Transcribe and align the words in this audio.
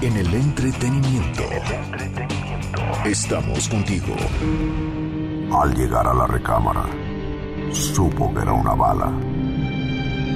En 0.00 0.16
el 0.16 0.34
entretenimiento. 0.34 1.42
Estamos 3.04 3.68
contigo. 3.68 4.14
Al 5.52 5.74
llegar 5.74 6.06
a 6.06 6.14
la 6.14 6.26
recámara, 6.26 6.84
supo 7.72 8.32
que 8.34 8.42
era 8.42 8.52
una 8.52 8.74
bala. 8.74 9.12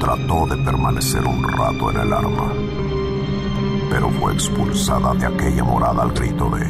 Trató 0.01 0.47
de 0.47 0.57
permanecer 0.65 1.25
un 1.25 1.43
rato 1.43 1.91
en 1.91 2.01
el 2.01 2.13
arma, 2.13 2.53
pero 3.91 4.11
fue 4.11 4.33
expulsada 4.33 5.15
de 5.15 5.27
aquella 5.27 5.65
morada 5.65 6.03
al 6.03 6.13
grito 6.13 6.51
de... 6.51 6.67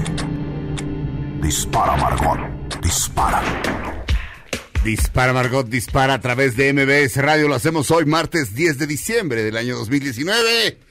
Dispara, 1.40 1.96
Margot, 1.96 2.80
dispara. 2.82 3.42
Dispara 4.82 5.32
Margot, 5.32 5.68
dispara 5.68 6.14
a 6.14 6.20
través 6.20 6.56
de 6.56 6.72
MBS 6.72 7.16
Radio. 7.22 7.48
Lo 7.48 7.54
hacemos 7.54 7.90
hoy, 7.90 8.06
martes 8.06 8.54
10 8.54 8.78
de 8.78 8.86
diciembre 8.86 9.42
del 9.42 9.56
año 9.56 9.76
2019. 9.76 10.87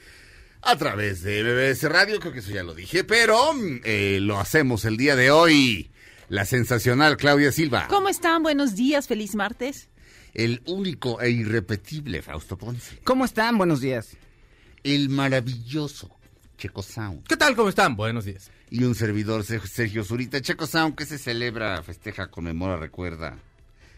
A 0.70 0.76
través 0.76 1.22
de 1.22 1.42
MBS 1.42 1.84
Radio, 1.84 2.20
creo 2.20 2.34
que 2.34 2.40
eso 2.40 2.50
ya 2.50 2.62
lo 2.62 2.74
dije, 2.74 3.02
pero 3.02 3.54
eh, 3.84 4.18
lo 4.20 4.38
hacemos 4.38 4.84
el 4.84 4.98
día 4.98 5.16
de 5.16 5.30
hoy. 5.30 5.90
La 6.28 6.44
sensacional 6.44 7.16
Claudia 7.16 7.52
Silva. 7.52 7.86
¿Cómo 7.88 8.10
están? 8.10 8.42
Buenos 8.42 8.76
días, 8.76 9.08
feliz 9.08 9.34
martes. 9.34 9.88
El 10.34 10.60
único 10.66 11.22
e 11.22 11.30
irrepetible 11.30 12.20
Fausto 12.20 12.58
Ponce. 12.58 12.98
¿Cómo 13.02 13.24
están? 13.24 13.56
Buenos 13.56 13.80
días. 13.80 14.18
El 14.82 15.08
maravilloso 15.08 16.14
Checo 16.58 16.82
Sound. 16.82 17.26
¿Qué 17.26 17.38
tal? 17.38 17.56
¿Cómo 17.56 17.70
están? 17.70 17.96
Buenos 17.96 18.26
días. 18.26 18.50
Y 18.68 18.84
un 18.84 18.94
servidor 18.94 19.44
Sergio 19.44 20.04
Zurita. 20.04 20.42
Checo 20.42 20.66
Sound 20.66 20.96
que 20.96 21.06
se 21.06 21.16
celebra, 21.16 21.82
festeja, 21.82 22.30
conmemora, 22.30 22.76
recuerda 22.76 23.38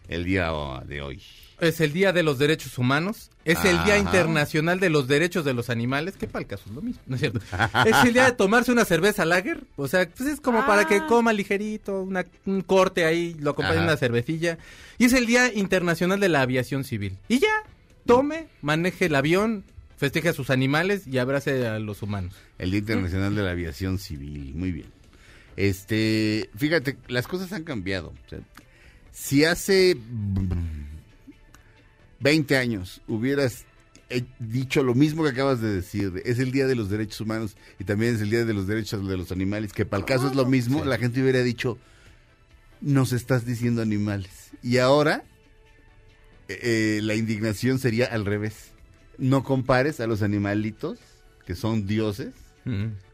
el 0.06 0.24
día 0.24 0.52
de 0.86 1.02
hoy. 1.02 1.20
Es 1.60 1.80
el 1.80 1.92
Día 1.92 2.12
de 2.12 2.22
los 2.22 2.38
Derechos 2.38 2.78
Humanos, 2.78 3.30
es 3.44 3.64
el 3.64 3.82
Día. 3.84 3.98
Internacional 3.98 4.80
de 4.80 4.88
los 4.90 5.06
Derechos 5.08 5.44
de 5.44 5.52
los 5.54 5.68
Animales, 5.70 6.14
que 6.16 6.26
para 6.26 6.42
el 6.42 6.48
caso 6.48 6.64
es 6.68 6.74
lo 6.74 6.80
mismo, 6.82 7.02
¿no 7.06 7.14
es 7.16 7.20
cierto? 7.20 7.40
es 7.86 8.04
el 8.04 8.12
día 8.14 8.24
de 8.24 8.32
tomarse 8.32 8.72
una 8.72 8.84
cerveza 8.84 9.24
lager, 9.24 9.64
o 9.76 9.86
sea, 9.88 10.08
pues 10.08 10.28
es 10.28 10.40
como 10.40 10.64
para 10.66 10.86
que 10.86 10.96
Ah. 10.96 11.06
coma 11.06 11.32
ligerito, 11.32 12.02
una- 12.02 12.24
un 12.46 12.62
corte 12.62 13.04
ahí, 13.04 13.36
lo 13.38 13.50
acompañe 13.50 13.76
Ajá. 13.78 13.84
una 13.84 13.96
cervecilla. 13.96 14.58
Y 14.98 15.04
es 15.04 15.12
el 15.12 15.26
Día 15.26 15.52
Internacional 15.52 16.18
de 16.20 16.28
la 16.28 16.42
Aviación 16.42 16.84
Civil. 16.84 17.16
Y 17.28 17.38
ya, 17.40 17.52
tome, 18.06 18.48
maneje 18.62 19.06
el 19.06 19.14
avión, 19.14 19.64
festeje 19.96 20.30
a 20.30 20.32
sus 20.32 20.48
animales 20.50 21.06
y 21.06 21.18
abrace 21.18 21.66
a 21.66 21.78
los 21.78 22.02
humanos. 22.02 22.34
El 22.58 22.70
Día 22.70 22.80
Internacional 22.80 23.34
de 23.34 23.42
la 23.42 23.50
Aviación 23.50 23.98
Civil. 23.98 24.54
Muy 24.54 24.72
bien. 24.72 24.86
Este, 25.56 26.48
fíjate, 26.56 26.96
las 27.08 27.26
cosas 27.26 27.52
han 27.52 27.64
cambiado. 27.64 28.08
O 28.26 28.30
sea, 28.30 28.38
si 29.12 29.44
hace 29.44 29.96
20 32.20 32.56
años 32.56 33.00
hubieras 33.08 33.64
eh, 34.10 34.24
dicho 34.38 34.82
lo 34.82 34.94
mismo 34.94 35.22
que 35.22 35.30
acabas 35.30 35.60
de 35.60 35.72
decir, 35.72 36.12
de, 36.12 36.22
es 36.24 36.38
el 36.38 36.52
Día 36.52 36.66
de 36.66 36.74
los 36.74 36.90
Derechos 36.90 37.20
Humanos 37.20 37.56
y 37.78 37.84
también 37.84 38.14
es 38.14 38.20
el 38.20 38.30
Día 38.30 38.44
de 38.44 38.54
los 38.54 38.66
Derechos 38.66 39.06
de 39.06 39.16
los 39.16 39.32
Animales, 39.32 39.72
que 39.72 39.84
para 39.84 40.00
el 40.00 40.06
caso 40.06 40.28
es 40.28 40.34
lo 40.34 40.46
mismo, 40.46 40.84
la 40.84 40.98
gente 40.98 41.22
hubiera 41.22 41.42
dicho, 41.42 41.78
nos 42.80 43.12
estás 43.12 43.46
diciendo 43.46 43.82
animales. 43.82 44.50
Y 44.62 44.78
ahora 44.78 45.24
eh, 46.48 46.58
eh, 46.62 47.00
la 47.02 47.14
indignación 47.14 47.78
sería 47.78 48.06
al 48.06 48.26
revés. 48.26 48.72
No 49.18 49.44
compares 49.44 50.00
a 50.00 50.06
los 50.06 50.22
animalitos, 50.22 50.98
que 51.46 51.54
son 51.54 51.86
dioses, 51.86 52.32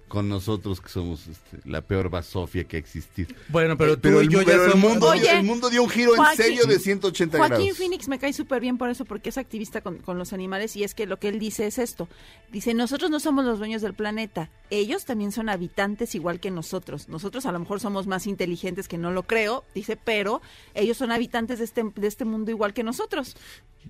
con 0.08 0.28
nosotros 0.28 0.80
que 0.80 0.88
somos 0.88 1.26
este, 1.26 1.58
la 1.68 1.80
peor 1.80 2.08
basofia 2.10 2.64
que 2.64 2.76
ha 2.76 2.78
existido. 2.78 3.34
Bueno, 3.48 3.76
pero 3.76 3.98
tú 3.98 4.08
y 4.08 4.16
el, 4.18 4.28
yo 4.28 4.40
ya 4.42 4.46
pero 4.46 4.64
el 4.66 4.70
somos... 4.72 4.90
mundo, 4.90 5.12
dio, 5.12 5.30
el 5.30 5.42
mundo 5.44 5.68
dio 5.68 5.82
un 5.82 5.88
giro 5.90 6.12
en 6.12 6.18
Joaquín- 6.18 6.36
serio 6.36 6.64
de 6.66 6.78
180 6.78 7.38
Joaquín 7.38 7.56
grados. 7.58 7.76
Phoenix 7.78 8.08
me 8.08 8.18
cae 8.18 8.32
súper 8.32 8.60
bien 8.60 8.78
por 8.78 8.88
eso, 8.88 9.04
porque 9.04 9.30
es 9.30 9.38
activista 9.38 9.80
con, 9.80 9.98
con 9.98 10.16
los 10.18 10.32
animales 10.32 10.76
y 10.76 10.84
es 10.84 10.94
que 10.94 11.06
lo 11.06 11.18
que 11.18 11.28
él 11.28 11.38
dice 11.38 11.66
es 11.66 11.78
esto. 11.78 12.08
Dice, 12.52 12.72
nosotros 12.74 13.10
no 13.10 13.18
somos 13.20 13.44
los 13.44 13.58
dueños 13.58 13.82
del 13.82 13.94
planeta, 13.94 14.50
ellos 14.70 15.04
también 15.04 15.32
son 15.32 15.48
habitantes 15.48 16.14
igual 16.14 16.38
que 16.40 16.50
nosotros. 16.50 17.08
Nosotros 17.08 17.44
a 17.46 17.52
lo 17.52 17.58
mejor 17.58 17.80
somos 17.80 18.06
más 18.06 18.26
inteligentes 18.28 18.86
que 18.88 18.98
no 18.98 19.10
lo 19.10 19.24
creo, 19.24 19.64
dice, 19.74 19.96
pero 19.96 20.40
ellos 20.74 20.96
son 20.96 21.10
habitantes 21.10 21.58
de 21.58 21.64
este, 21.64 21.82
de 21.94 22.06
este 22.06 22.24
mundo 22.24 22.50
igual 22.52 22.72
que 22.74 22.84
nosotros. 22.84 23.36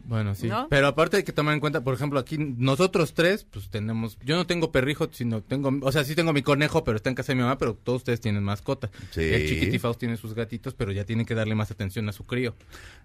Bueno, 0.04 0.34
sí. 0.34 0.46
¿No? 0.48 0.68
Pero 0.68 0.86
aparte 0.86 1.16
hay 1.18 1.22
que 1.22 1.32
tomar 1.32 1.54
en 1.54 1.60
cuenta, 1.60 1.82
por 1.82 1.94
ejemplo, 1.94 2.18
aquí 2.20 2.36
nosotros 2.38 3.14
tres, 3.14 3.44
pues 3.50 3.68
tenemos, 3.70 4.18
yo 4.24 4.36
no 4.36 4.46
tengo 4.46 4.70
perrijo, 4.70 5.08
sino 5.12 5.42
tengo, 5.42 5.72
o 5.82 5.92
sea, 5.92 6.04
sí 6.04 6.14
tengo 6.14 6.32
mi 6.32 6.42
conejo, 6.42 6.84
pero 6.84 6.96
está 6.96 7.08
en 7.10 7.16
casa 7.16 7.32
de 7.32 7.36
mi 7.36 7.42
mamá, 7.42 7.58
pero 7.58 7.74
todos 7.74 7.98
ustedes 8.02 8.20
tienen 8.20 8.42
mascota. 8.42 8.90
Sí. 9.10 9.22
El 9.22 9.48
chiquitifaus 9.48 9.98
tiene 9.98 10.16
sus 10.16 10.34
gatitos, 10.34 10.74
pero 10.74 10.92
ya 10.92 11.04
tienen 11.04 11.26
que 11.26 11.34
darle 11.34 11.54
más 11.54 11.70
atención 11.70 12.08
a 12.08 12.12
su 12.12 12.24
crío. 12.24 12.54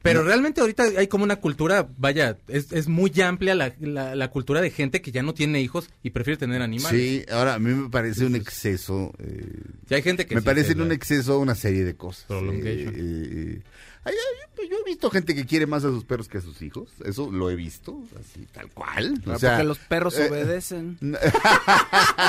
Pero 0.02 0.24
realmente 0.24 0.62
ahorita 0.62 0.84
hay 0.98 1.08
como 1.08 1.24
una 1.24 1.38
cultura, 1.38 1.88
vaya, 1.98 2.38
es, 2.48 2.72
es 2.72 2.88
muy 2.88 3.12
amplia 3.22 3.56
la, 3.56 3.74
la, 3.80 4.16
la 4.16 4.28
cultura 4.30 4.62
de 4.62 4.70
gente 4.72 5.02
que 5.02 5.12
ya 5.12 5.24
no 5.24 5.34
tiene 5.34 5.62
hijos 5.62 5.90
y 6.04 6.10
prefiere 6.12 6.38
tener 6.38 6.62
animales. 6.62 7.00
Sí, 7.00 7.26
ahora 7.32 7.56
a 7.56 7.60
mí 7.60 7.74
me 7.74 7.90
parece 7.90 8.26
un 8.26 8.36
exceso. 8.36 9.12
eh, 9.20 9.46
Sí, 9.88 9.96
hay 9.96 10.02
gente 10.02 10.26
que 10.26 10.36
me 10.36 10.42
sí 10.42 10.46
parece 10.46 10.74
un 10.74 10.92
exceso 10.92 11.40
una 11.40 11.56
serie 11.56 11.84
de 11.84 11.96
cosas. 11.96 12.26
Prolongation. 12.28 12.94
Eh, 12.96 12.98
eh, 12.98 13.62
ay, 13.62 13.64
yo 14.06 14.78
he 14.78 14.84
visto 14.84 15.10
gente 15.12 15.36
que 15.36 15.46
quiere 15.46 15.66
más 15.68 15.84
a 15.86 15.90
sus 15.90 16.04
perros 16.06 16.28
que 16.28 16.40
a 16.40 16.42
sus 16.42 16.62
hijos. 16.62 16.90
Eso 17.06 17.30
lo 17.32 17.50
he 17.52 17.56
visto, 17.56 18.00
así, 18.20 18.48
tal 18.52 18.70
cual. 18.72 19.22
O 19.28 19.38
sea, 19.38 19.52
porque 19.52 19.64
los 19.66 19.78
perros 19.80 20.18
eh, 20.18 20.28
obedecen. 20.30 20.98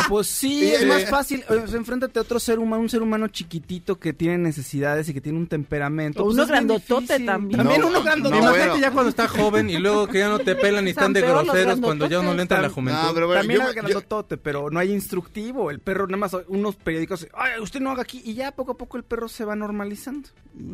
Pues 0.09 0.27
sí, 0.27 0.65
es 0.73 0.83
eh, 0.83 0.87
más 0.87 1.05
fácil. 1.09 1.45
eh, 1.49 1.65
enfréntate 1.75 2.19
a 2.19 2.23
otro 2.23 2.39
ser 2.41 2.59
humano, 2.59 2.83
un 2.83 2.89
ser 2.89 3.03
humano 3.03 3.29
chiquitito 3.29 3.99
que 3.99 4.13
tiene 4.13 4.39
necesidades 4.39 5.09
y 5.09 5.15
que 5.15 5.21
tiene 5.21 5.39
un 5.39 5.47
temperamento. 5.47 6.23
O 6.23 6.25
Pues 6.27 6.35
uno 6.35 6.43
es 6.43 6.49
bien 6.51 6.67
grandotote 6.67 7.21
también. 7.21 7.59
También 7.59 7.81
No, 7.81 7.89
uno 7.89 8.03
grandotote. 8.03 8.37
no, 8.41 8.43
Imagínate 8.49 8.69
bueno. 8.71 8.83
ya 8.87 8.91
cuando 8.93 9.11
está 9.11 9.29
joven 9.29 9.71
y 9.71 9.79
luego 9.79 10.07
que 10.09 10.19
ya 10.19 10.29
no 10.29 10.39
te 10.39 10.55
pelan 10.55 10.87
y 10.87 10.91
están 10.91 11.03
Están 11.03 11.13
de 11.15 11.21
groseros 11.23 11.81
cuando 11.81 12.07
ya 12.09 12.21
uno 12.21 12.35
le 12.35 12.43
entra 12.43 12.61
la 12.61 12.69
Tam- 12.69 12.73
juventud. 12.73 13.03
No, 13.03 13.15
pero 13.15 13.27
bueno, 13.27 13.41
También 13.43 13.61
yo- 13.61 13.67
hay 13.69 13.75
grandotote, 13.75 14.37
pero 14.37 14.71
no 14.71 14.79
hay 14.81 14.93
instructivo. 14.93 15.71
El 15.71 15.81
perro 15.81 16.07
nada 16.07 16.17
más 16.19 16.37
unos 16.49 16.77
periódicos, 16.77 17.27
ay, 17.35 17.61
usted 17.61 17.81
no 17.81 17.91
haga 17.91 18.03
aquí 18.03 18.21
y 18.25 18.35
ya 18.35 18.53
poco 18.53 18.73
a 18.73 18.77
poco 18.77 18.97
el 18.97 19.05
perro 19.05 19.29
se 19.29 19.45
va 19.45 19.55
normalizando. 19.57 20.29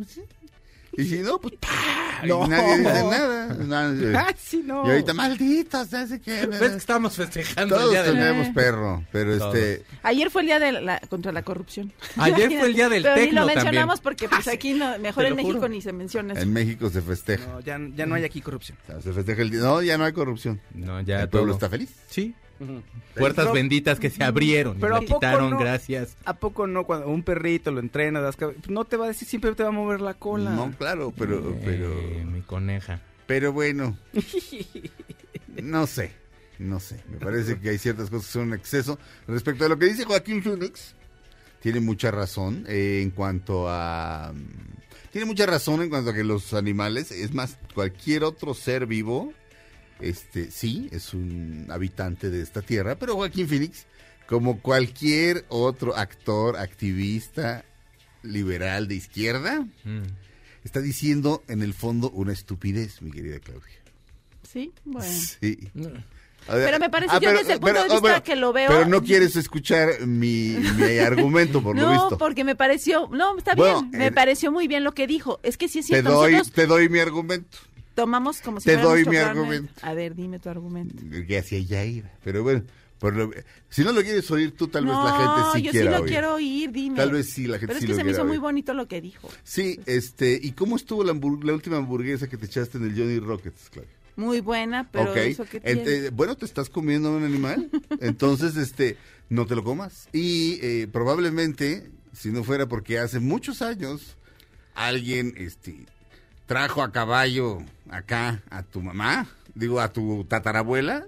sí. 0.08 0.22
Y 0.98 1.04
si 1.06 1.18
no, 1.20 1.40
pues 1.40 1.54
¡pah! 1.60 2.24
Y 2.24 2.26
No. 2.28 2.46
nadie 2.48 2.78
dice 2.78 2.92
nada. 3.04 3.54
Nadie- 3.54 4.16
Ay, 4.26 4.34
sí, 4.36 4.62
no. 4.64 4.84
Y 4.86 4.90
ahorita, 4.90 5.14
malditos, 5.14 5.88
¿sabes 5.88 6.20
qué? 6.20 6.46
¿Ves 6.46 6.58
que 6.58 6.76
estamos 6.76 7.14
festejando 7.14 7.76
el 7.76 7.80
Todos 7.80 7.92
día 7.92 8.02
del 8.02 8.14
tenemos 8.14 8.48
perro, 8.48 9.04
pero 9.12 9.38
Todos. 9.38 9.54
este... 9.54 9.84
Ayer 10.02 10.28
fue 10.30 10.40
el 10.42 10.46
día 10.48 10.58
de 10.58 10.72
la, 10.72 10.98
contra 11.08 11.30
la 11.30 11.42
corrupción. 11.42 11.92
Ayer 12.16 12.48
fue 12.58 12.66
el 12.66 12.74
día 12.74 12.88
del 12.88 13.02
Pero 13.04 13.14
ni 13.14 13.20
tecno 13.22 13.40
lo 13.42 13.46
también. 13.46 13.64
mencionamos 13.64 14.00
porque 14.00 14.28
pues 14.28 14.48
aquí 14.48 14.74
no, 14.74 14.98
mejor 14.98 15.24
en 15.24 15.30
lo 15.30 15.36
México 15.36 15.54
juro. 15.54 15.68
ni 15.68 15.80
se 15.80 15.92
menciona 15.92 16.32
eso. 16.32 16.42
En 16.42 16.52
México 16.52 16.90
se 16.90 17.00
festeja. 17.00 17.46
No, 17.46 17.60
ya, 17.60 17.78
ya 17.94 18.04
no 18.06 18.16
hay 18.16 18.24
aquí 18.24 18.40
corrupción. 18.40 18.76
O 18.88 18.92
sea, 18.92 19.00
se 19.00 19.12
festeja 19.12 19.40
el 19.42 19.50
día. 19.50 19.60
No, 19.60 19.80
ya 19.82 19.96
no 19.96 20.04
hay 20.04 20.12
corrupción. 20.12 20.60
No, 20.74 21.00
ya 21.02 21.20
el 21.22 21.28
pueblo 21.28 21.52
todo. 21.52 21.56
está 21.58 21.70
feliz. 21.70 21.90
Sí. 22.10 22.34
Puertas 23.14 23.44
Pero- 23.44 23.52
benditas 23.52 24.00
que 24.00 24.10
se 24.10 24.22
abrieron 24.24 24.78
Pero 24.80 24.94
y 24.94 24.96
¿a 24.96 25.00
me 25.00 25.06
quitaron, 25.06 25.50
no? 25.50 25.58
gracias. 25.58 26.16
¿A 26.24 26.34
poco 26.34 26.66
no? 26.66 26.84
Cuando 26.84 27.06
un 27.08 27.22
perrito 27.22 27.70
lo 27.70 27.80
entrena, 27.80 28.20
das 28.20 28.36
no 28.68 28.84
te 28.84 28.96
va 28.96 29.04
a 29.04 29.08
decir, 29.08 29.28
siempre 29.28 29.52
te 29.54 29.62
va 29.62 29.68
a 29.68 29.72
mover 29.72 30.00
la 30.00 30.14
cola. 30.14 30.50
No, 30.50 30.70
claro, 30.76 31.12
pero, 31.16 31.56
pero, 31.64 31.92
Eh, 31.92 32.24
mi 32.26 32.42
coneja. 32.42 33.00
pero 33.26 33.52
bueno. 33.52 33.96
No 35.62 35.86
sé, 35.86 36.12
no 36.58 36.78
sé. 36.80 37.02
Me 37.10 37.18
parece 37.18 37.58
que 37.58 37.70
hay 37.70 37.78
ciertas 37.78 38.10
cosas 38.10 38.26
que 38.26 38.32
son 38.32 38.42
un 38.48 38.54
exceso. 38.54 38.98
Respecto 39.26 39.64
a 39.64 39.68
lo 39.68 39.78
que 39.78 39.86
dice 39.86 40.04
Joaquín 40.04 40.42
Phoenix, 40.42 40.94
tiene 41.60 41.80
mucha 41.80 42.10
razón 42.10 42.64
eh, 42.68 43.00
en 43.02 43.10
cuanto 43.10 43.68
a... 43.68 44.32
mm, 44.34 45.10
Tiene 45.10 45.24
mucha 45.26 45.46
razón 45.46 45.82
en 45.82 45.88
cuanto 45.90 46.10
a 46.10 46.14
que 46.14 46.22
los 46.24 46.54
animales, 46.54 47.10
es 47.10 47.34
más, 47.34 47.58
cualquier 47.74 48.22
otro 48.24 48.54
ser 48.54 48.86
vivo, 48.86 49.32
este, 50.00 50.50
sí, 50.50 50.88
es 50.92 51.14
un 51.14 51.66
habitante 51.70 52.30
de 52.30 52.42
esta 52.42 52.62
tierra, 52.62 52.96
pero 52.96 53.14
Joaquín 53.16 53.48
Phoenix, 53.48 53.86
como 54.26 54.60
cualquier 54.60 55.44
otro 55.48 55.96
actor, 55.96 56.56
activista, 56.56 57.64
liberal 58.22 58.88
de 58.88 58.94
izquierda, 58.96 59.66
Mm. 59.84 60.02
está 60.64 60.80
diciendo 60.80 61.42
en 61.48 61.62
el 61.62 61.72
fondo 61.74 62.10
una 62.10 62.32
estupidez, 62.32 63.00
mi 63.02 63.10
querida 63.10 63.38
Claudia. 63.40 63.74
Sí, 64.42 64.72
bueno. 64.84 65.08
Sí. 65.10 65.68
Pero 66.46 66.78
me 66.78 66.88
parece 66.88 67.14
yo 67.20 67.30
desde 67.32 67.52
el 67.54 67.60
punto 67.60 67.82
de 67.82 67.88
vista 67.90 68.22
que 68.22 68.34
lo 68.34 68.54
veo- 68.54 68.68
Pero 68.68 68.86
no 68.86 69.02
quieres 69.02 69.36
escuchar 69.36 70.06
mi, 70.06 70.56
mi 70.76 70.98
argumento, 70.98 71.62
por 71.62 71.76
lo 71.76 71.82
no, 71.82 71.92
visto. 71.92 72.16
porque 72.16 72.42
me 72.44 72.56
pareció, 72.56 73.08
no, 73.12 73.36
está 73.36 73.54
Bueno, 73.54 73.82
bien, 73.82 73.98
me 73.98 74.06
eh, 74.06 74.12
pareció 74.12 74.50
muy 74.50 74.66
bien 74.66 74.82
lo 74.84 74.94
que 74.94 75.06
dijo. 75.06 75.40
Es 75.42 75.58
que 75.58 75.68
sí 75.68 75.80
es 75.80 75.86
Te 75.86 75.94
cierto, 75.94 76.12
doy, 76.12 76.32
nosotros 76.32 76.54
te 76.54 76.66
doy 76.66 76.88
mi 76.88 77.00
argumento. 77.00 77.58
Tomamos 78.02 78.40
como 78.40 78.60
si 78.60 78.66
te 78.66 78.76
doy 78.76 79.04
mi 79.04 79.16
argumento. 79.16 79.72
A 79.82 79.92
ver, 79.94 80.14
dime 80.14 80.38
tu 80.38 80.48
argumento. 80.48 81.02
Que 81.26 81.38
hacia 81.38 81.58
allá 81.58 81.84
iba. 81.84 82.10
Pero 82.24 82.42
bueno, 82.42 82.62
Por 82.98 83.14
lo- 83.14 83.30
si 83.68 83.84
no 83.84 83.92
lo 83.92 84.02
quieres 84.02 84.28
oír 84.32 84.56
tú, 84.56 84.66
tal 84.66 84.84
vez 84.84 84.92
la 84.94 85.12
gente 85.12 85.58
sí 85.58 85.62
yo 85.62 85.70
quiera 85.70 85.86
sí 85.92 85.96
lo 85.96 86.02
oír. 86.02 86.10
quiero 86.12 86.34
oír, 86.34 86.72
dime. 86.72 86.96
Tal 86.96 87.12
vez 87.12 87.30
sí, 87.30 87.46
la 87.46 87.58
gente 87.60 87.68
Pero 87.68 87.78
sí 87.78 87.84
es 87.84 87.86
que 87.86 87.92
lo 87.92 87.98
se 87.98 88.04
me 88.04 88.10
hizo 88.10 88.24
muy 88.24 88.38
bonito 88.38 88.74
lo 88.74 88.88
que 88.88 89.00
dijo. 89.00 89.28
Sí, 89.44 89.78
este, 89.86 90.36
¿y 90.42 90.50
cómo 90.50 90.74
estuvo 90.74 91.04
la, 91.04 91.12
última 91.12 91.76
hamburguesa 91.76 92.28
que 92.28 92.36
te 92.36 92.46
echaste 92.46 92.76
en 92.78 92.84
el 92.86 92.96
Johnny 92.98 93.20
Rockets, 93.20 93.70
Claudia? 93.70 93.92
Muy 94.16 94.40
buena, 94.40 94.90
pero 94.90 95.12
Ok. 95.12 95.16
eso 95.18 95.44
que 95.44 95.62
Ent- 95.62 95.84
tiene. 95.84 96.06
eh, 96.06 96.10
bueno, 96.10 96.36
te 96.36 96.44
estás 96.44 96.68
comiendo 96.70 97.16
un 97.16 97.22
animal, 97.22 97.70
entonces, 98.00 98.56
este, 98.56 98.96
no 99.28 99.46
te 99.46 99.54
lo 99.54 99.62
comas. 99.62 100.08
Y 100.12 100.58
eh, 100.60 100.88
probablemente, 100.90 101.88
si 102.12 102.30
no 102.32 102.42
fuera 102.42 102.66
porque 102.66 102.98
hace 102.98 103.20
muchos 103.20 103.62
años 103.62 104.16
alguien, 104.74 105.34
este, 105.36 105.86
trajo 106.48 106.82
a 106.82 106.90
caballo 106.90 107.58
acá 107.90 108.42
a 108.50 108.62
tu 108.62 108.80
mamá, 108.80 109.28
digo, 109.54 109.80
a 109.80 109.92
tu 109.92 110.24
tatarabuela, 110.24 111.04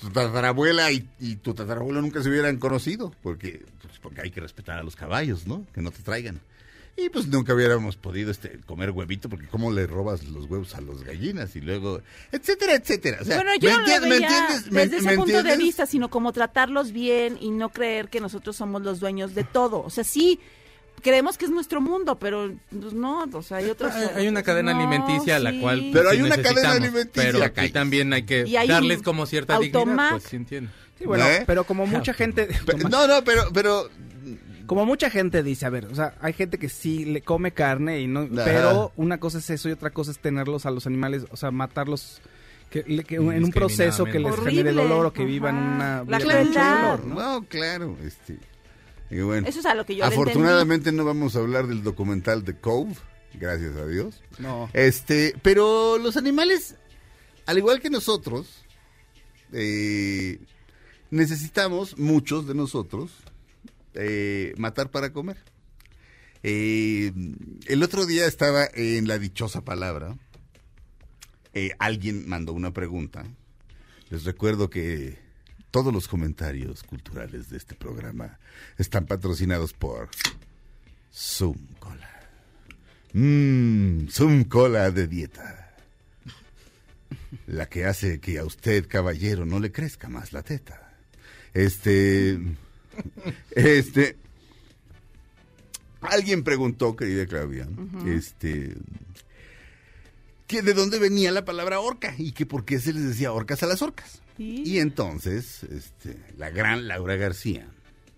tu 0.00 0.08
tatarabuela 0.08 0.92
y, 0.92 1.06
y 1.18 1.36
tu 1.36 1.52
tatarabuelo 1.52 2.00
nunca 2.00 2.22
se 2.22 2.30
hubieran 2.30 2.56
conocido, 2.58 3.12
porque, 3.22 3.66
pues, 3.82 3.98
porque 3.98 4.22
hay 4.22 4.30
que 4.30 4.40
respetar 4.40 4.78
a 4.78 4.84
los 4.84 4.94
caballos, 4.94 5.46
¿no? 5.46 5.66
Que 5.74 5.82
no 5.82 5.90
te 5.90 6.02
traigan. 6.02 6.40
Y 6.98 7.10
pues 7.10 7.26
nunca 7.26 7.52
hubiéramos 7.52 7.96
podido 7.96 8.30
este, 8.30 8.58
comer 8.64 8.90
huevito, 8.90 9.28
porque 9.28 9.46
cómo 9.48 9.70
le 9.70 9.86
robas 9.86 10.24
los 10.24 10.46
huevos 10.46 10.74
a 10.76 10.80
las 10.80 11.02
gallinas 11.02 11.54
y 11.54 11.60
luego, 11.60 12.00
etcétera, 12.32 12.74
etcétera. 12.74 13.18
O 13.20 13.24
sea, 13.24 13.36
bueno, 13.36 13.50
yo 13.60 13.68
¿me 13.68 13.76
no 13.76 13.80
lo 13.80 14.00
me 14.06 14.08
veía 14.08 14.46
desde 14.70 14.96
ese 14.96 15.06
me 15.06 15.16
punto 15.16 15.42
de 15.42 15.56
vista, 15.58 15.84
sino 15.84 16.08
como 16.08 16.32
tratarlos 16.32 16.92
bien 16.92 17.36
y 17.38 17.50
no 17.50 17.68
creer 17.68 18.08
que 18.08 18.20
nosotros 18.20 18.56
somos 18.56 18.80
los 18.80 18.98
dueños 19.00 19.34
de 19.34 19.44
todo. 19.44 19.82
O 19.82 19.90
sea, 19.90 20.04
sí, 20.04 20.40
creemos 21.06 21.38
que 21.38 21.44
es 21.44 21.50
nuestro 21.50 21.80
mundo, 21.80 22.18
pero 22.18 22.52
pues, 22.70 22.92
no, 22.92 23.24
o 23.32 23.42
sea, 23.42 23.58
hay 23.58 23.70
otros... 23.70 23.94
Hay, 23.94 24.08
hay 24.22 24.28
una 24.28 24.42
cadena 24.42 24.72
No, 24.74 24.80
alimenticia 24.80 25.36
a 25.36 25.38
la 25.38 25.52
sí. 25.52 25.60
cual 25.60 25.90
Pero 25.92 26.10
hay 26.10 26.20
una 26.20 26.36
cadena 26.36 26.72
alimenticia, 26.72 27.12
pero 27.32 27.44
aquí 27.44 27.54
calles. 27.54 27.72
también 27.72 28.12
hay 28.12 28.24
que 28.24 28.44
Y 28.46 28.56
hay 28.56 28.66
darles 28.68 29.02
como 29.02 29.24
cierta 29.26 29.58
dignidad 29.58 30.10
pues 30.10 30.24
sí 30.24 30.36
entiendo 30.36 30.70
Sí, 30.98 31.04
bueno, 31.04 31.24
¿Eh? 31.26 31.44
pero 31.46 31.64
como 31.64 31.86
mucha 31.86 32.12
gente... 32.14 32.46
Pe- 32.66 32.76
No, 32.90 33.06
no, 33.06 33.22
pero, 33.22 33.44
pero, 33.52 33.88
Como 34.66 34.84
mucha 34.86 35.10
gente 35.10 35.42
dice, 35.42 35.64
a 35.66 35.70
ver, 35.70 35.84
o 35.86 35.94
sea, 35.94 36.14
hay 36.20 36.32
gente 36.32 36.58
que 36.58 36.68
sí 36.68 37.04
le 37.04 37.20
come 37.22 37.52
carne 37.52 38.00
y 38.00 38.06
no, 38.06 38.20
Ajá. 38.22 38.44
pero 38.44 38.92
una 38.96 39.18
cosa 39.20 39.38
es 39.38 39.48
eso 39.50 39.68
y 39.68 39.72
otra 39.72 39.90
cosa 39.90 40.10
es 40.10 40.18
tenerlos 40.18 40.66
a 40.66 40.70
los 40.70 40.86
animales, 40.86 41.24
o 41.30 41.36
sea, 41.36 41.50
matarlos 41.50 42.20
que, 42.70 42.82
le- 42.86 43.04
que 43.04 43.16
en 43.16 43.44
un 43.44 43.52
proceso 43.52 44.04
que 44.06 44.18
les 44.18 44.32
Horrible. 44.32 44.50
genere 44.50 44.72
dolor 44.72 45.06
o 45.06 45.12
que 45.12 45.20
Ajá. 45.22 45.28
vivan 45.30 45.56
una 45.56 46.02
La 46.08 46.18
vida 46.18 46.18
de 46.18 46.44
mucho 46.44 46.52
crueldad. 46.58 46.80
dolor, 46.98 47.04
¿no? 47.06 47.14
no, 47.40 47.42
claro, 47.46 47.96
este, 48.04 48.38
y 49.10 49.20
bueno. 49.20 49.46
Eso 49.48 49.60
es 49.60 49.66
a 49.66 49.74
lo 49.74 49.84
que 49.86 49.96
yo 49.96 50.04
Afortunadamente 50.04 50.92
no 50.92 51.04
vamos 51.04 51.36
a 51.36 51.40
hablar 51.40 51.66
del 51.66 51.82
documental 51.82 52.44
de 52.44 52.58
Cove, 52.58 52.94
gracias 53.34 53.76
a 53.76 53.86
Dios. 53.86 54.22
No. 54.38 54.68
Este, 54.72 55.34
pero 55.42 55.98
los 55.98 56.16
animales, 56.16 56.76
al 57.46 57.58
igual 57.58 57.80
que 57.80 57.90
nosotros, 57.90 58.64
eh, 59.52 60.38
necesitamos, 61.10 61.98
muchos 61.98 62.46
de 62.46 62.54
nosotros, 62.54 63.10
eh, 63.94 64.54
matar 64.56 64.90
para 64.90 65.12
comer. 65.12 65.36
Eh, 66.42 67.12
el 67.66 67.82
otro 67.82 68.06
día 68.06 68.26
estaba 68.26 68.66
en 68.74 69.08
la 69.08 69.18
dichosa 69.18 69.62
palabra. 69.64 70.16
eh, 71.54 71.70
alguien 71.78 72.28
mandó 72.28 72.52
una 72.52 72.72
pregunta. 72.72 73.24
Les 74.10 74.24
recuerdo 74.24 74.68
que 74.68 75.18
todos 75.70 75.92
los 75.92 76.08
comentarios 76.08 76.82
culturales 76.82 77.50
de 77.50 77.56
este 77.56 77.74
programa 77.74 78.38
están 78.78 79.06
patrocinados 79.06 79.72
por 79.72 80.08
Zoom 81.12 81.58
Cola. 81.78 82.10
Mmm, 83.12 84.08
Zoom 84.08 84.44
Cola 84.44 84.90
de 84.90 85.06
dieta. 85.06 85.74
La 87.46 87.68
que 87.68 87.84
hace 87.84 88.20
que 88.20 88.38
a 88.38 88.44
usted, 88.44 88.86
caballero, 88.88 89.46
no 89.46 89.60
le 89.60 89.72
crezca 89.72 90.08
más 90.08 90.32
la 90.32 90.42
teta. 90.42 90.92
Este. 91.54 92.38
Este. 93.50 94.16
Alguien 96.00 96.44
preguntó, 96.44 96.94
querida 96.96 97.26
Claudia, 97.26 97.68
este. 98.06 98.74
Que 100.46 100.62
de 100.62 100.74
dónde 100.74 100.98
venía 100.98 101.32
la 101.32 101.44
palabra 101.44 101.80
orca 101.80 102.14
y 102.16 102.32
que 102.32 102.46
por 102.46 102.64
qué 102.64 102.78
se 102.78 102.92
les 102.92 103.04
decía 103.04 103.32
orcas 103.32 103.62
a 103.62 103.66
las 103.66 103.82
orcas. 103.82 104.22
Y 104.38 104.78
entonces, 104.78 105.62
este, 105.64 106.16
la 106.36 106.50
gran 106.50 106.88
Laura 106.88 107.16
García 107.16 107.68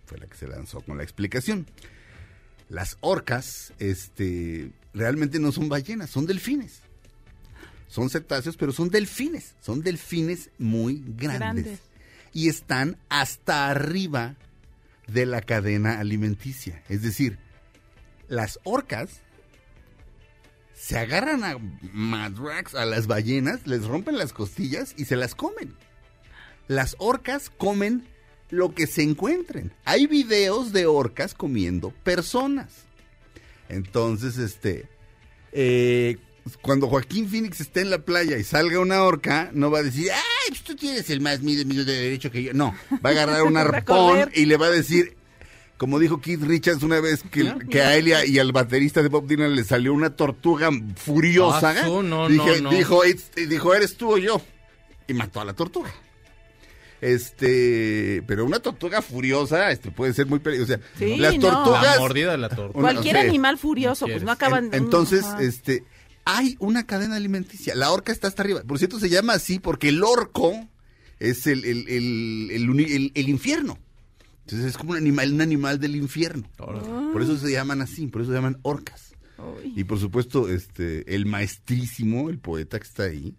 fue 0.07 0.19
la 0.19 0.27
que 0.27 0.37
se 0.37 0.49
lanzó 0.49 0.81
con 0.81 0.97
la 0.97 1.05
explicación. 1.05 1.67
Las 2.69 2.97
orcas, 3.01 3.73
este, 3.79 4.73
realmente 4.95 5.39
no 5.39 5.53
son 5.53 5.69
ballenas, 5.69 6.11
son 6.11 6.27
delfines. 6.27 6.81
Son 7.87 8.11
cetáceos, 8.11 8.57
pero 8.57 8.73
son 8.73 8.91
delfines. 8.91 9.55
Son 9.61 9.83
delfines 9.83 10.51
muy 10.59 11.03
grandes. 11.07 11.39
Grandes. 11.39 11.81
Y 12.33 12.49
están 12.49 12.99
hasta 13.09 13.71
arriba 13.71 14.37
de 15.07 15.25
la 15.25 15.41
cadena 15.41 15.99
alimenticia. 15.99 16.83
Es 16.89 17.03
decir, 17.03 17.39
las 18.29 18.61
orcas 18.65 19.23
se 20.75 20.99
agarran 20.99 21.43
a 21.43 21.57
madrax, 21.93 22.75
a 22.75 22.85
las 22.85 23.07
ballenas, 23.07 23.67
les 23.67 23.85
rompen 23.85 24.19
las 24.19 24.33
costillas 24.33 24.95
y 24.97 25.07
se 25.07 25.17
las 25.17 25.35
comen. 25.35 25.75
Las 26.69 26.95
orcas 26.99 27.51
comen 27.51 28.07
lo 28.51 28.75
que 28.75 28.87
se 28.87 29.03
encuentren. 29.03 29.73
Hay 29.85 30.07
videos 30.07 30.73
de 30.73 30.87
orcas 30.87 31.35
comiendo 31.35 31.91
personas. 32.05 32.69
Entonces, 33.69 34.39
este, 34.39 34.87
eh, 35.53 36.17
cuando 36.63 36.89
Joaquín 36.89 37.29
Phoenix 37.29 37.61
esté 37.61 37.81
en 37.83 37.91
la 37.91 37.99
playa 37.99 38.39
y 38.39 38.45
salga 38.45 38.81
una 38.81 39.03
orca, 39.03 39.51
no 39.53 39.71
va 39.71 39.81
a 39.81 39.83
decir, 39.83 40.11
ay, 40.13 40.21
pues 40.49 40.63
tú 40.63 40.75
tienes 40.77 41.11
el 41.11 41.21
más 41.21 41.43
medio 41.43 41.85
de 41.85 41.93
derecho 41.93 42.31
que 42.31 42.43
yo. 42.43 42.55
No, 42.55 42.75
va 43.05 43.11
a 43.11 43.13
agarrar 43.13 43.43
un 43.43 43.57
arpón 43.59 44.31
y 44.35 44.47
le 44.47 44.57
va 44.57 44.67
a 44.67 44.71
decir, 44.71 45.17
como 45.77 45.99
dijo 45.99 46.21
Keith 46.21 46.43
Richards 46.43 46.83
una 46.83 47.01
vez, 47.01 47.23
que, 47.31 47.55
que 47.71 47.83
a 47.83 47.97
él 47.97 48.09
y, 48.09 48.13
a- 48.13 48.25
y 48.27 48.39
al 48.39 48.53
baterista 48.53 49.03
de 49.03 49.09
Bob 49.09 49.27
Dylan 49.27 49.55
le 49.55 49.65
salió 49.65 49.93
una 49.93 50.17
tortuga 50.17 50.71
furiosa. 50.97 51.75
Ah, 51.85 51.87
no, 52.03 52.29
Dije- 52.29 52.63
no, 52.63 52.71
no. 52.71 52.77
Dijo, 52.77 53.05
"It's- 53.05 53.31
dijo, 53.49 53.75
eres 53.75 53.97
tú 53.97 54.15
o 54.15 54.19
yo. 54.19 54.41
Y 55.07 55.13
mató 55.15 55.41
a 55.41 55.45
la 55.45 55.53
tortuga. 55.53 55.93
Este, 57.01 58.23
pero 58.27 58.45
una 58.45 58.61
tortuga 58.61 59.03
furiosa, 59.03 59.71
este 59.71 59.91
puede 59.91 60.13
ser 60.15 60.27
muy 60.27 60.39
peligrosa. 60.39 60.81
Sí, 60.99 61.17
las 61.17 61.35
no. 61.37 61.41
tortugas. 61.41 61.83
la 61.85 61.99
mordida 62.01 62.31
de 62.33 62.39
la 62.39 62.49
tortuga 62.49 62.79
Una- 62.79 62.93
Cualquier 62.93 63.17
animal 63.19 63.59
furioso, 63.59 64.07
pues 64.07 64.23
no 64.23 64.33
acaban... 64.33 64.67
En- 64.67 64.75
entonces, 64.75 65.25
Ajá. 65.25 65.43
este, 65.43 65.85
hay 66.25 66.57
una 66.59 66.87
cadena 66.87 67.17
alimenticia. 67.17 67.75
La 67.75 67.91
orca 67.93 68.13
está 68.13 68.29
hasta 68.29 68.43
arriba. 68.43 68.63
Por 68.67 68.79
cierto, 68.79 68.99
se 68.99 69.09
llama 69.09 69.35
así 69.35 69.59
porque 69.59 69.89
el 69.89 70.03
orco 70.03 70.69
es 71.19 71.47
el, 71.47 71.65
el, 71.65 71.89
el, 71.89 72.51
el 72.53 72.71
uni- 72.71 72.93
el- 72.93 73.13
el 73.15 73.29
infierno. 73.29 73.79
Entonces 74.41 74.69
es 74.71 74.79
como 74.79 74.93
un 74.93 74.97
animal, 74.97 75.33
un 75.33 75.41
animal 75.43 75.79
del 75.79 75.95
infierno. 75.97 76.49
Por 76.57 77.23
eso 77.23 77.37
se 77.37 77.51
llaman 77.53 77.83
así, 77.83 78.07
por 78.07 78.23
eso 78.23 78.31
se 78.31 78.37
llaman 78.37 78.59
orcas. 78.63 79.13
Uy. 79.37 79.75
Y 79.77 79.85
por 79.85 79.99
supuesto, 80.01 80.49
este, 80.49 81.15
el 81.15 81.27
maestrísimo, 81.27 82.31
el 82.31 82.39
poeta 82.39 82.79
que 82.81 82.87
está 82.87 83.03
ahí, 83.05 83.35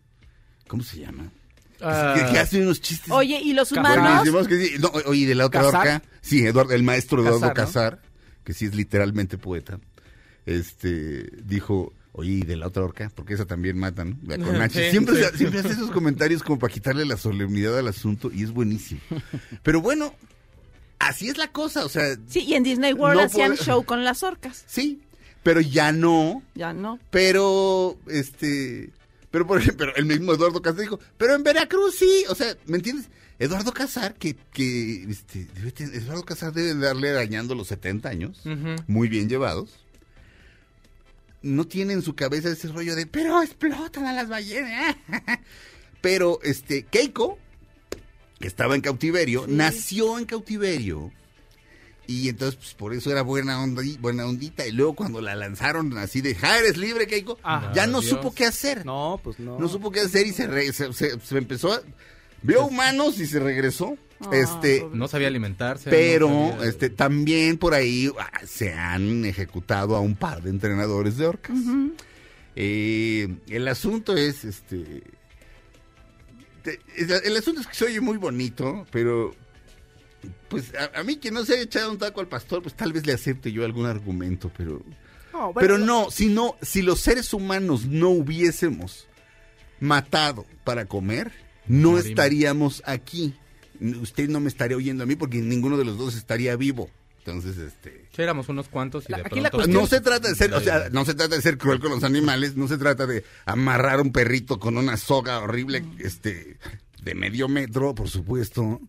¿cómo 0.68 0.84
se 0.84 1.00
llama? 1.00 1.32
Ah, 1.81 2.13
que, 2.17 2.31
que 2.33 2.39
hace 2.39 2.62
unos 2.62 2.81
chistes. 2.81 3.09
Oye, 3.12 3.39
¿y 3.41 3.53
los 3.53 3.71
humanos? 3.71 4.48
que 4.48 4.67
sí. 4.67 4.75
No, 4.79 4.89
oye, 5.05 5.25
de 5.27 5.36
la 5.36 5.45
otra 5.45 5.62
Casar. 5.62 5.79
orca, 5.79 6.03
sí, 6.21 6.45
Eduardo, 6.45 6.74
el 6.74 6.83
maestro 6.83 7.21
Eduardo 7.21 7.53
Casar, 7.53 8.00
¿no? 8.03 8.09
Que 8.43 8.53
sí 8.53 8.65
es 8.65 8.75
literalmente 8.75 9.38
poeta, 9.38 9.79
este, 10.45 11.29
dijo, 11.43 11.93
oye, 12.13 12.31
¿y 12.31 12.41
de 12.41 12.55
la 12.57 12.67
otra 12.67 12.83
orca? 12.83 13.12
Porque 13.13 13.33
esa 13.36 13.45
también 13.45 13.77
matan, 13.77 14.17
la 14.25 14.38
Conache. 14.38 14.86
Sí, 14.86 14.91
siempre, 14.91 15.15
sí. 15.31 15.38
siempre 15.38 15.59
hace 15.59 15.69
esos 15.74 15.91
comentarios 15.91 16.43
como 16.43 16.59
para 16.59 16.74
quitarle 16.74 17.05
la 17.05 17.17
solemnidad 17.17 17.77
al 17.77 17.88
asunto 17.88 18.31
y 18.33 18.43
es 18.43 18.51
buenísimo. 18.51 19.01
Pero 19.63 19.81
bueno, 19.81 20.13
así 20.98 21.29
es 21.29 21.38
la 21.38 21.51
cosa, 21.51 21.86
o 21.86 21.89
sea, 21.89 22.15
Sí, 22.27 22.41
y 22.41 22.55
en 22.55 22.63
Disney 22.63 22.93
World 22.93 23.19
No 23.21 23.25
hacían 23.27 23.51
puede- 23.53 23.63
show 23.63 23.83
con 23.86 24.03
las 24.03 24.24
orcas. 24.24 24.63
sí, 24.67 25.01
pero 25.43 25.62
ya 25.62 25.91
no, 25.91 26.41
Ya 26.55 26.74
no. 26.74 27.00
pero, 27.12 27.98
este, 28.07 28.89
pero 29.31 29.45
por 29.45 29.59
ejemplo, 29.59 29.93
el 29.95 30.05
mismo 30.05 30.33
Eduardo 30.33 30.62
Casar 30.62 30.81
dijo, 30.81 31.00
pero 31.17 31.36
en 31.36 31.43
Veracruz 31.43 31.95
sí, 31.95 32.25
o 32.29 32.36
sea, 32.36 32.55
¿me 32.65 32.77
entiendes? 32.77 33.09
Eduardo 33.38 33.71
Casar, 33.71 34.15
que, 34.15 34.36
que 34.51 35.03
este, 35.03 35.48
debe 35.55 35.74
Eduardo 35.98 36.25
Casar 36.25 36.51
debe 36.51 36.74
darle 36.75 37.12
arañando 37.12 37.55
los 37.55 37.67
70 37.67 38.09
años, 38.09 38.41
muy 38.88 39.07
bien 39.07 39.29
llevados. 39.29 39.86
No 41.41 41.65
tiene 41.65 41.93
en 41.93 42.01
su 42.01 42.15
cabeza 42.15 42.50
ese 42.50 42.67
rollo 42.67 42.95
de, 42.95 43.05
pero 43.05 43.41
explotan 43.41 44.05
a 44.07 44.13
las 44.13 44.27
ballenas. 44.27 44.98
pero, 46.01 46.39
este, 46.43 46.83
Keiko, 46.83 47.38
que 48.39 48.48
estaba 48.48 48.75
en 48.75 48.81
cautiverio, 48.81 49.45
nació 49.48 50.19
en 50.19 50.25
cautiverio. 50.25 51.13
Y 52.12 52.28
entonces, 52.28 52.56
pues, 52.56 52.74
por 52.74 52.94
eso 52.96 53.12
era 53.12 53.22
buena 53.22 53.62
onda, 53.62 53.84
buena 54.00 54.25
ondita. 54.25 54.66
Y 54.66 54.72
luego 54.72 54.96
cuando 54.96 55.22
la 55.22 55.36
lanzaron 55.36 55.96
así 56.00 56.22
de, 56.22 56.34
ja, 56.34 56.58
eres 56.58 56.75
libre, 56.78 57.06
Keiko, 57.06 57.38
Ah, 57.44 57.72
ya 57.75 57.86
no 57.86 58.01
Dios. 58.01 58.10
supo 58.16 58.34
qué 58.34 58.46
hacer. 58.46 58.84
No, 58.84 59.20
pues 59.24 59.38
no. 59.39 59.60
No 59.60 59.68
supo 59.70 59.92
qué 59.92 60.00
hacer 60.00 60.25
y 60.25 60.34
se, 60.34 60.48
re- 60.48 60.74
se, 60.74 60.92
se- 60.94 61.20
se 61.20 61.38
empezó 61.38 61.72
a... 61.74 61.82
Vio 62.42 62.66
humanos 62.66 63.20
y 63.20 63.28
se 63.28 63.39
regresó. 63.39 63.96
Ah, 64.22 64.30
este. 64.32 64.88
No 64.92 65.08
sabía 65.08 65.28
alimentarse. 65.28 65.89
pero 65.92 66.28
no 66.30 66.51
sabía- 66.54 66.68
este 66.70 66.89
también 66.89 67.58
por 67.60 67.74
ahí 67.75 68.12
ah, 68.18 68.42
se 68.48 68.74
han 68.74 69.24
ejecutado 69.25 69.96
a 69.96 70.00
un 70.00 70.16
par 70.16 70.42
de 70.42 70.50
entrenadores 70.50 71.16
de 71.18 71.28
orcas. 71.28 71.58
Eh, 72.56 73.28
el 73.50 73.68
asunto 73.68 74.16
es, 74.18 74.44
este, 74.46 75.04
Este, 76.63 76.80
el, 76.98 77.12
el 77.25 77.38
asunto 77.38 77.62
es 77.62 77.68
que 77.68 77.75
se 77.75 77.86
oye 77.86 78.01
muy 78.01 78.18
bonito, 78.18 78.86
pero 78.92 79.34
pues 80.50 80.74
a, 80.75 81.00
a 81.00 81.03
mí 81.03 81.18
que 81.18 81.32
no 81.32 81.46
se 81.46 81.53
haya 81.53 81.63
echado 81.63 81.91
un 81.91 81.98
taco 81.98 82.20
al 82.22 82.27
pastor, 82.27 82.62
pues 82.63 82.75
tal 82.75 82.91
vez 82.94 83.06
le 83.06 83.13
acepte 83.13 83.51
yo 83.51 83.63
algún 83.65 83.86
argumento, 83.86 84.51
pero 84.58 84.82
No, 85.34 85.53
bueno, 85.53 85.60
pero 85.60 85.77
no, 85.77 86.12
si 86.12 86.27
no, 86.27 86.56
si 86.62 86.82
los 86.82 87.00
seres 87.00 87.34
humanos 87.34 87.86
no 87.86 88.10
hubiésemos 88.10 89.08
matado 89.79 90.46
para 90.63 90.86
comer, 90.86 91.32
no 91.68 91.91
Morimos. 91.91 92.06
estaríamos 92.10 92.84
aquí. 92.86 93.34
Usted 94.01 94.27
no 94.27 94.39
me 94.39 94.50
estaría 94.50 94.75
oyendo 94.75 95.03
a 95.03 95.08
mí 95.08 95.15
porque 95.15 95.38
ninguno 95.38 95.77
de 95.77 95.86
los 95.86 95.98
dos 95.98 96.15
estaría 96.15 96.56
vivo. 96.56 96.89
Entonces, 97.20 97.58
este, 97.58 98.06
Sí, 98.15 98.22
éramos 98.24 98.50
unos 98.50 98.70
cuantos 98.70 99.06
y 99.08 99.12
La- 99.12 99.20
de 99.20 99.24
aquí 99.27 99.39
la 99.39 99.50
pronto... 99.51 99.58
cuestión- 99.68 99.82
no 99.84 99.88
se 99.88 100.01
trata 100.01 100.27
de 100.29 100.36
ser, 100.36 100.53
o 100.53 100.60
sea, 100.62 100.89
no 100.89 101.06
se 101.06 101.13
trata 101.13 101.36
de 101.36 101.41
ser 101.41 101.58
cruel 101.58 101.79
con 101.79 101.91
los 101.91 102.03
animales, 102.03 102.56
no 102.56 102.68
se 102.68 102.77
trata 102.77 103.06
de 103.06 103.24
amarrar 103.46 104.01
un 104.01 104.12
perrito 104.12 104.60
con 104.60 104.77
una 104.77 104.98
soga 104.98 105.39
horrible, 105.39 105.84
este, 106.00 106.58
de 107.03 107.15
medio 107.15 107.48
metro, 107.48 107.94
por 107.94 108.10
supuesto, 108.10 108.82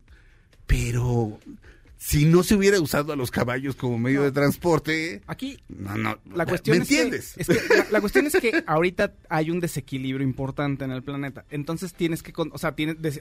pero 0.71 1.39
si 1.99 2.25
no 2.25 2.43
se 2.43 2.55
hubiera 2.55 2.81
usado 2.81 3.13
a 3.13 3.17
los 3.17 3.31
caballos 3.31 3.75
como 3.77 3.99
medio 3.99 4.23
de 4.23 4.33
transporte, 4.33 5.21
Aquí 5.27 5.59
no, 5.69 5.97
no, 5.99 6.19
La 6.35 6.47
cuestión 6.47 6.79
¿me 6.79 6.83
es 6.85 6.89
que- 6.89 7.03
entiendes? 7.03 7.35
es 7.37 7.47
que 7.49 7.77
la, 7.77 7.87
la 7.91 8.01
cuestión 8.01 8.27
es 8.27 8.37
que 8.41 8.63
ahorita 8.67 9.13
hay 9.29 9.51
un 9.51 9.61
desequilibrio 9.61 10.27
importante 10.27 10.85
en 10.85 10.93
el 10.93 11.03
planeta. 11.03 11.45
Entonces 11.51 11.93
tienes 11.93 12.23
que, 12.23 12.33
o 12.37 12.57
sea, 12.59 12.73
tienes 12.75 13.03
des- 13.03 13.21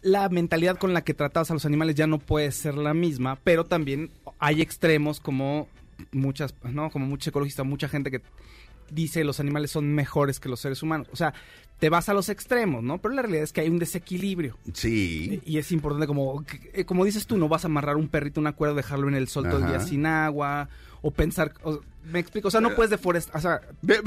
la 0.00 0.28
mentalidad 0.30 0.78
con 0.78 0.92
la 0.94 1.04
que 1.04 1.14
tratabas 1.14 1.50
a 1.52 1.54
los 1.54 1.64
animales 1.64 1.94
ya 1.94 2.08
no 2.08 2.18
puede 2.18 2.50
ser 2.50 2.74
la 2.74 2.92
misma, 2.94 3.38
pero 3.44 3.64
también 3.64 4.10
hay 4.40 4.60
extremos 4.62 5.20
como 5.20 5.68
muchas, 6.10 6.54
¿no? 6.64 6.90
Como 6.90 7.06
muchos 7.06 7.28
ecologistas, 7.28 7.64
mucha 7.64 7.88
gente 7.88 8.10
que 8.10 8.20
dice 8.90 9.22
los 9.22 9.38
animales 9.38 9.70
son 9.70 9.94
mejores 9.94 10.40
que 10.40 10.48
los 10.48 10.58
seres 10.58 10.82
humanos. 10.82 11.06
O 11.12 11.16
sea, 11.16 11.34
te 11.82 11.88
vas 11.88 12.08
a 12.08 12.14
los 12.14 12.28
extremos, 12.28 12.80
¿no? 12.84 12.98
Pero 12.98 13.12
la 13.12 13.22
realidad 13.22 13.42
es 13.42 13.52
que 13.52 13.60
hay 13.60 13.68
un 13.68 13.80
desequilibrio. 13.80 14.56
Sí. 14.72 15.42
Y 15.44 15.58
es 15.58 15.72
importante, 15.72 16.06
como, 16.06 16.44
eh, 16.74 16.84
como 16.84 17.04
dices 17.04 17.26
tú, 17.26 17.36
no 17.36 17.48
vas 17.48 17.64
a 17.64 17.66
amarrar 17.66 17.96
un 17.96 18.06
perrito 18.06 18.38
a 18.38 18.42
una 18.42 18.52
cuerda, 18.52 18.76
dejarlo 18.76 19.08
en 19.08 19.16
el 19.16 19.26
sol 19.26 19.48
todo 19.50 19.58
el 19.58 19.66
día 19.66 19.80
sin 19.80 20.06
agua, 20.06 20.68
o 21.00 21.10
pensar, 21.10 21.54
o- 21.64 21.80
me 22.04 22.20
explico, 22.20 22.46
o 22.46 22.50
sea, 22.52 22.60
no 22.60 22.76
puedes 22.76 22.90
deforestar, 22.90 23.36
o 23.36 23.40
sea, 23.40 23.60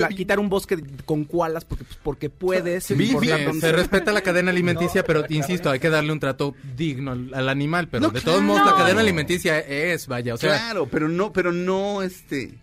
quitar 0.07 0.39
un 0.39 0.47
bosque 0.47 0.81
con 1.03 1.25
koalas 1.25 1.65
porque, 1.65 1.83
pues, 1.83 1.99
porque 2.01 2.29
puedes. 2.29 2.85
Sí, 2.85 2.95
dónde 3.11 3.59
se 3.59 3.73
respeta 3.73 4.13
la 4.13 4.21
cadena 4.21 4.51
alimenticia, 4.51 5.03
pero 5.03 5.25
insisto, 5.27 5.69
hay 5.69 5.79
que 5.81 5.89
darle 5.89 6.13
un 6.13 6.21
trato 6.21 6.55
digno 6.77 7.11
al, 7.11 7.33
al 7.33 7.49
animal. 7.49 7.89
Pero 7.89 8.07
No, 8.07 8.09
de 8.13 8.21
todos 8.21 8.41
modos, 8.41 8.65
la 8.65 8.75
cadena 8.77 9.01
alimenticia 9.01 9.59
es, 9.59 10.07
vaya, 10.07 10.35
o 10.35 10.37
sea, 10.37 10.51
claro, 10.51 10.87
pero 10.89 11.09
no, 11.09 11.33
pero 11.33 11.51
no, 11.51 12.01
este, 12.03 12.53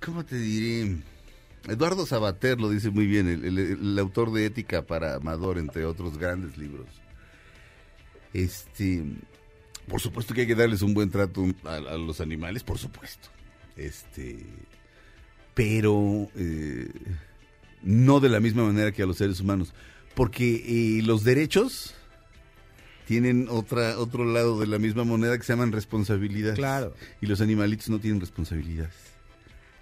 ¿cómo 0.00 0.24
te 0.24 0.36
diré? 0.38 0.96
Eduardo 1.68 2.06
Sabater 2.06 2.60
lo 2.60 2.70
dice 2.70 2.90
muy 2.90 3.06
bien, 3.06 3.28
el, 3.28 3.44
el- 3.44 3.58
el 3.58 3.98
autor 3.98 4.32
de 4.32 4.46
Ética 4.46 4.82
para 4.86 5.16
Amador, 5.16 5.58
entre 5.58 5.84
otros 5.84 6.18
grandes 6.18 6.56
libros. 6.58 6.86
Este, 8.34 9.04
por 9.88 10.00
supuesto 10.00 10.34
que 10.34 10.42
hay 10.42 10.46
que 10.46 10.54
darles 10.54 10.82
un 10.82 10.94
buen 10.94 11.10
trato 11.10 11.44
a, 11.64 11.74
a 11.76 11.96
los 11.96 12.20
animales, 12.20 12.62
por 12.62 12.78
supuesto. 12.78 13.28
Este, 13.76 14.38
pero 15.54 16.28
eh, 16.36 16.90
no 17.82 18.20
de 18.20 18.28
la 18.28 18.40
misma 18.40 18.64
manera 18.64 18.92
que 18.92 19.02
a 19.02 19.06
los 19.06 19.16
seres 19.18 19.40
humanos, 19.40 19.72
porque 20.14 20.98
eh, 20.98 21.02
los 21.02 21.24
derechos 21.24 21.94
tienen 23.06 23.46
otra 23.48 23.98
otro 23.98 24.24
lado 24.24 24.60
de 24.60 24.66
la 24.66 24.78
misma 24.78 25.04
moneda 25.04 25.38
que 25.38 25.44
se 25.44 25.52
llaman 25.54 25.72
responsabilidades. 25.72 26.58
Claro. 26.58 26.94
Y 27.22 27.26
los 27.26 27.40
animalitos 27.40 27.88
no 27.88 27.98
tienen 27.98 28.20
responsabilidades. 28.20 28.94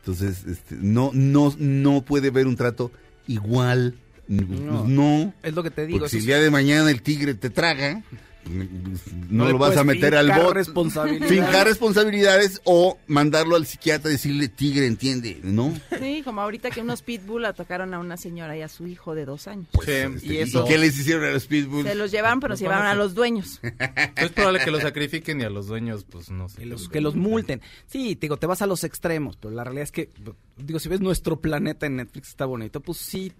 Entonces, 0.06 0.44
este, 0.46 0.76
no 0.76 1.10
no 1.12 1.52
no 1.58 2.02
puede 2.02 2.28
haber 2.28 2.46
un 2.46 2.54
trato 2.54 2.92
igual. 3.26 3.96
No. 4.28 4.86
No. 4.86 5.34
Es 5.42 5.52
lo 5.52 5.64
que 5.64 5.72
te 5.72 5.84
digo. 5.84 5.98
Porque 5.98 6.10
si 6.10 6.18
el 6.18 6.26
día 6.26 6.38
de 6.38 6.48
mañana 6.48 6.92
el 6.92 7.02
tigre 7.02 7.34
te 7.34 7.50
traga, 7.50 8.04
no, 8.48 9.48
lo 9.50 9.58
vas 9.58 9.76
a 9.76 9.82
puedes 9.82 9.86
meter 9.96 10.14
al 10.16 10.30
bote. 10.32 10.54
responsabilidades. 10.54 11.28
Fincar 11.32 11.66
responsabilidades 11.66 12.60
o 12.64 12.98
mandarlo 13.06 13.56
al 13.56 13.66
psiquiatra 13.66 14.10
y 14.10 14.14
decirle, 14.14 14.48
tigre, 14.48 14.86
entiende, 14.86 15.40
¿no? 15.42 15.74
Sí, 16.00 16.22
como 16.24 16.40
ahorita 16.40 16.70
que 16.70 16.80
unos 16.80 17.02
pitbull 17.02 17.44
atacaron 17.44 17.92
a 17.94 17.98
una 17.98 18.16
señora 18.16 18.56
y 18.56 18.62
a 18.62 18.68
su 18.68 18.86
hijo 18.86 19.14
de 19.14 19.24
dos 19.24 19.48
años. 19.48 19.66
sí, 19.84 19.90
Este, 19.90 20.26
y 20.26 20.36
eso- 20.38 20.64
qué 20.64 20.78
les 20.78 20.98
hicieron 20.98 21.24
a 21.24 21.30
los 21.30 21.46
pitbulls? 21.46 21.88
Se 21.88 21.94
los 21.94 22.10
llevaron, 22.10 22.40
pero 22.40 22.52
Los 22.52 22.58
se 22.60 22.66
a 22.66 22.68
llevaron 22.68 22.86
a 22.86 22.90
hacer- 22.90 22.98
los 23.02 23.14
dueños. 23.14 23.60
es 24.16 24.30
probable 24.32 24.60
que 24.64 24.70
los 24.70 24.82
sacrifiquen 24.82 25.40
y 25.40 25.44
a 25.44 25.50
los 25.50 25.66
dueños, 25.66 26.04
pues 26.08 26.30
no 26.30 26.48
sé. 26.48 26.58
Que 26.58 26.66
los, 26.66 26.88
que 26.88 27.00
los 27.00 27.16
multen. 27.16 27.60
Sí, 27.86 28.16
te 28.16 28.22
digo, 28.26 28.36
te 28.36 28.46
vas 28.46 28.62
a 28.62 28.66
los 28.66 28.84
extremos, 28.84 29.36
pero 29.36 29.54
la 29.54 29.64
realidad 29.64 29.84
es 29.84 29.92
que, 29.92 30.10
digo, 30.56 30.78
si 30.78 30.88
ves 30.88 31.00
nuestro 31.00 31.40
planeta 31.40 31.86
en 31.86 31.96
Netflix 31.96 32.28
está 32.28 32.44
bonito, 32.44 32.80
pues 32.80 32.98
sí, 32.98 33.32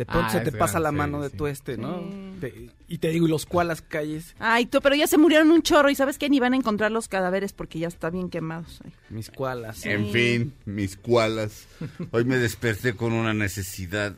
de 0.00 0.06
pronto 0.06 0.28
Ah, 0.28 0.30
se 0.30 0.40
te 0.40 0.50
pasa 0.52 0.80
la 0.80 0.92
mano 0.92 1.18
sí, 1.18 1.24
de 1.24 1.30
sí. 1.30 1.36
tu 1.36 1.46
este, 1.46 1.76
¿no? 1.76 2.00
Sí. 2.00 2.36
Te- 2.40 2.70
y 2.88 2.96
te 2.96 3.08
digo, 3.10 3.26
y 3.26 3.30
los 3.30 3.44
koalas 3.44 3.82
calles, 3.82 4.34
Ay, 4.38 4.64
tú, 4.64 4.80
pero 4.80 4.94
ya 4.94 5.06
se 5.06 5.18
murieron 5.18 5.50
un 5.50 5.60
chorro 5.60 5.90
y 5.90 5.94
¿sabes 5.94 6.16
qué? 6.16 6.30
Ni 6.30 6.40
van 6.40 6.54
a 6.54 6.56
encontrar 6.56 6.90
los 6.90 7.06
cadáveres 7.06 7.52
porque 7.52 7.78
ya 7.78 7.88
está 7.88 8.08
bien 8.08 8.30
quemados. 8.30 8.80
Ay. 8.82 8.92
mis 9.10 9.28
koalas. 9.28 9.84
En 9.84 10.10
fin, 10.10 10.54
mis 10.64 10.96
koalas. 10.96 11.66
Hoy 12.12 12.24
me 12.24 12.38
desperté 12.38 12.94
con 12.94 13.12
una 13.12 13.34
necesidad 13.34 14.14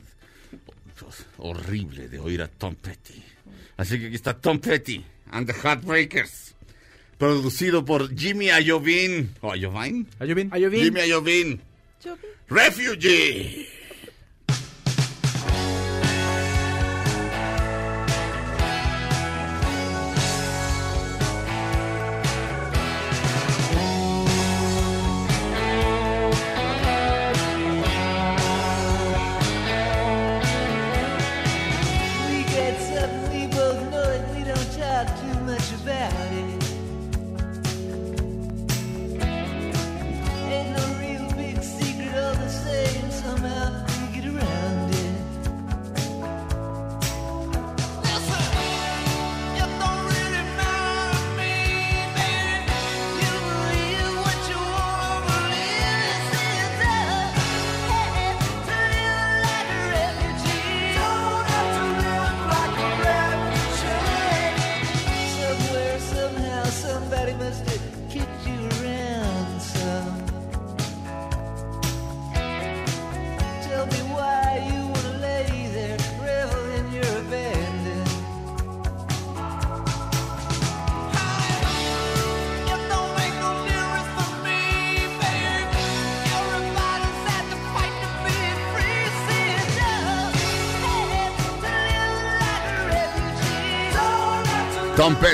horrible 1.39 2.09
de 2.09 2.21
oír 2.21 2.43
a 2.43 2.47
Tom 2.49 2.77
Petty. 2.77 3.21
Así 3.77 3.99
que 3.99 4.07
aquí 4.07 4.15
está 4.15 4.35
Tom 4.39 4.61
Petty 4.61 5.05
and 5.33 5.49
the 5.49 5.53
Heartbreakers. 5.53 6.55
Producido 7.19 7.85
por 7.85 8.15
Jimmy 8.17 8.51
Iovine. 8.65 9.31
¿O 9.41 9.57
Iovine? 9.57 10.07
¿Ayú 10.21 10.35
bien? 10.37 10.49
Ay, 10.53 10.63
yo 10.63 10.71
vi- 10.71 10.81
Jimmy 10.85 11.01
vi- 11.25 11.61
Refugee. 12.49 13.67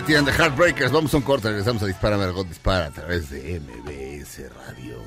Petty 0.09 0.17
and 0.17 0.27
the 0.27 0.33
Heartbreakers. 0.33 0.91
Vamos 0.91 1.13
a 1.13 1.19
un 1.19 1.23
corte, 1.23 1.49
regresamos 1.49 1.83
a 1.83 1.87
Dispara, 1.87 2.17
Margot 2.17 2.47
Dispara 2.47 2.87
a 2.87 2.91
través 2.91 3.29
de 3.29 3.61
MBS 3.61 4.49
Radio. 4.55 5.03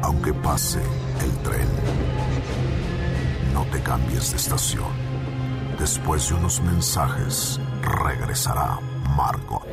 Aunque 0.00 0.32
pase 0.32 0.80
el 1.22 1.38
tren, 1.42 1.68
no 3.52 3.66
te 3.66 3.82
cambies 3.82 4.30
de 4.30 4.36
estación. 4.38 4.88
Después 5.78 6.30
de 6.30 6.34
unos 6.34 6.62
mensajes, 6.62 7.60
regresará 7.82 8.78
Margot. 9.16 9.64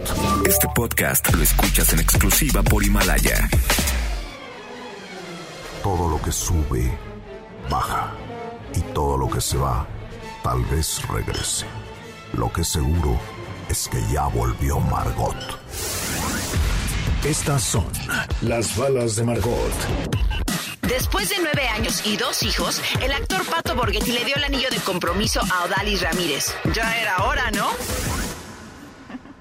Este 0.48 0.68
podcast 0.74 1.30
lo 1.34 1.44
escuchas 1.44 1.92
en 1.92 2.00
exclusiva 2.00 2.64
por 2.64 2.82
Himalaya. 2.82 3.50
Todo 5.84 6.10
lo 6.10 6.22
que 6.22 6.32
sube, 6.32 6.98
baja. 7.70 8.12
Y 8.74 8.80
todo 8.94 9.18
lo 9.18 9.30
que 9.30 9.42
se 9.42 9.58
va, 9.58 9.86
Tal 10.44 10.62
vez 10.66 11.02
regrese. 11.08 11.66
Lo 12.34 12.52
que 12.52 12.64
seguro 12.64 13.20
es 13.70 13.88
que 13.88 14.02
ya 14.12 14.28
volvió 14.28 14.80
Margot. 14.80 15.36
Estas 17.24 17.64
son 17.64 17.88
las 18.42 18.76
balas 18.76 19.16
de 19.16 19.24
Margot. 19.24 19.74
Después 20.82 21.30
de 21.30 21.38
nueve 21.42 21.68
años 21.70 22.06
y 22.06 22.18
dos 22.18 22.44
hijos, 22.44 22.82
el 23.02 23.12
actor 23.14 23.46
Pato 23.46 23.74
Borghetti 23.74 24.12
le 24.12 24.26
dio 24.26 24.36
el 24.36 24.44
anillo 24.44 24.70
de 24.70 24.78
compromiso 24.78 25.42
a 25.42 25.64
Odalis 25.64 26.02
Ramírez. 26.02 26.54
Ya 26.74 26.98
era 26.98 27.24
hora, 27.24 27.50
¿no? 27.52 27.70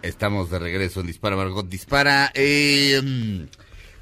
Estamos 0.02 0.50
de 0.50 0.58
regreso 0.58 1.00
en 1.00 1.06
Dispara 1.06 1.36
Margot 1.36 1.68
Dispara. 1.68 2.32
Eh, 2.34 3.00
mm, 3.00 3.44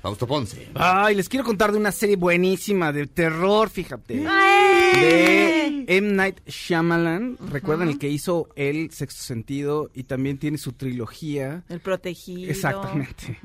Fausto 0.00 0.26
Ponce. 0.26 0.69
Ay, 0.75 1.14
les 1.14 1.28
quiero 1.28 1.45
contar 1.45 1.73
de 1.73 1.78
una 1.78 1.92
serie 1.92 2.16
buenísima 2.16 2.90
de 2.90 3.07
terror, 3.07 3.69
fíjate. 3.69 4.14
De 4.14 5.85
M. 5.87 6.12
Night 6.12 6.40
Shyamalan. 6.47 7.37
¿Recuerdan 7.50 7.88
el 7.88 7.99
que 7.99 8.09
hizo 8.09 8.49
El 8.57 8.90
Sexto 8.92 9.23
Sentido? 9.23 9.90
Y 9.92 10.04
también 10.04 10.38
tiene 10.38 10.57
su 10.57 10.73
trilogía. 10.73 11.64
El 11.69 11.80
protegido. 11.80 12.50
Exactamente. 12.50 13.38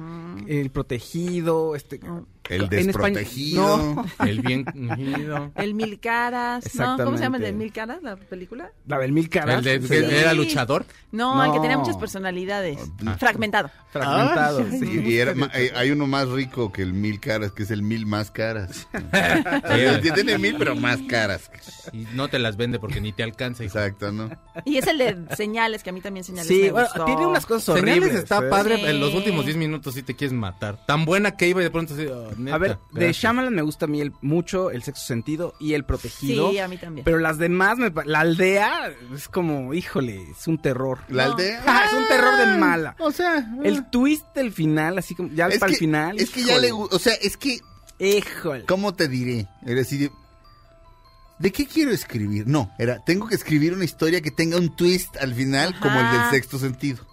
El 0.47 0.69
Protegido. 0.69 1.75
Este, 1.75 1.99
español- 2.49 2.69
desprotegido. 2.69 3.77
No, 3.95 4.05
El 4.25 4.41
bien. 4.41 5.51
El 5.55 5.73
Mil 5.73 5.99
Caras. 5.99 6.73
¿no? 6.75 6.97
¿Cómo 6.97 7.17
se 7.17 7.23
llama 7.23 7.37
el 7.37 7.43
de. 7.43 7.53
Mil 7.53 7.71
Caras, 7.71 8.01
la 8.03 8.15
película? 8.15 8.71
la 8.87 8.99
del 8.99 9.11
Mil 9.11 9.29
Caras. 9.29 9.65
El 9.65 9.81
de, 9.81 9.87
que 9.87 10.19
era 10.19 10.33
luchador. 10.33 10.85
No, 11.11 11.43
el 11.43 11.51
que 11.53 11.59
tenía 11.59 11.75
No. 11.77 11.81
muchas 11.83 11.97
personalidades. 11.97 12.77
Fragmentado. 13.17 13.69
Fragmentado. 13.91 14.59
Ah, 14.59 14.77
sí. 14.77 15.01
Y, 15.05 15.09
y 15.13 15.17
era 15.19 15.33
ma- 15.33 15.49
eh, 15.53 15.71
hay 15.75 15.91
uno 15.91 16.05
más 16.07 16.27
rico 16.29 16.71
que 16.71 16.81
el 16.81 16.93
mil 16.93 17.19
caras, 17.21 17.51
que 17.53 17.63
es 17.63 17.71
el 17.71 17.81
mil 17.81 18.05
más 18.05 18.31
caras. 18.31 18.87
Sí, 20.01 20.11
tiene 20.13 20.37
mil, 20.37 20.55
pero 20.57 20.75
más 20.75 20.99
caras. 21.07 21.49
Y 21.93 22.05
no 22.13 22.27
te 22.27 22.39
las 22.39 22.57
vende 22.57 22.79
porque 22.79 23.01
ni 23.01 23.11
te 23.13 23.23
alcanza. 23.23 23.63
hijo. 23.63 23.77
Exacto, 23.77 24.11
¿no? 24.11 24.29
Y 24.65 24.77
es 24.77 24.87
el 24.87 24.97
de 24.97 25.17
señales, 25.35 25.83
que 25.83 25.89
a 25.89 25.93
mí 25.93 26.01
también 26.01 26.23
señales 26.23 26.47
Sí, 26.47 26.63
me 26.63 26.71
bueno, 26.71 26.87
gustó. 26.87 27.05
tiene 27.05 27.25
unas 27.27 27.45
cosas 27.45 27.69
horribles. 27.69 27.95
Señales 27.95 28.15
está 28.23 28.39
¿eh? 28.39 28.49
padre. 28.49 28.75
Sí. 28.77 28.85
En 28.85 28.99
los 28.99 29.13
últimos 29.13 29.45
10 29.45 29.57
minutos 29.57 29.93
sí 29.93 30.03
te 30.03 30.15
quieres 30.15 30.33
matar. 30.33 30.85
Tan 30.85 31.05
buena 31.05 31.31
que 31.37 31.47
iba 31.47 31.61
y 31.61 31.63
de 31.63 31.71
pronto 31.71 31.93
así. 31.93 32.05
oh, 32.07 32.29
neta, 32.37 32.55
A 32.55 32.59
ver, 32.59 32.77
de. 32.93 33.11
Shyamalan 33.13 33.53
me 33.53 33.61
gusta 33.61 33.85
a 33.85 33.87
mí 33.87 34.01
el, 34.01 34.13
mucho 34.21 34.71
El 34.71 34.83
Sexto 34.83 35.05
Sentido 35.05 35.53
y 35.59 35.73
El 35.73 35.85
Protegido. 35.85 36.51
Sí, 36.51 36.59
a 36.59 36.67
mí 36.67 36.77
también. 36.77 37.03
Pero 37.05 37.19
las 37.19 37.37
demás, 37.37 37.77
me 37.77 37.91
la 38.05 38.19
aldea 38.21 38.91
es 39.13 39.27
como, 39.27 39.73
híjole, 39.73 40.31
es 40.31 40.47
un 40.47 40.61
terror. 40.61 40.99
La 41.09 41.25
No. 41.27 41.31
aldea. 41.33 41.63
Ah, 41.65 41.83
es 41.87 41.93
un 41.93 42.07
terror 42.07 42.37
de 42.37 42.57
mala. 42.57 42.95
O 42.99 43.11
sea, 43.11 43.47
El 43.63 43.89
twist 43.89 44.25
del 44.35 44.51
final, 44.51 44.97
así 44.97 45.15
como 45.15 45.29
ya 45.29 45.47
es 45.47 45.59
para 45.59 45.69
que, 45.69 45.73
el 45.75 45.79
final. 45.79 46.19
Es 46.19 46.29
que 46.29 46.43
ya 46.43 46.57
le 46.57 46.71
O 46.71 46.99
sea, 46.99 47.13
es 47.13 47.37
que. 47.37 47.59
Híjole. 47.99 48.65
¿Cómo 48.65 48.93
te 48.93 49.07
diré? 49.07 49.47
Era 49.65 49.75
decir. 49.75 50.11
¿De 51.39 51.51
qué 51.51 51.65
quiero 51.65 51.91
escribir? 51.91 52.47
No, 52.47 52.71
era, 52.79 53.03
tengo 53.03 53.27
que 53.27 53.35
escribir 53.35 53.73
una 53.73 53.83
historia 53.83 54.21
que 54.21 54.31
tenga 54.31 54.57
un 54.57 54.73
twist 54.75 55.17
al 55.17 55.33
final 55.33 55.77
como 55.81 55.99
el 55.99 56.11
del 56.11 56.29
sexto 56.31 56.57
sentido. 56.57 57.05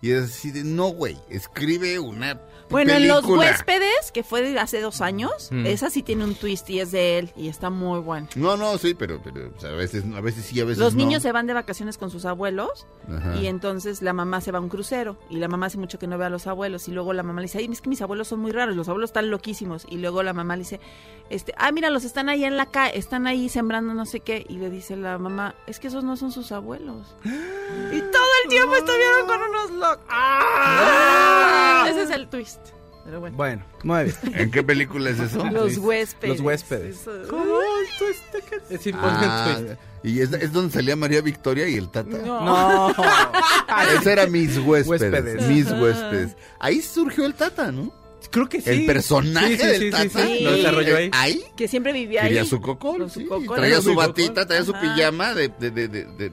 Y 0.00 0.12
es 0.12 0.24
así 0.24 0.50
de, 0.50 0.64
no, 0.64 0.86
güey, 0.88 1.16
escribe 1.28 1.98
una 1.98 2.40
Bueno, 2.70 2.92
en 2.94 3.06
Los. 3.08 3.24
Huéspedes, 3.24 4.10
que 4.12 4.22
fue 4.22 4.42
de 4.42 4.58
hace 4.58 4.80
dos 4.80 5.00
años, 5.00 5.48
Mm. 5.50 5.66
esa 5.66 5.90
sí 5.90 6.02
tiene 6.02 6.24
un 6.24 6.34
twist 6.34 6.68
y 6.70 6.80
es 6.80 6.90
de 6.90 7.18
él 7.18 7.32
y 7.36 7.48
está 7.48 7.70
muy 7.70 8.00
bueno. 8.00 8.26
No, 8.34 8.56
no, 8.56 8.76
sí, 8.78 8.94
pero, 8.94 9.20
pero 9.22 9.50
o 9.56 9.60
sea, 9.60 9.70
a 9.70 9.74
veces 9.74 10.04
a 10.14 10.20
veces 10.20 10.44
sí, 10.46 10.60
a 10.60 10.64
veces 10.64 10.78
Los 10.78 10.94
no. 10.94 11.04
niños 11.04 11.22
se 11.22 11.32
van 11.32 11.46
de 11.46 11.52
vacaciones 11.54 11.98
con 11.98 12.10
sus 12.10 12.24
abuelos 12.24 12.86
Ajá. 13.08 13.36
y 13.36 13.46
entonces 13.46 14.02
la 14.02 14.12
mamá 14.12 14.40
se 14.40 14.50
va 14.52 14.58
a 14.58 14.60
un 14.62 14.68
crucero 14.68 15.16
y 15.30 15.36
la 15.36 15.48
mamá 15.48 15.66
hace 15.66 15.78
mucho 15.78 15.98
que 15.98 16.06
no 16.06 16.18
ve 16.18 16.24
a 16.24 16.30
los 16.30 16.46
abuelos 16.46 16.88
y 16.88 16.92
luego 16.92 17.12
la 17.12 17.22
mamá 17.22 17.40
le 17.40 17.46
dice, 17.46 17.58
ay, 17.58 17.68
es 17.70 17.80
que 17.80 17.88
mis 17.88 18.02
abuelos 18.02 18.28
son 18.28 18.40
muy 18.40 18.50
raros, 18.52 18.74
los 18.76 18.88
abuelos 18.88 19.10
están 19.10 19.30
loquísimos 19.30 19.86
y 19.88 19.98
luego 19.98 20.22
la 20.22 20.32
mamá 20.32 20.56
le 20.56 20.60
dice, 20.62 20.80
este, 21.30 21.54
ah, 21.58 21.70
mira, 21.72 21.90
los 21.90 22.04
están 22.04 22.28
ahí 22.28 22.44
en 22.44 22.56
la 22.56 22.66
calle, 22.66 22.98
están 22.98 23.26
ahí 23.26 23.48
sembrando 23.48 23.94
no 23.94 24.06
sé 24.06 24.20
qué 24.20 24.44
y 24.48 24.58
le 24.58 24.70
dice 24.70 24.96
la 24.96 25.18
mamá, 25.18 25.54
es 25.66 25.78
que 25.80 25.88
esos 25.88 26.04
no 26.04 26.16
son 26.16 26.32
sus 26.32 26.52
abuelos. 26.52 27.14
y 27.24 28.00
todo 28.00 28.22
el 28.46 28.50
tiempo 28.50 28.74
estuvieron 28.76 29.26
con 29.26 29.42
unos 29.42 29.70
locos. 29.72 30.04
Ese 31.90 32.02
es 32.02 32.10
el 32.10 32.28
twist. 32.28 32.60
Pero 33.04 33.20
bueno. 33.20 33.36
Bueno, 33.36 33.64
muy 33.84 34.04
bien. 34.04 34.16
¿En 34.34 34.50
qué 34.50 34.62
película 34.64 35.10
es 35.10 35.20
eso? 35.20 35.44
Los 35.46 35.78
huéspedes. 35.78 36.38
Los 36.38 36.40
huéspedes. 36.44 36.96
Eso- 37.02 37.12
Es 38.64 38.68
decir, 38.68 38.94
ponle 38.96 39.24
el 39.24 39.30
Ah, 39.30 39.54
twist. 39.58 39.80
y 40.02 40.20
es, 40.20 40.32
es 40.32 40.52
donde 40.52 40.72
salía 40.72 40.96
María 40.96 41.20
Victoria 41.20 41.68
y 41.68 41.76
el 41.76 41.88
Tata. 41.88 42.18
No. 42.18 42.40
No. 42.44 42.94
Ese 44.00 44.12
era 44.12 44.26
mis 44.26 44.58
huéspedes. 44.58 45.12
Huéspedes. 45.12 45.42
Mis 45.48 45.70
huéspedes. 45.70 46.36
Ahí 46.58 46.82
surgió 46.82 47.26
el 47.26 47.34
Tata, 47.34 47.70
¿no? 47.70 47.92
Creo 48.32 48.48
que 48.48 48.60
sí. 48.60 48.70
El 48.70 48.86
personaje 48.86 49.56
Sí, 49.56 49.56
sí, 49.62 49.66
del 49.68 49.80
sí, 49.82 49.90
Tata. 49.92 50.26
sí, 50.26 50.38
sí. 50.38 50.44
Lo 50.44 50.52
desarrolló 50.52 50.96
ahí. 50.96 51.04
Eh, 51.06 51.10
Ahí 51.14 51.44
Que 51.56 51.68
siempre 51.68 51.92
vivía 51.92 52.22
ahí. 52.22 52.28
quería 52.30 52.44
su 52.44 52.60
cocol. 52.60 53.06
Traía 53.54 53.80
su 53.80 53.94
batita, 53.94 54.30
cocol. 54.32 54.46
traía 54.48 54.64
su 54.64 54.74
Ajá. 54.74 54.80
pijama 54.96 55.32
de, 55.34 55.48
de, 55.48 55.70
de, 55.70 55.88
de, 55.88 56.32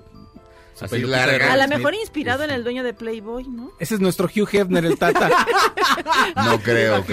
así 0.82 1.00
larga. 1.00 1.54
A 1.54 1.58
lo 1.58 1.68
mejor 1.68 1.94
inspirado 1.96 2.44
en 2.44 2.52
el 2.52 2.64
dueño 2.64 2.84
de 2.84 2.94
Playboy, 2.94 3.48
¿no? 3.48 3.72
Ese 3.80 3.96
es 3.96 4.00
nuestro 4.02 4.28
Hugh 4.28 4.50
Hefner, 4.52 4.86
el 4.86 4.98
Tata. 4.98 5.30
No 6.36 6.60
creo, 6.60 7.04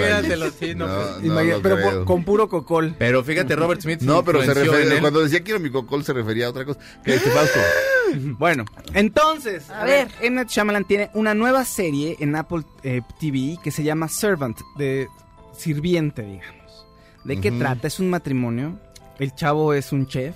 sí, 0.59 0.75
no, 0.75 0.87
no, 0.87 1.19
no 1.19 1.27
Imagina- 1.27 1.57
lo 1.57 1.63
pero 1.63 1.77
creo. 1.77 2.05
con, 2.05 2.25
puro 2.25 2.49
cocol. 2.49 2.95
Pero 2.99 3.23
fíjate, 3.23 3.55
Robert 3.57 3.81
Smith 3.83 4.01
No, 4.01 4.25
pero 4.25 4.43
se 4.43 4.55
refería, 4.55 4.95
él. 4.95 5.01
cuando 5.01 5.21
decía 5.21 5.43
quiero 5.43 5.61
mi 5.61 5.71
cocol 5.71 6.05
se 6.05 6.13
refería 6.13 6.47
a 6.47 6.51
otra 6.51 6.65
cosa. 6.65 6.81
¿Qué 7.05 7.13
dice 7.15 7.31
Fausto? 7.31 7.59
Bueno, 8.39 8.65
entonces, 8.95 9.69
A 9.71 9.83
a, 9.83 9.85
ver. 9.85 10.09
ver, 10.09 10.15
M. 10.23 10.37
Night 10.37 10.49
Shyamalan 10.49 10.85
tiene 10.85 11.11
una 11.15 11.35
nueva 11.35 11.65
serie 11.65 12.17
en 12.21 12.35
Apple 12.37 12.63
eh, 12.83 13.03
TV 13.21 13.57
que 13.63 13.71
se 13.71 13.83
llama 13.85 14.09
Servant, 14.09 14.59
de 14.77 15.09
sirviente, 15.57 16.23
digamos. 16.23 16.87
¿De 17.25 17.41
qué 17.41 17.51
trata? 17.53 17.87
Es 17.87 18.01
un 18.01 18.11
matrimonio. 18.11 18.79
El 19.19 19.35
chavo 19.35 19.75
es 19.75 19.93
un 19.93 20.07
chef 20.07 20.35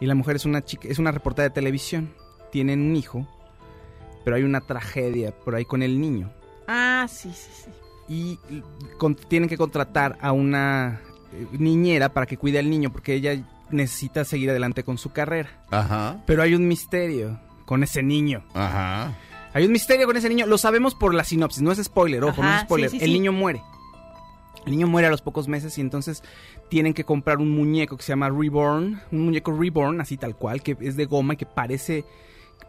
y 0.00 0.06
la 0.06 0.14
mujer 0.14 0.36
es 0.36 0.44
una 0.46 0.64
chica, 0.64 0.88
es 0.88 0.98
una 0.98 1.12
reportera 1.12 1.44
de 1.48 1.54
televisión. 1.54 2.12
Tienen 2.56 2.80
un 2.80 2.96
hijo, 2.96 3.26
pero 4.24 4.36
hay 4.36 4.42
una 4.42 4.62
tragedia 4.62 5.30
por 5.30 5.54
ahí 5.54 5.66
con 5.66 5.82
el 5.82 6.00
niño 6.00 6.32
Ah, 6.66 7.06
sí, 7.06 7.30
sí, 7.34 7.50
sí. 7.64 7.70
y 8.08 8.38
con- 8.96 9.14
tienen 9.14 9.46
que 9.46 9.58
contratar 9.58 10.16
a 10.22 10.32
una 10.32 11.02
eh, 11.34 11.46
niñera 11.58 12.08
para 12.14 12.24
que 12.24 12.38
cuide 12.38 12.58
al 12.58 12.70
niño 12.70 12.90
porque 12.90 13.12
ella 13.12 13.38
necesita 13.68 14.24
seguir 14.24 14.48
adelante 14.48 14.84
con 14.84 14.96
su 14.96 15.12
carrera. 15.12 15.50
Ajá, 15.70 16.22
Pero 16.24 16.42
hay 16.42 16.54
un 16.54 16.66
misterio 16.66 17.38
con 17.66 17.82
ese 17.82 18.02
niño. 18.02 18.42
ajá. 18.54 19.12
Hay 19.52 19.66
un 19.66 19.72
misterio 19.72 20.06
con 20.06 20.16
ese 20.16 20.30
niño. 20.30 20.46
Lo 20.46 20.56
sabemos 20.56 20.94
por 20.94 21.12
la 21.12 21.24
sinopsis. 21.24 21.60
No 21.62 21.72
es 21.72 21.84
spoiler, 21.84 22.24
ojo, 22.24 22.42
no 22.42 22.54
es 22.54 22.62
spoiler. 22.62 22.88
sí, 22.88 22.98
sí, 22.98 23.04
el 23.04 23.10
sí. 23.10 23.18
niño 23.18 23.32
muere. 23.32 23.60
El 24.64 24.72
niño 24.72 24.86
muere 24.86 25.08
a 25.08 25.10
los 25.10 25.20
pocos 25.20 25.46
meses 25.46 25.76
y 25.76 25.82
entonces 25.82 26.22
tienen 26.70 26.94
que 26.94 27.04
comprar 27.04 27.36
un 27.36 27.50
muñeco 27.50 27.98
que 27.98 28.02
se 28.02 28.12
llama 28.12 28.30
Reborn. 28.30 28.98
Un 29.12 29.20
muñeco 29.26 29.52
Reborn, 29.52 30.00
así 30.00 30.16
tal 30.16 30.36
cual, 30.36 30.62
que 30.62 30.74
es 30.80 30.96
de 30.96 31.04
goma 31.04 31.34
y 31.34 31.36
que 31.36 31.44
parece, 31.46 32.04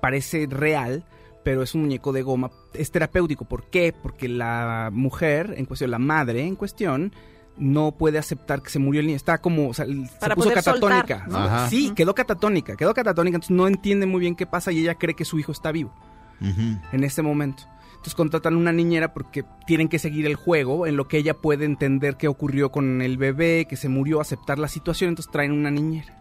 parece 0.01 0.47
real, 0.49 1.03
pero 1.43 1.63
es 1.63 1.73
un 1.75 1.81
muñeco 1.81 2.11
de 2.13 2.21
goma. 2.23 2.51
Es 2.73 2.91
terapéutico. 2.91 3.45
¿Por 3.45 3.69
qué? 3.69 3.93
Porque 4.01 4.27
la 4.27 4.89
mujer 4.91 5.53
en 5.57 5.65
cuestión, 5.65 5.91
la 5.91 5.99
madre 5.99 6.43
en 6.45 6.55
cuestión, 6.55 7.13
no 7.57 7.93
puede 7.93 8.19
aceptar 8.19 8.61
que 8.61 8.69
se 8.69 8.79
murió 8.79 8.99
el 9.01 9.07
niño. 9.07 9.15
Está 9.15 9.39
como, 9.39 9.69
o 9.69 9.73
sea, 9.73 9.85
se 9.85 9.93
Para 10.19 10.35
puso 10.35 10.49
poder 10.49 10.63
catatónica. 10.63 11.23
soltar. 11.25 11.69
Sí, 11.69 11.91
quedó 11.95 12.13
catatónica, 12.13 12.75
quedó 12.75 12.93
catatónica, 12.93 13.37
entonces 13.37 13.55
no 13.55 13.67
entiende 13.67 14.05
muy 14.05 14.19
bien 14.19 14.35
qué 14.35 14.45
pasa 14.45 14.71
y 14.71 14.79
ella 14.81 14.95
cree 14.95 15.15
que 15.15 15.25
su 15.25 15.39
hijo 15.39 15.51
está 15.51 15.71
vivo 15.71 15.91
en 16.39 17.03
este 17.03 17.21
momento. 17.23 17.63
Entonces 17.91 18.13
contratan 18.13 18.55
una 18.55 18.71
niñera 18.71 19.11
porque 19.11 19.43
tienen 19.65 19.89
que 19.89 19.97
seguir 19.97 20.27
el 20.27 20.35
juego 20.35 20.85
en 20.85 20.95
lo 20.97 21.07
que 21.07 21.17
ella 21.17 21.33
puede 21.33 21.65
entender 21.65 22.15
qué 22.15 22.27
ocurrió 22.27 22.71
con 22.71 23.01
el 23.01 23.17
bebé, 23.17 23.65
que 23.67 23.75
se 23.75 23.89
murió, 23.89 24.21
aceptar 24.21 24.59
la 24.59 24.67
situación, 24.67 25.09
entonces 25.09 25.31
traen 25.31 25.51
una 25.51 25.71
niñera. 25.71 26.13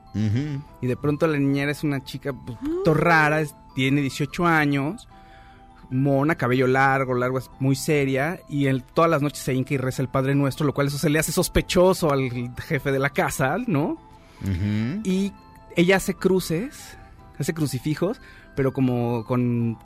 Y 0.81 0.87
de 0.87 0.97
pronto 0.97 1.27
la 1.27 1.37
niñera 1.37 1.71
es 1.71 1.85
una 1.85 2.03
chica 2.03 2.33
pues, 2.33 2.57
poquito 2.57 2.95
rara, 2.95 3.43
es- 3.43 3.55
tiene 3.77 4.01
18 4.01 4.47
años, 4.47 5.07
mona, 5.91 6.35
cabello 6.35 6.67
largo, 6.67 7.15
largo, 7.15 7.39
es 7.39 7.51
muy 7.61 7.77
seria, 7.77 8.41
y 8.49 8.67
él 8.67 8.83
todas 8.83 9.11
las 9.11 9.23
noches 9.23 9.41
se 9.41 9.55
hinca 9.55 9.75
y 9.75 9.77
reza 9.77 10.03
el 10.03 10.09
Padre 10.09 10.35
Nuestro, 10.35 10.67
lo 10.67 10.75
cual 10.75 10.89
eso 10.89 10.99
se 10.99 11.11
le 11.11 11.19
hace 11.19 11.31
sospechoso 11.31 12.11
al 12.11 12.31
jefe 12.59 12.91
de 12.91 12.99
la 12.99 13.11
casa, 13.11 13.59
¿no? 13.67 13.99
Y 15.05 15.33
ella 15.77 15.97
hace 15.97 16.15
cruces, 16.15 16.97
hace 17.39 17.53
crucifijos, 17.53 18.21
pero 18.55 18.73
como 18.73 19.25
con, 19.25 19.79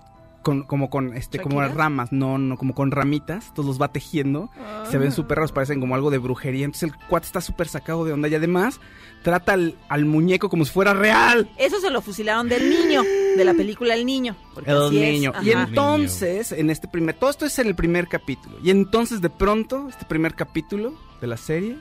con- 0.42 0.62
como 0.62 0.88
con 0.90 1.14
este, 1.16 1.38
como 1.40 1.61
¿Shakira? 1.61 1.76
ramas, 1.79 2.12
no, 2.12 2.38
no, 2.38 2.57
como 2.57 2.74
con 2.74 2.90
ramitas, 2.90 3.48
entonces 3.48 3.66
los 3.66 3.81
va 3.81 3.92
tejiendo, 3.92 4.50
se 4.90 4.96
ven 4.98 5.12
súper 5.12 5.37
raros, 5.38 5.53
parecen 5.53 5.81
como 5.81 5.94
algo 5.94 6.11
de 6.11 6.18
brujería, 6.18 6.64
entonces 6.64 6.90
el 6.90 7.07
cuate 7.09 7.26
está 7.26 7.40
súper 7.40 7.68
sacado 7.68 8.05
de 8.05 8.12
onda 8.12 8.29
y 8.29 8.35
además 8.35 8.81
trata 9.22 9.53
al, 9.53 9.76
al 9.88 10.05
muñeco 10.07 10.48
como 10.48 10.64
si 10.64 10.72
fuera 10.72 10.94
real. 10.94 11.50
Eso 11.59 11.79
se 11.81 11.90
lo 11.90 12.00
fusilaron 12.00 12.48
del 12.48 12.70
niño, 12.70 13.03
de 13.03 13.44
la 13.44 13.53
película 13.55 13.94
El 13.94 14.07
Niño. 14.07 14.35
porque 14.55 14.70
El 14.70 14.83
así 14.83 14.98
niño. 15.00 15.33
Y 15.42 15.50
entonces, 15.50 16.53
en 16.53 16.70
este 16.70 16.88
primer, 16.88 17.14
todo 17.16 17.31
esto 17.31 17.44
es 17.46 17.59
en 17.59 17.66
el 17.66 17.74
primer 17.74 18.09
capítulo. 18.09 18.59
Y 18.62 18.70
entonces 18.70 19.20
de 19.20 19.31
pronto, 19.31 19.88
este 19.88 20.05
primer 20.07 20.35
capítulo 20.35 20.94
de 21.20 21.26
la 21.26 21.37
serie 21.37 21.76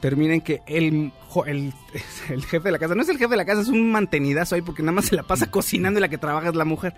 termina 0.00 0.32
en 0.34 0.40
que 0.40 0.62
el, 0.66 1.12
el, 1.46 1.72
el 2.30 2.44
jefe 2.44 2.64
de 2.64 2.72
la 2.72 2.78
casa, 2.78 2.94
no 2.94 3.02
es 3.02 3.08
el 3.08 3.18
jefe 3.18 3.30
de 3.30 3.36
la 3.36 3.44
casa, 3.44 3.60
es 3.62 3.68
un 3.68 3.90
mantenidazo 3.90 4.54
ahí 4.54 4.62
porque 4.62 4.82
nada 4.82 4.92
más 4.92 5.06
se 5.06 5.16
la 5.16 5.24
pasa 5.24 5.50
cocinando 5.50 5.98
y 5.98 6.00
la 6.00 6.08
que 6.08 6.18
trabaja 6.18 6.48
es 6.48 6.54
la 6.54 6.64
mujer. 6.64 6.94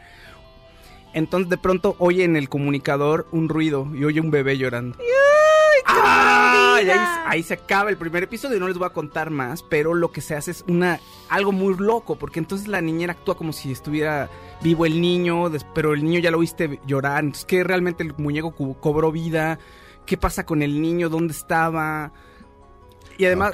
Entonces 1.13 1.49
de 1.51 1.59
pronto 1.59 1.97
oye 1.99 2.25
en 2.25 2.37
el 2.37 2.49
comunicador 2.49 3.27
un 3.33 3.49
ruido 3.49 3.89
y 3.95 4.05
oye 4.05 4.21
un 4.21 4.31
bebé 4.31 4.57
llorando. 4.59 4.97
¡Ah! 5.87 6.79
Y 6.83 6.89
ahí, 6.89 6.99
ahí 7.27 7.43
se 7.43 7.55
acaba 7.55 7.91
el 7.91 7.97
primer 7.97 8.23
episodio, 8.23 8.59
no 8.59 8.69
les 8.69 8.79
voy 8.79 8.87
a 8.87 8.91
contar 8.93 9.31
más, 9.31 9.63
pero 9.63 9.93
lo 9.95 10.13
que 10.13 10.21
se 10.21 10.35
hace 10.35 10.51
es 10.53 10.65
una 10.69 11.01
algo 11.29 11.53
muy 11.53 11.75
loco, 11.77 12.17
porque 12.17 12.39
entonces 12.39 12.69
la 12.69 12.81
niñera 12.81 13.13
actúa 13.13 13.37
como 13.37 13.53
si 13.53 13.71
estuviera 13.73 14.31
vivo 14.63 14.87
el 14.87 15.01
niño, 15.01 15.51
pero 15.75 15.93
el 15.93 16.05
niño 16.05 16.21
ya 16.21 16.31
lo 16.31 16.39
viste 16.39 16.81
llorar, 16.87 17.25
entonces 17.25 17.45
que 17.45 17.65
realmente 17.65 18.03
el 18.03 18.15
muñeco 18.17 18.55
co- 18.55 18.75
cobró 18.81 19.13
vida, 19.13 19.59
qué 20.07 20.17
pasa 20.17 20.47
con 20.47 20.63
el 20.63 20.81
niño, 20.81 21.09
dónde 21.09 21.33
estaba. 21.33 22.13
Y 23.19 23.27
además, 23.27 23.53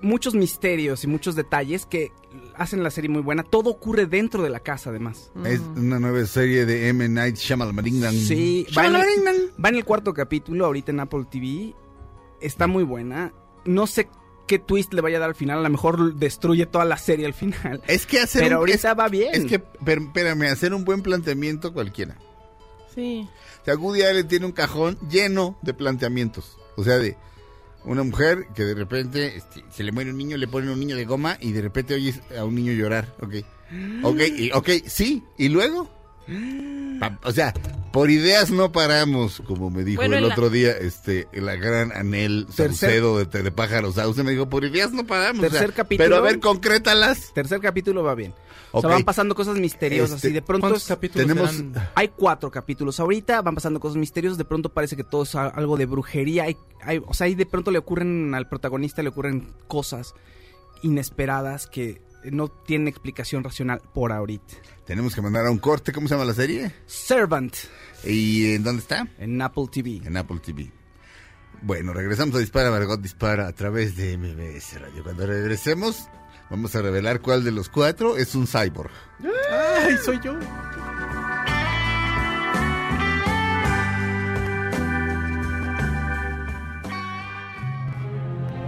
muchos 0.00 0.34
misterios 0.34 1.04
y 1.04 1.06
muchos 1.06 1.34
detalles 1.34 1.84
que 1.84 2.12
hacen 2.56 2.82
la 2.82 2.90
serie 2.90 3.10
muy 3.10 3.22
buena. 3.22 3.42
Todo 3.42 3.70
ocurre 3.70 4.06
dentro 4.06 4.42
de 4.42 4.50
la 4.50 4.60
casa, 4.60 4.90
además. 4.90 5.30
Es 5.44 5.60
una 5.76 5.98
nueva 5.98 6.24
serie 6.26 6.64
de 6.66 6.88
M. 6.88 7.08
Night 7.08 7.36
Shyamalan. 7.36 7.84
Sí, 8.12 8.66
va 8.76 8.86
en, 8.86 8.96
el, 8.96 9.52
va 9.62 9.68
en 9.68 9.74
el 9.76 9.84
cuarto 9.84 10.12
capítulo 10.14 10.66
ahorita 10.66 10.90
en 10.92 11.00
Apple 11.00 11.24
TV. 11.30 11.74
Está 12.40 12.66
muy 12.66 12.84
buena. 12.84 13.32
No 13.64 13.86
sé 13.86 14.08
qué 14.46 14.58
twist 14.58 14.92
le 14.92 15.00
vaya 15.00 15.16
a 15.18 15.20
dar 15.20 15.28
al 15.30 15.34
final. 15.34 15.58
A 15.58 15.62
lo 15.62 15.70
mejor 15.70 16.14
destruye 16.16 16.66
toda 16.66 16.84
la 16.84 16.96
serie 16.98 17.26
al 17.26 17.34
final. 17.34 17.82
Es 17.86 18.06
que 18.06 18.20
hacer 18.20 18.42
Pero 18.42 18.56
un- 18.56 18.60
ahorita 18.60 18.92
es- 18.92 18.98
va 18.98 19.08
bien. 19.08 19.30
Es 19.32 19.44
que, 19.46 19.58
pero, 19.84 20.02
espérame, 20.02 20.42
hacer 20.50 20.74
un 20.74 20.84
buen 20.84 21.02
planteamiento 21.02 21.72
cualquiera. 21.72 22.18
Sí. 22.94 23.28
O 23.62 23.64
sea, 23.64 23.76
Woody 23.76 24.02
Allen 24.02 24.26
tiene 24.28 24.44
un 24.46 24.52
cajón 24.52 24.98
lleno 25.08 25.56
de 25.62 25.72
planteamientos. 25.72 26.58
O 26.76 26.84
sea, 26.84 26.98
de 26.98 27.16
una 27.84 28.02
mujer 28.02 28.46
que 28.54 28.64
de 28.64 28.74
repente 28.74 29.36
este, 29.36 29.64
se 29.70 29.82
le 29.82 29.92
muere 29.92 30.10
un 30.10 30.18
niño, 30.18 30.36
le 30.36 30.48
ponen 30.48 30.70
un 30.70 30.78
niño 30.80 30.96
de 30.96 31.04
goma 31.04 31.36
y 31.40 31.52
de 31.52 31.62
repente 31.62 31.94
oyes 31.94 32.20
a 32.38 32.44
un 32.44 32.54
niño 32.54 32.72
llorar. 32.72 33.14
Ok. 33.20 33.34
Ok, 34.02 34.20
y, 34.36 34.50
ok, 34.52 34.68
sí. 34.86 35.22
¿Y 35.38 35.48
luego? 35.48 35.90
Pa- 37.00 37.18
O 37.24 37.32
sea, 37.32 37.52
por 37.92 38.10
ideas 38.10 38.50
no 38.50 38.70
paramos, 38.70 39.42
como 39.46 39.70
me 39.70 39.82
dijo 39.82 40.00
Bueno, 40.00 40.16
el 40.16 40.22
en 40.22 40.28
la- 40.28 40.34
otro 40.34 40.50
día 40.50 40.70
este 40.72 41.26
la 41.32 41.56
gran 41.56 41.90
Anel 41.92 42.46
Tercer- 42.46 42.72
Saucedo 42.74 43.24
de, 43.24 43.42
de 43.42 43.50
Pájaros 43.50 43.96
Sauce. 43.96 44.22
Me 44.22 44.30
dijo, 44.32 44.48
por 44.48 44.64
ideas 44.64 44.92
no 44.92 45.04
paramos. 45.04 45.38
o 45.44 45.50
sea, 45.50 45.58
Tercer 45.60 45.72
capítulo. 45.74 46.04
Pero 46.06 46.16
a 46.16 46.20
ver, 46.20 46.38
concrétalas. 46.38 47.32
Tercer 47.34 47.60
capítulo 47.60 48.02
va 48.04 48.14
bien. 48.14 48.34
O 48.72 48.80
sea, 48.80 48.90
van 48.90 49.04
pasando 49.04 49.34
cosas 49.34 49.58
misteriosas 49.58 50.16
Este, 50.16 50.30
y 50.30 50.32
de 50.32 50.42
pronto 50.42 50.62
¿Cuántos 50.62 50.82
es- 50.82 50.88
capítulos 50.88 51.26
tenemos- 51.28 51.62
hay 51.94 52.08
cuatro 52.08 52.50
capítulos 52.50 52.98
ahorita, 53.00 53.42
van 53.42 53.54
pasando 53.54 53.78
cosas 53.80 53.96
misteriosas, 53.98 54.38
de 54.38 54.44
pronto 54.44 54.70
parece 54.72 54.96
que 54.96 55.04
todo 55.04 55.24
es 55.24 55.34
algo 55.34 55.76
de 55.76 55.86
brujería, 55.86 56.44
hay, 56.44 56.56
hay- 56.82 57.02
o 57.06 57.12
sea, 57.14 57.26
ahí 57.26 57.34
de 57.34 57.46
pronto 57.46 57.70
le 57.70 57.78
ocurren 57.78 58.34
al 58.34 58.48
protagonista 58.48 59.02
le 59.02 59.10
ocurren 59.10 59.52
cosas 59.68 60.14
inesperadas 60.82 61.66
que 61.66 62.00
no 62.30 62.48
tienen 62.48 62.88
explicación 62.88 63.42
racional 63.44 63.80
por 63.92 64.12
ahorita. 64.12 64.54
Tenemos 64.86 65.14
que 65.14 65.22
mandar 65.22 65.46
a 65.46 65.50
un 65.50 65.58
corte. 65.58 65.92
¿Cómo 65.92 66.08
se 66.08 66.14
llama 66.14 66.24
la 66.24 66.34
serie? 66.34 66.72
Servant 66.86 67.54
¿Y 68.04 68.54
en 68.54 68.62
dónde 68.64 68.80
está? 68.82 69.06
en 69.18 69.40
Apple 69.42 69.66
TV. 69.70 70.00
En 70.04 70.16
Apple 70.16 70.38
TV. 70.44 70.70
Bueno, 71.62 71.92
regresamos 71.92 72.34
a 72.34 72.38
Dispara, 72.38 72.70
Margot 72.70 73.00
Dispara 73.00 73.46
a 73.46 73.52
través 73.52 73.96
de 73.96 74.16
MBS 74.18 74.78
Radio. 74.80 75.02
Cuando 75.04 75.26
regresemos, 75.26 76.08
vamos 76.52 76.76
a 76.76 76.82
revelar 76.82 77.22
cuál 77.22 77.42
de 77.44 77.50
los 77.50 77.70
cuatro 77.70 78.18
es 78.18 78.34
un 78.34 78.46
cyborg. 78.46 78.90
¡Ay, 79.50 79.96
soy 80.04 80.20
yo! 80.22 80.34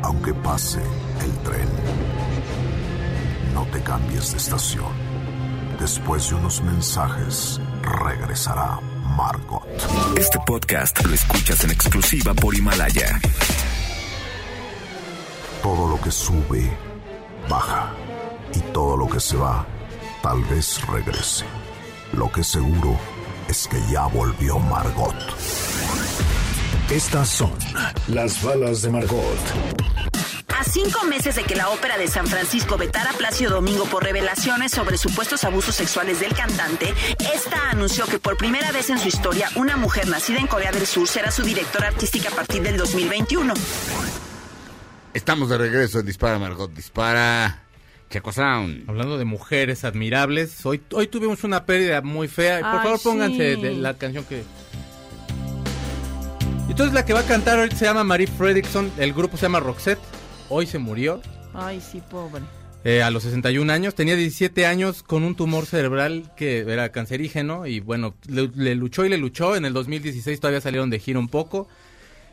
Aunque 0.02 0.32
pase 0.32 0.80
el 0.80 1.32
tren, 1.42 1.68
no 3.52 3.66
te 3.66 3.82
cambies 3.82 4.32
de 4.32 4.38
estación. 4.38 4.92
Después 5.78 6.30
de 6.30 6.36
unos 6.36 6.62
mensajes, 6.62 7.60
regresará 7.82 8.80
Margot. 9.14 9.66
Este 10.16 10.38
podcast 10.46 11.04
lo 11.04 11.14
escuchas 11.14 11.62
en 11.64 11.72
exclusiva 11.72 12.32
por 12.32 12.54
Himalaya. 12.54 13.20
Todo 15.62 15.88
lo 15.88 16.00
que 16.00 16.10
sube, 16.10 16.70
baja. 17.48 17.92
Y 18.54 18.60
todo 18.72 18.96
lo 18.96 19.08
que 19.08 19.20
se 19.20 19.36
va, 19.36 19.66
tal 20.22 20.42
vez 20.44 20.86
regrese. 20.86 21.44
Lo 22.12 22.30
que 22.30 22.44
seguro 22.44 22.98
es 23.48 23.66
que 23.68 23.80
ya 23.90 24.06
volvió 24.06 24.58
Margot. 24.58 25.14
Estas 26.90 27.28
son 27.28 27.52
las 28.08 28.42
balas 28.42 28.82
de 28.82 28.90
Margot. 28.90 29.38
A 30.56 30.62
cinco 30.62 31.04
meses 31.04 31.34
de 31.34 31.42
que 31.42 31.56
la 31.56 31.70
ópera 31.70 31.98
de 31.98 32.06
San 32.06 32.26
Francisco 32.26 32.76
vetara 32.76 33.10
a 33.10 33.14
Plácido 33.14 33.52
Domingo 33.52 33.84
por 33.86 34.04
revelaciones 34.04 34.70
sobre 34.70 34.98
supuestos 34.98 35.42
abusos 35.44 35.74
sexuales 35.74 36.20
del 36.20 36.32
cantante, 36.34 36.94
esta 37.34 37.70
anunció 37.70 38.06
que 38.06 38.20
por 38.20 38.36
primera 38.36 38.70
vez 38.70 38.90
en 38.90 38.98
su 38.98 39.08
historia 39.08 39.50
una 39.56 39.76
mujer 39.76 40.06
nacida 40.08 40.38
en 40.38 40.46
Corea 40.46 40.70
del 40.70 40.86
Sur 40.86 41.08
será 41.08 41.32
su 41.32 41.42
directora 41.42 41.88
artística 41.88 42.28
a 42.28 42.32
partir 42.32 42.62
del 42.62 42.76
2021. 42.76 43.54
Estamos 45.14 45.48
de 45.48 45.58
regreso 45.58 46.00
en 46.00 46.06
Dispara, 46.06 46.38
Margot 46.38 46.72
Dispara. 46.72 47.60
Checo 48.10 48.32
Sound. 48.32 48.88
Hablando 48.88 49.18
de 49.18 49.24
mujeres 49.24 49.84
admirables, 49.84 50.64
hoy, 50.66 50.80
hoy 50.92 51.06
tuvimos 51.08 51.42
una 51.42 51.64
pérdida 51.64 52.00
muy 52.02 52.28
fea. 52.28 52.60
Por 52.60 52.68
Ay, 52.68 52.78
favor, 52.84 53.00
pónganse 53.02 53.54
sí. 53.56 53.62
de 53.62 53.74
la 53.74 53.94
canción 53.94 54.24
que... 54.24 54.42
Entonces 56.68 56.94
la 56.94 57.04
que 57.04 57.12
va 57.12 57.20
a 57.20 57.26
cantar 57.26 57.58
ahorita 57.58 57.76
se 57.76 57.84
llama 57.86 58.04
Marie 58.04 58.26
Fredrickson, 58.26 58.90
el 58.98 59.12
grupo 59.12 59.36
se 59.36 59.42
llama 59.42 59.60
Roxette. 59.60 59.98
Hoy 60.48 60.66
se 60.66 60.78
murió 60.78 61.20
Ay, 61.54 61.80
sí, 61.80 62.02
pobre. 62.10 62.42
eh, 62.84 63.02
a 63.02 63.10
los 63.10 63.22
61 63.24 63.72
años, 63.72 63.94
tenía 63.94 64.14
17 64.16 64.66
años 64.66 65.02
con 65.02 65.24
un 65.24 65.34
tumor 65.34 65.66
cerebral 65.66 66.30
que 66.36 66.60
era 66.60 66.90
cancerígeno 66.92 67.66
y 67.66 67.80
bueno, 67.80 68.14
le, 68.28 68.48
le 68.54 68.74
luchó 68.74 69.04
y 69.04 69.08
le 69.08 69.18
luchó. 69.18 69.56
En 69.56 69.64
el 69.64 69.72
2016 69.72 70.38
todavía 70.40 70.60
salieron 70.60 70.90
de 70.90 70.98
gira 71.00 71.18
un 71.18 71.28
poco. 71.28 71.68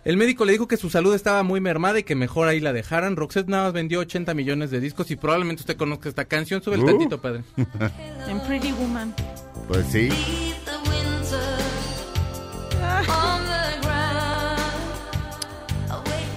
El 0.03 0.17
médico 0.17 0.45
le 0.45 0.53
dijo 0.53 0.67
que 0.67 0.77
su 0.77 0.89
salud 0.89 1.13
estaba 1.13 1.43
muy 1.43 1.61
mermada 1.61 1.99
y 1.99 2.03
que 2.03 2.15
mejor 2.15 2.47
ahí 2.47 2.59
la 2.59 2.73
dejaran. 2.73 3.15
Roxette 3.15 3.47
nada 3.49 3.65
más 3.65 3.73
vendió 3.73 3.99
80 3.99 4.33
millones 4.33 4.71
de 4.71 4.79
discos 4.79 5.11
y 5.11 5.15
probablemente 5.15 5.61
usted 5.61 5.77
conozca 5.77 6.09
esta 6.09 6.25
canción. 6.25 6.63
Sube 6.63 6.75
el 6.75 6.81
Uh. 6.83 6.87
tantito, 6.87 7.21
padre. 7.21 7.43
En 8.27 8.39
Pretty 8.41 8.71
Woman. 8.71 9.13
Pues 9.67 9.85
sí. 9.91 10.09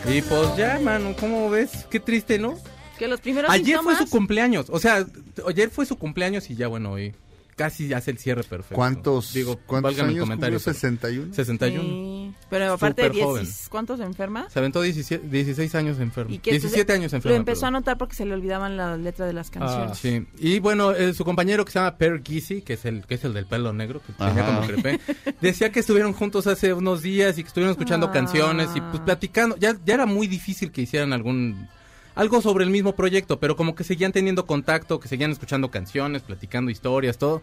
Y 0.06 0.20
pues 0.22 0.56
ya, 0.56 0.78
mano, 0.80 1.14
¿cómo 1.18 1.48
ves? 1.48 1.86
Qué 1.90 1.98
triste, 1.98 2.38
¿no? 2.38 2.58
Que 2.98 3.08
los 3.08 3.20
primeros 3.20 3.50
Ayer 3.50 3.78
fue 3.82 3.96
su 3.96 4.08
cumpleaños. 4.08 4.66
O 4.68 4.78
sea, 4.78 5.04
ayer 5.48 5.70
fue 5.70 5.86
su 5.86 5.96
cumpleaños 5.96 6.50
y 6.50 6.54
ya, 6.56 6.68
bueno, 6.68 6.92
hoy 6.92 7.14
casi 7.54 7.92
hace 7.94 8.10
el 8.10 8.18
cierre 8.18 8.42
perfecto. 8.44 8.74
¿Cuántos, 8.74 9.32
Digo, 9.32 9.58
cuántos 9.66 9.98
años 10.00 10.18
comentario. 10.20 10.58
cumplió? 10.58 10.72
pero- 10.72 10.74
61. 10.74 11.34
61. 11.34 11.82
Sí, 11.84 12.34
Pero 12.50 12.72
aparte 12.72 13.02
de 13.02 13.08
Súper 13.08 13.12
10, 13.12 13.24
joven. 13.26 13.46
¿cuántos 13.70 14.00
enfermas? 14.00 14.52
Se 14.52 14.58
aventó 14.58 14.80
17 14.82 15.26
16 15.28 15.74
años 15.74 15.98
enfermo. 16.00 16.32
Y 16.34 16.38
que 16.38 16.50
17 16.52 16.92
le- 16.92 16.98
años 16.98 17.12
enfermo. 17.12 17.32
Lo 17.34 17.36
empezó 17.36 17.66
a 17.66 17.70
notar 17.70 17.98
porque 17.98 18.14
se 18.14 18.24
le 18.24 18.34
olvidaban 18.34 18.76
la 18.76 18.96
letra 18.96 19.26
de 19.26 19.32
las 19.32 19.50
canciones. 19.50 19.90
Ah, 19.92 19.94
sí. 19.94 20.26
Y 20.38 20.58
bueno, 20.60 20.92
eh, 20.92 21.14
su 21.14 21.24
compañero 21.24 21.64
que 21.64 21.72
se 21.72 21.78
llama 21.78 21.96
Per 21.96 22.22
Gizzi, 22.24 22.62
que 22.62 22.74
es 22.74 22.84
el 22.84 23.04
que 23.06 23.14
es 23.14 23.24
el 23.24 23.32
del 23.34 23.46
pelo 23.46 23.72
negro, 23.72 24.00
que 24.06 24.12
tenía 24.12 24.42
Ajá. 24.42 24.46
como 24.56 24.66
crepé, 24.66 25.00
decía 25.40 25.70
que 25.72 25.80
estuvieron 25.80 26.12
juntos 26.12 26.46
hace 26.46 26.72
unos 26.72 27.02
días 27.02 27.38
y 27.38 27.42
que 27.42 27.48
estuvieron 27.48 27.72
escuchando 27.72 28.06
Ah. 28.08 28.12
canciones 28.12 28.68
y 28.74 28.80
pues 28.80 29.00
platicando. 29.00 29.56
Ya, 29.58 29.76
ya 29.84 29.94
era 29.94 30.06
muy 30.06 30.26
difícil 30.26 30.70
que 30.72 30.82
hicieran 30.82 31.12
algún 31.12 31.68
algo 32.14 32.40
sobre 32.42 32.64
el 32.64 32.70
mismo 32.70 32.94
proyecto, 32.94 33.38
pero 33.40 33.56
como 33.56 33.74
que 33.74 33.84
seguían 33.84 34.12
teniendo 34.12 34.46
contacto, 34.46 35.00
que 35.00 35.08
seguían 35.08 35.30
escuchando 35.30 35.70
canciones, 35.70 36.22
platicando 36.22 36.70
historias, 36.70 37.18
todo. 37.18 37.42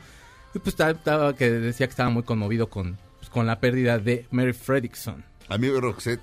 Y 0.54 0.60
pues 0.60 0.70
estaba, 0.74 0.92
estaba- 0.92 1.36
que 1.36 1.50
decía 1.50 1.88
que 1.88 1.92
estaba 1.92 2.10
muy 2.10 2.24
conmovido 2.24 2.70
con, 2.70 2.98
pues, 3.20 3.30
con 3.30 3.48
la 3.48 3.60
pérdida 3.60 4.00
de 4.00 4.26
Mary 4.32 4.54
Fredrickson. 4.54 5.24
Amigo 5.50 5.80
Roxette 5.82 6.22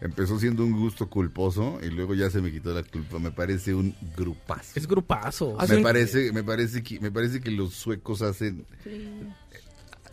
empezó 0.00 0.38
siendo 0.38 0.64
un 0.64 0.72
gusto 0.78 1.08
culposo 1.08 1.78
y 1.82 1.86
luego 1.86 2.14
ya 2.14 2.28
se 2.30 2.40
me 2.40 2.50
quitó 2.52 2.74
la 2.74 2.82
culpa. 2.82 3.18
Me 3.18 3.30
parece 3.30 3.74
un 3.74 3.94
grupazo. 4.16 4.72
Es 4.74 4.86
grupazo. 4.86 5.56
Me 5.68 5.78
parece, 5.78 6.32
me 6.32 6.42
parece 6.44 6.82
que, 6.82 7.00
me 7.00 7.10
parece 7.10 7.40
que 7.40 7.50
los 7.50 7.74
suecos 7.74 8.20
hacen 8.22 8.66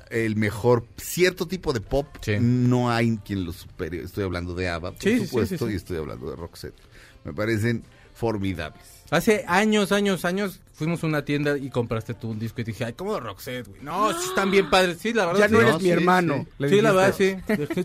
el 0.09 0.35
mejor 0.35 0.85
cierto 0.97 1.47
tipo 1.47 1.71
de 1.73 1.79
pop. 1.81 2.05
Sí. 2.21 2.33
No 2.39 2.91
hay 2.91 3.17
quien 3.17 3.45
lo 3.45 3.53
supere. 3.53 4.01
Estoy 4.03 4.23
hablando 4.23 4.53
de 4.55 4.69
ABBA, 4.69 4.91
por 4.91 5.01
Sí, 5.01 5.11
sí, 5.13 5.19
sí, 5.19 5.25
supuesto, 5.27 5.57
sí, 5.57 5.65
sí. 5.67 5.73
y 5.73 5.75
estoy 5.75 5.97
hablando 5.97 6.29
de 6.29 6.35
Roxette. 6.35 6.75
Me 7.23 7.33
parecen 7.33 7.83
formidables. 8.13 9.03
Hace 9.09 9.43
años, 9.47 9.91
años, 9.91 10.25
años 10.25 10.61
fuimos 10.81 11.03
a 11.03 11.07
una 11.07 11.23
tienda 11.23 11.57
y 11.57 11.69
compraste 11.69 12.15
tú 12.15 12.31
un 12.31 12.39
disco 12.39 12.61
y 12.61 12.63
dije, 12.63 12.85
ay, 12.85 12.93
¿cómo 12.93 13.19
Roxette, 13.19 13.67
güey? 13.67 13.81
No, 13.83 14.11
sí 14.13 14.29
están 14.29 14.49
bien 14.49 14.69
padres. 14.71 14.97
Sí, 14.99 15.13
la 15.13 15.27
verdad. 15.27 15.41
Ya 15.41 15.47
sí. 15.47 15.53
no 15.53 15.61
eres 15.61 15.73
no, 15.73 15.77
mi 15.79 15.85
sí, 15.85 15.91
hermano. 15.91 16.47
sí. 16.59 16.81
la 16.81 16.91
verdad, 16.91 17.15
sí. 17.17 17.35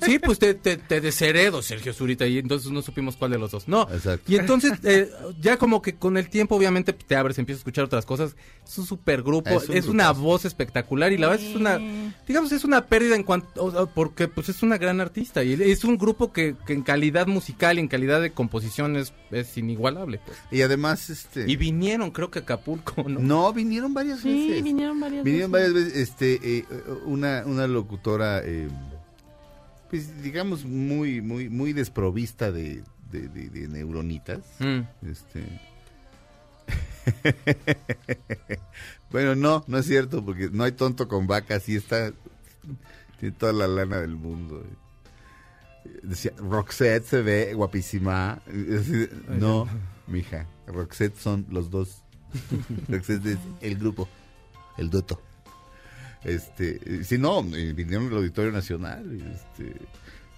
Sí, 0.06 0.18
pues 0.18 0.38
te, 0.38 0.54
te, 0.54 0.76
te 0.76 1.00
desheredo, 1.00 1.60
Sergio 1.60 1.92
Zurita, 1.92 2.26
y 2.26 2.38
entonces 2.38 2.70
no 2.70 2.80
supimos 2.80 3.16
cuál 3.16 3.32
de 3.32 3.38
los 3.38 3.50
dos. 3.50 3.68
No. 3.68 3.82
Exacto. 3.92 4.32
Y 4.32 4.36
entonces, 4.36 4.72
eh, 4.84 5.10
ya 5.40 5.56
como 5.56 5.82
que 5.82 5.96
con 5.96 6.16
el 6.16 6.30
tiempo, 6.30 6.56
obviamente, 6.56 6.92
te 6.92 7.16
abres, 7.16 7.38
empiezas 7.38 7.60
a 7.60 7.62
escuchar 7.62 7.84
otras 7.84 8.06
cosas. 8.06 8.36
Es 8.64 8.78
un 8.78 8.86
super 8.86 9.22
grupo, 9.22 9.50
Es 9.50 9.68
es, 9.68 9.86
un 9.86 9.96
una 9.96 10.12
voz 10.12 10.44
espectacular 10.44 11.10
y 11.12 11.16
la 11.16 11.28
verdad 11.28 11.46
es 11.46 11.56
una, 11.56 11.78
digamos, 12.26 12.52
es 12.52 12.64
una 12.64 12.84
pérdida 12.86 13.16
en 13.16 13.22
cuanto, 13.22 13.64
o 13.64 13.70
sea, 13.70 13.86
porque 13.86 14.28
pues 14.28 14.50
es 14.50 14.62
una 14.62 14.76
gran 14.76 15.00
artista 15.00 15.42
y 15.42 15.54
es 15.54 15.84
un 15.84 15.96
grupo 15.96 16.32
que, 16.32 16.54
que 16.66 16.74
en 16.74 16.82
calidad 16.82 17.26
musical 17.26 17.78
y 17.78 17.80
en 17.80 17.88
calidad 17.88 18.20
de 18.20 18.32
composición 18.32 18.96
es, 18.96 19.14
es 19.30 19.56
inigualable. 19.56 20.20
Pues. 20.24 20.38
Y 20.50 20.62
además, 20.62 21.08
este... 21.08 21.50
Y 21.50 21.56
vinieron, 21.56 22.10
creo 22.10 22.30
que 22.30 22.40
a 22.40 22.42
Acapulco, 22.42 22.85
¿no? 22.96 23.18
No, 23.20 23.52
vinieron 23.52 23.92
varias 23.94 24.20
Sí, 24.20 24.48
veces. 24.48 24.64
vinieron 24.64 24.98
varias 25.00 25.24
Vinieron 25.24 25.50
veces. 25.52 25.72
varias 25.72 25.86
veces, 25.86 26.08
este, 26.08 26.58
eh, 26.58 26.64
una, 27.04 27.42
una 27.46 27.66
locutora, 27.66 28.40
eh, 28.44 28.68
pues 29.90 30.22
digamos, 30.22 30.64
muy, 30.64 31.20
muy, 31.20 31.48
muy 31.48 31.72
desprovista 31.72 32.50
de, 32.52 32.82
de, 33.10 33.28
de- 33.28 33.48
de 33.50 33.68
neuronitas. 33.68 34.40
Mm. 34.58 34.80
Este. 35.08 35.44
bueno, 39.10 39.34
no, 39.34 39.64
no 39.66 39.78
es 39.78 39.86
cierto, 39.86 40.24
porque 40.24 40.50
no 40.52 40.64
hay 40.64 40.72
tonto 40.72 41.08
con 41.08 41.26
vaca, 41.26 41.60
sí 41.60 41.76
está. 41.76 42.12
Tiene 43.20 43.34
toda 43.36 43.52
la 43.52 43.66
lana 43.68 43.98
del 43.98 44.16
mundo. 44.16 44.64
Decía, 46.02 46.32
Roxette 46.38 47.04
se 47.04 47.22
ve 47.22 47.54
guapísima. 47.54 48.40
No, 49.28 49.68
mija, 50.06 50.46
Roxette 50.66 51.16
son 51.16 51.46
los 51.50 51.70
dos. 51.70 52.02
El 53.60 53.76
grupo, 53.76 54.08
el 54.78 54.90
dueto. 54.90 55.20
Este, 56.24 57.04
si 57.04 57.18
no, 57.18 57.42
vinieron 57.42 58.08
al 58.08 58.16
Auditorio 58.16 58.50
Nacional, 58.50 59.04
este, 59.32 59.76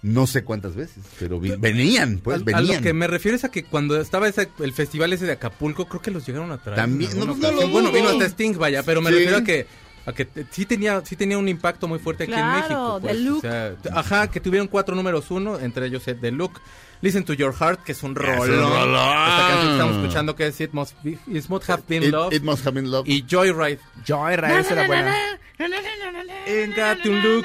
no 0.03 0.27
sé 0.27 0.43
cuántas 0.43 0.75
veces, 0.75 1.03
pero 1.17 1.39
vi- 1.39 1.55
venían, 1.57 2.19
pues 2.19 2.37
a, 2.37 2.41
a 2.41 2.43
venían. 2.43 2.77
lo 2.77 2.81
que 2.83 2.93
me 2.93 3.07
refiero 3.07 3.35
es 3.35 3.43
a 3.43 3.49
que 3.49 3.63
cuando 3.63 3.99
estaba 3.99 4.27
ese- 4.27 4.49
el 4.59 4.73
festival 4.73 5.13
ese 5.13 5.25
de 5.25 5.31
Acapulco, 5.33 5.87
creo 5.87 6.01
que 6.01 6.11
los 6.11 6.25
llegaron 6.27 6.51
a 6.51 6.61
traer. 6.61 6.77
También, 6.79 7.17
no, 7.17 7.25
no 7.25 7.51
lo. 7.51 7.67
Bueno, 7.69 7.91
vino 7.91 8.09
hasta 8.09 8.25
Sting, 8.25 8.57
vaya, 8.57 8.83
pero 8.83 9.01
me 9.01 9.09
Sí. 9.09 9.15
refiero 9.15 9.37
a 9.37 9.43
que 9.43 9.65
a 10.05 10.13
que 10.13 10.27
sí 10.51 10.65
tenía 10.65 11.03
sí 11.05 11.15
tenía 11.15 11.37
un 11.37 11.49
impacto 11.49 11.87
muy 11.87 11.99
fuerte 11.99 12.23
aquí 12.25 12.33
en 12.33 12.51
México. 12.51 12.99
Pues, 13.01 13.19
Look. 13.19 13.37
o 13.39 13.41
sea, 13.41 13.75
ajá, 13.93 14.29
que 14.29 14.39
tuvieron 14.39 14.67
cuatro 14.67 14.95
números 14.95 15.31
uno, 15.31 15.59
entre 15.59 15.87
ellos 15.87 16.07
el 16.07 16.19
The 16.19 16.31
Look. 16.31 16.61
Listen 17.01 17.23
to 17.23 17.33
Your 17.33 17.53
Heart, 17.53 17.83
que 17.83 17.93
es 17.93 18.03
un 18.03 18.13
rolón. 18.13 18.47
rolón. 18.47 18.93
Esta 18.95 19.47
canción 19.47 19.65
que 19.67 19.71
estamos 19.71 19.95
escuchando 19.97 20.35
que 20.35 20.47
es 20.47 20.59
It 20.61 20.71
Must, 20.73 20.95
Be- 21.03 21.17
It 21.27 21.47
Must 21.47 21.69
Have 21.69 21.83
Been 21.87 22.03
It- 22.03 22.11
Love. 22.11 22.33
It 22.33 22.43
Must 22.43 22.67
Have 22.67 22.75
Been 22.81 22.91
Love. 22.91 23.07
Y 23.07 23.25
Joyride. 23.29 23.79
Joyride, 24.05 24.59
esa 24.59 24.73
era 24.73 24.87
buena. 24.87 25.15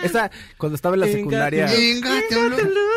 Esa, 0.02 0.30
cuando 0.56 0.76
estaba 0.76 0.94
en 0.94 1.00
la 1.00 1.06
secundaria, 1.08 1.66
un 1.66 2.00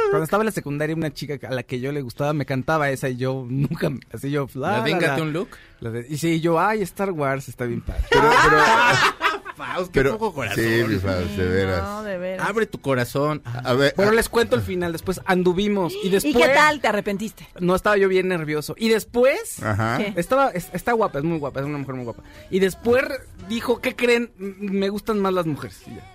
cuando 0.09 0.23
estaba 0.23 0.41
en 0.43 0.45
la 0.45 0.51
secundaria, 0.51 0.95
una 0.95 1.13
chica 1.13 1.37
a 1.47 1.51
la 1.53 1.63
que 1.63 1.79
yo 1.79 1.91
le 1.91 2.01
gustaba 2.01 2.33
me 2.33 2.45
cantaba 2.45 2.89
esa 2.91 3.09
y 3.09 3.17
yo 3.17 3.45
nunca, 3.49 3.89
así 4.13 4.29
yo, 4.31 4.47
la, 4.53 4.73
¿La 4.77 4.83
de 4.83 4.91
la, 4.91 4.95
Ain't 4.97 5.01
Got 5.01 5.09
la. 5.09 5.15
to 5.17 5.25
Look? 5.25 5.49
La 5.79 5.89
de- 5.91 6.05
y 6.09 6.17
sí, 6.17 6.39
yo, 6.39 6.59
ay, 6.59 6.81
Star 6.83 7.11
Wars 7.11 7.49
está 7.49 7.65
bien 7.65 7.81
padre. 7.81 8.03
Pero, 8.09 8.29
pero, 8.43 8.57
Faust, 9.57 9.91
qué 9.91 9.99
pero, 10.01 10.11
poco 10.17 10.33
corazón. 10.35 10.63
sí, 10.63 10.83
mi 10.87 10.95
Faust, 10.97 11.29
de 11.31 11.45
veras. 11.47 11.81
No, 11.83 12.03
de 12.03 12.17
veras. 12.17 12.47
Abre 12.47 12.67
tu 12.67 12.79
corazón. 12.79 13.41
A 13.45 13.73
ver, 13.73 13.93
Bueno, 13.97 14.11
a- 14.11 14.15
les 14.15 14.29
cuento 14.29 14.55
el 14.55 14.61
final, 14.61 14.91
después 14.91 15.19
anduvimos 15.25 15.93
y 16.03 16.07
¿Y 16.07 16.09
después... 16.11 16.35
qué 16.37 16.53
tal? 16.53 16.79
¿Te 16.79 16.87
arrepentiste? 16.87 17.47
No, 17.59 17.75
estaba 17.75 17.97
yo 17.97 18.07
bien 18.07 18.27
nervioso. 18.27 18.75
Y 18.77 18.89
después... 18.89 19.61
Ajá. 19.63 19.97
¿Qué? 19.97 20.13
Estaba, 20.15 20.49
es- 20.51 20.69
está 20.73 20.93
guapa, 20.93 21.17
es 21.17 21.25
muy 21.25 21.39
guapa, 21.39 21.59
es 21.59 21.65
una 21.65 21.79
mujer 21.79 21.95
muy 21.95 22.03
guapa. 22.05 22.23
Y 22.51 22.59
después 22.59 23.03
dijo, 23.49 23.81
¿qué 23.81 23.95
creen? 23.95 24.31
Me 24.37 24.89
gustan 24.89 25.19
más 25.19 25.33
las 25.33 25.45
mujeres. 25.47 25.81
Y 25.87 25.95
ya. 25.95 26.13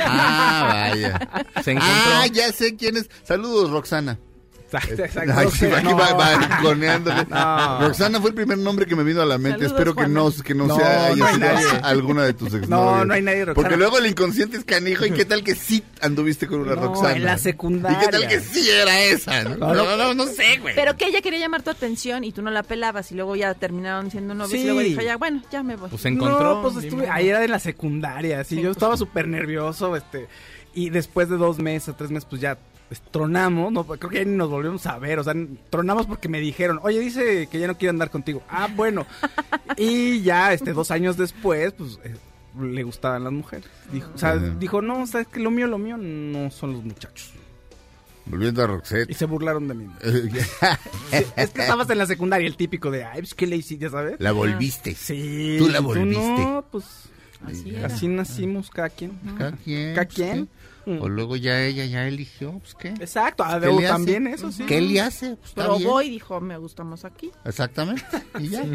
Ah, 0.00 0.88
vaya. 0.90 1.44
Se 1.62 1.72
encontró. 1.72 1.94
Ah, 1.96 2.26
ya 2.32 2.52
sé 2.52 2.76
quién 2.76 2.96
es. 2.96 3.10
Saludos, 3.24 3.70
Roxana. 3.70 4.18
Exacto, 4.72 5.02
exacto. 5.04 5.32
Ay, 5.36 5.48
sí, 5.52 5.66
aquí 5.66 5.84
No. 5.84 5.96
va, 5.96 6.12
va. 6.14 6.60
No. 6.62 7.80
Roxana 7.88 8.20
fue 8.20 8.30
el 8.30 8.34
primer 8.34 8.58
nombre 8.58 8.86
que 8.86 8.94
me 8.96 9.02
vino 9.04 9.20
a 9.22 9.26
la 9.26 9.38
mente. 9.38 9.58
Saludos, 9.68 9.72
Espero 9.72 9.94
que 9.94 10.08
no, 10.08 10.30
que 10.44 10.54
no, 10.54 10.66
No, 10.66 10.76
sea 10.76 11.06
haya 11.06 11.76
alguna 11.82 12.24
de 12.24 12.34
tus 12.34 12.54
exnovias. 12.54 12.68
No, 12.68 13.04
no 13.04 13.14
hay 13.14 13.22
nadie, 13.22 13.44
Roxana. 13.46 13.54
Porque 13.54 13.76
luego 13.76 13.98
el 13.98 14.06
inconsciente 14.06 14.56
es 14.56 14.64
canijo. 14.64 15.04
¿Y 15.06 15.10
qué 15.12 15.24
tal 15.24 15.42
que 15.42 15.54
sí 15.54 15.82
anduviste 16.00 16.46
con 16.46 16.60
una 16.60 16.74
No, 16.74 16.82
Roxana? 16.82 17.16
en 17.16 17.24
la 17.24 17.38
secundaria. 17.38 17.98
¿Y 17.98 18.04
qué 18.04 18.08
tal 18.12 18.28
que 18.28 18.40
sí 18.40 18.68
era 18.70 19.00
esa? 19.04 19.44
No, 19.44 19.56
No, 19.56 19.74
no, 19.74 19.96
no, 19.96 20.14
no 20.14 20.26
sé, 20.26 20.58
güey. 20.60 20.74
Pero 20.74 20.96
que 20.96 21.06
ella 21.06 21.20
quería 21.20 21.40
llamar 21.40 21.62
tu 21.62 21.70
atención 21.70 22.24
y 22.24 22.32
tú 22.32 22.42
no 22.42 22.50
la 22.50 22.62
pelabas 22.62 23.10
y 23.12 23.14
luego 23.14 23.36
ya 23.36 23.54
terminaron 23.54 24.10
siendo 24.10 24.34
novios 24.34 24.50
Sí. 24.52 24.58
y 24.58 24.64
luego 24.64 24.80
dijo, 24.80 25.00
ya, 25.02 25.16
bueno, 25.16 25.42
ya 25.50 25.62
me 25.62 25.76
voy. 25.76 25.90
Pues 25.90 26.04
encontró. 26.04 26.54
No, 26.56 26.62
pues 26.62 26.84
estuve, 26.84 27.08
ahí 27.08 27.28
era 27.28 27.40
de 27.40 27.48
la 27.48 27.58
secundaria, 27.58 28.40
así, 28.40 28.60
yo 28.60 28.70
estaba 28.70 28.96
súper 28.96 29.26
nervioso, 29.28 29.96
este, 29.96 30.28
y 30.74 30.90
después 30.90 31.28
de 31.28 31.36
dos 31.36 31.58
meses, 31.58 31.94
tres 31.96 32.10
meses, 32.10 32.26
pues 32.28 32.40
ya 32.40 32.58
tronamos, 32.98 33.72
no, 33.72 33.84
creo 33.84 34.10
que 34.10 34.18
ya 34.18 34.24
ni 34.24 34.36
nos 34.36 34.50
volvimos 34.50 34.84
a 34.86 34.98
ver, 34.98 35.18
o 35.18 35.24
sea, 35.24 35.34
tronamos 35.70 36.06
porque 36.06 36.28
me 36.28 36.40
dijeron, 36.40 36.80
oye, 36.82 36.98
dice 36.98 37.48
que 37.50 37.58
ya 37.60 37.66
no 37.66 37.76
quiere 37.78 37.90
andar 37.90 38.10
contigo, 38.10 38.42
ah, 38.48 38.68
bueno, 38.74 39.06
y 39.76 40.22
ya, 40.22 40.52
este, 40.52 40.72
dos 40.72 40.90
años 40.90 41.16
después, 41.16 41.72
pues, 41.72 41.98
eh, 42.04 42.16
le 42.60 42.82
gustaban 42.82 43.24
las 43.24 43.32
mujeres, 43.32 43.66
dijo, 43.92 44.10
o 44.14 44.18
sea, 44.18 44.30
Ajá. 44.32 44.54
dijo, 44.58 44.82
no, 44.82 45.06
sabes 45.06 45.28
que 45.28 45.40
lo 45.40 45.50
mío, 45.50 45.66
lo 45.66 45.78
mío 45.78 45.96
no 45.96 46.50
son 46.50 46.72
los 46.72 46.84
muchachos, 46.84 47.32
Volviendo 48.26 48.62
a 48.62 48.64
y 48.64 48.68
Roxette. 48.68 49.12
se 49.12 49.24
burlaron 49.24 49.66
de 49.66 49.74
mí. 49.74 49.86
Sí, 50.02 51.24
es 51.36 51.50
que 51.50 51.62
estabas 51.62 51.90
en 51.90 51.98
la 51.98 52.06
secundaria, 52.06 52.46
el 52.46 52.56
típico 52.56 52.90
de, 52.90 53.04
ay, 53.04 53.22
pues, 53.22 53.34
¿qué 53.34 53.46
le 53.46 53.56
hiciste, 53.56 53.86
ya 53.86 53.90
sabes? 53.90 54.16
la 54.20 54.30
volviste. 54.30 54.94
Sí. 54.94 55.56
Tú 55.58 55.68
la 55.68 55.80
y 55.80 55.82
volviste. 55.82 56.20
No, 56.20 56.64
pues, 56.70 56.84
Así 57.46 57.74
así 57.76 58.08
nacimos 58.08 58.70
cada 58.70 58.90
quien. 58.90 59.12
Cada 59.38 59.52
quien. 59.52 59.94
¿Cada 59.94 60.06
pues, 60.06 60.14
quien? 60.14 60.48
¿Qué? 60.84 60.98
O 61.00 61.08
luego 61.08 61.36
ya 61.36 61.62
ella 61.64 61.84
ya 61.86 62.06
eligió, 62.06 62.58
pues 62.58 62.74
qué. 62.74 62.88
Exacto, 62.88 63.44
ah, 63.44 63.58
¿Qué 63.60 63.66
hace? 63.68 63.86
también 63.86 64.26
eso 64.26 64.50
sí. 64.52 64.64
¿Qué 64.64 64.80
le 64.80 65.00
hace? 65.00 65.36
Pues, 65.36 65.48
está 65.50 65.62
Pero 65.62 65.76
bien. 65.78 65.88
voy 65.90 66.10
dijo, 66.10 66.40
me 66.40 66.56
gusta 66.58 66.84
más 66.84 67.04
aquí. 67.04 67.30
Exactamente. 67.44 68.04
Y 68.38 68.48
ya. 68.48 68.64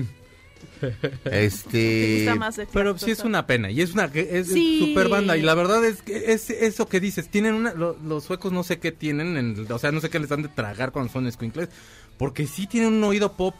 ¿Te 0.80 1.46
Este. 1.46 2.18
gusta 2.26 2.36
más 2.36 2.56
de 2.56 2.68
Pero 2.68 2.98
sí 2.98 3.12
es 3.12 3.20
una 3.22 3.46
pena 3.48 3.70
y 3.72 3.82
es 3.82 3.94
una 3.94 4.06
es 4.06 4.48
Sí. 4.48 4.80
super 4.80 5.10
banda 5.10 5.38
y 5.38 5.42
la 5.42 5.54
verdad 5.54 5.84
es 5.86 6.02
que 6.02 6.32
es 6.34 6.50
eso 6.50 6.88
que 6.88 7.00
dices, 7.00 7.30
tienen 7.30 7.54
una 7.56 7.74
lo- 7.74 7.96
los 8.04 8.24
suecos 8.24 8.52
no 8.52 8.64
sé 8.64 8.80
qué 8.80 8.92
tienen, 8.92 9.38
en- 9.38 9.72
o 9.72 9.80
sea, 9.80 9.92
no 9.92 10.02
sé 10.02 10.10
qué 10.10 10.20
les 10.20 10.30
dan 10.30 10.42
de 10.42 10.50
tragar 10.50 10.92
cuando 10.92 11.12
son 11.12 11.32
squinkles, 11.32 11.70
porque 12.18 12.48
sí 12.48 12.68
tienen 12.68 12.94
un 12.94 13.04
oído 13.04 13.34
pop 13.34 13.56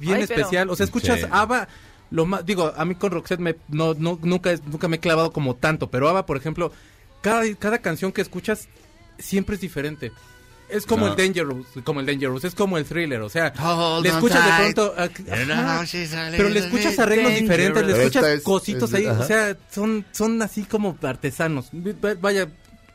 bien 0.00 0.14
Ay, 0.14 0.24
pero- 0.26 0.40
especial, 0.40 0.70
o 0.70 0.76
sea, 0.76 0.84
escuchas 0.84 1.20
Sí. 1.20 1.26
ABBA 1.30 1.68
lo 2.10 2.24
más 2.26 2.46
digo, 2.46 2.72
a 2.76 2.84
mí 2.84 2.94
con 2.94 3.10
Roxette 3.10 3.40
me 3.40 3.56
no, 3.68 3.94
no 3.94 4.18
nunca 4.22 4.54
nunca 4.66 4.88
me 4.88 4.96
he 4.96 5.00
clavado 5.00 5.32
como 5.32 5.56
tanto, 5.56 5.90
pero 5.90 6.08
ABBA, 6.08 6.26
por 6.26 6.36
ejemplo, 6.36 6.72
cada 7.30 7.54
cada 7.56 7.78
canción 7.78 8.12
que 8.12 8.20
escuchas 8.22 8.68
siempre 9.18 9.54
es 9.56 9.60
diferente. 9.60 10.12
Es 10.68 10.84
como 10.84 11.06
No. 11.06 11.12
el 11.12 11.16
Dangerous, 11.16 11.64
como 11.84 12.00
el 12.00 12.06
Dangerous, 12.06 12.42
es 12.44 12.54
como 12.56 12.76
el 12.76 12.84
thriller, 12.84 13.20
o 13.20 13.28
sea, 13.28 13.52
Hold 13.56 14.02
le 14.04 14.08
escuchas 14.10 14.44
de 14.44 14.72
pronto, 14.72 14.94
ajá, 14.96 15.84
pero 16.36 16.48
le 16.48 16.58
escuchas 16.58 16.98
arreglos 16.98 17.26
dangerous. 17.32 17.40
diferentes, 17.40 17.86
le 17.86 17.92
escuchas 17.98 18.24
es- 18.26 18.42
cositos 18.42 18.90
es- 18.90 18.94
ahí, 18.96 19.06
ajá. 19.06 19.20
o 19.20 19.26
sea, 19.26 19.56
son, 19.70 20.04
son 20.10 20.42
así 20.42 20.64
como 20.64 20.98
artesanos. 21.02 21.70
Va- 21.72 22.14
Vaya, 22.20 22.48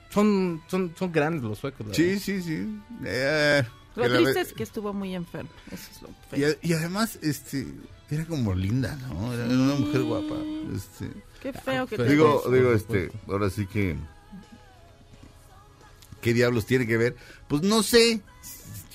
son, 0.09 0.61
son, 0.67 0.93
son 0.99 1.11
grandes 1.13 1.43
los 1.43 1.59
suecos. 1.59 1.87
Sí, 1.93 2.03
verdad. 2.03 2.21
sí, 2.21 2.41
sí. 2.41 2.67
Eh, 3.05 3.63
Lo 3.95 4.05
la 4.07 4.17
triste 4.17 4.41
es 4.41 4.51
que 4.53 4.63
estuvo 4.63 4.91
muy 4.91 5.15
enfermo. 5.15 5.49
Eso 5.71 5.83
es 5.95 6.01
lo 6.01 6.09
y, 6.09 6.41
feo. 6.41 6.55
y 6.61 6.73
además, 6.73 7.19
este, 7.21 7.65
era 8.09 8.25
como 8.25 8.53
linda, 8.53 8.97
¿no? 9.07 9.33
Era 9.33 9.45
una 9.45 9.75
mujer 9.75 10.01
guapa. 10.03 10.35
Este, 10.75 11.09
Qué 11.41 11.53
feo 11.53 11.87
que 11.87 11.95
te 11.95 12.03
digo, 12.03 12.43
digo, 12.51 12.77
supuesto. 12.77 12.95
este, 12.97 13.11
ahora 13.29 13.49
sí 13.49 13.65
que, 13.65 13.95
¿qué 16.21 16.33
diablos 16.33 16.65
tiene 16.65 16.87
que 16.87 16.97
ver? 16.97 17.15
Pues 17.47 17.61
no 17.63 17.83
sé, 17.83 18.21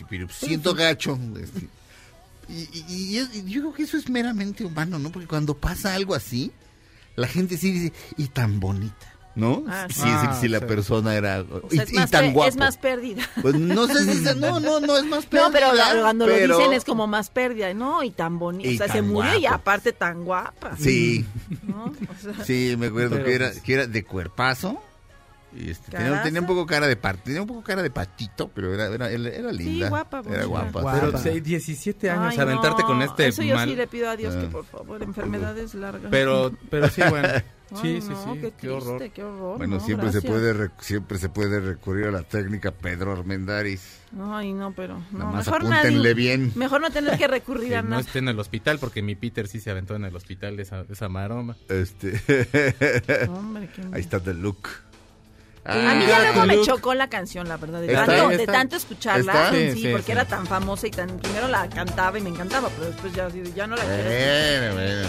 pero 0.08 0.28
siento 0.28 0.74
gacho. 0.74 1.18
este, 1.42 1.68
y, 2.48 2.68
y- 2.78 3.18
y 3.18 3.38
y 3.38 3.50
yo 3.50 3.60
creo 3.62 3.72
que 3.74 3.82
eso 3.82 3.96
es 3.96 4.08
meramente 4.08 4.64
humano, 4.64 4.98
¿no? 4.98 5.10
Porque 5.10 5.26
cuando 5.28 5.56
pasa 5.56 5.94
algo 5.94 6.14
así, 6.14 6.52
la 7.16 7.26
gente 7.26 7.56
sí 7.56 7.72
dice, 7.72 7.92
y 8.16 8.28
tan 8.28 8.60
bonita, 8.60 9.12
¿no? 9.34 9.64
Ah, 9.68 9.86
sí, 9.88 9.94
sí. 9.94 10.00
sí, 10.02 10.06
Ah, 10.08 10.38
sí, 10.40 10.48
la 10.48 10.60
sí. 10.60 10.64
persona 10.66 11.14
era, 11.16 11.40
O 11.40 11.62
y, 11.70 11.76
sea, 11.76 11.86
y 11.88 11.92
más 11.94 12.10
tan 12.10 12.32
guapo. 12.32 12.48
es 12.48 12.56
más 12.56 12.76
pérdida. 12.78 13.28
Pues 13.42 13.54
no 13.56 13.86
sé 13.88 14.04
si 14.04 14.22
se- 14.24 14.34
no, 14.36 14.60
no, 14.60 14.78
no 14.80 14.96
es 14.96 15.04
más 15.06 15.26
pérdida. 15.26 15.48
No, 15.48 15.52
pero 15.52 16.02
cuando 16.02 16.26
pero- 16.26 16.46
lo 16.46 16.58
dicen 16.58 16.72
es 16.74 16.84
como 16.84 17.06
más 17.08 17.30
pérdida, 17.30 17.74
¿no? 17.74 18.02
Y 18.04 18.10
tan 18.12 18.38
bonita. 18.38 18.68
Y 18.70 18.74
O 18.74 18.78
sea, 18.78 18.88
se 18.92 19.02
murió 19.02 19.34
y 19.36 19.40
guapo. 19.40 19.54
aparte 19.56 19.92
tan 19.92 20.24
guapa. 20.24 20.76
Sí, 20.78 21.24
¿no? 21.66 21.86
O 21.86 22.22
sea, 22.34 22.44
sí, 22.44 22.76
me 22.78 22.86
acuerdo 22.86 23.16
Pero, 23.16 23.24
que 23.24 23.34
era, 23.34 23.48
pues- 23.50 23.60
que 23.62 23.72
era 23.74 23.86
de 23.88 24.04
cuerpazo. 24.04 24.80
Y 25.54 25.70
este, 25.70 25.90
tenía, 25.92 26.40
un 26.40 26.46
poco 26.46 26.66
cara 26.66 26.86
de 26.86 26.96
pat- 26.96 27.22
tenía 27.24 27.40
un 27.40 27.46
poco 27.46 27.62
cara 27.62 27.82
de 27.82 27.90
patito, 27.90 28.48
pero 28.54 28.74
era, 28.74 28.86
era, 28.86 29.10
era, 29.10 29.28
era 29.30 29.52
linda. 29.52 29.88
guapa, 29.88 30.22
Era 30.28 30.44
guapa. 30.44 30.80
Guapa. 30.82 30.98
Pero 31.00 31.12
Papá. 31.12 31.22
sí, 31.24 31.40
17 31.40 32.10
años, 32.10 32.34
ay, 32.34 32.38
aventarte 32.40 32.82
no, 32.82 32.88
con 32.88 33.02
este 33.02 33.28
Eso 33.28 33.42
yo 33.42 33.54
mal. 33.54 33.68
sí 33.68 33.74
le 33.76 33.86
pido 33.86 34.10
a 34.10 34.16
Dios 34.16 34.34
que 34.34 34.46
Ah. 34.46 34.50
por 34.50 34.64
favor, 34.66 35.02
enfermedades 35.02 35.74
largas. 35.74 36.10
Pero, 36.10 36.52
pero 36.68 36.88
sí, 36.90 37.00
bueno. 37.08 37.28
Ay, 37.32 37.42
Sí, 37.82 38.00
sí, 38.00 38.10
no, 38.10 38.34
sí. 38.34 38.40
Qué, 38.40 38.52
Qué, 38.60 38.68
horror. 38.70 38.98
triste, 38.98 39.12
qué 39.16 39.24
horror. 39.24 39.58
Bueno, 39.58 39.78
no, 39.78 39.80
siempre 39.84 40.12
se 40.12 40.22
puede 40.22 40.52
re- 40.52 40.70
siempre 40.78 41.18
se 41.18 41.28
puede 41.28 41.58
recurrir 41.58 42.06
a 42.06 42.10
la 42.12 42.22
técnica 42.22 42.70
Pedro 42.70 43.10
Armendáriz. 43.10 44.02
Ay, 44.20 44.52
no, 44.52 44.72
pero 44.72 44.98
no, 45.10 45.18
Nada 45.18 45.30
más 45.32 45.46
mejor 45.46 45.62
apúntenle 45.62 45.98
nadie. 45.98 46.14
bien. 46.14 46.52
Mejor 46.54 46.80
no 46.80 46.90
tener 46.90 47.18
que 47.18 47.26
recurrir 47.26 47.70
Que 47.70 47.76
a 47.76 47.82
no 47.82 47.88
nada. 47.90 48.02
esté 48.02 48.20
en 48.20 48.28
el 48.28 48.38
hospital 48.38 48.78
porque 48.78 49.02
mi 49.02 49.16
Peter 49.16 49.48
sí 49.48 49.58
se 49.58 49.72
aventó 49.72 49.96
en 49.96 50.04
el 50.04 50.14
hospital 50.14 50.56
de 50.56 50.62
esa, 50.62 50.84
esa 50.88 51.08
maroma. 51.08 51.56
Este 51.68 52.12
Hombre, 53.28 53.68
qué 53.74 53.82
Ahí 53.92 54.00
está 54.00 54.20
The 54.20 54.34
Look. 54.34 54.68
A 55.68 55.94
mí 55.94 56.06
ya 56.06 56.16
Ah, 56.18 56.32
luego 56.32 56.46
me 56.46 56.60
chocó 56.62 56.94
la 56.94 57.08
canción, 57.08 57.48
la 57.48 57.56
verdad, 57.56 57.80
de, 57.80 57.88
¿Está? 57.88 58.06
tanto, 58.06 58.28
de 58.28 58.34
¿Está? 58.36 58.52
tanto 58.52 58.76
escucharla, 58.76 59.50
sí, 59.50 59.72
Sí, 59.74 59.82
sí, 59.82 59.88
porque 59.92 60.12
era 60.12 60.24
tan 60.24 60.46
famosa 60.46 60.86
y 60.86 60.90
tan 60.90 61.18
primero 61.18 61.48
la 61.48 61.68
cantaba 61.68 62.18
y 62.18 62.22
me 62.22 62.30
encantaba, 62.30 62.68
pero 62.70 62.86
después 62.90 63.12
ya, 63.12 63.28
de, 63.28 63.52
ya 63.52 63.66
no 63.66 63.74
la 63.76 63.82
quiero. 63.84 64.02
Bueno, 64.04 64.74
bueno. 64.74 65.08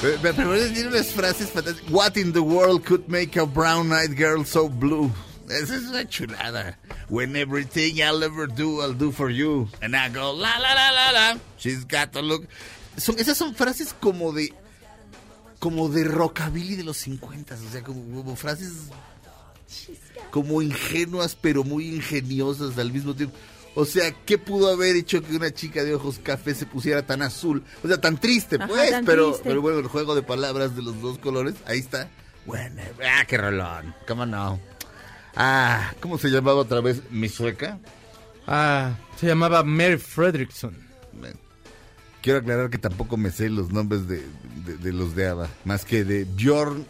Pero, 0.00 0.18
pero- 0.20 0.34
pero 0.36 0.72
tiene 0.72 0.88
unas 0.88 1.06
frases 1.12 1.50
fantásticas. 1.50 1.90
What 1.90 2.16
in 2.16 2.32
the 2.32 2.40
world 2.40 2.84
could 2.84 3.08
make 3.08 3.38
a 3.40 3.44
brown-eyed 3.46 4.16
girl 4.16 4.44
so 4.44 4.68
blue? 4.68 5.10
Esa 5.48 5.76
es 5.76 5.82
una 5.82 6.06
chulada. 6.08 6.78
When 7.08 7.36
everything 7.36 7.96
I'll 8.00 8.22
ever 8.22 8.46
do, 8.46 8.80
I'll 8.82 8.94
do 8.96 9.12
for 9.12 9.30
you. 9.30 9.68
And 9.82 9.94
I 9.94 10.08
go, 10.08 10.32
la, 10.32 10.58
la, 10.58 10.74
la, 10.74 10.90
la, 10.90 11.10
la. 11.12 11.38
She's 11.58 11.84
got 11.84 12.12
to 12.12 12.22
look. 12.22 12.46
Son, 12.96 13.18
esas 13.18 13.36
son 13.36 13.54
frases 13.54 13.94
como 14.00 14.32
de... 14.32 14.52
Como 15.58 15.88
de 15.88 16.04
rockabilly 16.04 16.76
de 16.76 16.84
los 16.84 16.96
50. 16.98 17.54
O 17.54 17.70
sea, 17.72 17.82
como, 17.82 18.22
como 18.22 18.36
frases... 18.36 18.72
como 20.30 20.62
ingenuas, 20.62 21.36
pero 21.40 21.64
muy 21.64 21.88
ingeniosas 21.94 22.76
al 22.78 22.92
mismo 22.92 23.14
tiempo. 23.14 23.36
O 23.76 23.84
sea, 23.84 24.12
¿qué 24.24 24.38
pudo 24.38 24.68
haber 24.72 24.94
hecho 24.94 25.20
que 25.22 25.34
una 25.34 25.52
chica 25.52 25.82
de 25.82 25.94
ojos 25.94 26.20
café 26.22 26.54
se 26.54 26.64
pusiera 26.66 27.04
tan 27.04 27.22
azul? 27.22 27.64
O 27.82 27.88
sea, 27.88 28.00
tan 28.00 28.18
triste, 28.18 28.56
Ajá, 28.56 28.68
pues, 28.68 28.90
tan 28.90 29.04
pero, 29.04 29.30
triste. 29.30 29.48
pero 29.48 29.60
bueno, 29.62 29.78
el 29.80 29.88
juego 29.88 30.14
de 30.14 30.22
palabras 30.22 30.76
de 30.76 30.82
los 30.82 31.00
dos 31.02 31.18
colores, 31.18 31.54
ahí 31.66 31.80
está. 31.80 32.08
Bueno, 32.46 32.82
ah, 33.04 33.24
qué 33.26 33.36
rolón, 33.36 33.94
cómo 34.06 34.26
no. 34.26 34.60
Ah, 35.34 35.92
¿cómo 36.00 36.18
se 36.18 36.28
llamaba 36.28 36.60
otra 36.60 36.80
vez 36.80 37.02
mi 37.10 37.28
sueca? 37.28 37.80
Ah, 38.46 38.96
se 39.18 39.26
llamaba 39.26 39.64
Mary 39.64 39.96
Fredrickson. 39.98 40.76
Quiero 42.22 42.38
aclarar 42.38 42.70
que 42.70 42.78
tampoco 42.78 43.16
me 43.16 43.30
sé 43.30 43.50
los 43.50 43.70
nombres 43.72 44.06
de, 44.08 44.22
de- 44.64 44.76
de 44.78 44.92
los 44.92 45.14
de 45.16 45.26
Ava, 45.28 45.48
más 45.64 45.84
que 45.84 46.04
de 46.04 46.24
Bjorn 46.24 46.86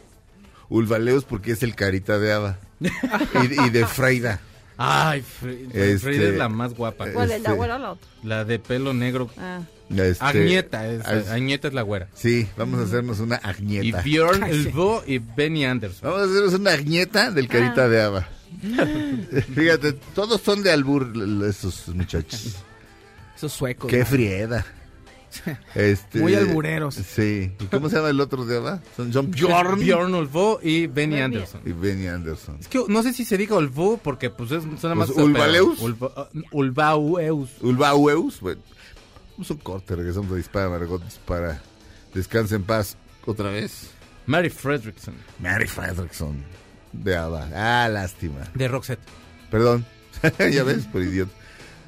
Ulvaleus 0.68 1.24
porque 1.24 1.52
es 1.52 1.62
el 1.62 1.74
carita 1.74 2.18
de 2.18 2.32
Ava. 2.32 2.58
y, 2.80 3.66
y 3.66 3.70
de 3.70 3.86
Freida. 3.86 4.40
Ay, 4.76 5.22
Fre- 5.22 5.66
Este, 5.72 5.98
Frida 6.00 6.28
es 6.30 6.36
la 6.36 6.48
más 6.48 6.74
guapa. 6.74 7.06
¿Cuál 7.12 7.30
es 7.30 7.42
la 7.42 7.48
Este- 7.48 7.52
güera 7.52 7.76
o 7.76 7.78
la 7.78 7.92
otra? 7.92 8.08
La 8.24 8.44
de 8.44 8.58
pelo 8.58 8.92
negro. 8.92 9.30
Ah. 9.38 9.60
Este, 9.90 10.24
Agneta, 10.24 10.88
es, 10.88 11.02
ah, 11.04 11.34
Agneta 11.34 11.68
es 11.68 11.74
la 11.74 11.82
güera. 11.82 12.08
Sí, 12.14 12.48
vamos 12.56 12.80
a 12.80 12.84
hacernos 12.84 13.20
una 13.20 13.36
Y 13.44 13.48
agneta. 13.48 14.02
Bjorn 14.02 14.42
Ulvo 14.50 15.04
y 15.06 15.18
Benny 15.18 15.64
Anderson. 15.64 16.10
Vamos 16.10 16.26
a 16.26 16.30
hacernos 16.30 16.54
una 16.54 16.70
agneta 16.72 17.30
del 17.30 17.46
carita 17.48 17.88
de 17.88 18.02
Ava. 18.02 18.28
Fíjate, 19.54 19.92
todos 20.14 20.40
son 20.40 20.62
de 20.62 20.72
albur 20.72 21.12
esos 21.48 21.88
muchachos. 21.88 22.56
Esos 23.36 23.52
suecos. 23.52 23.90
Qué 23.90 24.00
¿no? 24.00 24.06
frieda. 24.06 24.64
Este, 25.74 26.20
Muy 26.20 26.34
albureros. 26.34 26.94
Sí. 26.94 27.52
¿Y 27.60 27.64
cómo 27.66 27.88
se 27.88 27.96
llama 27.96 28.10
el 28.10 28.20
otro 28.20 28.44
de 28.44 28.56
Ava? 28.58 28.80
Son 28.96 29.10
John 29.12 29.30
Bjorn 29.32 29.80
Bjorn 29.80 30.14
Ulvo 30.14 30.60
y 30.62 30.86
Benny. 30.86 31.20
Anderson. 31.20 31.60
y 31.64 31.72
Benny 31.72 32.06
Anderson. 32.06 32.58
Es 32.60 32.68
que 32.68 32.82
no 32.88 33.02
sé 33.02 33.12
si 33.12 33.24
se 33.24 33.36
diga 33.36 33.56
Ulvo 33.56 33.96
porque 33.98 34.30
pues 34.30 34.50
es, 34.52 34.62
suena 34.80 34.94
más... 34.94 35.10
Pues, 35.10 35.24
¿Ulvaleus? 35.24 35.80
Ulva- 35.80 36.28
Ulvaueus. 36.52 37.50
Ulvaueus. 37.60 38.40
Bueno, 38.40 38.60
vamos 39.32 39.50
a 39.50 39.54
un 39.54 39.60
corte, 39.60 39.96
regresamos 39.96 40.32
a 40.32 40.36
Dispara, 40.36 40.68
Margot 40.68 41.02
Dispara. 41.04 41.60
Descansa 42.12 42.54
en 42.56 42.62
paz 42.64 42.96
otra 43.26 43.50
vez. 43.50 43.90
Mary 44.26 44.50
Fredrickson. 44.50 45.14
Mary 45.40 45.66
Fredrickson 45.66 46.42
de 46.92 47.16
Ava. 47.16 47.48
Ah, 47.54 47.88
lástima. 47.88 48.40
De 48.54 48.68
Roxette. 48.68 49.02
Perdón. 49.50 49.84
ya 50.52 50.62
ves, 50.64 50.84
por 50.86 51.02
idiota. 51.02 51.32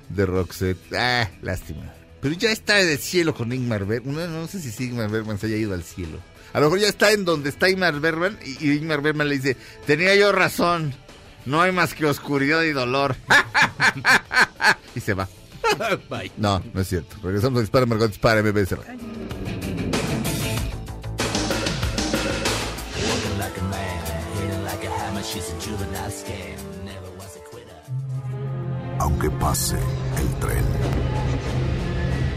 De 0.08 0.26
Roxette. 0.26 0.78
Ah, 0.94 1.30
lástima. 1.42 1.92
Pero 2.20 2.34
ya 2.34 2.50
está 2.50 2.74
del 2.74 2.98
cielo 2.98 3.34
con 3.34 3.52
Ingmar 3.52 3.84
Bergman. 3.84 4.14
No, 4.32 4.40
no 4.40 4.46
sé 4.48 4.60
si 4.60 4.84
Ingmar 4.84 5.10
Bergman 5.10 5.38
se 5.38 5.46
haya 5.46 5.56
ido 5.56 5.74
al 5.74 5.82
cielo. 5.82 6.18
A 6.52 6.60
lo 6.60 6.66
mejor 6.66 6.80
ya 6.80 6.88
está 6.88 7.12
en 7.12 7.24
donde 7.24 7.50
está 7.50 7.68
Ingmar 7.68 8.00
Bergman 8.00 8.38
y, 8.44 8.66
y 8.66 8.72
Ingmar 8.76 9.02
Bergman 9.02 9.28
le 9.28 9.36
dice, 9.36 9.56
tenía 9.86 10.14
yo 10.14 10.32
razón. 10.32 10.94
No 11.44 11.62
hay 11.62 11.70
más 11.70 11.94
que 11.94 12.06
oscuridad 12.06 12.62
y 12.62 12.72
dolor. 12.72 13.16
y 14.94 15.00
se 15.00 15.14
va. 15.14 15.28
Bye. 16.10 16.32
No, 16.36 16.62
no 16.72 16.80
es 16.80 16.88
cierto. 16.88 17.16
Regresamos 17.22 17.58
a 17.58 17.60
Dispara, 17.60 17.86
Margot 17.86 18.08
Dispara, 18.08 18.42
MBS. 18.42 18.76
Aunque 28.98 29.30
pase 29.30 29.76
el 29.76 30.34
tren, 30.40 30.64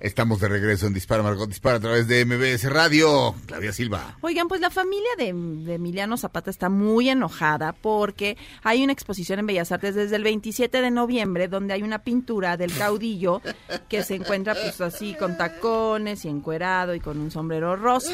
Estamos 0.00 0.40
de 0.40 0.48
regreso 0.48 0.86
en 0.86 0.94
Dispara, 0.94 1.22
Margot 1.22 1.48
Dispara 1.48 1.76
a 1.76 1.80
través 1.80 2.06
de 2.06 2.24
MBS 2.24 2.70
Radio. 2.70 3.34
Claudia 3.46 3.72
Silva. 3.72 4.16
Oigan, 4.20 4.46
pues 4.46 4.60
la 4.60 4.70
familia 4.70 5.08
de, 5.18 5.32
de 5.32 5.74
Emiliano 5.74 6.16
Zapata 6.16 6.50
está 6.50 6.68
muy 6.68 7.08
enojada 7.08 7.72
porque 7.72 8.36
hay 8.62 8.84
una 8.84 8.92
exposición 8.92 9.40
en 9.40 9.46
Bellas 9.46 9.72
Artes 9.72 9.94
desde 9.96 10.16
el 10.16 10.22
27 10.22 10.80
de 10.82 10.90
noviembre 10.90 11.48
donde 11.48 11.74
hay 11.74 11.82
una 11.82 11.98
pintura 12.04 12.56
del 12.56 12.72
caudillo 12.76 13.42
que 13.88 14.02
se 14.04 14.14
encuentra 14.14 14.54
pues 14.54 14.80
así 14.80 15.14
con 15.18 15.36
tacones 15.36 16.24
y 16.24 16.28
encuerado 16.28 16.94
y 16.94 17.00
con 17.00 17.18
un 17.18 17.30
sombrero 17.30 17.74
rosa. 17.76 18.12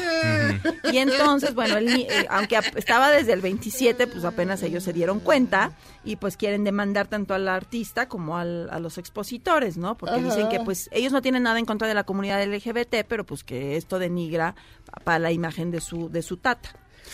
Y 0.91 0.97
entonces, 0.97 1.53
bueno, 1.53 1.77
el 1.77 1.85
ni- 1.85 2.03
eh, 2.09 2.25
aunque 2.29 2.59
estaba 2.75 3.11
desde 3.11 3.33
el 3.33 3.41
27, 3.41 4.07
pues 4.07 4.23
apenas 4.25 4.63
ellos 4.63 4.83
se 4.83 4.93
dieron 4.93 5.19
cuenta 5.19 5.71
y 6.05 6.15
pues 6.17 6.37
quieren 6.37 6.63
demandar 6.63 7.07
tanto 7.07 7.33
al 7.33 7.47
artista 7.47 8.07
como 8.07 8.37
al- 8.37 8.69
a 8.69 8.79
los 8.79 8.97
expositores, 8.97 9.75
¿no? 9.77 9.97
Porque 9.97 10.21
dicen 10.21 10.47
que 10.49 10.59
pues 10.59 10.87
ellos 10.93 11.11
no 11.11 11.21
tienen 11.21 11.43
nada 11.43 11.59
en 11.59 11.65
contra 11.65 11.87
de 11.87 11.93
la 11.95 12.03
comunidad 12.03 12.41
LGBT, 12.43 13.03
pero 13.07 13.25
pues 13.25 13.43
que 13.43 13.75
esto 13.75 13.99
denigra 13.99 14.55
pa- 14.89 15.01
para 15.03 15.19
la 15.19 15.31
imagen 15.31 15.71
de 15.71 15.81
su 15.81 16.09
de 16.09 16.21
su 16.21 16.37
tata. 16.37 16.69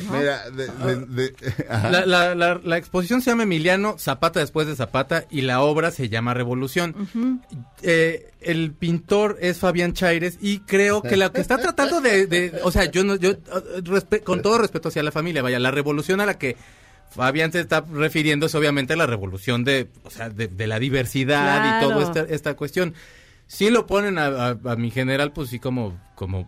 ¿no? 0.05 0.13
Mira, 0.13 0.49
de, 0.49 0.67
de- 0.67 1.05
de- 1.05 1.65
ajá. 1.69 1.89
La, 1.89 2.05
la- 2.05 2.33
la- 2.35 2.61
la 2.63 2.77
exposición 2.77 3.21
se 3.21 3.29
llama 3.29 3.43
Emiliano 3.43 3.97
Zapata 3.99 4.39
después 4.39 4.65
de 4.65 4.75
Zapata 4.77 5.25
y 5.29 5.41
la 5.41 5.61
obra 5.61 5.91
se 5.91 6.07
llama 6.07 6.33
Revolución. 6.33 7.41
Eh, 7.81 8.31
el 8.41 8.71
pintor 8.73 9.37
es 9.41 9.59
Fabián 9.59 9.93
Chaires 9.93 10.37
y 10.41 10.59
creo 10.59 11.01
que 11.01 11.17
lo 11.17 11.31
que 11.31 11.41
está 11.41 11.57
tratando 11.57 11.99
de, 12.01 12.25
de- 12.27 12.59
o 12.63 12.71
sea, 12.71 12.85
yo 12.85 13.03
no, 13.03 13.15
yo 13.15 13.31
eh, 13.31 13.37
respe- 13.83 14.23
con 14.23 14.41
todo 14.41 14.57
respeto 14.59 14.89
hacia 14.89 15.03
la 15.03 15.11
familia, 15.11 15.41
vaya, 15.41 15.59
la 15.59 15.71
revolución 15.71 16.21
a 16.21 16.25
la 16.25 16.37
que 16.37 16.55
Fabián 17.11 17.51
se 17.51 17.59
está 17.59 17.81
refiriendo 17.81 18.45
es 18.45 18.55
obviamente 18.55 18.95
la 18.95 19.05
revolución 19.05 19.63
de, 19.63 19.89
o 20.03 20.09
sea, 20.09 20.29
de, 20.29 20.47
de 20.47 20.67
la 20.67 20.79
diversidad 20.79 21.77
y 21.77 21.85
toda 21.85 22.03
esta, 22.03 22.21
esta 22.33 22.53
cuestión. 22.55 22.93
Si 23.53 23.69
lo 23.69 23.85
ponen 23.85 24.17
a, 24.17 24.27
a- 24.27 24.57
a 24.63 24.75
mi 24.77 24.91
general, 24.91 25.33
pues 25.33 25.49
sí 25.49 25.59
como, 25.59 25.99
como, 26.15 26.47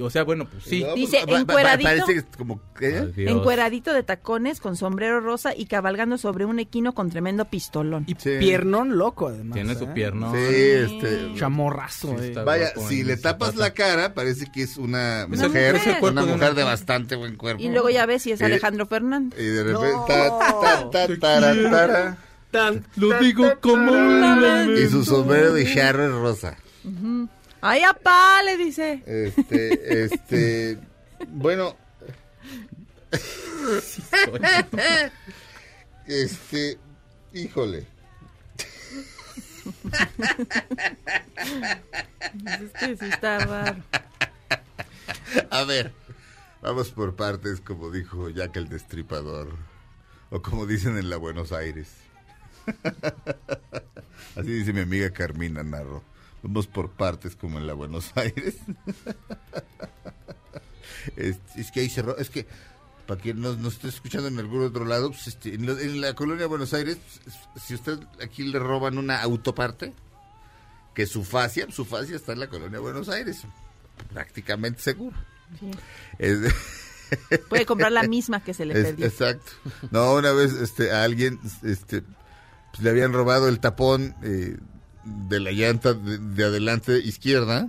o 0.00 0.10
sea, 0.10 0.24
bueno, 0.24 0.46
pues 0.50 0.64
sí. 0.64 0.82
No, 0.82 0.92
Dice, 0.96 1.18
encueradito. 1.28 1.88
Parece 1.88 2.24
como... 2.36 2.60
Dios. 2.80 3.12
Encueradito 3.16 3.92
de 3.92 4.02
tacones 4.02 4.58
con 4.58 4.74
sombrero 4.76 5.20
rosa 5.20 5.54
y 5.56 5.66
cabalgando 5.66 6.18
sobre 6.18 6.44
un 6.44 6.58
equino 6.58 6.92
con 6.92 7.08
tremendo 7.08 7.44
pistolón. 7.44 8.02
Y 8.08 8.16
Sí. 8.18 8.30
piernón 8.40 8.98
loco, 8.98 9.28
además. 9.28 9.54
Tiene 9.54 9.74
¿eh? 9.74 9.76
su 9.76 9.86
pierna. 9.92 10.32
Sí, 10.32 10.36
este... 10.40 11.34
Chamorrazo. 11.36 12.16
Sí, 12.18 12.32
eh. 12.36 12.42
Vaya, 12.44 12.72
si 12.88 13.04
le 13.04 13.16
tapas 13.16 13.50
Zapata. 13.50 13.64
la 13.68 13.72
cara, 13.74 14.14
parece 14.14 14.50
que 14.50 14.62
es 14.62 14.76
una 14.76 15.26
Una 15.28 15.46
mujer. 15.46 15.76
Es 15.76 16.02
una 16.02 16.22
de 16.24 16.32
mujer 16.32 16.54
de 16.56 16.64
bastante 16.64 17.14
buen 17.14 17.36
cuerpo. 17.36 17.62
Y 17.62 17.68
luego 17.68 17.90
ya 17.90 18.06
ves 18.06 18.22
si 18.22 18.32
es 18.32 18.40
Eh, 18.40 18.46
Alejandro 18.46 18.86
Fernández. 18.86 19.38
Y 19.38 19.44
de 19.44 19.62
repente... 19.62 19.96
ta, 20.08 20.90
ta, 20.90 21.08
ta, 21.20 22.18
Lo 22.96 23.18
digo 23.20 23.60
como 23.60 23.92
un 23.92 24.20
lamento. 24.20 24.80
y 24.80 24.88
su 24.88 25.04
sombrero 25.04 25.52
de 25.52 25.72
charro 25.74 26.04
es 26.04 26.12
rosa. 26.12 26.56
¡Ay, 27.60 27.82
apá! 27.82 28.42
Le 28.42 28.56
dice. 28.56 29.02
Este, 29.06 30.04
este... 30.04 30.78
Bueno, 31.28 31.76
este... 36.06 36.78
Híjole. 37.32 37.86
Es 42.46 42.70
que 42.78 42.96
sí 42.96 43.06
está 43.06 43.38
raro. 43.38 43.82
A 45.50 45.64
ver, 45.64 45.92
vamos 46.62 46.90
por 46.90 47.16
partes, 47.16 47.60
como 47.60 47.90
dijo 47.90 48.28
Jack 48.28 48.56
el 48.56 48.68
Destripador. 48.68 49.48
O 50.30 50.42
como 50.42 50.66
dicen 50.66 50.98
en 50.98 51.10
la 51.10 51.16
Buenos 51.16 51.52
Aires. 51.52 52.03
Así 54.36 54.48
dice 54.48 54.72
mi 54.72 54.80
amiga 54.80 55.10
Carmina 55.10 55.62
Narro. 55.62 56.02
Vamos 56.42 56.66
por 56.66 56.90
partes 56.90 57.36
como 57.36 57.58
en 57.58 57.66
la 57.66 57.72
Buenos 57.74 58.12
Aires. 58.16 58.56
Es, 61.16 61.36
es 61.56 61.70
que 61.70 61.80
ahí 61.80 61.90
se 61.90 62.00
ro- 62.02 62.16
Es 62.16 62.30
que, 62.30 62.46
para 63.06 63.20
quien 63.20 63.40
nos, 63.40 63.58
nos 63.58 63.74
esté 63.74 63.88
escuchando 63.88 64.28
en 64.28 64.38
algún 64.38 64.64
otro 64.64 64.84
lado, 64.86 65.10
pues, 65.10 65.26
este, 65.26 65.54
en, 65.54 65.66
lo- 65.66 65.78
en 65.78 66.00
la 66.00 66.14
colonia 66.14 66.46
Buenos 66.46 66.72
Aires, 66.72 66.96
pues, 67.24 67.36
si 67.64 67.74
usted 67.74 67.98
aquí 68.22 68.44
le 68.44 68.58
roban 68.58 68.96
una 68.96 69.20
autoparte, 69.20 69.92
que 70.94 71.06
su 71.06 71.22
fascia, 71.24 71.66
su 71.70 71.84
fascia 71.84 72.16
está 72.16 72.32
en 72.32 72.40
la 72.40 72.48
colonia 72.48 72.78
Buenos 72.78 73.08
Aires. 73.10 73.42
Prácticamente 74.12 74.80
seguro. 74.80 75.16
Sí. 75.60 75.70
Es- 76.18 76.54
Puede 77.50 77.66
comprar 77.66 77.92
la 77.92 78.02
misma 78.08 78.42
que 78.42 78.54
se 78.54 78.64
le 78.64 78.72
es- 78.78 78.86
perdió. 78.86 79.06
exacto. 79.06 79.52
No, 79.90 80.14
una 80.14 80.32
vez 80.32 80.52
este, 80.54 80.90
a 80.90 81.02
alguien 81.04 81.38
este, 81.62 82.02
pues, 82.74 82.82
le 82.82 82.90
habían 82.90 83.12
robado 83.12 83.48
el 83.48 83.60
tapón 83.60 84.14
eh, 84.22 84.56
de 85.04 85.40
la 85.40 85.52
llanta 85.52 85.94
de, 85.94 86.18
de 86.18 86.44
adelante 86.44 86.98
izquierda. 86.98 87.68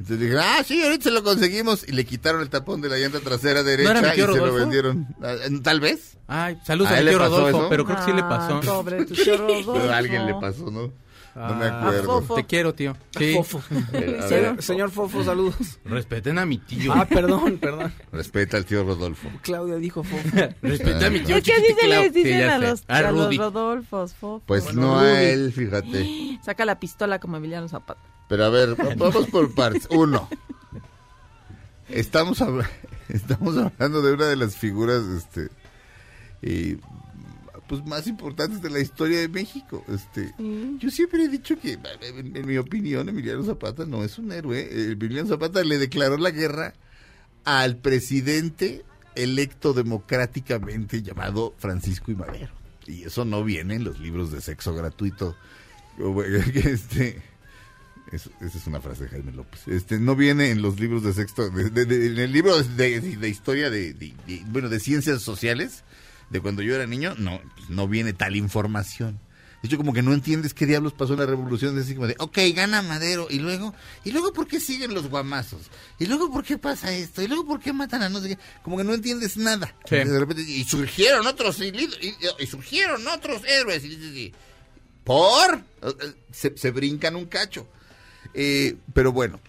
Entonces 0.00 0.18
dije, 0.20 0.38
ah, 0.40 0.62
sí, 0.66 0.82
ahorita 0.82 1.04
se 1.04 1.10
lo 1.12 1.22
conseguimos. 1.22 1.86
Y 1.86 1.92
le 1.92 2.04
quitaron 2.04 2.40
el 2.42 2.50
tapón 2.50 2.80
de 2.80 2.88
la 2.88 2.98
llanta 2.98 3.20
trasera 3.20 3.62
derecha 3.62 4.14
y 4.14 4.20
se 4.20 4.26
lo 4.26 4.52
vendieron. 4.54 5.06
Ah, 5.22 5.36
Tal 5.62 5.78
vez. 5.80 6.16
Ay, 6.26 6.58
saludos 6.66 6.90
¿A 6.92 6.96
a 6.96 7.00
mi 7.00 7.08
tío 7.10 7.18
Rodolfo, 7.18 7.48
eso? 7.60 7.68
pero 7.68 7.84
creo 7.84 7.98
que 7.98 8.04
sí 8.04 8.12
le 8.12 8.22
Ah, 8.22 8.28
pasó. 8.28 8.60
Pobre 8.60 9.04
tu 9.04 9.14
tío 9.14 9.36
Rodolfo. 9.36 9.72
Pero 9.80 9.92
a 9.92 9.96
alguien 9.98 10.26
le 10.26 10.34
pasó, 10.34 10.70
¿no? 10.70 10.90
No 11.34 11.54
me 11.56 11.64
Ah, 11.66 11.78
acuerdo. 11.80 12.04
Fofo. 12.20 12.34
Te 12.36 12.44
quiero, 12.44 12.74
tío. 12.74 12.96
Sí. 13.18 13.34
Fofo. 13.34 13.60
Eh, 13.92 14.20
a 14.58 14.62
Señor, 14.62 14.90
Fofo, 14.90 15.24
saludos. 15.24 15.78
Respeten 15.84 16.38
a 16.38 16.46
mi 16.46 16.58
tío. 16.58 16.92
Ah, 16.94 17.06
perdón, 17.06 17.58
perdón. 17.58 17.92
respeta 18.12 18.56
al 18.56 18.64
tío 18.64 18.84
Rodolfo. 18.84 19.28
Claudia 19.42 19.76
dijo 19.76 20.04
Fofo. 20.04 20.28
Respeten 20.62 21.04
a 21.04 21.10
mi 21.10 21.20
tío. 21.20 21.36
Es 21.36 21.42
que 21.44 21.52
así 21.52 21.74
se 21.80 21.88
les 21.88 22.12
dicen 22.12 22.38
ya 22.40 22.54
a 22.54 22.58
los, 22.58 22.84
Ah, 22.86 22.98
a 22.98 23.10
los. 23.10 23.36
Rodolfos, 23.36 24.14
fofo. 24.14 24.42
Pues 24.46 24.64
Bueno, 24.64 24.80
no 24.82 24.94
Rudy. 25.00 25.06
a 25.08 25.22
él, 25.22 25.52
fíjate. 25.52 26.38
Saca 26.44 26.64
la 26.64 26.78
pistola 26.78 27.18
como 27.18 27.36
Emiliano 27.36 27.66
Zapata. 27.68 28.00
Pero 28.28 28.44
a 28.44 28.48
ver, 28.50 28.76
vamos 28.96 29.26
por 29.26 29.52
partes. 29.54 29.88
Uno. 29.90 30.28
Estamos, 31.88 32.42
estamos 33.08 33.56
hablando 33.58 34.02
de 34.02 34.12
una 34.12 34.26
de 34.26 34.36
las 34.36 34.56
figuras 34.56 35.02
este, 35.04 35.48
eh, 36.42 36.78
pues 37.68 37.84
más 37.86 38.06
importantes 38.06 38.60
de 38.62 38.70
la 38.70 38.80
historia 38.80 39.20
de 39.20 39.28
México. 39.28 39.84
Este, 39.88 40.32
Yo 40.78 40.90
siempre 40.90 41.24
he 41.24 41.28
dicho 41.28 41.58
que, 41.58 41.78
en, 42.02 42.36
en 42.36 42.46
mi 42.46 42.56
opinión, 42.58 43.08
Emiliano 43.08 43.42
Zapata 43.44 43.84
no 43.86 44.04
es 44.04 44.18
un 44.18 44.32
héroe. 44.32 44.92
Emiliano 44.92 45.28
Zapata 45.28 45.62
le 45.64 45.78
declaró 45.78 46.16
la 46.18 46.30
guerra 46.30 46.74
al 47.44 47.76
presidente 47.76 48.84
electo 49.14 49.72
democráticamente 49.74 51.02
llamado 51.02 51.54
Francisco 51.58 52.10
y 52.10 52.16
Madero. 52.16 52.52
Y 52.86 53.04
eso 53.04 53.24
no 53.24 53.42
viene 53.44 53.76
en 53.76 53.84
los 53.84 53.98
libros 54.00 54.30
de 54.32 54.40
sexo 54.40 54.74
gratuito. 54.74 55.36
Este, 55.98 57.22
eso- 58.12 58.30
esa 58.40 58.58
es 58.58 58.66
una 58.66 58.80
frase 58.80 59.04
de 59.04 59.10
Jaime 59.10 59.32
López. 59.32 59.66
Este 59.68 59.98
no 59.98 60.16
viene 60.16 60.50
en 60.50 60.60
los 60.62 60.78
libros 60.80 61.02
de 61.02 61.12
sexto, 61.12 61.48
de- 61.50 61.70
de- 61.70 61.84
de- 61.86 62.06
en 62.08 62.18
el 62.18 62.32
libro 62.32 62.60
de, 62.62 63.28
historia 63.28 63.70
de- 63.70 64.14
bueno, 64.48 64.68
de 64.68 64.80
ciencias 64.80 65.22
sociales 65.22 65.84
de 66.30 66.40
cuando 66.40 66.62
yo 66.62 66.74
era 66.74 66.86
niño, 66.86 67.14
no, 67.18 67.40
pues, 67.56 67.70
no 67.70 67.86
viene 67.88 68.12
tal 68.12 68.36
información. 68.36 69.20
De 69.62 69.68
hecho, 69.68 69.78
como 69.78 69.94
que 69.94 70.02
no 70.02 70.12
entiendes 70.12 70.52
qué 70.52 70.66
diablos 70.66 70.92
pasó 70.92 71.14
en 71.14 71.20
la 71.20 71.26
revolución, 71.26 71.78
es 71.78 71.84
así 71.86 71.94
como 71.94 72.06
de, 72.06 72.16
ok, 72.18 72.36
gana 72.54 72.82
Madero, 72.82 73.28
y 73.30 73.38
luego, 73.38 73.74
y 74.04 74.12
luego 74.12 74.30
por 74.34 74.46
qué 74.46 74.60
siguen 74.60 74.92
los 74.92 75.08
guamazos, 75.08 75.62
y 75.98 76.04
luego 76.04 76.30
por 76.30 76.44
qué 76.44 76.58
pasa 76.58 76.92
esto, 76.94 77.22
y 77.22 77.28
luego 77.28 77.46
por 77.46 77.60
qué 77.60 77.72
matan 77.72 78.02
a 78.02 78.10
no 78.10 78.20
sé 78.20 78.28
qué, 78.28 78.38
como 78.62 78.76
que 78.76 78.84
no 78.84 78.92
entiendes 78.92 79.38
nada. 79.38 79.74
Sí. 79.88 79.96
De 79.96 80.18
repente, 80.18 80.42
y 80.42 80.64
surgieron 80.64 81.26
otros, 81.26 81.60
y, 81.60 81.68
y- 81.68 82.18
y 82.40 82.46
surgieron 82.46 83.08
otros 83.08 83.40
héroes, 83.46 83.82
y 83.86 84.34
¿por? 85.02 85.62
Se, 86.30 86.54
se 86.58 86.70
brincan 86.70 87.16
un 87.16 87.24
cacho. 87.24 87.66
Eh, 88.34 88.76
pero 88.92 89.12
bueno, 89.12 89.40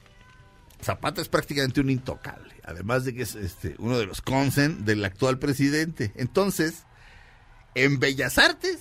Zapata 0.82 1.21
es 1.21 1.28
prácticamente 1.28 1.82
un 1.82 1.89
intocable, 1.89 2.55
además 2.66 3.05
de 3.05 3.13
que 3.13 3.22
es 3.24 3.36
este, 3.36 3.76
uno 3.80 3.97
de 3.97 4.05
los 4.05 4.22
consen 4.22 4.86
del 4.86 5.03
actual 5.05 5.39
presidente. 5.39 6.11
Entonces, 6.16 6.84
en 7.76 7.99
Bellas 7.99 8.38
Artes, 8.38 8.80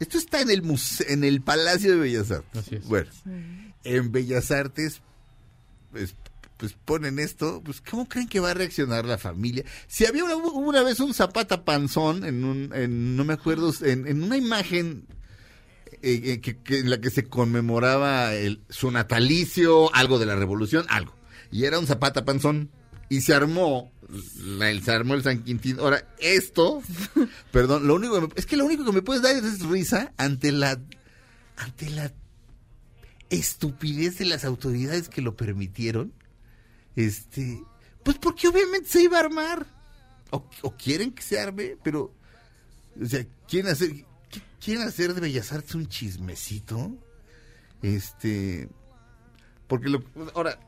esto 0.00 0.18
está 0.18 0.40
en 0.40 0.50
el 0.50 0.62
muse- 0.62 1.06
en 1.08 1.24
el 1.24 1.40
Palacio 1.42 1.92
de 1.92 1.98
Bellas 2.00 2.30
Artes. 2.30 2.60
Así 2.66 2.74
es. 2.76 2.84
Bueno, 2.86 3.10
en 3.84 4.12
Bellas 4.12 4.50
Artes, 4.50 5.00
pues, 5.90 6.14
pues 6.56 6.74
ponen 6.84 7.18
esto, 7.18 7.60
pues 7.64 7.80
¿cómo 7.80 8.08
creen 8.08 8.28
que 8.28 8.38
va 8.40 8.52
a 8.52 8.54
reaccionar 8.54 9.04
la 9.04 9.18
familia? 9.18 9.64
Si 9.88 10.06
había 10.06 10.24
una, 10.24 10.36
una 10.36 10.82
vez 10.82 11.00
un 11.00 11.12
Zapata 11.14 11.64
panzón 11.64 12.24
en 12.24 12.44
un, 12.44 12.70
en, 12.74 13.16
no 13.16 13.24
me 13.24 13.32
acuerdo, 13.34 13.72
en, 13.82 14.06
en 14.06 14.22
una 14.22 14.36
imagen 14.36 15.06
eh, 16.02 16.20
eh, 16.24 16.40
que, 16.40 16.56
que- 16.58 16.78
en 16.78 16.90
la 16.90 17.00
que 17.00 17.10
se 17.10 17.24
conmemoraba 17.28 18.34
el- 18.34 18.60
su 18.68 18.90
natalicio, 18.90 19.92
algo 19.94 20.18
de 20.18 20.26
la 20.26 20.36
revolución, 20.36 20.86
algo. 20.88 21.14
Y 21.50 21.64
era 21.64 21.78
un 21.78 21.86
Zapata 21.86 22.24
panzón. 22.24 22.70
Y 23.12 23.20
se 23.20 23.34
armó, 23.34 23.92
el, 24.60 24.82
se 24.82 24.90
armó 24.90 25.14
el 25.14 25.22
San 25.22 25.42
Quintín. 25.42 25.78
Ahora, 25.80 26.08
esto, 26.18 26.82
perdón, 27.52 27.86
lo 27.86 27.94
único 27.96 28.14
que 28.14 28.20
me- 28.26 28.32
es 28.36 28.46
que 28.46 28.56
lo 28.56 28.64
único 28.64 28.84
que 28.84 28.92
me 28.92 29.02
puedes 29.02 29.22
dar 29.22 29.34
es 29.36 29.60
risa 29.60 30.12
ante 30.16 30.50
la, 30.50 30.80
ante 31.56 31.90
la 31.90 32.10
estupidez 33.30 34.18
de 34.18 34.24
las 34.26 34.44
autoridades 34.44 35.08
que 35.08 35.22
lo 35.22 35.36
permitieron. 35.36 36.12
Este, 36.96 37.62
pues 38.02 38.18
porque 38.18 38.48
obviamente 38.48 38.88
se 38.88 39.02
iba 39.02 39.18
a 39.18 39.20
armar. 39.20 39.66
O, 40.30 40.48
o 40.62 40.76
quieren 40.76 41.12
que 41.12 41.22
se 41.22 41.38
arme, 41.38 41.76
pero, 41.82 42.14
o 43.00 43.04
sea, 43.06 43.26
quieren 43.46 43.70
hacer, 43.70 43.90
qu- 43.90 44.06
quieren 44.64 44.84
hacer 44.88 45.12
de 45.12 45.20
Bellas 45.20 45.52
Artes 45.52 45.74
un 45.74 45.86
chismecito. 45.86 46.96
Este, 47.82 48.68
porque 49.66 49.90
lo, 49.90 50.02
ahora, 50.34 50.58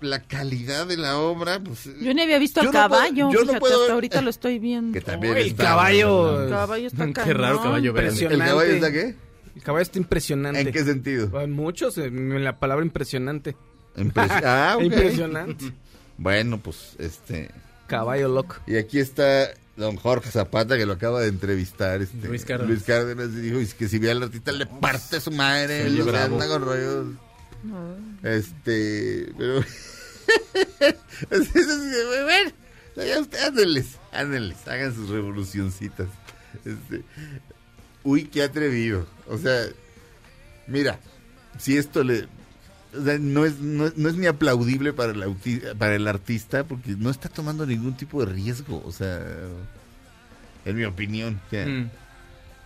la 0.00 0.22
calidad 0.22 0.86
de 0.86 0.96
la 0.96 1.18
obra, 1.18 1.60
pues. 1.60 1.84
Yo 2.00 2.14
ni 2.14 2.22
había 2.22 2.38
visto 2.38 2.60
al 2.60 2.66
no 2.66 2.72
puedo- 2.72 2.82
caballo. 2.88 3.16
yo 3.16 3.38
no 3.40 3.40
fíjate, 3.40 3.60
puedo 3.60 3.80
hasta 3.82 3.92
ahorita 3.94 4.22
lo 4.22 4.30
estoy 4.30 4.58
viendo. 4.58 4.92
Que 4.92 5.00
también 5.04 5.34
Oh, 5.34 5.36
el 5.36 5.46
está- 5.48 5.64
caballo. 5.64 6.42
El 6.44 6.50
caballo 6.50 6.86
está 6.86 7.12
Qué 7.24 7.34
raro 7.34 7.62
caballo 7.62 7.92
verde. 7.92 8.26
¿El 8.26 8.38
caballo 8.38 8.62
está 8.72 8.92
qué? 8.92 9.14
El 9.56 9.62
caballo 9.62 9.82
está 9.82 9.98
impresionante. 9.98 10.60
¿En 10.60 10.72
qué 10.72 10.84
sentido? 10.84 11.40
En 11.40 11.50
muchos, 11.52 11.98
en 11.98 12.44
la 12.44 12.58
palabra 12.60 12.84
impresionante. 12.84 13.56
Impres- 13.96 14.30
ah, 14.44 14.74
ok. 14.76 14.82
Impresionante. 14.84 15.72
Bueno, 16.16 16.58
pues, 16.58 16.94
este. 16.98 17.50
Caballo 17.88 18.28
loco. 18.28 18.56
Y 18.66 18.76
aquí 18.76 18.98
está 19.00 19.48
don 19.76 19.96
Jorge 19.96 20.30
Zapata, 20.30 20.76
que 20.76 20.86
lo 20.86 20.92
acaba 20.94 21.20
de 21.20 21.28
entrevistar. 21.28 22.02
Este, 22.02 22.28
Luis 22.28 22.44
Cárdenas. 22.44 22.68
Luis 22.70 22.82
Cárdenas 22.84 23.34
dijo 23.34 23.58
"Y 23.60 23.62
es 23.64 23.74
que 23.74 23.88
si 23.88 23.98
ve 23.98 24.10
al 24.10 24.22
artista 24.22 24.52
le 24.52 24.66
parte 24.66 25.20
su 25.20 25.30
madre. 25.30 25.88
Sí, 25.90 26.00
bravo. 26.02 26.34
anda 26.34 26.46
con 26.48 26.62
rollos. 26.62 27.06
Este, 28.22 29.32
pero... 29.36 29.62
bueno, 32.94 33.26
ándenles, 33.46 33.86
ándenles, 34.12 34.66
hagan 34.68 34.94
sus 34.94 35.08
revolucioncitas. 35.10 36.08
Este, 36.64 37.02
uy, 38.04 38.24
qué 38.24 38.42
atrevido. 38.42 39.06
O 39.26 39.38
sea, 39.38 39.64
mira, 40.66 40.98
si 41.58 41.76
esto 41.76 42.02
le... 42.04 42.26
o 42.94 43.04
sea, 43.04 43.18
no 43.18 43.44
es, 43.44 43.58
no, 43.60 43.86
es- 43.86 43.96
no 43.96 44.08
es 44.08 44.16
ni 44.16 44.26
aplaudible 44.26 44.92
para 44.92 45.12
el, 45.12 45.22
auti- 45.22 45.76
para 45.76 45.94
el 45.94 46.06
artista 46.08 46.64
porque 46.64 46.92
no 46.96 47.10
está 47.10 47.28
tomando 47.28 47.66
ningún 47.66 47.96
tipo 47.96 48.24
de 48.24 48.32
riesgo. 48.32 48.82
O 48.84 48.92
sea, 48.92 49.24
en 50.64 50.76
mi 50.76 50.84
opinión. 50.84 51.40
o 51.46 51.50
sea, 51.50 51.66
Mm. 51.66 51.90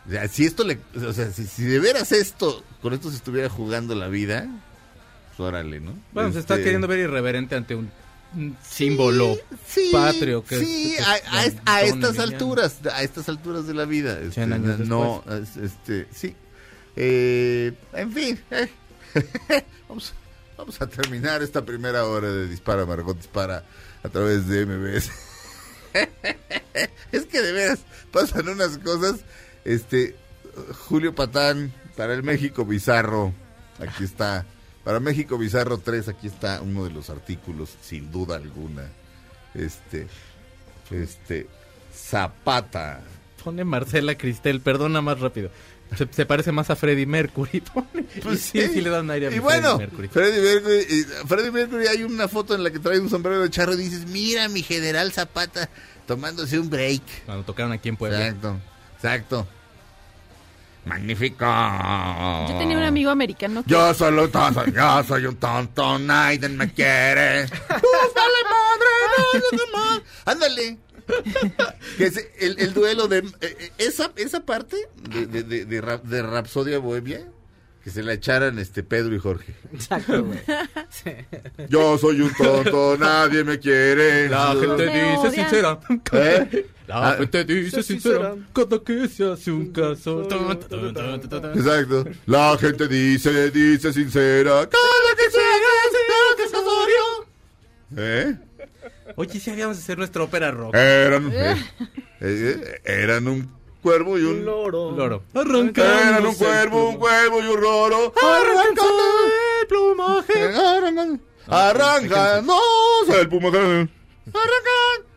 o 0.06 0.10
sea, 0.10 0.28
si 0.28 0.44
esto 0.46 0.64
le, 0.64 0.78
o 0.96 1.12
sea, 1.12 1.30
si, 1.32 1.46
si 1.46 1.64
de 1.64 1.78
veras 1.78 2.12
esto, 2.12 2.64
con 2.80 2.92
esto 2.94 3.10
se 3.10 3.16
estuviera 3.16 3.48
jugando 3.48 3.94
la 3.94 4.08
vida, 4.08 4.48
pues 5.36 5.40
órale, 5.48 5.80
¿no? 5.80 5.94
Bueno, 6.12 6.32
se 6.32 6.38
está 6.40 6.54
Este, 6.54 6.64
queriendo 6.64 6.86
ver 6.88 7.00
irreverente 7.00 7.54
ante 7.54 7.74
un, 7.74 7.90
símbolo 8.66 9.36
sí, 9.66 9.90
patrio 9.92 10.42
que 10.42 10.58
sí, 10.58 10.94
que 10.96 11.46
es 11.46 11.54
a, 11.66 11.82
estas 11.82 12.18
alturas, 12.18 12.76
a 12.90 13.02
estas 13.02 13.28
alturas 13.28 13.66
de 13.66 13.74
la 13.74 13.84
vida, 13.84 14.12
este, 14.18 14.32
100 14.32 14.52
años 14.54 14.78
no, 14.80 15.22
es- 15.28 15.56
este, 15.58 16.06
sí, 16.14 16.34
Eh, 16.96 17.72
en 17.92 18.12
fin, 18.12 18.40
eh, 18.50 18.70
vamos, 19.88 20.14
vamos 20.56 20.80
a 20.80 20.86
terminar 20.86 21.42
esta 21.42 21.62
primera 21.64 22.04
hora 22.06 22.30
de 22.30 22.48
Dispara 22.48 22.86
Margot 22.86 23.16
Dispara 23.16 23.64
a 24.02 24.08
través 24.08 24.46
de 24.48 24.64
MBS. 24.66 25.10
es 27.12 27.26
que 27.26 27.42
de 27.42 27.52
veras 27.52 27.80
pasan 28.10 28.48
unas 28.48 28.78
cosas, 28.78 29.20
este, 29.64 30.16
Julio 30.88 31.14
Patán 31.14 31.72
para 31.96 32.14
el 32.14 32.22
México 32.22 32.64
Bizarro, 32.64 33.32
aquí 33.78 34.04
está, 34.04 34.46
para 34.84 35.00
México 35.00 35.38
Bizarro 35.38 35.78
3, 35.78 36.08
aquí 36.08 36.26
está 36.26 36.60
uno 36.62 36.84
de 36.84 36.90
los 36.90 37.10
artículos, 37.10 37.70
sin 37.82 38.10
duda 38.10 38.36
alguna, 38.36 38.88
este, 39.54 40.06
este, 40.90 41.46
Zapata, 41.94 43.02
Pone 43.42 43.64
Marcela 43.64 44.16
Cristel, 44.16 44.60
perdona 44.60 45.00
más 45.00 45.18
rápido. 45.20 45.50
Se, 45.96 46.08
se 46.10 46.24
parece 46.24 46.52
más 46.52 46.70
a 46.70 46.76
Freddie 46.76 47.06
Mercury. 47.06 47.60
Pone. 47.74 48.04
Pues 48.22 48.54
Y 48.54 48.60
sí, 48.62 48.68
sí 48.72 48.80
le 48.80 48.88
da 48.88 49.00
un 49.00 49.10
aire 49.10 49.26
a 49.26 49.30
Y 49.30 49.34
mi 49.34 49.40
bueno, 49.40 49.76
Freddie 49.76 49.86
Mercury. 49.86 50.08
Freddie 50.08 50.40
Mercury, 50.40 50.86
y 50.88 51.26
Freddie 51.26 51.50
Mercury 51.50 51.86
hay 51.88 52.02
una 52.04 52.28
foto 52.28 52.54
en 52.54 52.64
la 52.64 52.70
que 52.70 52.78
trae 52.78 52.98
un 52.98 53.10
sombrero 53.10 53.42
de 53.42 53.50
charro 53.50 53.74
y 53.74 53.76
dices, 53.76 54.06
mira 54.06 54.48
mi 54.48 54.62
general 54.62 55.12
Zapata 55.12 55.68
tomándose 56.06 56.58
un 56.58 56.70
break. 56.70 57.02
Cuando 57.26 57.44
tocaron 57.44 57.72
aquí 57.72 57.88
en 57.90 57.96
Puebla. 57.96 58.26
Exacto, 58.26 58.60
exacto. 58.96 59.48
Magnífico. 60.84 61.44
Yo 62.48 62.58
tenía 62.58 62.76
un 62.76 62.82
amigo 62.82 63.10
americano 63.10 63.62
que 63.62 63.70
Yo 63.70 63.94
solo 63.94 64.28
tonto, 64.30 64.64
yo 64.66 65.04
soy 65.04 65.26
un 65.26 65.36
tonto, 65.36 65.98
nadie 65.98 66.48
me 66.48 66.72
quiere. 66.72 67.46
¡Dale 67.46 68.40
madre, 68.50 69.42
madre! 69.72 70.04
Ándale. 70.24 70.78
Que 71.98 72.04
es 72.06 72.16
el, 72.38 72.58
el 72.58 72.72
duelo 72.74 73.06
de 73.08 73.18
eh, 73.18 73.24
eh, 73.40 73.72
esa 73.78 74.10
esa 74.16 74.40
parte 74.40 74.76
de, 75.10 75.26
de, 75.26 75.42
de, 75.42 75.64
de, 75.66 75.80
Rap- 75.80 76.04
de 76.04 76.22
Rapsodia 76.22 76.78
Bohemia 76.78 77.26
que 77.82 77.90
se 77.90 78.02
la 78.02 78.12
echaran 78.12 78.58
este 78.58 78.82
Pedro 78.82 79.14
y 79.14 79.18
Jorge. 79.18 79.54
Exacto, 79.72 80.24
güey. 80.24 80.38
Yo 81.68 81.98
soy 81.98 82.20
un 82.20 82.32
tonto, 82.34 82.96
nadie 83.00 83.42
me 83.44 83.58
quiere. 83.58 84.28
La 84.28 84.54
gente 84.54 84.86
Me 84.86 85.10
dice 85.10 85.18
odian. 85.28 85.32
sincera. 85.32 85.80
¿Eh? 86.12 86.66
La 86.86 87.10
Ah. 87.12 87.14
gente 87.16 87.44
dice 87.44 87.82
sincera. 87.82 88.34
Cada 88.52 88.78
que 88.84 89.08
se 89.08 89.24
hace 89.30 89.50
un 89.50 89.72
caso. 89.72 90.22
Exacto. 91.54 92.04
La 92.26 92.56
gente 92.58 92.88
dice, 92.88 93.50
dice 93.50 93.92
sincera. 93.92 94.68
Cada 94.68 95.16
que 95.16 95.30
se 95.30 95.38
haga, 95.38 95.70
se 95.90 96.56
hace 96.56 96.66
¿Eh? 97.96 98.36
Oye, 99.16 99.38
si 99.40 99.50
habíamos 99.50 99.76
de 99.76 99.82
hacer 99.82 99.98
nuestra 99.98 100.22
ópera 100.22 100.50
rock. 100.50 100.74
Eran, 100.74 101.30
eh, 101.32 101.56
eh, 102.20 102.80
eran 102.84 103.28
un 103.28 103.48
cuervo 103.82 104.18
y 104.18 104.22
un... 104.22 104.44
Loro. 104.44 104.92
Loro. 104.92 105.22
Eran 105.34 105.56
un 106.26 106.34
cuervo, 106.34 106.88
un 106.90 106.96
cuervo 106.96 107.42
y 107.42 107.46
un 107.46 107.60
loro. 107.60 108.14
Arrancando 108.22 108.82
el 109.60 109.66
plumaje. 109.66 110.44
Arrancando. 110.44 111.22
Arrancándose 111.48 113.20
el 113.20 113.28
plumaje. 113.28 113.58
Arrancan. 113.58 115.12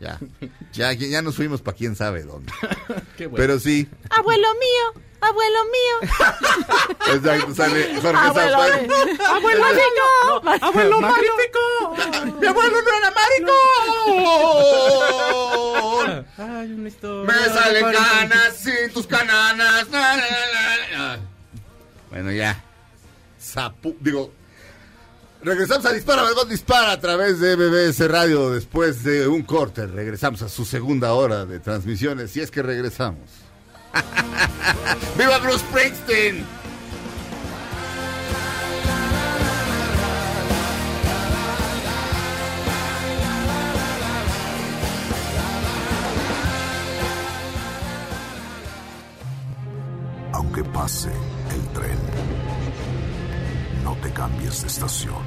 Ya, 0.00 0.18
ya, 0.72 0.92
ya 0.92 1.22
nos 1.22 1.36
fuimos 1.36 1.62
para 1.62 1.76
quién 1.76 1.94
sabe 1.94 2.24
dónde. 2.24 2.52
Qué 3.16 3.26
bueno. 3.26 3.36
Pero 3.36 3.60
sí, 3.60 3.88
Abuelo 4.10 4.48
mío, 4.54 5.02
abuelo 5.22 5.58
mío. 5.64 5.96
exacto, 7.14 7.54
sale 7.54 7.94
Jorge 8.00 8.18
Abuelo, 8.18 8.58
Zampari. 8.58 8.86
de- 8.88 9.24
abuelo 9.24 9.64
mío. 9.66 10.42
¡Abuelo 10.60 11.00
magnífico! 11.00 11.60
¡Mi 12.40 12.46
abuelo 12.46 12.76
no 12.82 12.88
era 12.98 13.10
maricón! 14.18 16.26
Ay, 16.38 16.72
una 16.72 16.88
historia. 16.88 17.34
Me 17.34 17.48
salen 17.54 17.84
canas 17.92 18.56
sin 18.56 18.90
tus 18.92 19.06
cananas. 19.06 19.88
Na, 19.90 20.16
na, 20.16 20.22
na, 20.22 21.16
na. 21.16 21.18
Bueno, 22.10 22.32
ya. 22.32 22.62
Sapu, 23.38 23.96
digo. 24.00 24.32
Regresamos 25.44 25.84
a 25.86 25.92
Dispara, 25.92 26.22
Margot 26.22 26.48
Dispara 26.48 26.92
a 26.92 27.00
través 27.00 27.40
de 27.40 27.56
MBS 27.56 28.08
Radio 28.08 28.50
después 28.50 29.02
de 29.02 29.26
un 29.26 29.42
corte. 29.42 29.88
Regresamos 29.88 30.40
a 30.42 30.48
su 30.48 30.64
segunda 30.64 31.14
hora 31.14 31.44
de 31.46 31.58
transmisiones, 31.58 32.30
si 32.30 32.40
es 32.40 32.52
que 32.52 32.62
regresamos. 32.62 33.28
¡Viva 35.16 35.38
Bruce 35.38 35.58
Springsteen! 35.58 36.46
Aunque 50.32 50.64
pase 50.64 51.10
el 51.50 51.68
tren, 51.68 51.98
no 53.84 53.94
te 53.96 54.12
cambies 54.12 54.62
de 54.62 54.68
estación. 54.68 55.22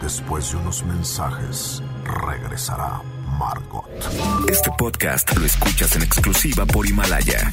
Después 0.00 0.50
de 0.50 0.58
unos 0.58 0.84
mensajes, 0.84 1.82
regresará 2.04 3.00
Margot. 3.38 3.84
Este 4.48 4.70
podcast 4.78 5.36
lo 5.36 5.44
escuchas 5.44 5.96
en 5.96 6.02
exclusiva 6.02 6.64
por 6.66 6.86
Himalaya. 6.86 7.52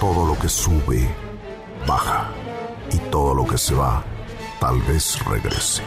Todo 0.00 0.26
lo 0.26 0.38
que 0.38 0.48
sube, 0.48 1.08
baja. 1.86 2.30
Y 2.92 2.98
todo 3.10 3.34
lo 3.34 3.46
que 3.46 3.58
se 3.58 3.74
va, 3.74 4.02
tal 4.60 4.80
vez 4.82 5.18
regrese. 5.26 5.82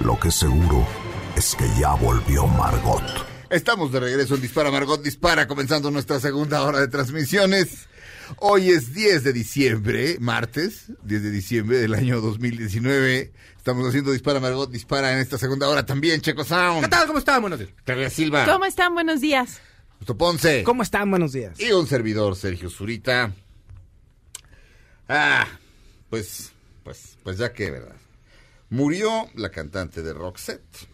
Lo 0.00 0.18
que 0.20 0.30
seguro 0.30 0.86
es 1.34 1.56
que 1.56 1.68
ya 1.80 1.94
volvió 1.94 2.46
Margot. 2.46 3.02
Estamos 3.50 3.90
de 3.90 4.00
regreso 4.00 4.34
en 4.34 4.42
Dispara 4.42 4.70
Margot 4.70 5.02
Dispara, 5.02 5.48
comenzando 5.48 5.90
nuestra 5.90 6.20
segunda 6.20 6.62
hora 6.62 6.80
de 6.80 6.88
transmisiones. 6.88 7.87
Hoy 8.36 8.70
es 8.70 8.92
10 8.94 9.24
de 9.24 9.32
diciembre, 9.32 10.16
martes, 10.20 10.86
10 11.02 11.22
de 11.22 11.30
diciembre 11.30 11.78
del 11.78 11.94
año 11.94 12.20
2019. 12.20 13.32
Estamos 13.56 13.88
haciendo 13.88 14.12
Dispara 14.12 14.40
Margot 14.40 14.70
Dispara 14.70 15.12
en 15.12 15.18
esta 15.18 15.38
segunda 15.38 15.68
hora 15.68 15.84
también, 15.86 16.20
Checo 16.20 16.44
Sound. 16.44 16.82
¿Qué 16.82 16.88
tal? 16.88 17.06
¿Cómo 17.06 17.18
están? 17.18 17.40
Buenos 17.40 17.58
días. 17.58 17.72
Teresa 17.84 18.14
Silva, 18.14 18.44
¿Cómo 18.44 18.64
están? 18.64 18.94
Buenos 18.94 19.20
días. 19.20 19.60
Justo 19.98 20.16
Ponce 20.16 20.62
¿Cómo 20.62 20.82
están? 20.82 21.10
Buenos 21.10 21.32
días. 21.32 21.58
y 21.58 21.72
un 21.72 21.86
servidor, 21.86 22.36
Sergio 22.36 22.70
Zurita. 22.70 23.32
Ah, 25.08 25.46
pues, 26.10 26.52
pues, 26.84 27.16
pues 27.22 27.38
ya 27.38 27.52
que, 27.52 27.70
¿verdad? 27.70 27.96
Murió 28.70 29.28
la 29.34 29.50
cantante 29.50 30.02
de 30.02 30.12
Roxette, 30.12 30.86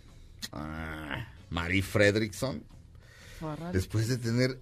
ah, 0.53 1.27
Marie 1.51 1.83
Fredrickson, 1.83 2.63
después 3.73 4.09
de 4.09 4.17
tener 4.19 4.59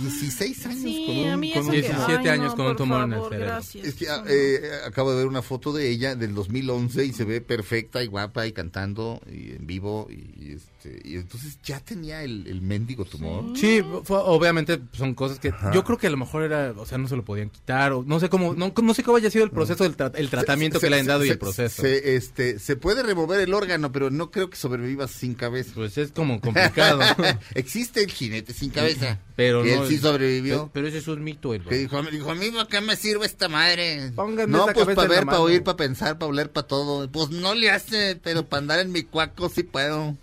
16 0.00 0.66
años 0.66 0.80
Sí, 0.82 1.04
con 1.06 1.16
un, 1.18 1.28
a 1.28 1.36
mí 1.36 1.52
con 1.52 1.64
un- 1.66 1.70
que- 1.70 1.80
17 1.82 2.18
Ay, 2.18 2.28
años 2.28 2.50
no, 2.50 2.56
con 2.56 2.66
un 2.66 2.76
tumor 2.76 3.02
en 3.04 3.12
el 3.12 3.14
favor, 3.14 3.28
cerebro. 3.30 3.52
gracias. 3.54 3.86
Es 3.86 3.94
que 3.94 4.08
ah, 4.08 4.24
eh, 4.28 4.70
acabo 4.84 5.10
de 5.12 5.16
ver 5.18 5.26
una 5.26 5.42
foto 5.42 5.72
de 5.72 5.88
ella 5.88 6.14
del 6.16 6.34
2011 6.34 7.04
y 7.04 7.12
se 7.12 7.24
ve 7.24 7.40
perfecta 7.40 8.02
y 8.02 8.06
guapa 8.08 8.46
y 8.46 8.52
cantando 8.52 9.20
y 9.30 9.52
en 9.52 9.66
vivo 9.66 10.08
y, 10.10 10.14
y, 10.14 10.58
este 10.86 11.08
y 11.08 11.14
entonces 11.16 11.58
ya 11.62 11.80
tenía 11.80 12.22
el, 12.22 12.46
el 12.46 12.60
mendigo 12.62 13.04
tumor. 13.04 13.56
Sí, 13.56 13.82
fue- 14.04 14.18
obviamente 14.22 14.80
son 14.92 15.14
cosas 15.14 15.38
que 15.38 15.52
yo 15.72 15.84
creo 15.84 15.98
que 15.98 16.06
a 16.06 16.10
lo 16.10 16.16
mejor 16.16 16.42
era, 16.42 16.72
o 16.76 16.86
sea, 16.86 16.98
no 16.98 17.08
se 17.08 17.16
lo 17.16 17.24
podían 17.24 17.50
quitar 17.50 17.92
o 17.92 18.04
no 18.06 18.20
sé 18.20 18.28
cómo, 18.28 18.54
no, 18.54 18.72
no 18.82 18.94
sé 18.94 19.02
cómo 19.02 19.16
haya 19.16 19.30
sido 19.30 19.44
el 19.44 19.50
proceso 19.50 19.84
del 19.84 19.96
tra- 19.96 20.12
el 20.14 20.30
tratamiento 20.30 20.78
Se- 20.80 20.86
que 20.86 20.90
le 20.90 20.96
han 20.98 21.04
se- 21.06 21.10
dado 21.10 21.24
y 21.24 21.28
el 21.30 21.38
proceso. 21.38 21.82
Se, 21.82 22.16
este, 22.16 22.58
se 22.58 22.76
puede 22.76 23.02
remover 23.02 23.40
el 23.40 23.52
órgano, 23.54 23.92
pero 23.92 24.10
no 24.10 24.30
creo 24.30 24.50
que 24.50 24.56
sobreviva 24.56 25.08
sin 25.08 25.34
cabeza. 25.34 25.72
Pues 25.74 25.96
es 25.98 26.12
como 26.12 26.40
complicado. 26.40 27.00
Existe 27.54 28.02
el 28.02 28.10
jinete 28.10 28.52
sin 28.52 28.70
cabeza. 28.70 29.18
pero 29.36 29.62
que 29.62 29.76
no, 29.76 29.82
él 29.84 29.88
sí 29.88 29.98
sobrevivió. 29.98 30.54
Pero, 30.56 30.70
pero 30.72 30.88
ese 30.88 30.98
es 30.98 31.08
un 31.08 31.22
mito, 31.22 31.54
el- 31.54 31.64
Que 31.64 31.76
dijo, 31.78 32.02
me 32.02 32.10
dijo, 32.10 32.30
a 32.30 32.34
mí 32.34 32.50
¿para 32.50 32.66
qué 32.68 32.80
me 32.80 32.96
sirve 32.96 33.26
esta 33.26 33.48
madre? 33.48 34.12
Pónganme 34.14 34.52
no, 34.52 34.64
esa 34.64 34.72
pues 34.74 34.94
para 34.96 35.08
ver, 35.08 35.24
para 35.26 35.40
oír, 35.40 35.62
para 35.62 35.76
pensar, 35.76 36.18
para 36.18 36.30
oler, 36.30 36.50
para 36.50 36.66
todo. 36.66 37.10
Pues 37.10 37.30
no 37.30 37.54
le 37.54 37.70
hace, 37.70 38.18
pero 38.22 38.46
para 38.46 38.60
andar 38.60 38.80
en 38.80 38.92
mi 38.92 39.02
cuaco 39.02 39.48
sí 39.48 39.62
puedo. 39.62 40.16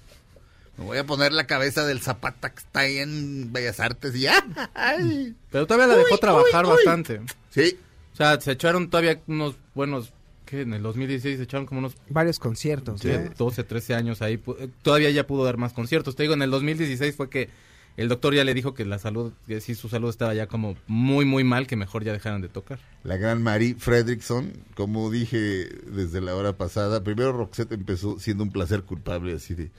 Me 0.77 0.85
voy 0.85 0.97
a 0.97 1.05
poner 1.05 1.31
la 1.33 1.45
cabeza 1.45 1.85
del 1.85 2.01
Zapata 2.01 2.49
que 2.51 2.59
está 2.59 2.79
ahí 2.81 2.97
en 2.97 3.53
Bellas 3.53 3.79
Artes 3.79 4.15
y 4.15 4.21
ya. 4.21 4.43
Ay. 4.73 5.35
Pero 5.51 5.67
todavía 5.67 5.87
la 5.87 5.97
dejó 5.97 6.15
Uy, 6.15 6.19
trabajar 6.19 6.65
uy, 6.65 6.71
uy. 6.71 6.75
bastante. 6.77 7.21
Sí, 7.51 7.77
O 8.13 8.15
sea, 8.15 8.39
se 8.41 8.51
echaron 8.51 8.89
todavía 8.89 9.21
unos 9.27 9.55
buenos, 9.75 10.11
¿qué? 10.45 10.61
En 10.61 10.73
el 10.73 10.81
2016 10.81 11.37
se 11.37 11.43
echaron 11.43 11.65
como 11.67 11.79
unos 11.79 11.95
Varios 12.09 12.39
conciertos. 12.39 13.01
de 13.01 13.25
¿no? 13.25 13.31
12, 13.37 13.63
13 13.63 13.93
años 13.93 14.21
ahí. 14.23 14.41
eh, 14.59 14.67
Todavía 14.81 15.11
ya 15.11 15.27
pudo 15.27 15.45
dar 15.45 15.57
más 15.57 15.73
conciertos. 15.73 16.15
Te 16.15 16.23
digo, 16.23 16.33
en 16.33 16.41
el 16.41 16.49
2016 16.51 17.15
fue 17.15 17.29
que 17.29 17.49
el 17.95 18.09
doctor 18.09 18.33
ya 18.33 18.43
le 18.43 18.55
dijo 18.55 18.73
que 18.73 18.83
la 18.85 18.97
salud, 18.97 19.33
que 19.45 19.61
sí, 19.61 19.75
su 19.75 19.87
salud 19.89 20.09
estaba 20.09 20.33
ya 20.33 20.47
como 20.47 20.75
muy, 20.87 21.25
muy 21.25 21.43
mal, 21.43 21.67
que 21.67 21.75
mejor 21.75 22.03
ya 22.03 22.11
dejaran 22.13 22.41
de 22.41 22.49
tocar. 22.49 22.79
la 23.03 23.17
gran 23.17 23.43
Marie 23.43 23.75
Fredrickson, 23.77 24.51
como 24.73 25.11
dije 25.11 25.69
desde 25.85 26.19
la 26.19 26.33
hora 26.35 26.53
pasada, 26.57 27.03
primero 27.03 27.31
Roxette 27.33 27.73
empezó 27.73 28.17
siendo 28.17 28.43
un 28.43 28.51
placer 28.51 28.81
culpable, 28.81 29.35
así 29.35 29.53
de, 29.53 29.69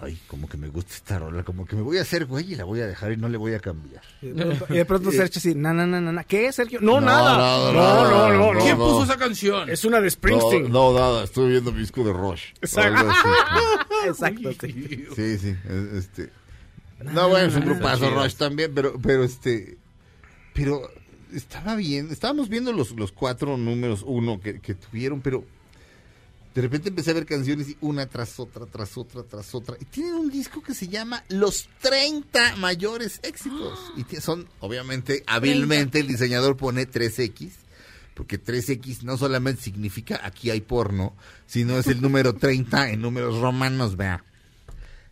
ay, 0.00 0.18
como 0.28 0.48
que 0.48 0.56
me 0.56 0.68
gusta 0.68 0.92
esta 0.94 1.18
rola, 1.18 1.42
como 1.42 1.66
que 1.66 1.74
me 1.76 1.82
voy 1.82 1.98
a 1.98 2.02
hacer 2.02 2.26
güey 2.26 2.52
y 2.52 2.56
la 2.56 2.64
voy 2.64 2.80
a 2.80 2.86
dejar 2.86 3.12
y 3.12 3.16
no 3.16 3.28
le 3.28 3.36
voy 3.36 3.54
a 3.54 3.60
cambiar. 3.60 4.02
Y 4.22 4.28
de 4.28 4.34
pronto, 4.44 4.66
y 4.70 4.76
de 4.76 4.84
pronto 4.84 5.10
Sergio 5.12 5.38
así, 5.38 5.54
na, 5.54 5.72
na, 5.72 5.86
na, 5.86 6.00
na, 6.00 6.12
na. 6.12 6.24
¿Qué, 6.24 6.52
Sergio? 6.52 6.80
No, 6.80 7.00
No, 7.00 7.06
nada. 7.06 7.36
nada, 7.36 7.72
no, 7.72 7.78
nada, 7.80 8.10
no, 8.10 8.32
no, 8.32 8.54
no. 8.54 8.60
¿Quién 8.60 8.76
puso 8.76 9.04
esa 9.04 9.16
canción? 9.16 9.68
Es 9.70 9.84
una 9.84 10.00
de 10.00 10.10
Springsteen. 10.10 10.70
No, 10.70 10.92
no, 10.92 10.98
nada, 10.98 11.24
estuve 11.24 11.48
viendo 11.50 11.72
mi 11.72 11.80
disco 11.80 12.04
de 12.04 12.12
Rush. 12.12 12.52
Exacto. 12.60 13.10
Exacto. 14.06 14.52
sí. 14.60 15.06
Sí, 15.16 15.38
sí, 15.38 15.56
es- 15.68 15.92
este. 15.94 16.30
No, 17.02 17.28
bueno, 17.28 17.46
es 17.48 17.54
un 17.56 17.64
grupazo 17.64 18.10
Rush 18.10 18.34
también, 18.34 18.72
pero, 18.74 18.98
pero 19.00 19.22
este, 19.24 19.76
pero 20.52 20.82
estaba 21.32 21.76
bien, 21.76 22.08
estábamos 22.10 22.48
viendo 22.48 22.72
los, 22.72 22.90
los 22.92 23.12
cuatro 23.12 23.56
números 23.56 24.02
uno 24.04 24.40
que, 24.40 24.60
que 24.60 24.74
tuvieron, 24.74 25.20
pero 25.20 25.44
de 26.58 26.62
repente 26.62 26.88
empecé 26.88 27.12
a 27.12 27.14
ver 27.14 27.24
canciones 27.24 27.68
y 27.68 27.76
una 27.80 28.06
tras 28.08 28.40
otra, 28.40 28.66
tras 28.66 28.98
otra, 28.98 29.22
tras 29.22 29.54
otra. 29.54 29.76
Y 29.78 29.84
tienen 29.84 30.14
un 30.14 30.28
disco 30.28 30.60
que 30.60 30.74
se 30.74 30.88
llama 30.88 31.22
Los 31.28 31.68
30 31.82 32.56
mayores 32.56 33.20
éxitos. 33.22 33.78
Y 33.96 34.16
son, 34.16 34.48
obviamente, 34.58 35.22
hábilmente 35.28 36.00
el 36.00 36.08
diseñador 36.08 36.56
pone 36.56 36.90
3X. 36.90 37.52
Porque 38.14 38.42
3X 38.42 39.02
no 39.02 39.16
solamente 39.16 39.62
significa 39.62 40.20
aquí 40.24 40.50
hay 40.50 40.60
porno, 40.60 41.14
sino 41.46 41.78
es 41.78 41.86
el 41.86 42.00
número 42.00 42.34
30 42.34 42.90
en 42.90 43.02
números 43.02 43.38
romanos, 43.38 43.96
vea. 43.96 44.24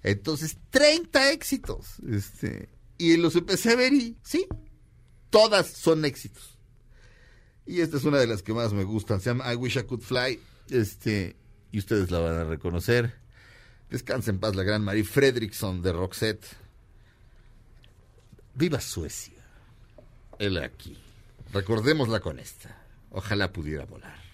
Entonces, 0.02 0.58
30 0.70 1.30
éxitos. 1.30 2.00
Este, 2.10 2.68
y 2.98 3.18
los 3.18 3.36
empecé 3.36 3.70
a 3.70 3.76
ver 3.76 3.92
y 3.92 4.16
sí, 4.24 4.48
todas 5.30 5.68
son 5.68 6.04
éxitos. 6.06 6.58
Y 7.66 7.82
esta 7.82 7.98
es 7.98 8.02
una 8.02 8.18
de 8.18 8.26
las 8.26 8.42
que 8.42 8.52
más 8.52 8.72
me 8.72 8.82
gustan. 8.82 9.20
Se 9.20 9.30
llama 9.30 9.52
I 9.52 9.54
Wish 9.54 9.78
I 9.78 9.84
Could 9.84 10.02
Fly. 10.02 10.40
Este, 10.70 11.36
y 11.72 11.78
ustedes 11.78 12.10
la 12.10 12.18
van 12.18 12.34
a 12.34 12.44
reconocer. 12.44 13.14
Descansa 13.90 14.30
en 14.30 14.40
paz 14.40 14.56
la 14.56 14.62
gran 14.62 14.82
Marie 14.82 15.04
Fredrickson 15.04 15.82
de 15.82 15.92
Roxette. 15.92 16.46
Viva 18.54 18.80
Suecia. 18.80 19.34
Él 20.38 20.58
aquí. 20.58 20.96
Recordémosla 21.52 22.20
con 22.20 22.38
esta. 22.38 22.82
Ojalá 23.10 23.52
pudiera 23.52 23.84
volar. 23.84 24.25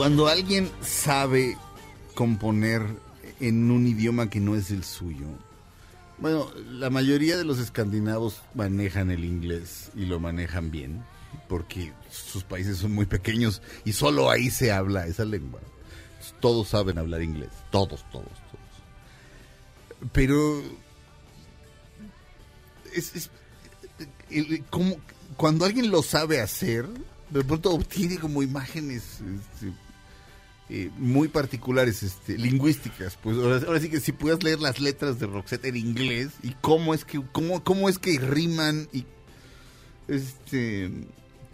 Cuando 0.00 0.28
alguien 0.28 0.70
sabe 0.80 1.58
componer 2.14 2.80
en 3.38 3.70
un 3.70 3.86
idioma 3.86 4.30
que 4.30 4.40
no 4.40 4.56
es 4.56 4.70
el 4.70 4.82
suyo. 4.82 5.26
Bueno, 6.16 6.50
la 6.70 6.88
mayoría 6.88 7.36
de 7.36 7.44
los 7.44 7.58
escandinavos 7.58 8.40
manejan 8.54 9.10
el 9.10 9.26
inglés 9.26 9.90
y 9.94 10.06
lo 10.06 10.18
manejan 10.18 10.70
bien, 10.70 11.04
porque 11.50 11.92
sus 12.10 12.44
países 12.44 12.78
son 12.78 12.92
muy 12.92 13.04
pequeños 13.04 13.60
y 13.84 13.92
solo 13.92 14.30
ahí 14.30 14.48
se 14.48 14.72
habla 14.72 15.06
esa 15.06 15.26
lengua. 15.26 15.60
Todos 16.40 16.68
saben 16.68 16.96
hablar 16.96 17.20
inglés, 17.20 17.50
todos, 17.70 18.02
todos, 18.10 18.24
todos. 18.24 20.10
Pero 20.14 20.62
es, 22.94 23.30
cuando 25.36 25.66
alguien 25.66 25.90
lo 25.90 26.02
sabe 26.02 26.40
hacer, 26.40 26.88
de 27.28 27.44
pronto 27.44 27.74
obtiene 27.74 28.16
como 28.16 28.42
imágenes 28.42 29.20
este, 29.20 29.74
eh, 30.70 30.90
muy 30.98 31.28
particulares, 31.28 32.02
este, 32.02 32.38
lingüísticas. 32.38 33.18
Pues 33.22 33.36
ahora, 33.36 33.56
ahora 33.66 33.80
sí 33.80 33.88
que 33.90 34.00
si 34.00 34.12
puedas 34.12 34.42
leer 34.42 34.60
las 34.60 34.78
letras 34.80 35.18
de 35.18 35.26
Roxette 35.26 35.64
en 35.66 35.76
inglés 35.76 36.28
y 36.42 36.50
cómo 36.60 36.94
es 36.94 37.04
que 37.04 37.20
cómo, 37.32 37.62
cómo 37.64 37.88
es 37.88 37.98
que 37.98 38.18
riman 38.18 38.88
y 38.92 39.04
este 40.08 40.90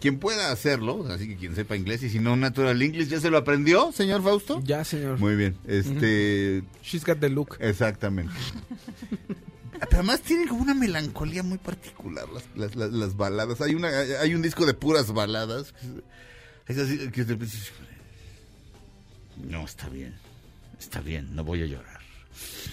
quien 0.01 0.19
pueda 0.19 0.53
hacerlo, 0.53 1.07
así 1.11 1.27
que 1.27 1.37
quien 1.37 1.55
sepa 1.55 1.75
inglés 1.75 2.03
y 2.03 2.11
si 2.11 2.19
no 2.19 2.37
natural 2.37 2.81
English 2.83 3.09
ya 3.09 3.19
se 3.21 3.31
lo 3.31 3.39
aprendió, 3.39 3.93
señor 3.93 4.23
Fausto. 4.23 4.61
Ya, 4.63 4.85
señor. 4.85 5.19
Muy 5.19 5.35
bien, 5.37 5.57
este 5.67 6.63
She's 6.83 7.05
got 7.05 7.19
the 7.19 7.31
look. 7.31 7.57
Exactamente. 7.61 8.35
Pero 9.79 9.89
además 9.99 10.21
tienen 10.23 10.49
como 10.49 10.63
una 10.63 10.75
melancolía 10.75 11.43
muy 11.43 11.59
particular 11.59 12.25
las, 12.33 12.45
las, 12.55 12.77
las- 12.77 12.93
las 12.93 13.17
baladas. 13.17 13.61
Hay 13.61 13.75
una 13.75 13.89
hay 13.89 14.35
un 14.35 14.41
disco 14.43 14.65
de 14.67 14.73
puras 14.75 15.13
baladas. 15.13 15.75
Es 16.67 16.79
así 16.79 16.97
que 17.11 17.25
No, 19.43 19.65
está 19.65 19.89
bien. 19.89 20.15
Está 20.79 21.01
bien, 21.01 21.35
no 21.35 21.43
voy 21.45 21.63
a 21.63 21.67
llorar. 21.67 22.01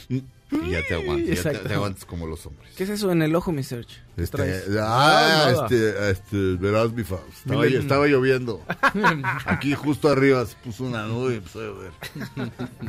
Y 0.10 0.24
ya 0.70 0.82
te 0.88 0.94
aguantas, 0.96 1.44
ya 1.44 1.52
te, 1.52 1.58
te 1.60 1.74
aguantas 1.74 2.06
como 2.06 2.28
los 2.28 2.46
hombres. 2.46 2.70
¿Qué 2.76 2.84
es 2.84 2.90
eso 2.90 3.12
en 3.12 3.22
el 3.24 3.34
ojo, 3.36 3.52
mi 3.52 3.64
Serge? 3.64 3.96
¿Qué 4.16 4.24
Este, 4.24 4.64
ah, 4.80 5.52
este, 5.64 6.12
este, 6.12 6.38
verás 6.58 6.92
mi 6.92 7.04
Faust. 7.04 7.26
Estaba, 7.46 7.66
estaba 7.66 8.06
lloviendo. 8.08 8.64
Aquí 9.46 9.74
justo 9.74 10.10
arriba 10.10 10.46
se 10.46 10.56
puso 10.58 10.84
una 10.84 11.06
nube 11.08 11.34
y 11.34 11.38
empezó 11.38 11.60
a 11.62 11.64
llover. 11.64 11.92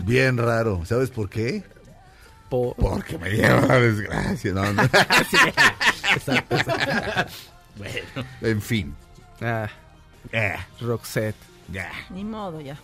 Bien 0.04 0.36
raro. 0.36 0.82
¿Sabes 0.84 1.10
por 1.10 1.30
qué? 1.30 1.62
Po- 2.50 2.74
Porque 2.76 3.16
me 3.18 3.30
lleva 3.30 3.62
la 3.62 3.80
desgracia. 3.80 4.52
No, 4.52 4.70
no. 4.72 4.82
bueno, 7.78 8.26
en 8.42 8.60
fin. 8.62 8.94
Ah, 9.40 9.68
Eh, 10.32 10.54
Roxette. 10.80 11.36
Ya, 11.72 11.90
Ni 12.10 12.24
modo, 12.24 12.60
ya. 12.60 12.78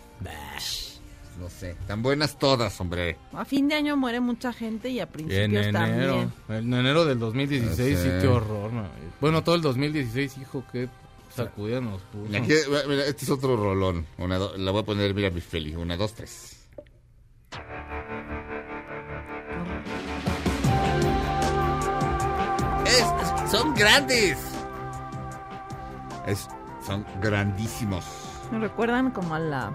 no 1.39 1.49
sé. 1.49 1.75
Tan 1.87 2.01
buenas 2.03 2.37
todas, 2.37 2.79
hombre. 2.81 3.17
A 3.33 3.45
fin 3.45 3.67
de 3.67 3.75
año 3.75 3.95
muere 3.97 4.19
mucha 4.19 4.51
gente 4.53 4.89
y 4.89 4.99
a 4.99 5.03
En 5.03 5.09
principios 5.09 5.65
enero, 5.67 5.71
también. 5.79 6.33
en 6.49 6.73
enero 6.73 7.05
del 7.05 7.19
2016, 7.19 7.97
Ah, 7.97 8.01
sí, 8.03 8.09
sí. 8.09 8.17
qué 8.21 8.27
horror. 8.27 8.71
¿no? 8.73 8.87
Bueno, 9.19 9.43
todo 9.43 9.55
el 9.55 9.61
2016, 9.61 10.37
hijo, 10.39 10.63
qué 10.71 10.89
sacudida 11.33 11.79
nos 11.81 12.01
puso. 12.03 12.35
Aquí, 12.35 12.53
mira, 12.87 13.05
este 13.05 13.23
es 13.25 13.29
otro 13.31 13.55
rolón. 13.55 14.05
Una, 14.17 14.37
do- 14.37 14.57
la 14.57 14.71
voy 14.71 14.81
a 14.81 14.85
poner, 14.85 15.13
mira, 15.13 15.29
mi 15.29 15.41
Feli. 15.41 15.75
Una, 15.75 15.95
dos, 15.95 16.13
tres. 16.13 16.57
Es- 22.85 23.51
son 23.51 23.73
grandes. 23.73 24.37
Es, 26.27 26.47
son 26.85 27.05
grandísimos. 27.21 28.05
Me 28.51 28.59
recuerdan 28.59 29.11
como 29.11 29.35
a 29.35 29.39
la 29.39 29.71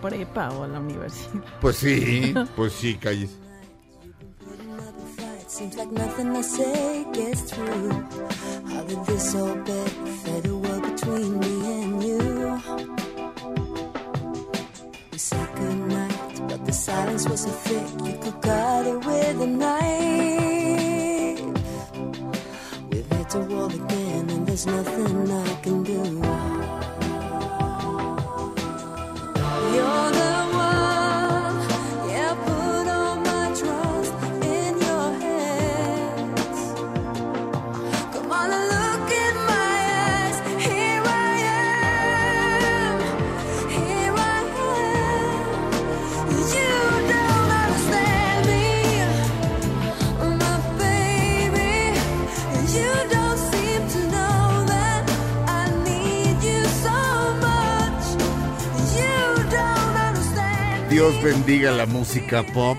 prepa 0.00 0.50
o 0.50 0.64
a 0.64 0.68
la 0.68 0.80
universidad. 0.80 1.42
Pues 1.60 1.76
sí, 1.76 2.34
pues 2.56 2.72
sí, 2.72 2.94
calles. 2.96 3.36
Seems 5.46 5.76
like 5.76 5.92
nothing 5.92 6.34
I 6.34 6.40
say 6.40 7.04
gets 7.12 7.42
through. 7.42 7.92
How 8.72 8.82
did 8.88 9.04
this 9.06 9.34
all 9.36 9.54
fade 9.64 10.46
away 10.46 10.80
between 10.80 11.38
me 11.38 11.82
and 11.82 12.02
you? 12.02 12.60
We 15.12 15.18
said 15.18 15.48
goodnight, 15.54 16.48
but 16.48 16.64
the 16.66 16.72
silence 16.72 17.28
was 17.28 17.42
so 17.42 17.50
thick 17.50 17.86
you 18.04 18.18
could 18.18 18.42
cut 18.42 18.86
it 18.86 18.98
with 19.06 19.42
a 19.42 19.46
knife. 19.46 21.40
We've 22.90 23.06
hit 23.06 23.34
a 23.36 23.38
wall 23.38 23.70
again, 23.70 24.30
and 24.30 24.46
there's 24.48 24.66
nothing 24.66 25.30
I 25.30 25.54
can 25.62 25.84
do. 25.84 26.53
You're 29.94 30.10
the 30.10 30.23
Dios 61.14 61.22
bendiga 61.22 61.70
la 61.70 61.86
música 61.86 62.44
pop 62.54 62.76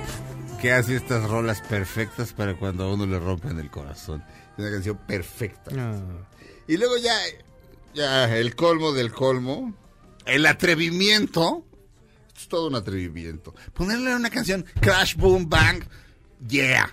que 0.61 0.73
hace 0.73 0.95
estas 0.95 1.29
rolas 1.29 1.61
perfectas 1.61 2.33
para 2.33 2.57
cuando 2.57 2.83
a 2.83 2.93
uno 2.93 3.05
le 3.05 3.19
rompen 3.19 3.59
el 3.59 3.69
corazón. 3.69 4.23
Es 4.53 4.59
una 4.59 4.71
canción 4.71 4.97
perfecta. 5.07 5.71
Ah. 5.77 6.01
Y 6.67 6.77
luego 6.77 6.97
ya, 6.97 7.15
ya 7.93 8.35
el 8.35 8.55
colmo 8.55 8.91
del 8.91 9.11
colmo, 9.11 9.73
el 10.25 10.45
atrevimiento. 10.45 11.65
Esto 12.27 12.39
es 12.39 12.47
todo 12.49 12.67
un 12.67 12.75
atrevimiento. 12.75 13.53
Ponerle 13.73 14.15
una 14.15 14.29
canción 14.29 14.65
Crash 14.81 15.15
Boom 15.15 15.47
Bang, 15.49 15.83
yeah. 16.47 16.91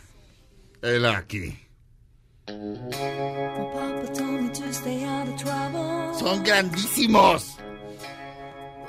El 0.80 1.06
aquí. 1.06 1.58
My 2.48 2.54
papa 2.92 4.12
told 4.14 4.42
me 4.42 4.48
to 4.50 4.72
stay 4.72 5.04
out 5.04 5.28
of 5.28 5.36
trouble. 5.42 6.14
Son 6.18 6.44
grandísimos. 6.44 7.56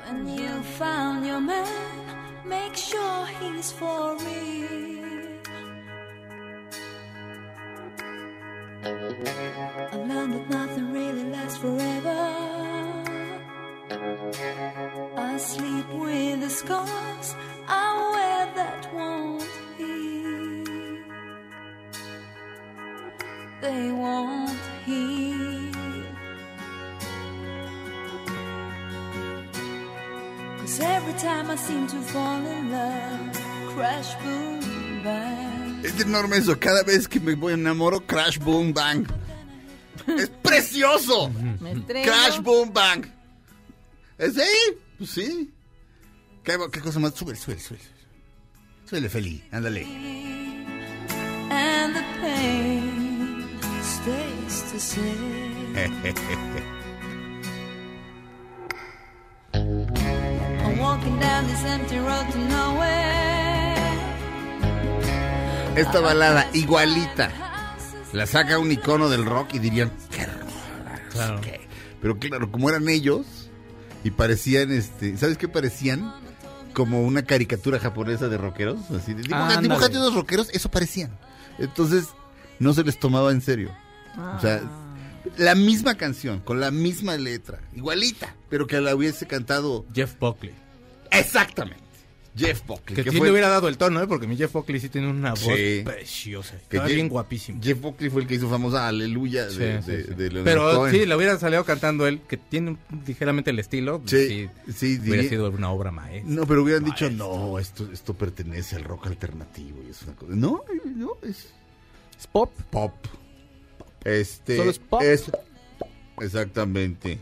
When 0.06 0.28
you 0.36 0.62
found 0.78 1.26
your 1.26 1.40
man, 1.40 2.03
make 2.44 2.76
sure 2.76 3.26
he's 3.40 3.72
for 3.72 4.16
real. 4.16 5.24
I 8.84 9.96
learned 9.96 10.34
that 10.34 10.50
nothing 10.50 10.92
really 10.92 11.24
lasts 11.24 11.58
forever. 11.58 12.20
I 15.16 15.36
sleep 15.38 15.88
with 15.88 16.40
the 16.40 16.50
scars 16.50 17.34
I 17.66 18.10
wear 18.12 18.54
that 18.54 18.92
won't 18.94 19.42
heal. 19.78 20.64
They 23.62 23.90
won't 23.90 24.58
heal. 24.84 25.33
Cause 30.64 30.80
every 30.80 31.12
time 31.20 31.50
I 31.50 31.56
seem 31.56 31.86
to 31.88 31.96
fall 31.96 32.40
in 32.40 32.72
love, 32.72 33.38
crash, 33.74 34.14
boom, 34.24 35.02
bang. 35.04 35.84
Es 35.84 36.00
enorme 36.00 36.38
eso. 36.38 36.58
Cada 36.58 36.82
vez 36.82 37.06
que 37.06 37.20
me 37.20 37.34
voy 37.34 37.52
enamoro, 37.52 38.00
crash, 38.00 38.38
boom, 38.38 38.72
bang. 38.72 39.06
¡Es 40.06 40.30
precioso! 40.42 41.30
Crash, 41.86 42.40
boom, 42.40 42.72
bang. 42.72 43.04
¿Es 44.16 44.38
ahí? 44.38 44.78
Pues 44.96 45.10
sí. 45.10 45.52
¿Qué, 46.42 46.56
qué 46.72 46.80
cosa 46.80 46.98
más? 46.98 47.12
Sube, 47.12 47.36
sube, 47.36 47.60
sube. 47.60 47.80
Súbele, 48.86 49.10
feliz. 49.10 49.42
Ándale. 49.52 49.82
And 51.50 51.94
the 51.94 52.02
pain 52.22 53.46
stays 53.82 54.72
the 54.72 54.80
same. 54.80 56.64
Esta 65.76 66.00
balada 66.00 66.48
igualita. 66.52 67.30
La 68.12 68.26
saca 68.26 68.58
un 68.58 68.70
icono 68.70 69.08
del 69.08 69.24
rock 69.24 69.54
y 69.54 69.58
dirían, 69.58 69.90
qué 70.10 70.24
rola, 70.26 71.02
Claro. 71.10 71.40
qué". 71.40 71.60
Pero 72.00 72.18
claro, 72.18 72.50
como 72.52 72.68
eran 72.70 72.88
ellos 72.88 73.26
y 74.04 74.10
parecían, 74.12 74.70
este, 74.70 75.16
¿sabes 75.16 75.36
qué 75.36 75.48
parecían? 75.48 76.14
Como 76.74 77.02
una 77.02 77.22
caricatura 77.22 77.78
japonesa 77.80 78.28
de 78.28 78.36
rockeros. 78.38 78.78
Así 78.90 79.14
de, 79.14 79.22
dibuja, 79.22 79.44
Ándale. 79.48 79.62
dibújate 79.68 79.96
unos 79.96 80.14
rockeros, 80.14 80.48
eso 80.52 80.70
parecían. 80.70 81.10
Entonces, 81.58 82.06
no 82.60 82.72
se 82.72 82.84
les 82.84 82.98
tomaba 82.98 83.32
en 83.32 83.40
serio. 83.40 83.70
O 84.36 84.40
sea, 84.40 84.60
la 85.38 85.54
misma 85.56 85.96
canción, 85.96 86.38
con 86.40 86.60
la 86.60 86.70
misma 86.70 87.16
letra, 87.16 87.58
igualita, 87.74 88.34
pero 88.48 88.66
que 88.68 88.80
la 88.80 88.94
hubiese 88.94 89.26
cantado 89.26 89.84
Jeff 89.92 90.14
Buckley. 90.20 90.54
Exactamente. 91.18 91.82
Jeff 92.36 92.66
Buckley. 92.66 92.96
Que, 92.96 93.04
que 93.04 93.10
sí 93.12 93.18
fue- 93.18 93.28
le 93.28 93.30
hubiera 93.30 93.48
dado 93.48 93.68
el 93.68 93.78
tono, 93.78 94.02
¿eh? 94.02 94.08
Porque 94.08 94.26
mi 94.26 94.36
Jeff 94.36 94.52
Buckley 94.52 94.80
sí 94.80 94.88
tiene 94.88 95.08
una 95.08 95.30
voz 95.30 95.38
Sí. 95.38 95.82
preciosa. 95.84 96.56
que 96.68 96.78
Está 96.78 96.88
Jeff- 96.88 96.94
bien 96.96 97.08
guapísimo. 97.08 97.60
Jeff 97.62 97.80
Buckley 97.80 98.10
fue 98.10 98.22
el 98.22 98.26
que 98.26 98.34
hizo 98.34 98.50
famosa 98.50 98.88
Aleluya 98.88 99.48
Sí, 99.50 99.58
de, 99.58 99.82
sí, 99.82 99.90
de- 99.92 100.02
sí. 100.04 100.14
de 100.14 100.28
Leonard 100.30 100.44
Pero 100.44 100.74
Cohen. 100.78 100.92
sí, 100.92 101.06
le 101.06 101.14
hubiera 101.14 101.38
salido 101.38 101.64
cantando 101.64 102.08
él, 102.08 102.20
que 102.28 102.36
tiene 102.36 102.76
ligeramente 103.06 103.50
el 103.50 103.60
estilo. 103.60 104.02
Sí, 104.06 104.48
Sí, 104.66 104.96
sí, 104.96 104.98
hubiera 105.00 105.22
sido 105.28 105.48
una 105.48 105.70
obra 105.70 105.92
maestra. 105.92 106.28
No, 106.34 106.44
pero 106.44 106.64
hubieran 106.64 106.82
dicho, 106.82 107.08
no, 107.08 107.56
esto, 107.60 107.88
esto 107.92 108.14
pertenece 108.14 108.74
al 108.74 108.82
rock 108.82 109.06
alternativo 109.06 109.78
y 109.86 109.90
es 109.90 110.02
una 110.02 110.16
cosa. 110.16 110.32
No, 110.34 110.64
no, 110.96 111.12
es 111.22 111.52
¿Es 112.18 112.26
pop? 112.26 112.50
pop. 112.70 112.94
Este. 114.02 114.56
¿Solo 114.56 114.70
es 114.72 114.78
pop? 114.80 115.02
exactamente. 116.20 117.18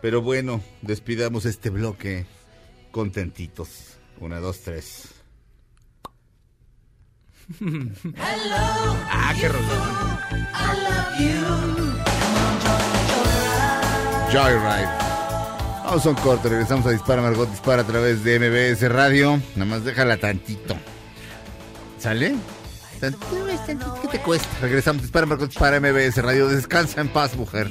Pero 0.00 0.22
bueno, 0.22 0.62
despidamos 0.82 1.44
este 1.46 1.70
bloque 1.70 2.24
contentitos. 2.96 3.68
Una, 4.20 4.40
dos, 4.40 4.60
tres. 4.60 5.08
Ah, 9.10 9.34
qué 9.38 9.48
rollo. 9.48 9.66
Joyride. 14.32 14.88
Vamos 15.84 16.06
a 16.06 16.08
un 16.08 16.14
corte, 16.16 16.48
regresamos 16.48 16.86
a 16.86 16.90
Dispara 16.90 17.20
Margot 17.20 17.48
Dispara 17.50 17.82
a 17.82 17.86
través 17.86 18.24
de 18.24 18.40
MBS 18.40 18.90
Radio. 18.90 19.42
Nada 19.56 19.70
más 19.70 19.84
déjala 19.84 20.16
tantito. 20.16 20.74
¿Sale? 21.98 22.34
Tantito, 22.98 23.46
es 23.46 23.66
tantito, 23.66 23.98
¿Qué 24.00 24.08
te 24.08 24.20
cuesta? 24.20 24.48
Regresamos, 24.62 25.02
Dispara 25.02 25.26
Margot 25.26 25.50
Dispara 25.50 25.78
MBS 25.80 26.16
Radio. 26.22 26.48
Descansa 26.48 27.02
en 27.02 27.08
paz, 27.10 27.36
mujer. 27.36 27.70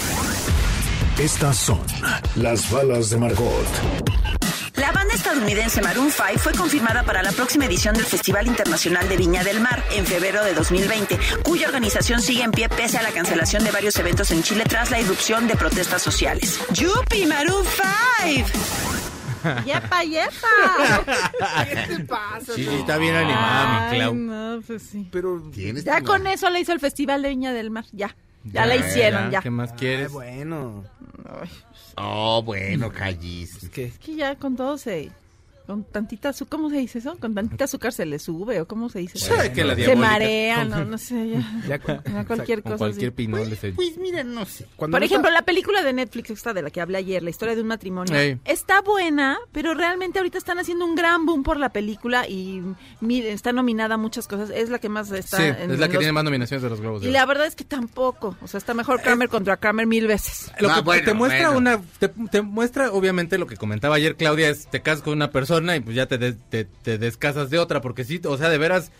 Estas 1.21 1.55
son 1.55 1.79
las 2.35 2.71
balas 2.71 3.11
de 3.11 3.17
Margot. 3.17 3.67
La 4.73 4.91
banda 4.91 5.13
estadounidense 5.13 5.79
Maroon 5.79 6.09
5 6.09 6.39
fue 6.39 6.51
confirmada 6.53 7.03
para 7.03 7.21
la 7.21 7.31
próxima 7.31 7.65
edición 7.65 7.93
del 7.93 8.05
Festival 8.05 8.47
Internacional 8.47 9.07
de 9.07 9.17
Viña 9.17 9.43
del 9.43 9.59
Mar 9.59 9.83
en 9.91 10.07
febrero 10.07 10.43
de 10.43 10.55
2020, 10.55 11.19
cuya 11.43 11.67
organización 11.67 12.23
sigue 12.23 12.41
en 12.41 12.49
pie 12.49 12.69
pese 12.69 12.97
a 12.97 13.03
la 13.03 13.11
cancelación 13.11 13.63
de 13.63 13.69
varios 13.69 13.99
eventos 13.99 14.31
en 14.31 14.41
Chile 14.41 14.63
tras 14.67 14.89
la 14.89 14.99
irrupción 14.99 15.47
de 15.47 15.55
protestas 15.55 16.01
sociales. 16.01 16.59
¡Yupi, 16.73 17.27
Maroon 17.27 17.65
5! 18.25 18.47
¡Yepa, 19.63 20.03
yepa! 20.03 21.05
¿Qué 21.69 21.97
te 21.97 22.03
pasa? 22.05 22.53
Sí, 22.55 22.67
está 22.67 22.97
bien 22.97 23.13
animada, 23.13 23.67
mi 23.67 23.77
Ay, 23.77 23.99
Clau. 23.99 24.15
no, 24.15 24.61
pues 24.65 24.81
sí. 24.81 25.07
Pero, 25.11 25.39
¿Tienes 25.53 25.83
Ya 25.83 26.01
con 26.01 26.25
eso 26.25 26.49
le 26.49 26.61
hizo 26.61 26.73
el 26.73 26.79
Festival 26.79 27.21
de 27.21 27.29
Viña 27.29 27.53
del 27.53 27.69
Mar. 27.69 27.85
Ya. 27.91 28.15
Ya, 28.43 28.65
la 28.65 28.75
hicieron, 28.75 29.31
ya. 29.31 29.41
¿Qué 29.41 29.49
más 29.49 29.71
ay, 29.71 29.77
quieres? 29.77 30.11
bueno. 30.11 30.83
Oh, 31.95 32.41
bueno, 32.43 32.91
callis. 32.91 33.63
Es 33.63 33.69
que 33.69 33.85
Es 33.85 33.99
que 33.99 34.15
ya 34.15 34.35
con 34.35 34.55
todo 34.55 34.77
se... 34.77 35.11
Con 35.71 35.83
tantita 35.85 36.29
azúcar, 36.29 36.49
¿cómo 36.59 36.69
se 36.69 36.77
dice 36.77 36.99
eso? 36.99 37.15
Con 37.17 37.33
tantita 37.33 37.63
azúcar 37.63 37.93
se 37.93 38.05
le 38.05 38.19
sube, 38.19 38.59
¿o 38.59 38.67
cómo 38.67 38.89
se 38.89 38.99
dice? 38.99 39.17
Que 39.53 39.63
la 39.63 39.75
se 39.75 39.95
marea, 39.95 40.65
no, 40.65 40.83
no 40.83 40.97
sé, 40.97 41.29
ya. 41.29 41.61
ya 41.67 41.79
con- 41.79 42.01
Ya 42.13 42.25
cualquier 42.25 42.61
cosa 42.61 42.77
cualquier 42.77 43.13
pinole 43.13 43.55
se... 43.55 43.71
Pues 43.71 43.97
mira, 43.97 44.23
no 44.23 44.45
sé. 44.45 44.67
cuando 44.75 44.95
Por 44.95 45.01
no 45.01 45.05
ejemplo, 45.05 45.29
está- 45.29 45.39
la 45.39 45.45
película 45.45 45.81
de 45.81 45.93
Netflix 45.93 46.29
esta 46.31 46.53
de 46.53 46.61
la 46.61 46.69
que 46.69 46.81
hablé 46.81 46.97
ayer, 46.97 47.23
la 47.23 47.29
historia 47.29 47.55
de 47.55 47.61
un 47.61 47.67
matrimonio, 47.67 48.15
Ey. 48.15 48.39
está 48.45 48.81
buena, 48.81 49.37
pero 49.53 49.73
realmente 49.73 50.19
ahorita 50.19 50.37
están 50.37 50.59
haciendo 50.59 50.85
un 50.85 50.95
gran 50.95 51.25
boom 51.25 51.43
por 51.43 51.57
la 51.57 51.69
película 51.69 52.27
y 52.27 52.61
mi- 52.99 53.21
está 53.21 53.53
nominada 53.53 53.95
a 53.95 53.97
muchas 53.97 54.27
cosas. 54.27 54.49
Es 54.49 54.69
la 54.69 54.79
que 54.79 54.89
más 54.89 55.09
está 55.11 55.37
Sí, 55.37 55.43
en 55.43 55.71
es 55.71 55.79
la 55.79 55.87
que 55.87 55.93
los- 55.93 55.99
tiene 56.01 56.11
más 56.11 56.23
nominaciones 56.25 56.63
de 56.63 56.69
los 56.69 56.81
Globos 56.81 57.01
de 57.01 57.07
Y 57.09 57.11
la 57.11 57.25
verdad 57.25 57.47
es 57.47 57.55
que 57.55 57.63
tampoco. 57.63 58.35
O 58.41 58.47
sea, 58.47 58.57
está 58.57 58.73
mejor 58.73 59.01
Kramer 59.01 59.29
contra 59.29 59.55
Kramer 59.57 59.87
mil 59.87 60.07
veces. 60.07 60.51
Lo 60.59 60.69
Ah, 60.69 60.75
que 60.75 60.81
bueno, 60.81 61.05
te 61.05 61.13
muestra 61.13 61.51
bueno. 61.51 61.57
una 61.57 61.81
te, 61.99 62.09
te 62.09 62.41
muestra 62.41 62.91
obviamente 62.91 63.37
lo 63.37 63.47
que 63.47 63.55
comentaba 63.55 63.95
ayer 63.95 64.15
Claudia 64.17 64.49
es 64.49 64.67
te 64.67 64.81
casas 64.81 65.01
con 65.01 65.13
una 65.13 65.31
persona 65.31 65.60
y 65.75 65.79
pues 65.79 65.95
ya 65.95 66.05
te, 66.07 66.17
te 66.33 66.97
descasas 66.97 67.49
de 67.49 67.59
otra 67.59 67.81
porque 67.81 68.03
sí 68.03 68.19
o 68.25 68.37
sea 68.37 68.49
de 68.49 68.57
veras 68.57 68.91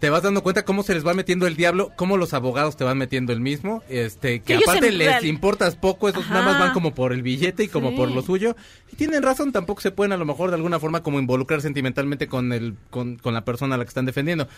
te 0.00 0.10
vas 0.10 0.22
dando 0.22 0.42
cuenta 0.42 0.64
cómo 0.64 0.82
se 0.82 0.92
les 0.94 1.06
va 1.06 1.14
metiendo 1.14 1.46
el 1.46 1.56
diablo 1.56 1.92
cómo 1.96 2.16
los 2.16 2.34
abogados 2.34 2.76
te 2.76 2.84
van 2.84 2.98
metiendo 2.98 3.32
el 3.32 3.40
mismo 3.40 3.82
este 3.88 4.40
que, 4.40 4.54
ellos 4.54 4.68
aparte 4.68 4.90
les 4.92 5.06
real- 5.08 5.24
importas 5.24 5.76
poco 5.76 6.08
esos 6.08 6.24
Ajá. 6.24 6.34
nada 6.34 6.44
más 6.46 6.58
van 6.58 6.72
como 6.72 6.94
por 6.94 7.12
el 7.12 7.22
billete 7.22 7.64
y 7.64 7.68
como 7.68 7.90
Sí. 7.90 7.96
por 7.96 8.10
lo 8.10 8.20
suyo 8.22 8.56
y 8.92 8.96
tienen 8.96 9.22
razón 9.22 9.52
tampoco 9.52 9.80
se 9.80 9.92
pueden 9.92 10.12
a 10.12 10.16
lo 10.16 10.24
mejor 10.24 10.50
de 10.50 10.56
alguna 10.56 10.78
forma 10.80 11.02
como 11.02 11.18
involucrar 11.20 11.62
sentimentalmente 11.62 12.26
con 12.28 12.52
el 12.52 12.74
con, 12.90 13.16
con 13.16 13.32
la 13.34 13.44
persona 13.44 13.76
a 13.76 13.78
la 13.78 13.84
que 13.84 13.88
están 13.88 14.04
defendiendo 14.06 14.48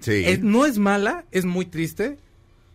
Sí. 0.00 0.22
es- 0.26 0.40
no 0.40 0.64
es 0.66 0.78
mala, 0.78 1.26
es 1.32 1.44
muy 1.44 1.66
triste, 1.66 2.16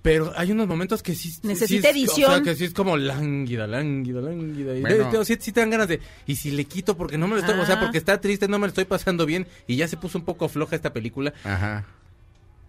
pero 0.07 0.31
hay 0.37 0.51
unos 0.53 0.67
momentos 0.67 1.03
que 1.03 1.13
sí... 1.15 1.33
Necesita 1.43 1.91
sí 1.91 2.03
es- 2.03 2.09
edición. 2.09 2.31
O 2.31 2.35
sea, 2.35 2.43
que 2.43 2.55
sí 2.55 2.63
es 2.63 2.73
como 2.73 2.95
lánguida, 2.95 3.67
lánguida, 3.67 4.21
lánguida. 4.21 4.73
Y 4.77 4.79
Bueno. 4.81 5.11
de- 5.11 5.17
de- 5.17 5.25
sí, 5.25 5.35
sí 5.37 5.51
te 5.51 5.59
dan 5.59 5.69
ganas 5.69 5.89
de... 5.89 5.99
Y 6.25 6.35
si 6.37 6.51
le 6.51 6.63
quito 6.63 6.95
porque 6.95 7.17
no 7.17 7.27
me 7.27 7.33
lo 7.35 7.41
estoy... 7.41 7.59
O 7.59 7.65
sea, 7.65 7.75
Ah. 7.75 7.79
porque 7.81 7.97
está 7.97 8.21
triste, 8.21 8.47
no 8.47 8.57
me 8.57 8.67
lo 8.67 8.69
estoy 8.69 8.85
pasando 8.85 9.25
bien. 9.25 9.45
Y 9.67 9.75
ya 9.75 9.85
se 9.89 9.97
puso 9.97 10.17
un 10.17 10.23
poco 10.23 10.47
floja 10.47 10.77
esta 10.77 10.93
película. 10.93 11.33
Ajá. 11.43 11.85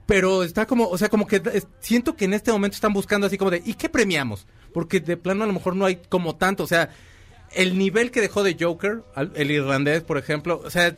Pero 0.07 0.43
está 0.43 0.67
como... 0.67 0.89
O 0.89 0.99
sea, 0.99 1.09
como 1.09 1.27
que 1.29 1.41
es- 1.53 1.69
siento 1.81 2.17
que 2.17 2.25
en 2.25 2.35
este 2.35 2.51
momento 2.51 2.75
están 2.75 2.93
buscando 2.93 3.29
así 3.29 3.39
como 3.39 3.53
de... 3.53 3.63
¿Y 3.65 3.75
qué 3.75 3.89
premiamos? 3.89 4.47
Porque 4.73 4.99
de 4.99 5.17
plano 5.17 5.45
a 5.45 5.47
lo 5.47 5.53
mejor 5.53 5.77
no 5.77 5.85
hay 5.87 5.97
como 6.09 6.35
tanto. 6.37 6.65
O 6.65 6.67
sea, 6.67 6.91
el 7.55 7.79
nivel 7.79 8.11
que 8.11 8.21
dejó 8.21 8.43
de 8.43 8.57
Joker, 8.59 9.03
el 9.35 9.51
irlandés, 9.51 10.03
por 10.03 10.19
ejemplo... 10.19 10.61
O 10.65 10.71
sea, 10.71 10.97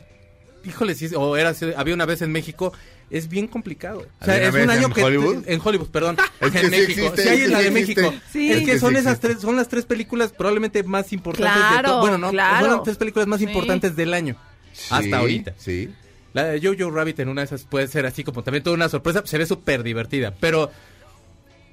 híjole, 0.65 0.95
sí, 0.95 1.07
o 1.15 1.37
era, 1.37 1.53
había 1.77 1.93
una 1.93 2.05
vez 2.05 2.21
en 2.23 2.31
México 2.31 2.73
es 3.11 3.27
bien 3.29 3.47
complicado. 3.47 3.99
O 3.99 4.03
¿Alguna 4.23 4.25
sea, 4.37 4.47
es 4.47 4.63
un 4.65 4.69
año 4.71 4.87
en 4.87 4.93
que 4.93 5.03
Hollywood? 5.03 5.43
en 5.45 5.61
Hollywood, 5.63 5.87
perdón, 5.89 6.17
Es 6.39 6.51
que 6.51 6.59
en 6.59 6.65
sí 6.65 6.71
México. 6.71 7.01
existe, 7.07 7.21
sí 7.23 7.29
hay 7.29 7.41
en 7.41 7.51
la 7.51 7.57
sí 7.59 7.63
de 7.69 7.79
existe. 7.79 8.01
México. 8.01 8.23
Sí. 8.31 8.51
Es 8.51 8.65
que 8.65 8.79
son 8.79 8.93
sí 8.93 8.99
esas 8.99 9.19
tres 9.19 9.39
son 9.41 9.55
las 9.55 9.67
tres 9.67 9.85
películas 9.85 10.31
probablemente 10.31 10.83
más 10.83 11.11
importantes 11.13 11.53
de 11.53 11.59
Claro, 11.69 11.89
todo. 11.89 11.99
Bueno, 12.01 12.17
no, 12.17 12.31
claro. 12.31 12.65
son 12.65 12.75
las 12.75 12.83
tres 12.83 12.97
películas 12.97 13.27
más 13.27 13.39
Sí. 13.39 13.45
importantes 13.45 13.95
del 13.95 14.13
año. 14.13 14.35
Sí, 14.73 14.87
Hasta 14.89 15.17
ahorita. 15.17 15.53
Sí. 15.57 15.89
La 16.33 16.45
de 16.45 16.61
Jojo 16.65 16.89
Rabbit 16.91 17.19
en 17.19 17.27
una 17.27 17.41
de 17.41 17.45
esas 17.45 17.65
puede 17.65 17.87
ser 17.87 18.05
así 18.05 18.23
como 18.23 18.41
también 18.43 18.63
toda 18.63 18.75
una 18.75 18.87
sorpresa, 18.87 19.21
se 19.25 19.37
ve 19.37 19.45
súper 19.45 19.83
divertida, 19.83 20.33
pero 20.39 20.71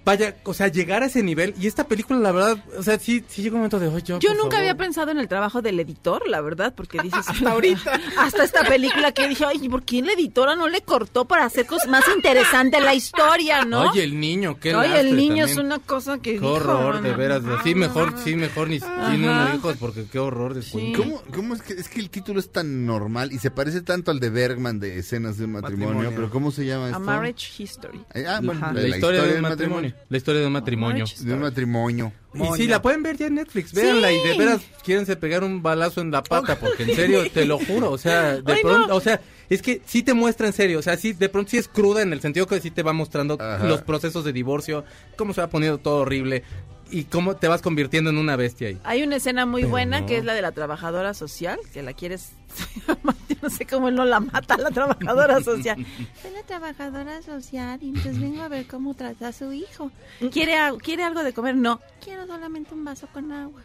vaya, 0.05 0.36
o 0.44 0.55
sea, 0.55 0.68
llegar 0.68 1.03
a 1.03 1.07
ese 1.07 1.22
nivel 1.22 1.55
y 1.61 1.66
esta 1.66 1.86
película 1.86 2.18
la 2.18 2.32
verdad, 2.32 2.64
o 2.78 2.82
sea, 2.82 2.99
sí 2.99 3.24
sí 3.28 3.42
llega 3.42 3.55
un 3.55 3.61
momento 3.61 3.78
de, 3.78 3.86
"Ay, 3.94 4.03
yo, 4.03 4.18
Yo 4.18 4.28
por 4.30 4.36
nunca 4.38 4.51
favor". 4.57 4.59
había 4.61 4.74
pensado 4.76 5.11
en 5.11 5.18
el 5.18 5.28
trabajo 5.28 5.61
del 5.62 5.78
editor, 5.80 6.26
la 6.28 6.40
verdad, 6.40 6.72
porque 6.74 6.99
dices 7.03 7.26
hasta 7.28 7.51
ahorita, 7.53 8.01
hasta 8.18 8.44
esta 8.44 8.64
película 8.64 9.12
que 9.12 9.28
dije, 9.28 9.44
ay, 9.44 9.68
¿por 9.68 9.82
qué 9.82 10.01
la 10.03 10.12
editora 10.12 10.57
no 10.57 10.68
le 10.68 10.80
cortó 10.80 11.26
para 11.26 11.44
hacer 11.44 11.66
cosas 11.66 11.88
más 11.88 12.05
interesante 12.16 12.80
la 12.80 12.94
historia, 12.94 13.64
no? 13.64 13.90
Oye, 13.90 14.05
el 14.05 14.18
niño, 14.18 14.59
qué 14.61 14.74
Oye, 14.74 15.01
el 15.01 15.14
niño 15.16 15.44
también. 15.46 15.49
es 15.49 15.57
una 15.57 15.78
cosa 15.78 16.16
que 16.16 16.22
Qué 16.22 16.32
dijo, 16.32 16.53
horror, 16.53 17.03
de 17.03 17.14
veras. 17.14 17.42
no, 17.42 17.62
Sí, 17.62 17.74
mejor, 17.74 18.14
sí, 18.22 18.34
mejor 18.36 18.68
ni 18.68 18.80
tiene 18.80 19.28
unos 19.30 19.55
hijos 19.57 19.76
porque 19.78 20.07
qué 20.11 20.18
horror. 20.18 20.62
Sí. 20.62 20.92
¿Cómo, 20.96 21.22
cómo 21.34 21.55
es 21.55 21.62
que 21.62 21.74
es 21.74 21.88
que 21.88 22.01
el 22.01 22.09
título 22.11 22.40
es 22.40 22.51
tan 22.51 22.86
normal 22.86 23.32
y 23.32 23.38
se 23.38 23.51
parece 23.51 23.82
tanto 23.82 24.11
al 24.11 24.20
de 24.20 24.30
Bergman 24.30 24.78
de 24.80 24.99
escenas 24.99 25.36
de 25.38 25.44
un 25.44 25.53
matrimonio, 25.53 25.88
Matrimonio. 25.94 26.12
pero 26.16 26.30
cómo 26.30 26.51
se 26.51 26.64
llama 26.64 26.86
A 26.86 26.88
esto? 26.90 27.01
Marriage 27.01 27.62
History. 27.62 28.01
Ah, 28.26 28.40
bueno, 28.42 28.61
La, 28.61 28.72
la, 28.72 28.88
historia, 28.88 29.22
de 29.22 29.34
un 29.36 29.40
matrimonio. 29.42 29.88
La 30.09 30.16
historia 30.16 30.41
de 30.41 30.47
un 30.47 30.53
matrimonio. 30.53 31.05
Marriage 31.05 31.24
De 31.24 31.34
un 31.34 31.41
matrimonio. 31.41 32.12
Y 32.34 32.57
sí, 32.57 32.66
la 32.66 32.80
pueden 32.82 33.03
ver 33.03 33.16
ya 33.16 33.26
en 33.26 33.34
Netflix, 33.36 33.72
véanla 33.72 34.12
y 34.12 34.22
de 34.22 34.36
veras 34.36 34.61
quierense 34.84 35.16
pegar 35.16 35.43
un 35.43 35.62
balazo 35.62 36.01
en 36.01 36.11
la 36.11 36.22
pata, 36.22 36.59
porque 36.59 36.84
en 36.84 36.95
serio, 36.95 37.28
te 37.30 37.45
lo 37.47 37.59
juro, 37.59 37.91
o 37.91 37.99
sea, 37.99 38.36
de 38.41 38.53
Ay, 38.53 38.62
pronto, 38.62 38.89
no. 38.89 38.95
o 38.97 39.01
sea, 39.01 39.20
es 39.49 39.62
que 39.62 39.80
sí 39.86 40.03
te 40.03 40.14
muestra 40.14 40.47
en 40.47 40.53
serio, 40.53 40.78
o 40.78 40.82
sea, 40.82 40.97
sí, 40.97 41.12
de 41.14 41.28
pronto 41.28 41.51
sí 41.51 41.57
es 41.57 41.68
cruda 41.68 42.03
en 42.03 42.12
el 42.12 42.20
sentido 42.20 42.47
que 42.47 42.61
sí 42.61 42.70
te 42.70 42.82
va 42.82 42.93
mostrando 42.93 43.39
Ajá. 43.41 43.64
los 43.64 43.82
procesos 43.82 44.24
de 44.24 44.32
divorcio, 44.32 44.84
cómo 45.16 45.32
se 45.32 45.41
va 45.41 45.49
poniendo 45.49 45.78
todo 45.78 45.97
horrible 46.03 46.45
y 46.91 47.05
cómo 47.05 47.36
te 47.36 47.49
vas 47.49 47.61
convirtiendo 47.61 48.11
en 48.11 48.18
una 48.18 48.36
bestia 48.36 48.68
ahí. 48.68 48.78
Hay 48.84 49.03
una 49.03 49.16
escena 49.16 49.45
muy 49.47 49.62
Pero 49.62 49.70
buena 49.70 50.01
no. 50.01 50.07
que 50.07 50.18
es 50.18 50.24
la 50.24 50.34
de 50.34 50.43
la 50.43 50.53
trabajadora 50.53 51.14
social, 51.14 51.59
que 51.72 51.82
la 51.82 51.93
quieres... 51.93 52.30
Yo 53.28 53.36
no 53.42 53.51
sé 53.51 53.66
cómo 53.66 53.88
él 53.88 53.94
no 53.94 54.05
la 54.05 54.20
mata 54.20 54.57
la 54.57 54.70
trabajadora 54.70 55.42
social. 55.42 55.76
Soy 56.22 56.30
la 56.32 56.42
trabajadora 56.42 57.22
social 57.22 57.78
y 57.82 57.88
entonces 57.88 58.20
vengo 58.20 58.42
a 58.42 58.49
ver 58.49 58.66
cómo 58.66 58.94
trata 58.94 59.28
a 59.28 59.32
su 59.32 59.53
hijo. 59.53 59.90
¿Quiere, 60.32 60.57
a- 60.57 60.72
¿Quiere 60.82 61.05
algo 61.05 61.22
de 61.22 61.32
comer? 61.32 61.57
No. 61.57 61.80
Quiero 62.03 62.26
solamente 62.26 62.72
un 62.74 62.84
vaso 62.84 63.07
con 63.12 63.30
agua. 63.32 63.61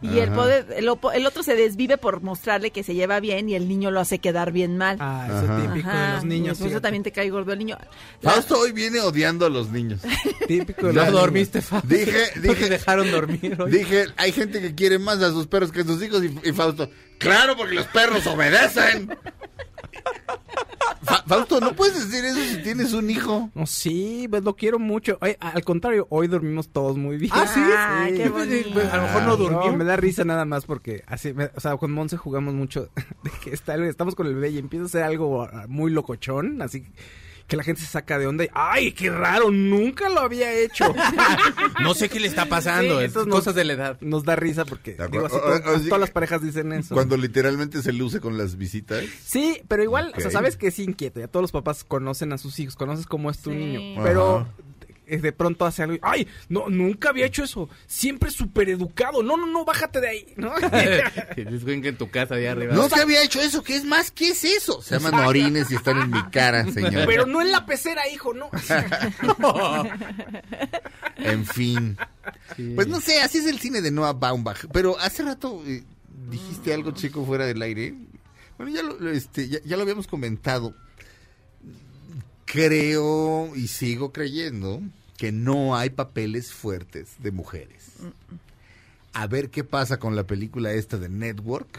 Y 0.00 0.18
el, 0.18 0.28
Ajá. 0.30 0.34
poder- 0.34 0.66
el, 0.76 0.88
opo- 0.88 1.12
el 1.12 1.26
otro 1.26 1.42
se 1.42 1.54
desvive 1.54 1.98
por 1.98 2.22
mostrarle 2.22 2.70
que 2.70 2.82
se 2.82 2.94
lleva 2.94 3.20
bien 3.20 3.48
y 3.48 3.54
el 3.54 3.68
niño 3.68 3.90
lo 3.90 4.00
hace 4.00 4.18
quedar 4.18 4.50
bien 4.52 4.78
mal. 4.78 4.96
Ah, 5.00 5.24
Ajá. 5.28 5.44
eso 5.44 5.56
típico 5.68 5.88
de 5.88 5.94
Ajá, 5.94 6.14
los 6.14 6.24
niños. 6.24 6.58
Por 6.58 6.68
eso 6.68 6.80
también 6.80 7.02
te 7.02 7.12
cae 7.12 7.28
gordo 7.30 7.52
el 7.52 7.58
niño. 7.58 7.76
La- 8.22 8.30
Fausto 8.32 8.58
hoy 8.58 8.72
viene 8.72 9.00
odiando 9.00 9.44
a 9.46 9.50
los 9.50 9.70
niños. 9.70 10.00
Típico 10.46 10.86
de 10.86 10.92
No 10.94 11.02
los 11.04 11.12
dormiste, 11.12 11.60
Fausto. 11.60 11.88
Dije- 11.88 12.30
No 12.36 12.42
te 12.42 12.48
dije- 12.48 12.68
dejaron 12.70 13.10
dormir 13.10 13.60
hoy. 13.60 13.70
Dije, 13.70 14.06
hay 14.16 14.32
gente 14.32 14.60
que 14.60 14.74
quiere 14.74 14.98
más 14.98 15.20
a 15.20 15.30
sus 15.30 15.46
perros 15.46 15.70
que 15.70 15.80
a 15.80 15.84
sus 15.84 16.02
hijos 16.02 16.22
y, 16.24 16.48
y 16.48 16.52
Fausto, 16.52 16.88
claro, 17.22 17.56
porque 17.56 17.74
los 17.74 17.86
perros 17.86 18.26
obedecen. 18.26 19.16
Fa- 21.02 21.22
Fausto, 21.26 21.60
no 21.60 21.72
puedes 21.74 22.08
decir 22.08 22.24
eso 22.24 22.40
si 22.40 22.62
tienes 22.62 22.92
un 22.92 23.10
hijo. 23.10 23.50
No, 23.54 23.66
sí, 23.66 24.26
pues 24.30 24.44
lo 24.44 24.54
quiero 24.54 24.78
mucho. 24.78 25.18
Ay, 25.20 25.36
al 25.40 25.64
contrario, 25.64 26.06
hoy 26.10 26.28
dormimos 26.28 26.68
todos 26.68 26.96
muy 26.96 27.16
bien. 27.16 27.32
Ah, 27.34 27.46
¿sí? 27.52 27.60
Ah, 27.64 28.04
qué 28.08 28.24
Yo 28.26 28.34
pensé, 28.34 28.48
bonito. 28.62 28.70
pues, 28.74 28.92
A 28.92 28.96
lo 28.98 29.02
mejor 29.04 29.22
no 29.24 29.36
durmió. 29.36 29.72
me 29.76 29.84
da 29.84 29.96
risa 29.96 30.24
nada 30.24 30.44
más 30.44 30.64
porque 30.64 31.02
así, 31.06 31.32
me- 31.32 31.50
o 31.56 31.60
sea, 31.60 31.76
con 31.76 31.90
Monse 31.92 32.16
jugamos 32.16 32.54
mucho 32.54 32.88
de 33.24 33.30
que 33.42 33.50
está, 33.50 33.74
estamos 33.86 34.14
con 34.14 34.26
el 34.28 34.34
bebé 34.34 34.50
y 34.50 34.58
empieza 34.58 34.84
a 34.84 34.86
hacer 34.86 35.02
algo 35.02 35.42
ah, 35.42 35.64
muy 35.68 35.90
locochón, 35.90 36.62
así 36.62 36.86
que 37.46 37.56
la 37.56 37.62
gente 37.64 37.80
se 37.82 37.86
saca 37.86 38.18
de 38.18 38.26
onda 38.26 38.44
y 38.44 38.48
¡ay, 38.54 38.92
qué 38.92 39.10
raro! 39.10 39.50
Nunca 39.50 40.08
lo 40.08 40.20
había 40.20 40.52
hecho. 40.52 40.84
No 41.82 41.94
sé 41.94 42.08
qué 42.08 42.20
le 42.20 42.28
está 42.28 42.46
pasando, 42.46 42.98
Sí, 42.98 43.04
es 43.04 43.10
entonces 43.10 43.32
cosas 43.32 43.54
de 43.54 43.64
la 43.64 43.72
edad. 43.72 43.98
Nos 44.00 44.24
da 44.24 44.36
risa 44.36 44.64
porque 44.64 44.96
digo, 45.10 45.26
así 45.26 45.36
O- 45.36 45.38
o- 45.38 45.76
o- 45.76 45.80
todas 45.80 46.00
las 46.00 46.10
parejas 46.10 46.42
dicen 46.42 46.72
eso. 46.72 46.94
Cuando 46.94 47.16
literalmente 47.16 47.82
se 47.82 47.92
luce 47.92 48.20
con 48.20 48.38
las 48.38 48.56
visitas. 48.56 49.02
Sí, 49.24 49.60
pero 49.68 49.82
igual, 49.82 50.12
o 50.16 50.20
sea, 50.20 50.30
sabes 50.30 50.56
que 50.56 50.68
es 50.68 50.78
inquieto. 50.78 51.18
Ya 51.20 51.28
todos 51.28 51.42
los 51.42 51.52
papás 51.52 51.84
conocen 51.84 52.32
a 52.32 52.38
sus 52.38 52.58
hijos, 52.60 52.76
conoces 52.76 53.06
cómo 53.06 53.30
es 53.30 53.38
tu 53.38 53.50
Sí. 53.50 53.56
niño. 53.56 54.02
Pero 54.02 54.36
Ajá. 54.38 54.48
De, 55.06 55.18
de 55.18 55.32
pronto 55.32 55.64
hace 55.66 55.82
algo 55.82 55.94
y, 55.96 56.00
¡ay! 56.02 56.26
No, 56.48 56.68
nunca 56.68 57.10
había 57.10 57.26
hecho 57.26 57.44
eso. 57.44 57.68
Siempre 57.86 58.30
súper 58.30 58.68
educado. 58.68 59.22
No, 59.22 59.36
no, 59.36 59.46
no, 59.46 59.64
bájate 59.64 60.00
de 60.00 60.08
ahí. 60.08 60.26
¿no? 60.36 60.52
Que 61.82 61.88
en 61.88 61.96
tu 61.96 62.10
casa 62.10 62.34
de 62.36 62.48
arriba. 62.48 62.74
No 62.74 62.88
se 62.88 63.00
había 63.00 63.22
hecho 63.22 63.40
eso, 63.40 63.62
¿qué 63.62 63.76
es 63.76 63.84
más? 63.84 64.10
¿Qué 64.10 64.28
es 64.30 64.44
eso? 64.44 64.80
Se 64.82 64.98
llaman 64.98 65.26
orines 65.26 65.70
y 65.70 65.74
están 65.76 65.98
en 65.98 66.10
mi 66.10 66.22
cara, 66.30 66.64
señor. 66.72 67.06
pero 67.06 67.26
no 67.26 67.40
en 67.40 67.50
la 67.50 67.66
pecera, 67.66 68.08
hijo, 68.08 68.32
no. 68.34 68.50
En 71.16 71.46
fin. 71.46 71.96
Pues 72.74 72.88
no 72.88 73.00
sé, 73.00 73.20
así 73.20 73.38
es 73.38 73.46
el 73.46 73.58
cine 73.58 73.80
de 73.80 73.90
Noah 73.90 74.12
Baumbach. 74.12 74.66
Pero 74.72 74.98
hace 74.98 75.22
rato 75.22 75.62
eh, 75.66 75.82
dijiste 76.30 76.74
algo, 76.74 76.92
chico, 76.92 77.24
fuera 77.24 77.46
del 77.46 77.62
aire. 77.62 77.94
Bueno, 78.56 78.72
ya 78.72 78.82
lo, 78.82 78.98
lo, 78.98 79.10
este, 79.10 79.48
ya, 79.48 79.58
ya 79.64 79.76
lo 79.76 79.82
habíamos 79.82 80.06
comentado. 80.06 80.74
Creo 82.44 83.54
y 83.56 83.68
sigo 83.68 84.12
creyendo 84.12 84.80
que 85.16 85.32
no 85.32 85.76
hay 85.76 85.90
papeles 85.90 86.52
fuertes 86.52 87.10
de 87.18 87.30
mujeres. 87.30 87.92
A 89.14 89.26
ver 89.26 89.50
qué 89.50 89.62
pasa 89.64 89.98
con 89.98 90.16
la 90.16 90.24
película 90.26 90.72
esta 90.72 90.98
de 90.98 91.08
Network. 91.08 91.78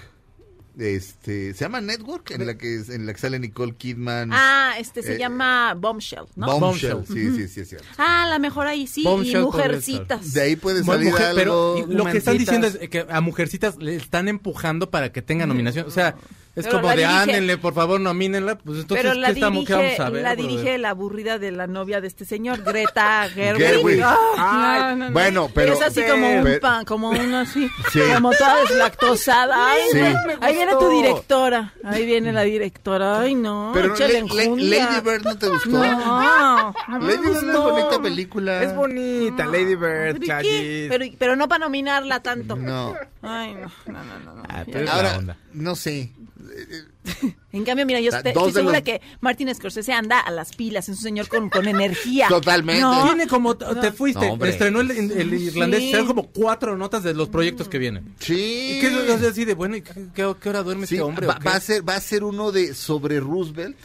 Este, 0.76 1.54
se 1.54 1.60
llama 1.66 1.82
Network 1.82 2.32
en 2.32 2.48
la 2.48 2.58
que 2.58 2.82
en 2.90 3.06
la 3.06 3.14
que 3.14 3.20
sale 3.20 3.38
Nicole 3.38 3.76
Kidman. 3.76 4.32
Ah, 4.34 4.74
este 4.80 5.04
se 5.04 5.16
Eh, 5.16 5.20
llama 5.20 5.76
Bombshell, 5.76 6.24
¿no? 6.36 6.48
Bombshell. 6.60 6.94
Bombshell. 6.96 7.16
Sí, 7.16 7.38
sí, 7.42 7.48
sí, 7.48 7.60
es 7.62 7.70
cierto. 7.70 7.88
Ah, 8.00 8.26
la 8.28 8.40
mejor 8.40 8.66
ahí 8.66 8.88
sí, 8.88 9.04
Bombshell 9.04 9.42
y 9.42 9.46
mujercitas. 9.46 10.34
De 10.34 10.42
ahí 10.42 10.56
puede 10.56 10.84
salir 10.84 11.12
mujer- 11.12 11.34
pero 11.36 11.76
algo. 11.76 11.92
y 11.92 11.96
lo 11.96 12.06
que 12.06 12.18
están 12.18 12.40
diciendo 12.40 12.66
es 12.66 12.90
que 12.90 13.06
a 13.08 13.22
Mujercitas 13.22 13.78
le 13.78 13.96
están 13.96 14.28
empujando 14.28 14.90
para 14.90 15.12
que 15.12 15.22
tenga 15.22 15.46
nominación. 15.46 15.86
O 15.86 15.92
sea, 15.92 16.16
es 16.56 16.66
Pero 16.66 16.82
como 16.82 16.90
de 16.90 16.98
dirige- 16.98 17.06
ándenle, 17.22 17.58
por 17.58 17.74
favor, 17.74 18.00
nomínenla. 18.00 18.56
Pues 18.60 18.82
entonces, 18.82 19.04
Pero 19.06 19.20
la 19.20 19.28
¿qué, 19.28 19.34
estamos, 19.34 19.66
qué 19.66 19.74
dirige, 19.76 19.96
vamos 19.98 20.00
a 20.00 20.10
ver? 20.12 20.22
la 20.24 20.34
brother? 20.36 20.50
dirige 20.52 20.78
la 20.78 20.90
aburrida 20.92 21.40
de 21.40 21.52
la 21.52 21.66
novia 21.68 22.00
de 22.00 22.08
este 22.08 22.26
señor, 22.26 22.62
Greta 22.64 23.28
Gerwig. 23.34 23.66
Gerwig. 23.66 24.04
Ay, 24.38 24.80
no, 24.82 24.96
no, 24.96 25.06
no. 25.08 25.12
Bueno, 25.14 25.50
pero- 25.54 25.74
es 25.74 25.82
así 25.82 26.04
como 26.04 26.30
un 26.30 26.60
pan, 26.62 26.86
como 26.86 27.10
una 27.10 27.42
así, 27.42 27.68
Sí. 27.92 28.00
como 28.14 28.32
toda 28.32 28.60
deslactosada. 28.62 29.72
Ay, 29.72 29.82
Sí. 29.92 30.00
ahí 30.42 30.56
viene 30.56 30.74
tu 30.74 30.90
directora. 30.90 31.74
Ahí 31.84 32.06
viene 32.06 32.32
la 32.32 32.42
directora. 32.44 33.20
Ay, 33.22 33.34
no. 33.36 33.72
Pero 33.74 33.96
Le- 33.96 34.22
Le-. 34.22 34.80
Lady 34.80 35.02
Bird 35.04 35.24
no 35.24 35.38
te 35.38 35.48
gustó. 35.50 35.70
No. 35.70 36.74
Lady 37.02 37.18
Bird 37.18 37.38
es 37.50 37.54
bonita 37.56 38.02
película. 38.02 38.62
Es 38.64 38.76
bonita, 38.76 39.46
Lady 39.46 39.76
Bird, 39.76 40.20
¿Pero, 40.20 40.90
pero, 40.90 41.06
pero 41.18 41.36
no 41.36 41.48
para 41.48 41.66
nominarla 41.66 42.20
tanto. 42.22 42.56
No. 42.56 42.94
Ay, 43.22 43.54
no, 43.56 43.72
no, 43.88 44.04
no, 44.04 44.20
no, 44.26 44.36
no. 44.36 44.44
Ah, 44.50 44.64
pero- 44.72 44.92
Ahora, 44.92 45.18
onda. 45.18 45.38
no 45.54 45.76
sé. 45.76 46.12
En 47.54 47.64
cambio, 47.66 47.86
mira, 47.86 48.00
yo 48.00 48.10
estoy, 48.10 48.30
estoy 48.32 48.48
de 48.48 48.54
segura 48.54 48.80
los- 48.80 48.84
que 48.84 49.02
Martin 49.22 49.54
Scorsese 49.54 49.94
anda 49.94 50.20
a 50.20 50.32
las 50.32 50.56
pilas, 50.56 50.90
es 50.90 50.98
un 50.98 51.02
señor 51.04 51.28
con, 51.28 51.50
con 51.50 51.68
energía. 51.68 52.28
Totalmente. 52.30 52.82
No, 52.82 53.06
Tiene 53.06 53.28
como, 53.28 53.56
te 53.56 53.92
fuiste, 53.92 54.36
No, 54.36 54.44
estrenó 54.46 54.82
el, 54.82 54.90
el 54.92 55.34
irlandés, 55.34 55.82
Sí. 55.82 56.06
como 56.08 56.28
cuatro 56.32 56.76
notas 56.78 57.04
de 57.04 57.14
los 57.14 57.30
proyectos 57.30 57.68
que 57.70 57.78
vienen. 57.78 58.16
Sí. 58.20 58.78
¿Y 58.78 58.80
qué 58.82 58.88
es 59.14 59.22
así 59.24 59.46
de, 59.46 59.54
bueno, 59.54 59.76
¿y 59.78 59.82
qué, 59.84 59.94
qué- 60.16 60.36
qué 60.42 60.50
hora 60.50 60.64
duerme 60.64 60.88
Sí, 60.88 60.96
este 60.96 61.04
hombre? 61.04 61.28
va, 61.28 61.38
va 61.46 61.56
a 61.56 61.60
ser, 61.60 61.88
va 61.88 61.96
a 61.96 62.02
ser 62.02 62.24
uno 62.24 62.52
de 62.52 62.74
sobre 62.74 63.20
Roosevelt. 63.20 63.78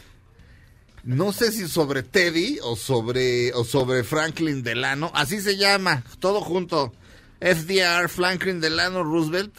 No 1.03 1.31
sé 1.31 1.51
si 1.51 1.67
sobre 1.67 2.03
Teddy 2.03 2.59
o 2.61 2.75
sobre 2.75 3.53
o 3.53 3.63
sobre 3.63 4.03
Franklin 4.03 4.63
Delano, 4.63 5.11
así 5.13 5.39
se 5.41 5.55
llama, 5.57 6.03
todo 6.19 6.41
junto. 6.41 6.91
FDR, 7.39 8.09
Franklin 8.09 8.59
Delano, 8.59 9.01
Roosevelt 9.03 9.53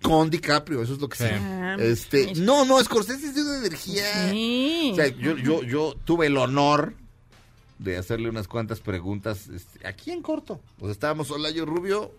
con 0.00 0.30
DiCaprio, 0.30 0.82
eso 0.82 0.94
es 0.94 1.00
lo 1.00 1.08
que 1.08 1.16
Sí. 1.16 1.24
sí. 1.24 1.30
Ah, 1.34 1.76
Este, 1.78 2.34
no, 2.36 2.64
no, 2.64 2.82
Scorsese 2.82 3.26
es 3.26 3.34
de 3.34 3.42
una 3.42 3.58
energía. 3.58 4.30
Sí. 4.30 4.90
O 4.92 4.96
sea, 4.96 5.08
yo, 5.08 5.36
yo, 5.36 5.62
yo 5.62 5.94
tuve 6.04 6.26
el 6.26 6.36
honor 6.36 6.94
de 7.78 7.96
hacerle 7.96 8.28
unas 8.28 8.48
cuantas 8.48 8.80
preguntas 8.80 9.48
este, 9.48 9.86
aquí 9.86 10.10
en 10.12 10.22
corto. 10.22 10.60
Sea, 10.80 10.90
estábamos 10.90 11.30
Olayo 11.30 11.66
Rubio, 11.66 12.12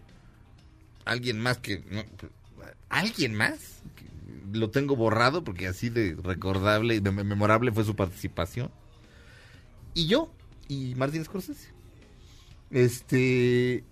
alguien 1.06 1.40
más 1.40 1.58
que... 1.58 1.84
no, 1.90 2.04
¿Alguien 2.90 3.34
más? 3.34 3.82
Que 3.96 4.06
Lo 4.58 4.70
tengo 4.70 4.96
borrado 4.96 5.44
porque 5.44 5.68
así 5.68 5.90
de 5.90 6.16
recordable 6.22 6.96
y 6.96 7.00
de 7.00 7.12
memorable 7.12 7.72
fue 7.72 7.84
su 7.84 7.96
participación. 7.96 8.70
Y 9.94 10.08
yo, 10.08 10.32
y 10.68 10.96
Martín 10.96 11.24
Scorsese. 11.24 11.70
Este... 12.72 13.84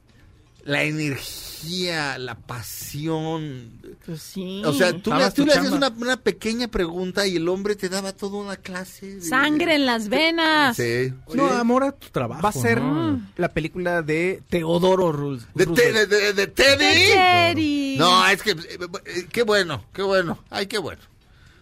La 0.64 0.84
energía, 0.84 2.20
la 2.20 2.36
pasión, 2.36 3.72
Pues 4.05 4.22
sí. 4.22 4.62
o 4.64 4.74
sea, 4.74 4.91
tú 4.91 5.12
le, 5.14 5.32
tú 5.32 5.45
le 5.45 5.53
hacías 5.53 5.72
chamba. 5.72 5.88
una, 5.89 5.89
una 5.89 6.18
pequeña 6.18 6.68
pregunta 6.68 7.26
y 7.26 7.38
el 7.38 7.49
hombre 7.49 7.76
te 7.76 7.89
daba 7.89 8.14
toda 8.14 8.38
una 8.38 8.57
clase. 8.57 9.16
de- 9.16 9.22
Sangre 9.22 9.76
en 9.76 9.86
las 9.88 10.07
venas. 10.09 10.78
Sí. 10.78 11.14
No, 11.34 11.47
amor 11.47 11.84
a 11.84 11.91
tu 11.93 12.09
trabajo. 12.09 12.41
Va 12.43 12.49
a 12.49 12.53
ser 12.53 12.80
¿no? 12.82 13.20
la 13.38 13.51
película 13.53 14.03
de 14.03 14.43
Teodoro 14.49 15.12
Roos- 15.12 15.47
¿De, 15.55 15.66
Roosevelt. 15.66 16.09
te- 16.09 16.16
de- 16.16 16.22
de- 16.22 16.34
de 16.34 16.47
Teddy? 16.47 17.97
No, 17.97 18.28
es 18.28 18.41
que, 18.43 18.51
eh, 18.51 18.57
eh, 19.05 19.28
qué 19.32 19.41
bueno, 19.43 19.84
qué 19.93 20.03
bueno. 20.03 20.43
Ay, 20.51 20.68
qué 20.68 20.78
bueno. 20.78 21.01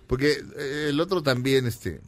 Porque 0.07 0.43
eh, 0.57 0.87
el 0.89 0.99
otro 0.99 1.23
también, 1.23 1.67
este, 1.67 2.01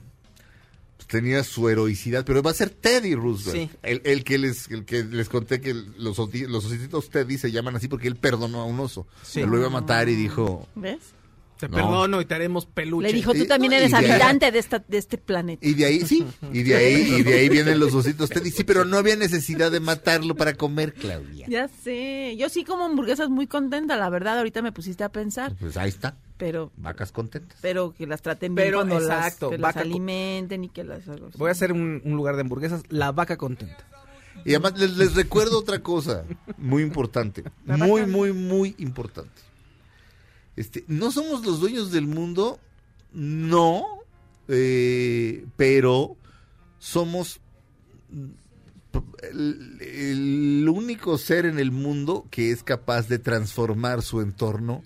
tenía 1.08 1.44
su 1.44 1.68
heroicidad, 1.70 2.24
pero 2.26 2.42
va 2.42 2.52
a 2.52 2.54
ser 2.54 2.70
Teddy 2.70 3.16
Roosevelt. 3.16 3.72
Sí. 3.72 3.78
El, 3.84 4.02
el 4.06 4.24
que 4.24 4.38
les 4.38 4.70
el 4.70 4.86
que 4.86 5.04
les 5.04 5.30
conté 5.30 5.62
que 5.62 5.74
los, 5.74 6.18
los 6.18 6.66
ositos 6.66 7.10
Teddy 7.10 7.38
se 7.38 7.52
llaman 7.52 7.76
así 7.76 7.88
porque 7.88 8.08
él 8.08 8.16
perdonó 8.16 8.62
a 8.62 8.66
un 8.66 8.80
oso. 8.80 9.08
Sí. 9.24 9.42
Lo 9.44 9.58
iba 9.58 9.68
a 9.68 9.72
matar 9.72 10.10
y 10.10 10.16
dijo, 10.16 10.68
¿Ves? 10.76 11.00
Te 11.60 11.70
No. 11.70 11.76
perdono 11.76 12.20
y 12.22 12.26
te 12.26 12.34
haremos 12.34 12.66
peluche. 12.66 13.08
Le 13.10 13.14
dijo, 13.14 13.34
tú 13.36 13.46
también 13.46 13.74
eres 13.74 13.92
de 13.92 13.98
habitante 13.98 14.52
de, 14.52 14.58
esta, 14.58 14.80
de 14.80 14.98
este 14.98 15.20
planeta. 15.20 15.64
y 15.64 15.76
de 15.76 15.86
ahí 15.86 16.02
sí, 16.08 16.26
y 16.52 16.64
de 16.64 16.76
ahí 16.76 17.16
y 17.20 17.22
de 17.24 17.36
ahí 17.36 17.50
vienen 17.50 17.80
los 17.80 17.94
ositos 17.94 18.32
Teddy. 18.32 18.50
Sí, 18.50 18.64
pero 18.64 18.84
no 18.84 18.98
había 18.98 19.16
necesidad 19.16 19.72
de 19.72 19.80
matarlo 19.80 20.34
para 20.36 20.56
comer, 20.56 20.94
Claudia. 20.96 21.46
Ya 21.48 21.68
sé. 21.68 22.36
Yo 22.40 22.50
sí 22.50 22.64
como 22.64 22.86
hamburguesas 22.86 23.30
muy 23.30 23.46
contenta, 23.46 23.96
la 23.96 24.10
verdad. 24.10 24.40
Ahorita 24.40 24.64
me 24.64 24.72
pusiste 24.72 25.04
a 25.04 25.10
pensar. 25.12 25.54
Pues 25.60 25.78
ahí 25.78 25.90
está, 25.90 26.18
Pero 26.42 26.72
vacas 26.76 27.12
contentas. 27.12 27.60
pero 27.62 27.94
que 27.94 28.08
las 28.08 28.24
traten 28.24 28.56
bien 28.56 28.68
Pero, 28.68 28.78
cuando 28.80 28.98
exacto, 28.98 29.46
las, 29.46 29.52
que 29.52 29.62
las 29.62 29.76
vaca 29.76 29.82
alimenten 29.82 30.64
y 30.64 30.70
que 30.70 30.84
las... 30.84 31.04
Voy 31.38 31.50
a 31.50 31.52
hacer 31.52 31.72
un, 31.72 32.02
un 32.04 32.16
lugar 32.16 32.36
de 32.36 32.42
hamburguesas, 32.42 32.82
la 32.90 33.12
vaca 33.12 33.38
contenta. 33.38 33.86
Y 34.44 34.56
además 34.56 34.80
les, 34.80 34.98
les 34.98 35.14
recuerdo 35.14 35.60
otra 35.60 35.84
cosa 35.84 36.24
muy 36.58 36.82
importante, 36.82 37.44
muy, 37.66 38.08
muy, 38.08 38.34
muy 38.34 38.76
importante. 38.80 39.42
Este, 40.56 40.84
no 40.88 41.12
somos 41.12 41.46
los 41.46 41.60
dueños 41.60 41.92
del 41.92 42.08
mundo, 42.08 42.60
no, 43.14 43.86
eh, 44.48 45.46
pero 45.58 46.18
somos 46.80 47.40
el, 49.22 49.78
el 49.80 50.68
único 50.68 51.20
ser 51.20 51.46
en 51.46 51.60
el 51.60 51.72
mundo 51.72 52.26
que 52.32 52.50
es 52.50 52.64
capaz 52.64 53.08
de 53.08 53.20
transformar 53.20 54.02
su 54.02 54.22
entorno 54.22 54.84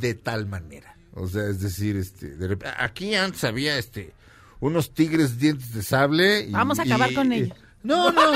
de 0.00 0.14
tal 0.14 0.46
manera. 0.46 0.94
O 1.14 1.26
sea, 1.28 1.48
es 1.48 1.60
decir, 1.60 1.96
este, 1.96 2.36
de 2.36 2.48
rep- 2.56 2.74
aquí 2.78 3.14
antes 3.14 3.42
había 3.44 3.76
este 3.78 4.12
unos 4.60 4.92
tigres 4.94 5.38
dientes 5.38 5.72
de 5.74 5.82
sable. 5.82 6.42
y- 6.48 6.50
Vamos 6.52 6.78
a 6.78 6.82
acabar 6.82 7.10
y- 7.10 7.14
con 7.14 7.32
y- 7.32 7.36
ellos. 7.36 7.58
No, 7.82 8.12
no. 8.12 8.32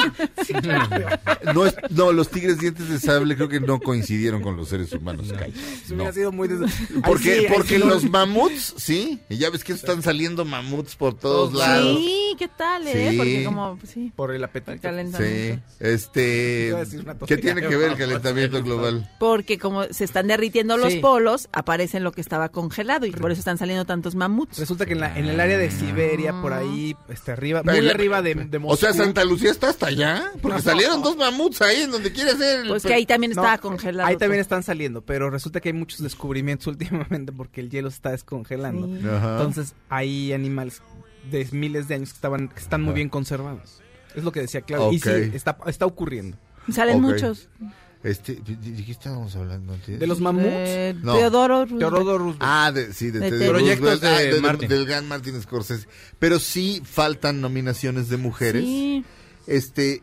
No, 1.55 1.67
es- 1.67 1.75
no, 1.91 2.13
los 2.13 2.29
tigres 2.31 2.59
dientes 2.59 2.89
de 2.89 2.99
sable 2.99 3.37
creo 3.37 3.49
que 3.49 3.61
no 3.61 3.79
coincidieron 3.81 4.43
con 4.43 4.57
los 4.57 4.69
seres 4.69 4.93
humanos. 4.93 5.27
No. 5.29 5.95
hubiera 5.97 6.13
sido 6.13 6.33
muy... 6.33 6.49
des- 6.49 6.61
Porque, 7.05 7.41
sí, 7.41 7.47
porque 7.53 7.69
sí 7.75 7.79
lo- 7.79 7.87
los 7.87 8.05
mamuts, 8.09 8.75
sí, 8.77 9.21
y 9.29 9.37
ya 9.37 9.51
ves 9.51 9.63
que 9.65 9.73
están 9.73 10.03
saliendo 10.03 10.45
mamuts 10.45 10.97
por 10.97 11.15
todos 11.19 11.53
lados. 11.53 11.99
Sí, 11.99 12.37
¿qué 12.39 12.49
tal, 12.49 12.87
eh? 12.87 13.11
Sí. 13.11 13.17
Porque 13.17 13.45
como, 13.45 13.77
pues, 13.77 13.91
sí, 13.93 14.13
Por 14.17 14.31
el 14.31 14.37
el 14.37 14.45
apetito. 14.45 14.73
Sí, 14.73 14.79
calentamiento. 14.79 15.63
este, 15.81 16.67
Iba 16.69 16.79
a 16.79 16.85
decir 16.85 17.01
una 17.01 17.15
¿qué 17.27 17.37
tiene 17.37 17.61
que 17.63 17.77
ver 17.77 17.93
el 17.93 17.97
calentamiento 17.99 18.63
global? 18.63 19.11
Porque 19.21 19.59
como 19.59 19.85
se 19.85 20.05
están 20.05 20.27
derritiendo 20.27 20.77
los 20.77 20.93
Sí. 20.95 20.99
polos, 21.01 21.49
aparece 21.53 22.01
lo 22.01 22.13
que 22.13 22.21
estaba 22.21 22.49
congelado 22.49 23.07
y 23.07 23.11
por 23.11 23.31
eso 23.31 23.39
están 23.41 23.59
saliendo 23.59 23.85
tantos 23.85 24.15
mamuts. 24.15 24.59
Resulta 24.59 24.87
que 24.87 24.93
en, 24.95 25.01
la, 25.01 25.19
en 25.19 25.27
el 25.27 25.39
área 25.41 25.59
de 25.59 25.71
Siberia, 25.71 26.41
por 26.41 26.53
ahí, 26.53 26.97
este, 27.09 27.33
arriba, 27.33 27.63
muy 27.63 27.89
arriba 27.89 28.23
de, 28.23 28.35
de 28.35 28.59
O 28.65 28.77
sea, 28.77 28.91
Moscú. 28.91 29.05
Santa 29.05 29.25
Lucía 29.25 29.34
está 29.43 29.69
hasta 29.71 29.87
allá, 29.87 30.31
porque 30.41 30.59
No. 30.59 30.63
salieron 30.63 31.03
dos 31.03 31.17
mamuts 31.17 31.61
ahí 31.63 31.83
en 31.83 31.91
donde 31.91 32.13
quiere 32.13 32.37
ser. 32.37 32.61
el- 32.61 32.69
Pues 32.69 32.83
que 32.85 32.95
ahí 32.95 33.07
también 33.07 33.33
No, 33.35 33.43
estaba 33.43 33.59
congelado. 33.59 34.09
Ahí 34.09 34.17
también 34.17 34.41
están 34.41 34.63
saliendo, 34.63 35.03
pero 35.03 35.31
resulta 35.31 35.61
que 35.61 35.71
hay 35.71 35.73
muchos 35.73 36.01
descubrimientos 36.03 36.67
últimamente 37.09 37.33
porque 37.33 37.61
el 37.61 37.71
hielo 37.71 37.91
se 37.91 37.97
está 37.97 38.11
descongelando. 38.11 38.87
Sí. 38.87 39.03
Entonces 39.05 39.75
hay 39.89 40.33
animales 40.33 40.81
de 41.31 41.47
miles 41.53 41.89
de 41.89 41.95
años 41.95 42.11
que 42.11 42.17
estaban 42.17 42.49
que 42.49 42.61
están 42.61 42.83
muy 42.83 42.93
Ah. 42.93 42.95
bien 42.95 43.09
conservados. 43.09 43.81
Es 44.15 44.23
lo 44.25 44.31
que 44.33 44.41
decía 44.41 44.61
Claudio. 44.61 44.93
Y 44.93 45.01
sí, 45.01 45.11
está, 45.35 45.57
está 45.67 45.87
ocurriendo. 45.87 46.37
Salen 46.73 46.97
Ok. 46.97 47.03
muchos. 47.03 47.49
Este, 48.03 48.35
¿de 48.35 48.57
de 48.57 48.85
qué 48.85 48.93
estábamos 48.93 49.35
hablando? 49.35 49.75
De 49.87 50.07
los 50.07 50.21
mamuts. 50.21 50.45
Eh, 50.47 50.95
No. 51.03 51.15
Teodoro 51.17 51.61
Roosevelt. 51.65 51.79
Teodoro 51.81 52.19
Roosevelt. 52.19 52.37
Ah, 52.41 52.71
de, 52.71 52.93
sí, 52.93 53.11
de, 53.11 53.19
De 53.19 53.31
Teddy. 53.31 53.49
Proyectos 53.49 54.01
Roosevelt. 54.03 54.31
de 54.33 54.39
Ah, 54.39 54.43
Martin. 54.43 54.69
del 54.69 54.85
gran 54.85 55.09
Martin 55.09 55.41
Scorsese. 55.41 55.89
Pero 56.19 56.39
sí 56.39 56.83
faltan 56.85 57.41
nominaciones 57.41 58.11
de 58.11 58.19
mujeres. 58.19 58.63
Sí. 58.63 59.03
Este, 59.47 60.03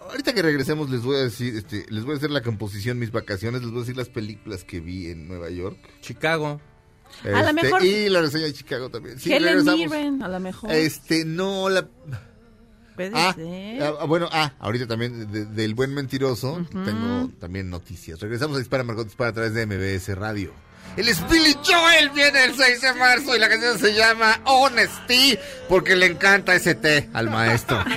ahorita 0.00 0.32
que 0.34 0.42
regresemos 0.42 0.90
les 0.90 1.02
voy 1.02 1.16
a 1.16 1.20
decir, 1.20 1.56
este, 1.56 1.86
les 1.88 2.04
voy 2.04 2.14
a 2.14 2.16
hacer 2.18 2.30
la 2.30 2.42
composición 2.42 2.98
mis 2.98 3.10
vacaciones, 3.12 3.62
les 3.62 3.70
voy 3.70 3.78
a 3.78 3.82
decir 3.82 3.96
las 3.96 4.08
películas 4.08 4.64
que 4.64 4.80
vi 4.80 5.06
en 5.10 5.28
Nueva 5.28 5.50
York. 5.50 5.78
Chicago. 6.00 6.60
A 7.24 7.28
lo 7.28 7.38
Este, 7.38 7.52
mejor- 7.62 7.84
y 7.84 8.08
la 8.08 8.20
reseña 8.22 8.44
de 8.44 8.52
Chicago 8.54 8.88
también. 8.90 9.18
Sí, 9.18 9.30
Helen 9.32 9.48
regresamos. 9.58 9.78
Mirren, 9.80 10.22
a 10.22 10.28
lo 10.28 10.40
mejor. 10.40 10.70
Este, 10.72 11.24
no 11.24 11.68
la 11.68 11.88
Puede 12.94 13.10
Ah, 13.14 13.32
ser. 13.34 13.82
ah, 13.82 14.04
bueno, 14.04 14.28
ah, 14.32 14.52
ahorita 14.58 14.86
también 14.86 15.32
de- 15.32 15.46
del 15.46 15.74
buen 15.74 15.94
mentiroso 15.94 16.62
tengo 16.84 17.30
también 17.40 17.70
noticias. 17.70 18.20
Regresamos 18.20 18.56
a 18.56 18.58
Dispara 18.58 18.84
Margot 18.84 19.06
Dispara 19.06 19.30
a 19.30 19.32
través 19.32 19.54
de 19.54 19.62
MBS 19.66 20.14
Radio. 20.14 20.52
El 20.96 21.08
es 21.08 21.26
Billy 21.28 21.56
Joel 21.64 22.10
viene 22.10 22.44
el 22.44 22.54
6 22.54 22.80
de 22.82 22.92
marzo 22.92 23.34
y 23.34 23.38
la 23.38 23.48
canción 23.48 23.78
se 23.78 23.94
llama 23.94 24.40
Honesty 24.44 25.38
porque 25.68 25.96
le 25.96 26.06
encanta 26.06 26.54
ese 26.54 26.74
té 26.74 27.08
al 27.14 27.30
maestro. 27.30 27.82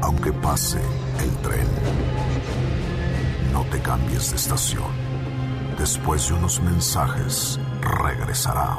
Aunque 0.00 0.32
pase 0.34 0.78
el 1.20 1.36
tren, 1.42 1.66
no 3.52 3.64
te 3.64 3.80
cambies 3.80 4.30
de 4.30 4.36
estación. 4.36 4.92
Después 5.78 6.28
de 6.28 6.34
unos 6.34 6.60
mensajes, 6.60 7.58
regresará 7.80 8.78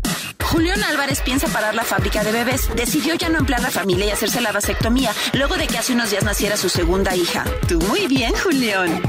Julián 0.51 0.83
Álvarez 0.83 1.21
piensa 1.21 1.47
parar 1.47 1.75
la 1.75 1.85
fábrica 1.85 2.25
de 2.25 2.31
bebés. 2.33 2.69
Decidió 2.75 3.15
ya 3.15 3.29
no 3.29 3.39
emplear 3.39 3.61
la 3.61 3.71
familia 3.71 4.05
y 4.05 4.11
hacerse 4.11 4.41
la 4.41 4.51
vasectomía 4.51 5.13
luego 5.33 5.55
de 5.55 5.65
que 5.65 5.77
hace 5.77 5.93
unos 5.93 6.11
días 6.11 6.25
naciera 6.25 6.57
su 6.57 6.67
segunda 6.67 7.15
hija. 7.15 7.45
Tú 7.69 7.79
muy 7.79 8.07
bien, 8.07 8.33
Julián. 8.35 9.01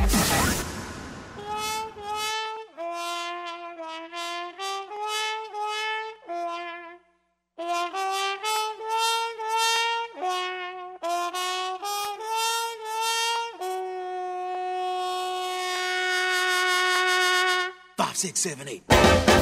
Five, 17.96 18.14
six, 18.14 18.38
seven, 18.38 18.68
eight. 18.68 19.41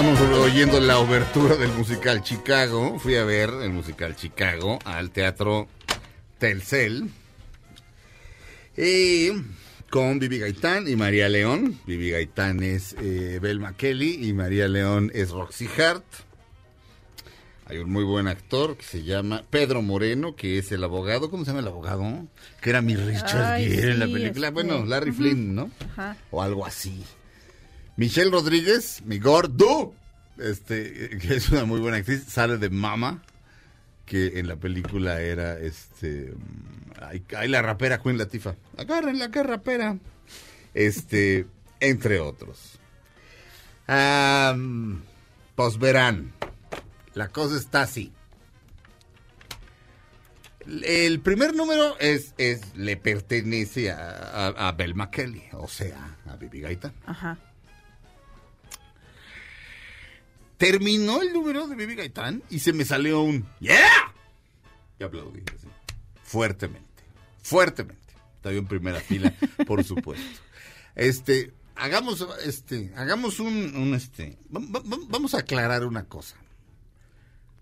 Estamos 0.00 0.20
oyendo 0.38 0.78
la 0.78 1.00
obertura 1.00 1.56
del 1.56 1.72
musical 1.72 2.22
Chicago. 2.22 3.00
Fui 3.00 3.16
a 3.16 3.24
ver 3.24 3.50
el 3.64 3.70
musical 3.70 4.14
Chicago 4.14 4.78
al 4.84 5.10
teatro 5.10 5.66
Telcel. 6.38 7.10
Y 8.76 9.30
con 9.90 10.20
Vivi 10.20 10.38
Gaitán 10.38 10.86
y 10.86 10.94
María 10.94 11.28
León. 11.28 11.80
Vivi 11.84 12.10
Gaitán 12.10 12.62
es 12.62 12.94
eh, 13.00 13.40
Belma 13.42 13.76
Kelly 13.76 14.24
y 14.28 14.32
María 14.34 14.68
León 14.68 15.10
es 15.14 15.30
Roxy 15.30 15.66
Hart. 15.76 16.04
Hay 17.66 17.78
un 17.78 17.90
muy 17.90 18.04
buen 18.04 18.28
actor 18.28 18.76
que 18.76 18.84
se 18.84 19.02
llama 19.02 19.42
Pedro 19.50 19.82
Moreno, 19.82 20.36
que 20.36 20.58
es 20.58 20.70
el 20.70 20.84
abogado. 20.84 21.28
¿Cómo 21.28 21.44
se 21.44 21.50
llama 21.50 21.62
el 21.62 21.66
abogado? 21.66 22.24
Que 22.60 22.70
era 22.70 22.82
mi 22.82 22.94
Richard 22.94 23.54
Ay, 23.54 23.68
Gere 23.68 23.90
en 23.94 23.98
la 23.98 24.06
película. 24.06 24.46
este, 24.46 24.50
Bueno, 24.62 24.84
Larry 24.86 25.10
ujú. 25.10 25.18
Flynn, 25.22 25.56
¿no? 25.56 25.72
Ajá. 25.90 26.16
o 26.30 26.40
algo 26.40 26.64
así. 26.64 27.02
Michelle 27.98 28.30
Rodríguez, 28.30 29.02
mi 29.06 29.18
gordo, 29.18 29.92
este, 30.38 31.18
que 31.18 31.34
es 31.34 31.50
una 31.50 31.64
muy 31.64 31.80
buena 31.80 31.96
actriz, 31.96 32.22
sale 32.28 32.56
de 32.56 32.70
Mama, 32.70 33.24
que 34.06 34.38
en 34.38 34.46
la 34.46 34.54
película 34.54 35.20
era, 35.20 35.58
este, 35.58 36.32
mm, 36.32 37.02
ay, 37.02 37.24
ay, 37.36 37.48
la 37.48 37.60
rapera 37.60 38.00
Queen 38.00 38.16
Latifah. 38.16 38.54
Agárrenla, 38.76 39.24
acá 39.24 39.42
rapera. 39.42 39.98
Este, 40.74 41.46
entre 41.80 42.20
otros. 42.20 42.78
Am, 43.88 45.02
pues 45.56 45.76
verán, 45.76 46.32
la 47.14 47.30
cosa 47.30 47.56
está 47.56 47.82
así. 47.82 48.12
El 50.84 51.18
primer 51.18 51.56
número 51.56 51.98
es, 51.98 52.32
es 52.38 52.76
le 52.76 52.96
pertenece 52.96 53.90
a, 53.90 54.08
a, 54.08 54.68
a 54.68 54.72
Belma 54.72 55.10
Kelly, 55.10 55.42
o 55.54 55.66
sea, 55.66 56.16
a 56.26 56.36
Bibi 56.36 56.60
Gaitán. 56.60 56.92
Ajá. 57.04 57.38
Terminó 60.58 61.22
el 61.22 61.32
número 61.32 61.66
de 61.68 61.76
Bibi 61.76 61.94
Gaitán 61.94 62.42
y 62.50 62.58
se 62.58 62.72
me 62.72 62.84
salió 62.84 63.22
un 63.22 63.46
¡Yeah! 63.60 63.78
Y 65.00 65.04
aplaudí 65.04 65.40
así, 65.56 65.68
fuertemente, 66.24 67.02
fuertemente. 67.42 68.14
Estaba 68.36 68.54
en 68.54 68.66
primera 68.66 69.00
fila, 69.00 69.32
por 69.66 69.82
supuesto. 69.84 70.40
Este, 70.96 71.52
hagamos, 71.76 72.26
este, 72.44 72.92
hagamos 72.96 73.38
un, 73.40 73.76
un, 73.76 73.94
este, 73.94 74.36
va- 74.54 74.60
va- 74.60 74.80
va- 74.80 75.04
vamos 75.08 75.34
a 75.34 75.38
aclarar 75.38 75.84
una 75.86 76.04
cosa. 76.04 76.36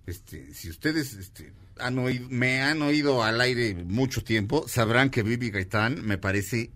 Este, 0.06 0.54
si 0.54 0.70
ustedes, 0.70 1.12
este, 1.14 1.52
han 1.78 1.98
oído, 1.98 2.26
me 2.30 2.62
han 2.62 2.80
oído 2.80 3.22
al 3.22 3.40
aire 3.40 3.74
mucho 3.74 4.22
tiempo, 4.24 4.66
sabrán 4.68 5.10
que 5.10 5.22
Vivi 5.22 5.50
Gaitán 5.50 6.02
me 6.06 6.16
parece 6.16 6.70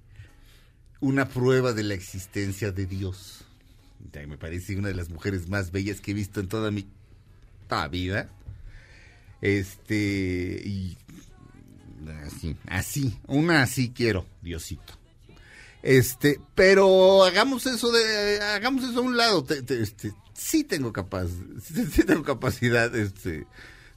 una 1.01 1.29
prueba 1.29 1.73
de 1.73 1.85
la 1.85 1.95
existencia 1.95 2.73
de 2.73 2.85
Dios. 2.87 3.45
Me 4.27 4.37
parece 4.39 4.77
una 4.77 4.89
de 4.89 4.95
las 4.95 5.09
mujeres 5.11 5.49
más 5.49 5.71
bellas 5.71 6.01
que 6.01 6.11
he 6.11 6.15
visto 6.15 6.41
en 6.41 6.49
toda 6.49 6.71
mi 6.71 6.87
vida. 7.91 8.29
Este, 9.41 10.61
y 10.65 10.99
así, 12.25 12.57
así, 12.67 13.19
una 13.27 13.63
así 13.63 13.91
quiero, 13.91 14.27
Diosito. 14.43 14.95
Este, 15.83 16.39
pero 16.55 17.25
hagamos 17.25 17.65
eso 17.67 17.91
de, 17.91 18.41
hagamos 18.41 18.85
eso 18.85 18.99
a 18.99 19.03
un 19.03 19.17
lado. 19.17 19.45
Te- 19.45 19.63
te- 19.63 19.81
este, 19.81 20.13
sí 20.35 20.65
tengo 20.65 20.93
capaz, 20.93 21.29
tengo 22.07 22.23
capacidad, 22.23 22.95
este, 22.95 23.47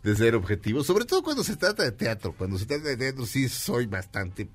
de 0.03 0.15
ser 0.15 0.35
objetivo, 0.35 0.83
sobre 0.83 1.05
todo 1.05 1.23
cuando 1.23 1.43
se 1.43 1.55
trata 1.55 1.83
de 1.83 1.91
teatro. 1.91 2.33
Cuando 2.37 2.57
se 2.57 2.65
trata 2.65 2.87
de 2.89 2.97
teatro 2.97 3.25
sí 3.25 3.49
soy 3.49 3.85
bastante 3.87 4.47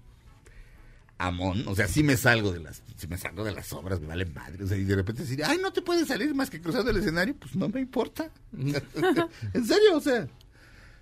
amón, 1.19 1.64
o 1.66 1.75
sea, 1.75 1.89
sí 1.89 2.03
me 2.03 2.16
salgo 2.16 2.53
de 2.53 2.61
las, 2.61 2.83
si 2.97 3.09
me 3.09 3.19
salgo 3.19 3.45
de 3.45 3.53
las 3.53 3.73
obras, 3.73 4.01
me 4.01 4.07
vale 4.07 4.25
madre, 4.25 4.62
o 4.62 4.66
sea, 4.66 4.77
y 4.77 4.85
de 4.85 4.95
repente 4.95 5.23
decir, 5.23 5.45
ay, 5.45 5.59
no 5.61 5.73
te 5.73 5.83
puedes 5.83 6.07
salir 6.07 6.35
más 6.35 6.49
que 6.49 6.61
cruzando 6.61 6.91
el 6.91 6.99
escenario, 6.99 7.35
pues 7.37 7.57
no 7.57 7.69
me 7.69 7.81
importa. 7.81 8.31
en 8.53 9.66
serio, 9.66 9.97
o 9.97 10.01
sea, 10.01 10.29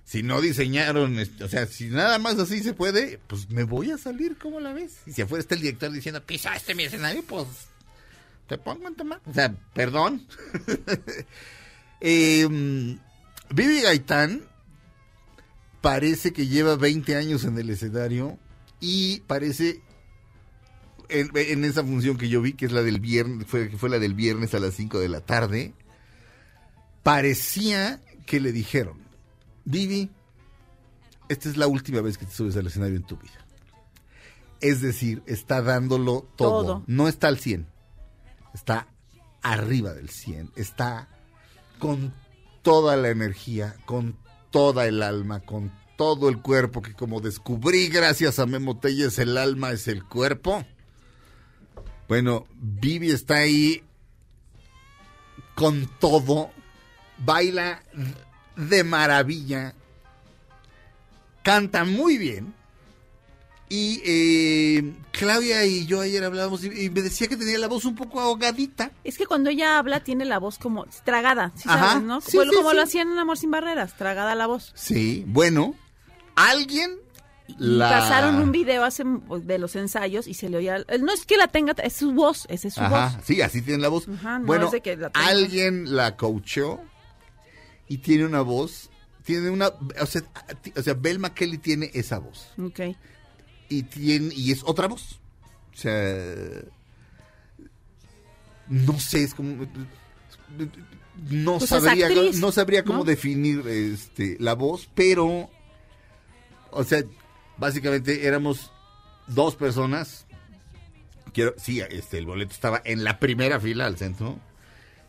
si 0.05 0.23
no 0.23 0.41
diseñaron, 0.41 1.19
este, 1.19 1.45
o 1.45 1.49
sea, 1.49 1.67
si 1.67 1.89
nada 1.89 2.19
más 2.19 2.39
así 2.39 2.62
se 2.62 2.73
puede, 2.73 3.19
pues 3.27 3.51
me 3.51 3.64
voy 3.64 3.91
a 3.91 3.99
salir, 3.99 4.39
¿cómo 4.39 4.59
la 4.59 4.73
ves? 4.73 4.99
Y 5.07 5.12
si 5.12 5.23
afuera 5.23 5.41
está 5.41 5.55
el 5.55 5.61
director 5.61 5.93
diciendo, 5.93 6.25
pisaste 6.25 6.75
mi 6.75 6.85
escenario, 6.85 7.23
pues 7.23 7.47
te 8.47 8.57
pongo 8.57 8.89
en 8.89 8.95
toma. 8.95 9.21
O 9.27 9.35
sea, 9.35 9.55
perdón. 9.75 10.27
eh, 12.01 12.49
Vivi 13.51 13.81
Gaitán 13.83 14.43
parece 15.81 16.33
que 16.33 16.47
lleva 16.47 16.77
20 16.77 17.17
años 17.17 17.45
en 17.45 17.59
el 17.59 17.71
escenario 17.71 18.39
y 18.81 19.21
parece 19.21 19.81
en, 21.09 21.31
en 21.35 21.65
esa 21.65 21.83
función 21.83 22.17
que 22.17 22.29
yo 22.29 22.41
vi, 22.41 22.53
que 22.55 22.67
es 22.67 22.73
la 22.73 22.83
del 22.83 23.01
viernes, 23.01 23.47
fue, 23.47 23.69
fue 23.71 23.89
la 23.89 23.99
del 23.99 24.15
viernes 24.15 24.55
a 24.55 24.59
las 24.59 24.75
5 24.75 24.99
de 24.99 25.09
la 25.09 25.21
tarde, 25.21 25.75
parecía 27.03 28.01
que 28.27 28.41
le 28.41 28.53
dijeron, 28.53 28.99
Vivi, 29.65 30.11
esta 31.29 31.49
es 31.49 31.57
la 31.57 31.67
última 31.67 32.01
vez 32.01 32.19
que 32.19 32.27
te 32.27 32.33
subes 32.33 32.57
al 32.57 32.67
escenario 32.67 32.97
en 32.97 33.03
tu 33.05 33.17
vida. 33.17 33.47
Es 34.61 34.81
decir, 34.81 35.23
está 35.27 35.61
dándolo 35.63 36.27
todo. 36.37 36.63
Todo. 36.63 36.83
No 36.87 37.09
está 37.09 37.29
al 37.29 37.39
100. 37.39 37.67
Está 38.55 38.89
arriba 39.43 39.93
del 39.93 40.09
100. 40.09 40.53
Está 40.57 41.09
con 41.79 42.15
toda 42.63 42.97
la 42.97 43.11
energía, 43.11 43.77
con 43.85 44.17
toda 44.51 44.87
el 44.87 45.03
alma, 45.03 45.41
con 45.41 45.73
todo 45.97 46.29
el 46.29 46.41
cuerpo, 46.41 46.83
que 46.83 46.95
como 46.95 47.21
descubrí 47.21 47.89
gracias 47.89 48.39
a 48.39 48.47
Memo 48.47 48.79
Telles, 48.79 49.19
el 49.19 49.37
alma 49.37 49.73
es 49.73 49.89
el 49.89 50.05
cuerpo. 50.05 50.65
Bueno, 52.09 52.47
Vivi 52.55 53.11
está 53.11 53.37
ahí 53.39 53.83
con 55.55 55.89
todo, 55.99 56.51
baila 57.19 57.83
de 58.57 58.85
maravilla, 58.85 59.75
canta 61.43 61.85
muy 61.85 62.19
bien. 62.19 62.55
Y 63.69 64.01
eh, 64.05 64.95
Claudia 65.11 65.65
y 65.67 65.87
yo 65.87 66.01
ayer 66.01 66.23
hablábamos 66.23 66.63
y, 66.63 66.85
y 66.85 66.91
me 66.91 67.03
decía 67.03 67.27
que 67.27 67.37
tenía 67.37 67.59
la 67.59 67.67
voz 67.67 67.85
un 67.85 67.97
poco 67.97 68.21
ahogadita. 68.21 68.93
Es 69.03 69.19
que 69.19 69.27
cuando 69.27 69.51
ella 69.51 69.79
habla 69.79 70.05
tiene 70.05 70.25
la 70.25 70.39
voz 70.39 70.57
como 70.57 70.87
tragada, 71.05 71.51
¿sí 71.57 71.65
Ajá. 71.69 71.91
sabes, 71.93 72.05
no? 72.05 72.21
Sí, 72.21 72.37
Como- 72.39 72.51
sí, 72.51 72.57
como 72.57 72.73
lo 72.75 72.83
hacían 72.83 73.11
en 73.11 73.19
Amor 73.19 73.37
sin 73.39 73.51
Barreras, 73.51 73.97
tragada 73.97 74.37
la 74.37 74.47
voz. 74.47 74.71
Sí, 74.77 75.25
bueno, 75.27 75.75
alguien 76.37 76.97
la... 77.59 77.89
pasaron 77.91 78.37
un 78.37 78.53
video 78.53 78.85
hace 78.85 79.05
de 79.43 79.59
los 79.59 79.77
ensayos 79.77 80.27
y 80.27 80.35
se 80.35 80.49
le 80.49 80.57
oía. 80.59 80.79
No 81.01 81.13
es 81.13 81.25
que 81.27 81.37
la 81.37 81.49
tenga, 81.49 81.73
es 81.83 81.95
su 81.95 82.13
voz, 82.13 82.47
esa 82.49 82.69
es 82.69 82.75
su 82.75 82.81
Ajá, 82.81 83.15
voz. 83.17 83.25
sí, 83.25 83.41
así 83.41 83.63
tiene 83.63 83.83
la 83.83 83.89
voz. 83.89 84.09
Ajá, 84.09 84.39
no 84.39 84.47
bueno, 84.47 84.67
es 84.67 84.73
de 84.73 84.81
que 84.81 84.97
la 84.97 85.11
alguien 85.15 85.95
la 85.97 86.17
coachó 86.17 86.81
y 87.89 87.99
tiene 87.99 88.27
una 88.27 88.41
voz, 88.43 88.91
tiene 89.25 89.51
una, 89.51 89.69
o 90.01 90.07
sea, 90.07 90.23
o 90.77 90.83
sea, 90.83 90.95
Belma 90.95 91.35
Kelly 91.35 91.59
tiene 91.59 91.91
esa 91.95 92.19
voz 92.19 92.49
Ok. 92.63 92.81
y 93.69 93.83
tiene 93.85 94.35
y 94.35 94.53
es 94.53 94.63
otra 94.65 94.89
voz. 94.89 95.21
O 95.73 95.79
sea, 95.79 96.25
no 98.69 98.99
sé, 98.99 99.23
es 99.23 99.35
como 99.35 99.67
no 101.31 101.59
Pues 101.59 101.71
es 101.73 101.83
sabría 101.83 102.07
actriz, 102.07 102.39
no 102.39 102.53
sabría 102.53 102.85
cómo 102.85 103.01
¿no? 103.01 103.05
definir 103.05 103.67
este 103.69 104.37
la 104.41 104.55
voz, 104.55 104.89
pero 104.95 105.49
o 106.71 106.85
sea, 106.85 107.03
básicamente 107.59 108.27
éramos 108.27 108.71
dos 109.27 109.57
personas. 109.57 110.27
Quiero, 111.33 111.55
sí, 111.59 111.81
este, 111.81 112.19
el 112.19 112.27
boleto 112.27 112.53
estaba 112.53 112.81
en 112.85 113.05
la 113.05 113.19
primera 113.19 113.61
fila 113.61 113.87
al 113.87 113.97
centro. 113.99 114.39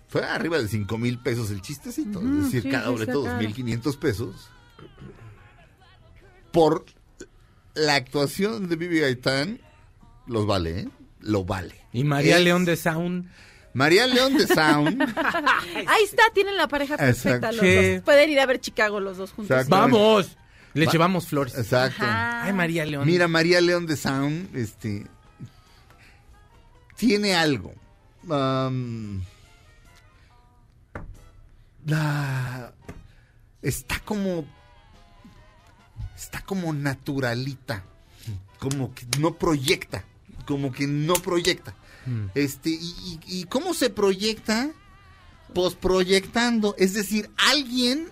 Fue 0.10 0.24
arriba 0.26 0.58
de 0.58 0.68
cinco 0.68 0.98
mil 0.98 1.20
pesos 1.20 1.52
el 1.52 1.62
chistecito. 1.62 2.20
Es 2.22 2.46
decir, 2.46 2.64
sí, 2.64 2.70
cada 2.70 2.86
sí, 2.86 2.92
boleto 2.92 3.24
mil 3.38 3.54
quinientos 3.54 3.98
pesos. 3.98 4.50
Por 6.52 6.86
la 7.76 7.96
actuación 7.96 8.68
de 8.70 8.76
Vivi 8.76 9.00
Gaitán, 9.00 9.60
los 10.26 10.46
vale, 10.46 10.80
¿eh? 10.82 10.90
Lo 11.20 11.44
vale. 11.46 11.76
Y 11.94 12.04
María 12.04 12.38
Es- 12.38 12.44
León 12.44 12.66
de 12.66 12.76
Sound. 12.78 13.30
María 13.74 14.08
León 14.08 14.36
de 14.36 14.48
Sound. 14.48 15.02
Ahí 15.88 16.04
está, 16.04 16.24
tienen 16.34 16.58
la 16.58 16.68
pareja 16.68 16.98
perfecta 16.98 17.52
los 17.52 17.62
Sí. 17.62 17.94
dos. 17.96 18.02
Pueden 18.04 18.30
ir 18.32 18.40
a 18.40 18.46
ver 18.46 18.60
Chicago 18.60 19.00
los 19.00 19.18
dos 19.18 19.32
juntos. 19.34 19.68
¡Vamos! 19.68 20.36
Le 20.78 20.86
Va- 20.86 20.92
llevamos 20.92 21.28
flores. 21.28 21.56
Exacto. 21.58 22.04
Ajá. 22.04 22.44
Ay, 22.46 22.54
María 22.54 22.86
León. 22.86 23.06
Mira, 23.06 23.28
María 23.28 23.60
León 23.62 23.86
de 23.88 23.98
Sound, 23.98 24.56
este, 24.56 25.06
tiene 26.96 27.36
algo. 27.36 27.74
La, 31.86 32.74
está 33.62 34.00
como, 34.02 34.46
está 36.16 36.42
como 36.42 36.74
naturalita, 36.74 37.84
como 38.60 38.94
que 38.94 39.06
no 39.20 39.36
proyecta, 39.36 40.04
como 40.46 40.72
que 40.72 40.86
no 40.88 41.14
proyecta. 41.16 41.74
Mm. 42.06 42.26
Este, 42.36 42.70
y, 42.72 42.76
y- 43.26 43.40
y 43.42 43.44
cómo 43.46 43.74
se 43.74 43.90
proyecta? 43.90 44.70
Pues 45.54 45.76
proyectando, 45.76 46.76
es 46.78 46.94
decir, 46.94 47.30
alguien, 47.38 48.10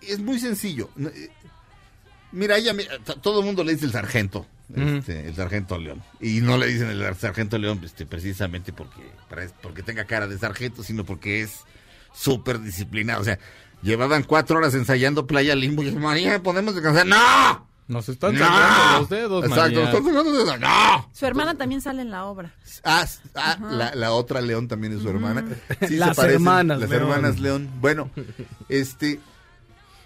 es 0.00 0.18
muy 0.20 0.40
sencillo. 0.40 0.88
Mira, 2.36 2.56
ella, 2.58 2.74
todo 3.22 3.40
el 3.40 3.46
mundo 3.46 3.64
le 3.64 3.72
dice 3.74 3.86
el 3.86 3.92
sargento, 3.92 4.46
este, 4.74 5.28
el 5.28 5.34
sargento 5.34 5.78
León. 5.78 6.02
Y 6.20 6.40
no 6.42 6.58
le 6.58 6.66
dicen 6.66 6.88
el 6.88 7.16
sargento 7.16 7.56
León 7.58 7.80
este, 7.84 8.04
precisamente 8.06 8.72
porque, 8.72 9.02
para- 9.28 9.46
porque 9.62 9.82
tenga 9.82 10.04
cara 10.04 10.26
de 10.26 10.38
sargento, 10.38 10.82
sino 10.82 11.04
porque 11.04 11.40
es 11.42 11.60
súper 12.14 12.60
disciplinado. 12.60 13.20
O 13.22 13.24
sea, 13.24 13.38
llevaban 13.82 14.22
cuatro 14.22 14.58
horas 14.58 14.74
ensayando 14.74 15.26
Playa 15.26 15.54
Limbo 15.54 15.82
y 15.82 15.92
María, 15.92 16.42
¿podemos 16.42 16.74
descansar? 16.74 17.06
¡No! 17.06 17.66
Nos 17.88 18.08
están 18.08 18.34
¡No! 18.34 18.40
sangrando 18.44 18.98
los 19.00 19.08
dedos, 19.08 19.44
Exacto, 19.44 19.60
María. 19.62 19.78
nos 19.78 19.86
están 19.88 20.04
sangrando 20.04 20.32
los 20.32 20.44
dedos. 20.46 20.60
¡No! 20.60 21.10
Su 21.14 21.26
hermana 21.26 21.54
también 21.56 21.80
sale 21.80 22.02
en 22.02 22.10
la 22.10 22.24
obra. 22.24 22.52
Ah, 22.82 23.06
ah, 23.36 23.58
la, 23.70 23.94
la 23.94 24.10
otra 24.12 24.40
León 24.40 24.66
también 24.68 24.92
es 24.94 25.02
su 25.02 25.08
hermana. 25.08 25.44
Sí, 25.88 25.96
Las 25.96 26.10
se 26.10 26.14
parecen, 26.16 26.34
hermanas 26.42 26.80
Las 26.80 26.90
León. 26.90 27.02
hermanas 27.02 27.38
León. 27.40 27.70
Bueno, 27.80 28.10
este, 28.68 29.20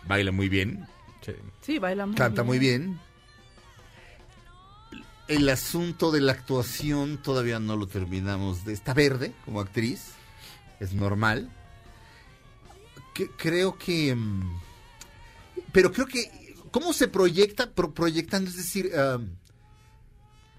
baila 0.07 0.31
muy 0.31 0.49
bien, 0.51 0.87
Sí. 1.61 1.79
Baila 1.79 2.07
muy 2.07 2.15
canta 2.17 2.43
muy 2.43 2.59
bien. 2.59 2.99
El 5.29 5.49
asunto 5.49 6.11
de 6.11 6.21
la 6.21 6.33
actuación 6.33 7.19
todavía 7.23 7.61
no 7.61 7.77
lo 7.77 7.87
terminamos. 7.87 8.65
De, 8.65 8.73
está 8.73 8.95
verde 8.95 9.33
como 9.45 9.61
actriz, 9.61 10.07
es 10.81 10.93
normal. 10.93 11.49
Que- 13.15 13.31
creo 13.37 13.79
que... 13.79 14.15
mm, 14.15 14.61
Pero 15.73 15.93
creo 15.93 16.07
que... 16.07 16.55
¿Cómo 16.73 16.93
se 16.93 17.07
proyecta? 17.09 17.71
Pro- 17.73 17.93
proyectando, 17.95 18.49
es 18.51 18.57
decir, 18.57 18.93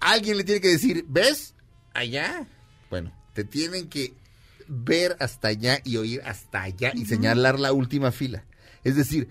alguien 0.00 0.36
le 0.36 0.44
tiene 0.44 0.60
que 0.60 0.68
decir, 0.68 1.04
¿ves? 1.08 1.54
Allá. 1.94 2.46
Bueno, 2.90 3.12
te 3.34 3.44
tienen 3.44 3.88
que 3.88 4.14
ver 4.68 5.16
hasta 5.20 5.48
allá 5.48 5.80
y 5.84 5.96
oír 5.96 6.20
hasta 6.24 6.62
allá 6.62 6.92
y 6.94 7.04
señalar 7.06 7.58
la 7.58 7.72
última 7.72 8.12
fila. 8.12 8.44
Es 8.84 8.96
decir, 8.96 9.28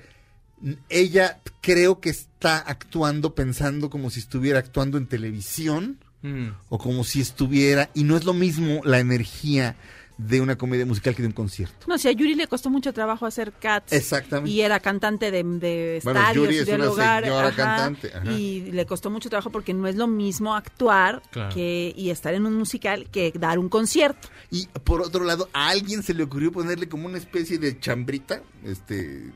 ella 0.89 1.39
creo 1.61 1.99
que 1.99 2.09
está 2.09 2.57
actuando 2.57 3.35
pensando 3.35 3.89
como 3.89 4.09
si 4.09 4.19
estuviera 4.19 4.59
actuando 4.59 4.97
en 4.97 5.07
televisión 5.07 5.97
Mm. 6.23 6.49
o 6.69 6.77
como 6.77 7.03
si 7.03 7.19
estuviera, 7.19 7.89
y 7.95 8.03
no 8.03 8.15
es 8.15 8.25
lo 8.25 8.33
mismo 8.35 8.81
la 8.83 8.99
energía 8.99 9.75
de 10.19 10.39
una 10.39 10.55
comedia 10.55 10.85
musical 10.85 11.15
que 11.15 11.23
de 11.23 11.29
un 11.29 11.33
concierto. 11.33 11.87
No, 11.87 11.97
si 11.97 12.09
a 12.09 12.11
Yuri 12.11 12.35
le 12.35 12.45
costó 12.45 12.69
mucho 12.69 12.93
trabajo 12.93 13.25
hacer 13.25 13.51
Cats. 13.53 13.91
Exactamente. 13.91 14.51
Y 14.51 14.61
era 14.61 14.79
cantante 14.79 15.31
de, 15.31 15.41
de 15.43 15.99
Bueno, 16.03 16.19
estadios 16.19 16.45
Yuri 16.45 16.57
es 16.59 16.65
de 16.67 16.75
una 16.75 16.85
lugar. 16.85 17.23
señora 17.23 17.47
ajá, 17.47 17.55
cantante, 17.55 18.11
ajá. 18.15 18.31
Y 18.33 18.69
le 18.71 18.85
costó 18.85 19.09
mucho 19.09 19.29
trabajo 19.29 19.49
porque 19.49 19.73
no 19.73 19.87
es 19.87 19.95
lo 19.95 20.05
mismo 20.05 20.53
actuar 20.53 21.23
Claro. 21.31 21.55
que 21.55 21.91
y 21.97 22.11
estar 22.11 22.35
en 22.35 22.45
un 22.45 22.53
musical 22.55 23.07
que 23.11 23.31
dar 23.39 23.57
un 23.57 23.67
concierto. 23.67 24.27
Y 24.51 24.67
por 24.83 25.01
otro 25.01 25.23
lado, 25.25 25.49
a 25.53 25.69
alguien 25.69 26.03
se 26.03 26.13
le 26.13 26.21
ocurrió 26.21 26.51
ponerle 26.51 26.87
como 26.87 27.07
una 27.07 27.17
especie 27.17 27.57
de 27.57 27.79
chambrita, 27.79 28.43
este 28.63 29.31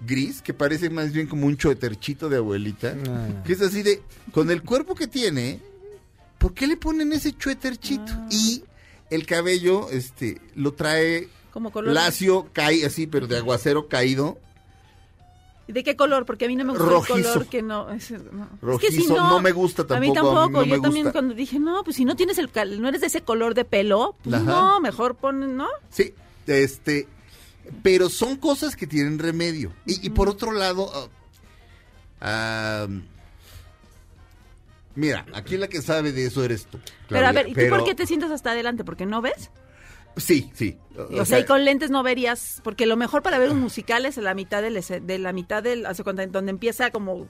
gris, 0.00 0.42
que 0.42 0.52
parece 0.54 0.90
más 0.90 1.12
bien 1.12 1.26
como 1.26 1.46
un 1.46 1.56
choeterchito 1.56 2.28
de 2.28 2.36
abuelita, 2.38 2.94
Ah. 3.08 3.42
que 3.44 3.52
es 3.52 3.62
así 3.62 3.82
de, 3.82 4.02
con 4.32 4.50
el 4.50 4.62
cuerpo 4.62 4.94
que 4.94 5.06
tiene, 5.06 5.60
¿por 6.38 6.52
qué 6.54 6.66
le 6.66 6.76
ponen 6.76 7.12
ese 7.12 7.32
choeterchito? 7.36 8.12
Ah. 8.12 8.28
Y 8.30 8.62
el 9.10 9.24
cabello, 9.26 9.88
este, 9.90 10.40
lo 10.54 10.72
trae 10.74 11.28
Como 11.52 11.70
color. 11.70 11.92
lacio, 11.94 12.48
cae 12.52 12.84
así, 12.84 13.06
pero 13.06 13.26
de 13.26 13.36
aguacero 13.38 13.88
caído. 13.88 14.38
¿Y 15.68 15.72
¿De 15.72 15.82
qué 15.82 15.96
color? 15.96 16.26
Porque 16.26 16.44
a 16.44 16.48
mí 16.48 16.54
no 16.54 16.64
me 16.64 16.70
gusta 16.72 16.84
Rojizo. 16.86 17.16
el 17.16 17.24
color 17.24 17.46
que 17.48 17.60
no. 17.62 17.90
Es, 17.90 18.10
no. 18.12 18.44
Es 18.74 18.80
que 18.80 18.90
si 18.92 18.98
Rojizo, 18.98 19.14
no 19.16 19.40
me 19.40 19.50
gusta 19.50 19.82
A 19.88 19.98
mí 19.98 20.12
tampoco, 20.12 20.38
a 20.38 20.46
mí 20.46 20.52
tampoco. 20.52 20.64
no 20.64 20.64
Yo 20.76 20.80
también 20.82 21.04
gusta. 21.06 21.12
cuando 21.12 21.34
dije, 21.34 21.58
no, 21.58 21.82
pues 21.82 21.96
si 21.96 22.04
no 22.04 22.14
tienes 22.14 22.38
el 22.38 22.50
cal- 22.52 22.80
no 22.80 22.86
eres 22.88 23.00
de 23.00 23.08
ese 23.08 23.22
color 23.22 23.54
de 23.54 23.64
pelo, 23.64 24.14
pues 24.22 24.36
Ajá. 24.36 24.44
no, 24.44 24.80
mejor 24.80 25.16
pon, 25.16 25.56
¿no? 25.56 25.66
Sí, 25.90 26.14
este, 26.46 27.08
pero 27.82 28.08
son 28.08 28.36
cosas 28.36 28.76
que 28.76 28.86
tienen 28.86 29.18
remedio. 29.18 29.72
Y, 29.86 30.06
y 30.06 30.10
por 30.10 30.28
otro 30.28 30.52
lado, 30.52 31.10
ah, 32.20 32.86
mira, 34.94 35.26
aquí 35.34 35.56
la 35.56 35.68
que 35.68 35.82
sabe 35.82 36.12
de 36.12 36.26
eso 36.26 36.44
eres 36.44 36.66
tú. 36.66 36.78
pero 37.08 37.26
a 37.26 37.30
Claudia, 37.30 37.42
ver, 37.42 37.48
¿y 37.48 37.52
tú 37.52 37.56
pero- 37.56 37.76
por 37.76 37.84
qué 37.84 37.94
te 37.94 38.06
sientas 38.06 38.30
hasta 38.30 38.52
adelante? 38.52 38.84
¿Porque 38.84 39.06
no 39.06 39.20
ves? 39.22 39.50
Sí, 40.16 40.50
sí. 40.54 40.78
O, 40.96 41.26
sea, 41.26 41.40
y 41.40 41.44
con 41.44 41.64
lentes 41.66 41.90
no 41.90 42.02
verías, 42.02 42.62
porque 42.64 42.86
lo 42.86 42.96
mejor 42.96 43.22
para 43.22 43.38
ver 43.38 43.50
un 43.50 43.60
musical 43.60 44.06
es 44.06 44.16
la 44.16 44.32
mitad 44.32 44.62
del, 44.62 44.82
de 45.02 45.18
la 45.18 45.32
mitad 45.34 45.62
del, 45.62 45.84
hace 45.84 46.02
cuenta, 46.04 46.26
donde 46.26 46.50
empieza 46.50 46.90
como 46.90 47.28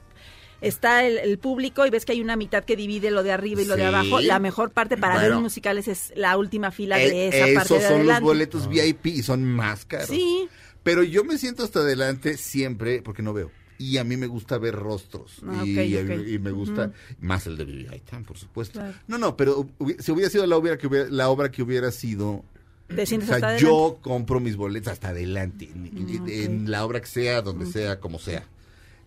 está 0.61 1.05
el, 1.05 1.19
el 1.19 1.39
público 1.39 1.87
y 1.87 1.91
ves 1.91 2.05
que 2.05 2.13
hay 2.13 2.21
una 2.21 2.37
mitad 2.37 2.65
que 2.65 2.77
divide 2.77 3.11
lo 3.11 3.23
de 3.23 3.33
arriba 3.33 3.63
y 3.63 3.67
lo 3.67 3.77
de 3.77 3.85
abajo. 3.85 4.21
La 4.21 4.39
mejor 4.39 4.71
parte 4.71 4.97
para 4.97 5.15
ver 5.15 5.25
Bueno. 5.25 5.39
un 5.39 5.43
musical 5.45 5.79
es, 5.79 6.13
la 6.17 6.37
última 6.37 6.71
fila 6.71 7.01
eh, 7.01 7.11
de 7.11 7.29
esa 7.29 7.39
parte 7.55 7.75
esos 7.77 7.83
son 7.83 7.95
adelante. 7.97 8.13
los 8.13 8.21
boletos 8.23 8.69
VIP 8.69 9.07
y 9.07 9.23
son 9.23 9.45
más 9.45 9.85
caros. 9.85 10.09
Sí. 10.09 10.49
Pero 10.83 11.03
yo 11.03 11.25
me 11.25 11.37
siento 11.39 11.65
hasta 11.65 11.81
adelante 11.81 12.37
siempre 12.37 13.03
porque 13.03 13.23
no 13.23 13.33
veo. 13.33 13.51
Y 13.79 13.99
a 13.99 14.05
mí 14.05 14.17
me 14.17 14.27
gusta 14.27 14.57
ver 14.57 14.75
rostros. 14.75 15.43
Ah, 15.47 15.65
y, 15.67 16.39
me 16.39 16.51
gusta 16.51 16.93
más 17.21 17.47
el 17.47 17.57
de 17.59 17.65
Vivi 17.67 17.85
Gaitán, 17.85 18.25
por 18.25 18.39
supuesto. 18.39 18.79
Claro. 18.79 18.95
No, 19.07 19.19
no, 19.19 19.37
pero 19.37 19.69
si 19.99 20.13
hubiera 20.13 20.31
sido 20.31 20.47
la 20.47 20.57
obra 20.57 20.79
que 20.79 20.87
hubiera, 20.87 21.11
la 21.11 21.29
obra 21.29 21.51
que 21.51 21.63
hubiera 21.63 21.91
sido 21.91 22.43
Te 22.89 23.03
O 23.03 23.07
sea, 23.07 23.19
hasta 23.19 23.35
adelante. 23.35 23.63
yo 23.63 23.99
compro 24.01 24.41
mis 24.41 24.57
boletos 24.57 24.93
hasta 24.93 25.09
adelante, 25.09 25.69
en, 25.75 26.21
ok. 26.23 26.29
en 26.29 26.71
la 26.71 26.87
obra 26.87 27.01
que 27.01 27.07
sea, 27.07 27.43
donde 27.43 27.67
sea, 27.67 28.01
como 28.01 28.19
sea. 28.19 28.45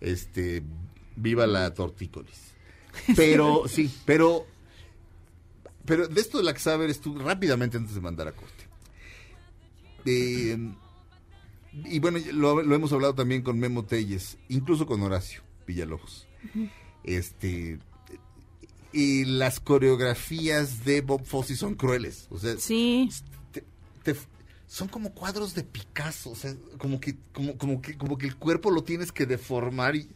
Este, 0.02 0.62
viva 1.15 1.48
la 1.48 1.73
tortícolis. 1.73 2.40
Pero, 3.15 3.64
sí, 3.68 3.91
pero, 4.06 4.45
pero 5.86 6.07
de 6.07 6.19
esto 6.22 6.38
de 6.40 6.44
la 6.44 6.53
que 6.53 6.60
sabes 6.60 6.99
tú 7.02 7.18
rápidamente 7.18 7.77
antes 7.77 7.95
de 7.95 8.02
mandar 8.02 8.27
a 8.27 8.31
corte. 8.34 8.65
Eh, 10.06 10.57
y 11.86 11.99
bueno, 11.99 12.19
lo, 12.34 12.61
lo 12.64 12.76
hemos 12.76 12.91
hablado 12.94 13.14
también 13.15 13.41
con 13.41 13.60
Memo 13.60 13.86
Telles, 13.86 14.38
incluso 14.48 14.86
con 14.86 15.02
Horacio 15.03 15.41
Villalobos. 15.68 16.27
Este, 17.03 17.80
y 18.91 19.26
las 19.26 19.60
coreografías 19.60 20.84
de 20.84 21.02
Bob 21.02 21.26
Fosse 21.26 21.56
son 21.56 21.76
crueles. 21.76 22.27
O 22.31 22.40
sea, 22.40 22.57
Sí. 22.57 23.10
te- 23.52 23.64
te- 24.03 24.15
son 24.68 24.88
como 24.88 25.14
cuadros 25.14 25.53
de 25.53 25.64
Picasso, 25.64 26.31
o 26.31 26.36
sea, 26.36 26.56
como 26.77 26.99
que, 26.99 27.18
como, 27.34 27.57
como 27.57 27.81
que, 27.81 27.98
como 27.98 28.18
que 28.18 28.27
el 28.27 28.36
cuerpo 28.36 28.72
lo 28.72 28.84
tienes 28.84 29.11
que 29.11 29.26
deformar 29.26 29.95
y 29.95 30.07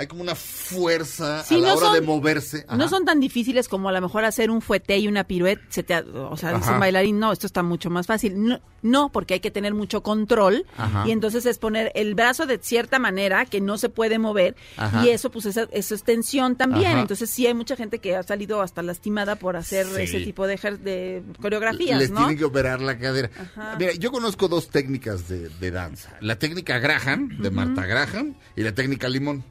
hay 0.00 0.06
como 0.06 0.22
una 0.22 0.34
fuerza 0.34 1.44
Sí, 1.44 1.56
a 1.56 1.58
la 1.58 1.68
no 1.68 1.74
hora 1.74 1.86
son- 1.88 1.94
de 1.94 2.00
moverse. 2.00 2.66
No 2.74 2.88
son 2.88 3.04
tan 3.04 3.20
difíciles 3.20 3.68
como 3.68 3.88
a 3.90 3.92
lo 3.92 4.00
mejor 4.00 4.24
hacer 4.24 4.50
un 4.50 4.62
fuete 4.62 4.96
y 4.98 5.06
una 5.08 5.24
pirueta. 5.24 5.62
Se 5.68 5.82
te, 5.82 5.94
o 5.98 6.36
sea, 6.38 6.54
dice 6.54 6.70
un 6.72 6.80
bailarín, 6.80 7.18
no, 7.18 7.32
esto 7.32 7.46
está 7.46 7.62
mucho 7.62 7.90
más 7.90 8.06
fácil. 8.06 8.42
No, 8.42 8.58
no, 8.82 9.10
porque 9.10 9.34
hay 9.34 9.40
que 9.40 9.50
tener 9.50 9.74
mucho 9.74 10.02
control. 10.02 10.64
Ajá. 10.76 11.04
Y 11.06 11.10
entonces 11.12 11.46
es 11.46 11.58
poner 11.58 11.92
el 11.94 12.14
brazo 12.14 12.46
de 12.46 12.58
cierta 12.58 12.98
manera 12.98 13.44
que 13.46 13.60
no 13.60 13.76
se 13.78 13.88
puede 13.88 14.18
mover. 14.18 14.56
Ajá. 14.76 15.04
Y 15.04 15.10
eso, 15.10 15.30
pues, 15.30 15.46
esa- 15.46 15.68
eso 15.72 15.94
es 15.94 16.02
tensión 16.02 16.56
también. 16.56 16.92
Ajá. 16.92 17.00
Entonces 17.00 17.30
sí 17.30 17.46
hay 17.46 17.54
mucha 17.54 17.76
gente 17.76 17.98
que 17.98 18.16
ha 18.16 18.22
salido 18.22 18.62
hasta 18.62 18.82
lastimada 18.82 19.36
por 19.36 19.56
hacer 19.56 19.86
Sí. 19.86 20.02
ese 20.02 20.20
tipo 20.20 20.46
de, 20.46 20.56
de 20.82 21.22
coreografías, 21.40 21.98
Les 21.98 22.10
¿no? 22.10 22.18
tienen 22.18 22.38
que 22.38 22.44
operar 22.44 22.80
la 22.80 22.98
cadera. 22.98 23.30
Ajá. 23.38 23.76
Mira, 23.78 23.92
yo 23.94 24.10
conozco 24.10 24.48
dos 24.48 24.68
técnicas 24.70 25.28
de, 25.28 25.48
de 25.48 25.70
danza. 25.70 26.16
La 26.20 26.38
técnica 26.38 26.78
Graham, 26.78 27.38
de 27.40 27.50
Marta 27.50 27.86
Graham, 27.86 28.34
y 28.56 28.62
la 28.62 28.74
técnica 28.74 29.08
Limón. 29.08 29.44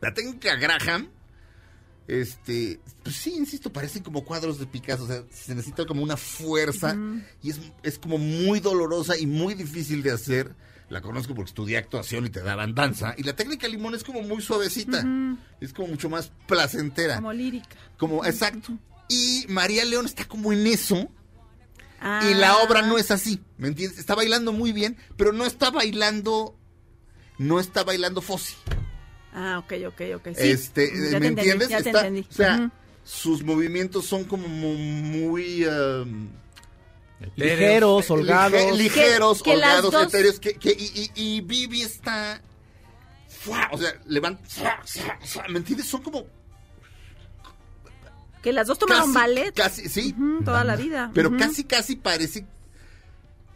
La 0.00 0.12
técnica 0.14 0.56
Graham, 0.56 1.08
este, 2.08 2.80
pues 3.02 3.16
sí, 3.16 3.34
insisto, 3.36 3.72
parecen 3.72 4.02
como 4.02 4.24
cuadros 4.24 4.58
de 4.58 4.66
Picasso. 4.66 5.04
O 5.04 5.06
sea, 5.06 5.24
se 5.30 5.54
necesita 5.54 5.86
como 5.86 6.02
una 6.02 6.16
fuerza 6.16 6.96
y 7.42 7.50
es, 7.50 7.60
es 7.82 7.98
como 7.98 8.18
muy 8.18 8.60
dolorosa 8.60 9.16
y 9.18 9.26
muy 9.26 9.54
difícil 9.54 10.02
de 10.02 10.12
hacer. 10.12 10.54
La 10.88 11.00
conozco 11.00 11.34
porque 11.34 11.48
estudié 11.48 11.78
actuación 11.78 12.26
y 12.26 12.30
te 12.30 12.42
daban 12.42 12.74
danza. 12.74 13.14
Y 13.16 13.22
la 13.22 13.34
técnica 13.34 13.66
Limón 13.66 13.94
es 13.94 14.04
como 14.04 14.20
muy 14.22 14.42
suavecita. 14.42 15.02
Es 15.60 15.72
como 15.72 15.88
mucho 15.88 16.10
más 16.10 16.32
placentera. 16.46 17.16
Como 17.16 17.32
lírica. 17.32 17.76
Como, 17.96 18.26
exacto. 18.26 18.76
Y 19.08 19.46
María 19.48 19.86
León 19.86 20.04
está 20.04 20.26
como 20.26 20.52
en 20.52 20.66
eso. 20.66 21.10
Ah. 21.98 22.28
Y 22.28 22.34
la 22.34 22.58
obra 22.58 22.82
no 22.82 22.98
es 22.98 23.12
así, 23.12 23.40
¿me 23.58 23.68
entiendes? 23.68 23.98
Está 23.98 24.16
bailando 24.16 24.52
muy 24.52 24.72
bien, 24.72 24.96
pero 25.16 25.32
no 25.32 25.46
está 25.46 25.70
bailando, 25.70 26.58
no 27.38 27.60
está 27.60 27.84
bailando 27.84 28.20
Fossi. 28.20 28.56
Ah, 29.34 29.58
ok, 29.58 29.72
ok, 29.88 30.00
ok. 30.16 30.28
Sí, 30.36 30.48
este, 30.50 30.88
ya 30.88 30.92
¿me 30.94 31.00
te 31.00 31.16
entendí, 31.16 31.40
entiendes? 31.40 31.68
ya 31.70 31.82
te 31.82 31.88
Está- 31.88 32.06
entendí. 32.06 32.26
O 32.30 32.32
sea, 32.34 32.70
sus 33.04 33.42
movimientos 33.42 34.06
son 34.06 34.24
como 34.24 34.46
mu- 34.48 34.76
muy 34.76 35.64
um, 35.66 36.28
Ligeros, 37.36 38.10
holgados. 38.10 38.60
lige- 38.60 38.76
ligeros, 38.76 39.38
Que- 39.38 39.50
que 39.50 39.56
holgados, 39.56 39.90
dos- 39.92 40.08
etéreos, 40.08 40.38
que, 40.40 40.54
que- 40.54 40.72
y, 40.78 41.10
y- 41.16 41.36
y 41.36 41.40
Vivi 41.40 41.82
está, 41.82 42.40
¡fua! 43.28 43.68
o 43.72 43.78
sea, 43.78 43.94
levanta. 44.06 44.42
¿me 45.48 45.58
entiendes? 45.58 45.86
Son 45.86 46.02
como 46.02 46.26
Que 48.42 48.52
las 48.52 48.66
dos 48.66 48.78
tomaron 48.78 49.04
casi, 49.04 49.14
ballet 49.14 49.54
casi, 49.54 49.88
sí, 49.88 50.14
toda 50.44 50.64
la 50.64 50.74
vida. 50.76 51.10
Pero 51.14 51.36
casi, 51.36 51.62
casi 51.64 51.94
parece. 51.96 52.44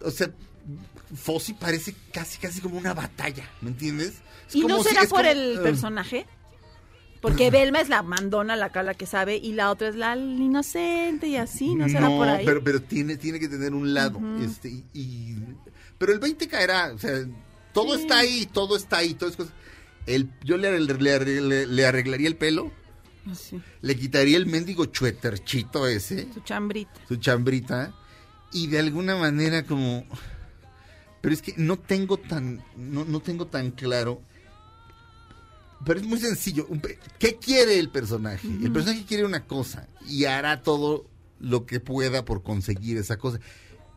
O 0.01 0.11
sea, 0.13 0.31
Fossi 1.15 1.55
parece 1.55 1.95
casi, 2.13 2.39
casi 2.39 2.61
como 2.61 2.77
una 2.79 2.95
batalla, 2.95 3.49
¿me 3.61 3.71
entiendes? 3.71 4.15
Es 4.49 4.55
¿Y 4.55 4.61
no 4.65 4.83
si- 4.83 4.89
será 4.91 5.01
por 5.03 5.11
como, 5.11 5.31
el 5.31 5.57
eh, 5.57 5.61
personaje? 5.63 6.27
Porque 7.21 7.51
Belma 7.51 7.81
es 7.81 7.89
la 7.89 8.03
mandona, 8.03 8.55
la 8.57 8.71
cara 8.71 8.95
que 8.95 9.07
sabe, 9.07 9.37
y 9.37 9.53
la 9.53 9.71
otra 9.71 9.89
es 9.89 9.97
la 9.97 10.15
inocente 10.17 11.27
y 11.27 11.37
así, 11.37 11.75
¿no 11.75 11.89
será 11.89 12.09
por 12.09 12.29
ahí? 12.29 12.45
pero, 12.47 12.63
pero 12.63 12.81
tiene, 12.83 13.17
tiene 13.17 13.41
que 13.41 13.49
tener 13.49 13.75
un 13.75 13.95
lado. 13.95 14.21
este, 14.41 14.69
y, 14.69 14.85
y- 14.93 15.37
pero 15.99 16.13
el 16.13 16.19
20 16.21 16.47
caerá, 16.47 16.93
o 16.95 16.99
sea, 16.99 17.27
todo 17.73 17.95
está 17.97 18.19
ahí, 18.19 18.47
todo 18.53 18.77
está 18.77 18.99
ahí, 18.99 19.15
todo 19.15 19.31
es 19.31 19.37
cosa. 19.37 19.51
El, 20.07 20.31
yo 20.45 20.57
le, 20.57 20.79
le- 20.79 21.41
le- 21.41 21.67
le 21.67 21.87
arreglaría 21.87 22.29
el 22.29 22.37
pelo, 22.37 22.71
Así, 23.29 23.61
le 23.81 23.97
quitaría 23.97 24.37
el 24.37 24.47
mendigo 24.47 24.85
chueterchito 24.85 25.89
ese. 25.89 26.29
su 26.33 26.41
chambrita. 26.41 26.93
su 27.09 27.17
chambrita 27.17 27.93
y 28.53 28.69
de 28.69 28.79
alguna 28.79 29.17
manera 29.17 29.65
como 29.65 30.05
pero 31.21 31.35
es 31.35 31.43
que 31.43 31.55
no 31.57 31.77
tengo 31.77 32.19
tan 32.19 32.63
no, 32.77 33.05
no 33.05 33.19
tengo 33.19 33.49
tan 33.49 33.73
claro 33.73 34.23
pero 35.85 36.01
es 36.01 36.07
muy 36.07 36.19
sencillo. 36.19 36.67
¿qué 37.19 37.37
quiere 37.37 37.79
el 37.79 37.91
personaje? 37.91 38.47
el 38.49 38.73
personaje 38.73 39.05
quiere 39.05 39.25
una 39.25 39.45
cosa 39.45 39.89
y 40.09 40.25
hará 40.25 40.63
todo 40.63 41.07
lo 41.39 41.67
que 41.67 41.81
pueda 41.81 42.25
por 42.25 42.43
conseguir 42.43 42.97
esa 42.97 43.17
cosa. 43.17 43.39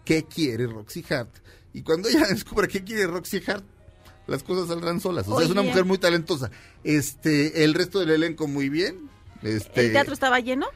¿qué 0.06 0.26
quiere 0.26 0.68
Roxy 0.68 1.04
Hart? 1.10 1.30
y 1.74 1.82
cuando 1.84 2.10
ella 2.10 2.26
descubra 2.30 2.68
qué 2.68 2.84
quiere 2.84 3.08
Roxy 3.08 3.42
Hart 3.48 3.64
las 4.28 4.44
cosas 4.44 4.68
saldrán 4.68 5.00
solas. 5.00 5.28
O 5.28 5.38
sea 5.38 5.46
es 5.46 5.52
una 5.52 5.64
mujer 5.64 5.86
muy 5.86 5.98
talentosa. 5.98 6.52
Este 6.84 7.64
el 7.64 7.74
resto 7.74 8.00
del 8.00 8.12
elenco 8.12 8.48
muy 8.48 8.70
bien. 8.70 9.10
Este 9.42 9.88
¿El 9.88 9.92
teatro 9.94 10.14
estaba 10.14 10.40
lleno? 10.40 10.68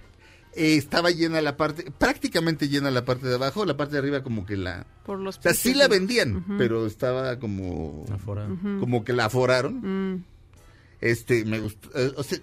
eh, 0.55 0.75
estaba 0.77 1.11
llena 1.11 1.41
la 1.41 1.57
parte, 1.57 1.91
prácticamente 1.91 2.69
llena 2.69 2.91
la 2.91 3.05
parte 3.05 3.27
de 3.27 3.35
abajo, 3.35 3.65
la 3.65 3.75
parte 3.75 3.93
de 3.93 3.99
arriba 3.99 4.23
como 4.23 4.45
que 4.45 4.57
la... 4.57 4.85
Por 5.05 5.19
los 5.19 5.37
O 5.37 5.41
sea, 5.41 5.53
sí 5.53 5.73
la 5.73 5.87
vendían, 5.87 6.45
pero 6.57 6.85
estaba 6.85 7.39
como... 7.39 8.05
Como 8.79 9.03
que 9.03 9.13
la 9.13 9.25
aforaron. 9.25 10.13
Mm, 10.13 10.23
Este, 11.03 11.43
me 11.43 11.59
gustó, 11.59 11.89
eh, 11.99 12.13
o 12.15 12.23
sea, 12.23 12.39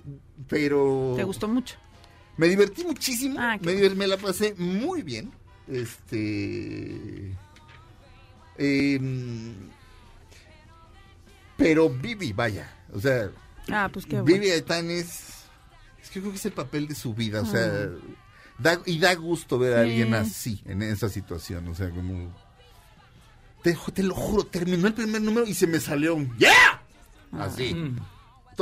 pero... 0.47 1.15
¿Te 1.17 1.25
gustó 1.25 1.49
mucho? 1.49 1.77
Me 2.37 2.47
divertí 2.47 2.85
muchísimo, 2.85 3.37
Ah, 3.39 3.57
me, 3.63 3.73
diver- 3.75 3.95
me 3.97 4.07
la 4.07 4.19
pasé 4.19 4.55
muy 4.59 5.01
bien. 5.03 5.33
Este... 5.67 7.35
em, 8.59 9.55
pero 11.57 11.89
Vivi, 11.89 12.33
vaya, 12.33 12.71
o 12.93 13.01
sea, 13.01 13.31
Ah, 13.71 13.89
pues 13.93 14.05
qué 14.05 14.21
bueno. 14.21 14.25
Vivi 14.27 14.49
Gaitán 14.49 14.91
es, 14.91 15.45
es 16.03 16.09
que 16.11 16.17
yo 16.17 16.23
creo 16.23 16.33
que 16.33 16.39
es 16.39 16.47
el 16.47 16.53
papel 16.53 16.89
de 16.89 16.95
su 16.95 17.15
vida, 17.15 17.43
o 17.43 17.47
sea, 17.47 17.89
Da- 18.59 18.83
y 18.85 18.99
da 18.99 19.15
gusto 19.15 19.59
ver 19.59 19.73
a 19.73 19.85
Sí. 19.85 19.89
alguien 19.91 20.13
así, 20.15 20.63
en 20.67 20.83
esa 20.83 21.09
situación. 21.09 21.67
O 21.69 21.75
sea, 21.75 21.89
como. 21.89 22.31
Te, 23.63 23.75
te 23.95 24.03
lo 24.03 24.15
juro, 24.15 24.45
terminó 24.45 24.87
el 24.87 24.93
primer 24.93 25.23
número 25.23 25.47
y 25.47 25.55
se 25.55 25.67
me 25.67 25.81
salió 25.81 26.15
un 26.15 26.37
¡Yeah! 26.37 26.83
Así. 27.33 27.75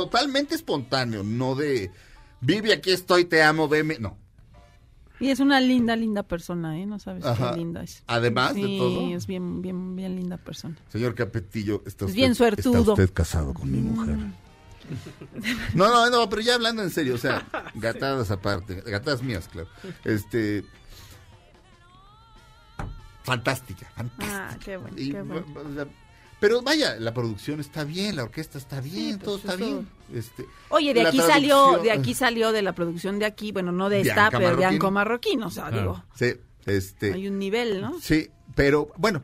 Totalmente 0.03 0.55
espontáneo, 0.55 1.23
no 1.23 1.55
de. 1.55 1.91
Vive, 2.41 2.71
aquí 2.71 2.91
estoy, 2.91 3.25
te 3.25 3.43
amo, 3.43 3.67
veme. 3.67 3.97
No. 3.99 4.17
Y 5.19 5.29
es 5.29 5.41
una 5.41 5.59
linda, 5.59 5.97
linda 5.97 6.23
persona, 6.23 6.79
¿eh? 6.79 6.85
No 6.85 6.97
sabes 6.99 7.25
Ajá. 7.25 7.51
qué 7.51 7.57
linda 7.57 7.83
es. 7.83 8.01
Además 8.07 8.55
de 8.55 8.61
Sí, 8.61 8.77
todo. 8.77 9.13
es 9.15 9.27
bien, 9.27 9.61
bien, 9.61 9.97
bien 9.97 10.15
linda 10.15 10.37
persona. 10.37 10.77
Señor 10.87 11.15
Capetillo, 11.15 11.83
está 11.85 12.05
Es 12.05 12.11
usted, 12.11 12.15
bien 12.15 12.33
suertudo. 12.35 12.79
está 12.79 12.91
usted 12.93 13.13
casado 13.13 13.53
con 13.53 13.69
mi 13.69 13.79
mujer. 13.79 14.15
No, 15.75 15.87
no, 15.89 16.09
no, 16.09 16.29
pero 16.29 16.41
ya 16.41 16.55
hablando 16.55 16.81
en 16.81 16.89
serio, 16.89 17.15
o 17.15 17.17
sea, 17.17 17.45
gatadas 17.75 18.31
aparte, 18.31 18.81
gatadas 18.85 19.21
mías, 19.21 19.49
claro. 19.49 19.67
Este. 20.05 20.63
Fantástica, 23.23 23.85
fantástica. 23.95 24.47
Ah, 24.51 24.57
qué 24.63 24.77
bueno, 24.77 24.95
Y, 24.97 25.11
qué 25.11 25.21
bueno. 25.21 25.45
Pero 26.39 26.61
vaya, 26.61 26.95
la 26.97 27.13
producción 27.13 27.59
está 27.59 27.83
bien, 27.83 28.15
la 28.15 28.23
orquesta 28.23 28.57
está 28.57 28.81
bien, 28.81 29.17
pues 29.19 29.23
todo 29.25 29.35
está 29.37 29.53
eso- 29.55 29.65
bien. 29.65 29.87
Este, 30.13 30.45
Oye, 30.69 30.93
de 30.93 31.01
aquí 31.07 31.19
salió, 31.19 31.77
de 31.83 31.91
aquí 31.91 32.13
salió 32.15 32.51
de 32.51 32.61
la 32.63 32.73
producción 32.73 33.19
de 33.19 33.25
aquí, 33.25 33.51
bueno, 33.51 33.71
no 33.71 33.89
de 33.89 34.01
esta, 34.01 34.13
Bianca 34.29 34.37
pero 34.37 34.39
de 34.49 34.55
Marroquín. 34.55 34.75
Anco 34.75 34.91
Marroquín, 34.91 35.43
o 35.43 35.51
sea, 35.51 35.67
Claro. 35.69 35.77
digo, 35.81 36.03
Sí, 36.15 36.39
este. 36.65 37.13
hay 37.13 37.27
un 37.27 37.37
nivel, 37.37 37.81
¿no? 37.81 37.99
Sí, 38.01 38.29
pero 38.55 38.89
bueno, 38.97 39.23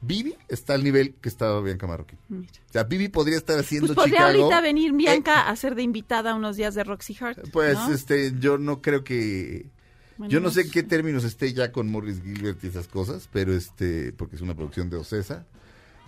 Vivi 0.00 0.34
está 0.48 0.74
al 0.74 0.84
nivel 0.84 1.14
que 1.20 1.28
estaba 1.28 1.60
Bianca 1.62 1.86
Marroquín. 1.86 2.18
Mira. 2.28 2.52
O 2.68 2.72
sea, 2.72 2.84
Vivi 2.84 3.08
podría 3.08 3.36
estar 3.36 3.58
haciendo 3.58 3.88
Pues 3.94 3.96
podría 3.96 4.18
Chicago. 4.28 4.42
ahorita 4.44 4.60
venir 4.60 4.92
Bianca 4.92 5.40
Eh, 5.40 5.44
a 5.50 5.56
ser 5.56 5.74
de 5.74 5.82
invitada 5.82 6.34
unos 6.34 6.56
días 6.56 6.74
de 6.74 6.84
Roxy 6.84 7.16
Hart. 7.20 7.48
Pues 7.52 7.74
¿no? 7.78 7.92
este, 7.92 8.32
yo 8.38 8.58
no 8.58 8.80
creo 8.82 9.02
que 9.02 9.66
Bueno, 10.18 10.30
yo 10.30 10.38
no 10.40 10.50
sé 10.50 10.60
en 10.60 10.66
pues, 10.66 10.74
qué 10.74 10.82
términos 10.84 11.24
esté 11.24 11.52
ya 11.52 11.72
con 11.72 11.90
Morris 11.90 12.22
Gilbert 12.22 12.62
y 12.62 12.68
esas 12.68 12.86
cosas, 12.86 13.28
pero 13.32 13.52
este, 13.54 14.12
porque 14.12 14.36
es 14.36 14.42
una 14.42 14.54
producción 14.54 14.88
de 14.90 14.98
Ocesa, 14.98 15.46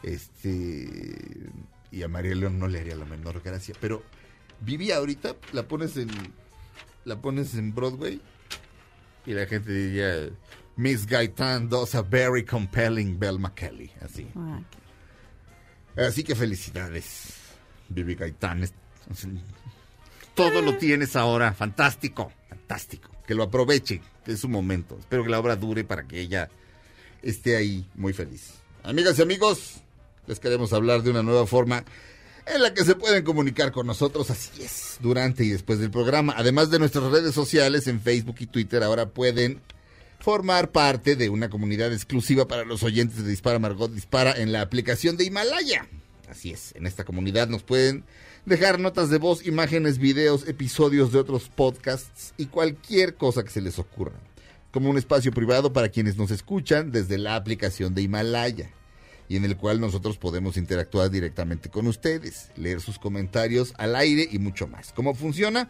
este, 0.02 1.50
y 1.90 2.02
a 2.02 2.08
María 2.08 2.34
León 2.34 2.58
no 2.58 2.68
le 2.68 2.80
haría 2.80 2.96
la 2.96 3.04
menor 3.04 3.40
gracia, 3.42 3.74
pero 3.80 4.02
Vivi 4.60 4.90
ahorita 4.92 5.36
la 5.52 5.66
pones 5.68 5.96
en, 5.96 6.08
la 7.04 7.20
pones 7.20 7.54
en 7.54 7.74
Broadway 7.74 8.20
y 9.26 9.32
la 9.32 9.46
gente 9.46 9.72
diría, 9.72 10.30
Miss 10.76 11.06
Gaitán 11.06 11.68
does 11.68 11.94
a 11.94 12.02
very 12.02 12.44
compelling 12.44 13.18
Belma 13.18 13.54
Kelly, 13.54 13.90
así. 14.00 14.26
ah, 14.36 14.60
Así 15.96 16.22
que 16.24 16.34
felicidades, 16.34 17.34
Vivi 17.88 18.14
Gaitán. 18.14 18.64
Todo 20.34 20.62
lo 20.62 20.76
tienes 20.78 21.16
ahora, 21.16 21.52
fantástico, 21.52 22.32
fantástico. 22.48 23.10
Que 23.26 23.34
lo 23.34 23.42
aproveche, 23.42 24.00
que 24.24 24.32
es 24.32 24.40
su 24.40 24.48
momento. 24.48 24.96
Espero 24.98 25.24
que 25.24 25.30
la 25.30 25.38
obra 25.40 25.56
dure 25.56 25.84
para 25.84 26.06
que 26.06 26.20
ella 26.20 26.48
esté 27.22 27.56
ahí 27.56 27.88
muy 27.94 28.12
feliz. 28.12 28.54
Amigas 28.82 29.18
y 29.18 29.22
amigos, 29.22 29.82
les 30.30 30.38
queremos 30.38 30.72
hablar 30.72 31.02
de 31.02 31.10
una 31.10 31.24
nueva 31.24 31.44
forma 31.44 31.84
en 32.46 32.62
la 32.62 32.72
que 32.72 32.84
se 32.84 32.94
pueden 32.94 33.24
comunicar 33.24 33.72
con 33.72 33.86
nosotros, 33.86 34.30
así 34.30 34.62
es, 34.62 34.98
durante 35.00 35.44
y 35.44 35.48
después 35.48 35.80
del 35.80 35.90
programa. 35.90 36.34
Además 36.36 36.70
de 36.70 36.78
nuestras 36.78 37.04
redes 37.10 37.34
sociales 37.34 37.88
en 37.88 38.00
Facebook 38.00 38.36
y 38.38 38.46
Twitter, 38.46 38.84
ahora 38.84 39.08
pueden 39.08 39.60
formar 40.20 40.70
parte 40.70 41.16
de 41.16 41.30
una 41.30 41.50
comunidad 41.50 41.92
exclusiva 41.92 42.46
para 42.46 42.64
los 42.64 42.84
oyentes 42.84 43.24
de 43.24 43.28
Dispara 43.28 43.58
Margot 43.58 43.92
Dispara 43.92 44.32
en 44.32 44.52
la 44.52 44.60
aplicación 44.60 45.16
de 45.16 45.24
Himalaya. 45.24 45.88
Así 46.28 46.52
es, 46.52 46.74
en 46.76 46.86
esta 46.86 47.04
comunidad 47.04 47.48
nos 47.48 47.64
pueden 47.64 48.04
dejar 48.46 48.78
notas 48.78 49.10
de 49.10 49.18
voz, 49.18 49.44
imágenes, 49.44 49.98
videos, 49.98 50.46
episodios 50.46 51.10
de 51.10 51.18
otros 51.18 51.48
podcasts 51.48 52.34
y 52.36 52.46
cualquier 52.46 53.16
cosa 53.16 53.42
que 53.42 53.50
se 53.50 53.60
les 53.60 53.80
ocurra. 53.80 54.14
Como 54.70 54.90
un 54.90 54.96
espacio 54.96 55.32
privado 55.32 55.72
para 55.72 55.88
quienes 55.88 56.16
nos 56.16 56.30
escuchan 56.30 56.92
desde 56.92 57.18
la 57.18 57.34
aplicación 57.34 57.94
de 57.94 58.02
Himalaya 58.02 58.70
y 59.30 59.36
en 59.36 59.44
el 59.44 59.56
cual 59.56 59.80
nosotros 59.80 60.18
podemos 60.18 60.56
interactuar 60.56 61.08
directamente 61.08 61.70
con 61.70 61.86
ustedes, 61.86 62.50
leer 62.56 62.80
sus 62.80 62.98
comentarios 62.98 63.72
al 63.78 63.94
aire 63.94 64.28
y 64.28 64.40
mucho 64.40 64.66
más. 64.66 64.92
¿Cómo 64.92 65.14
funciona? 65.14 65.68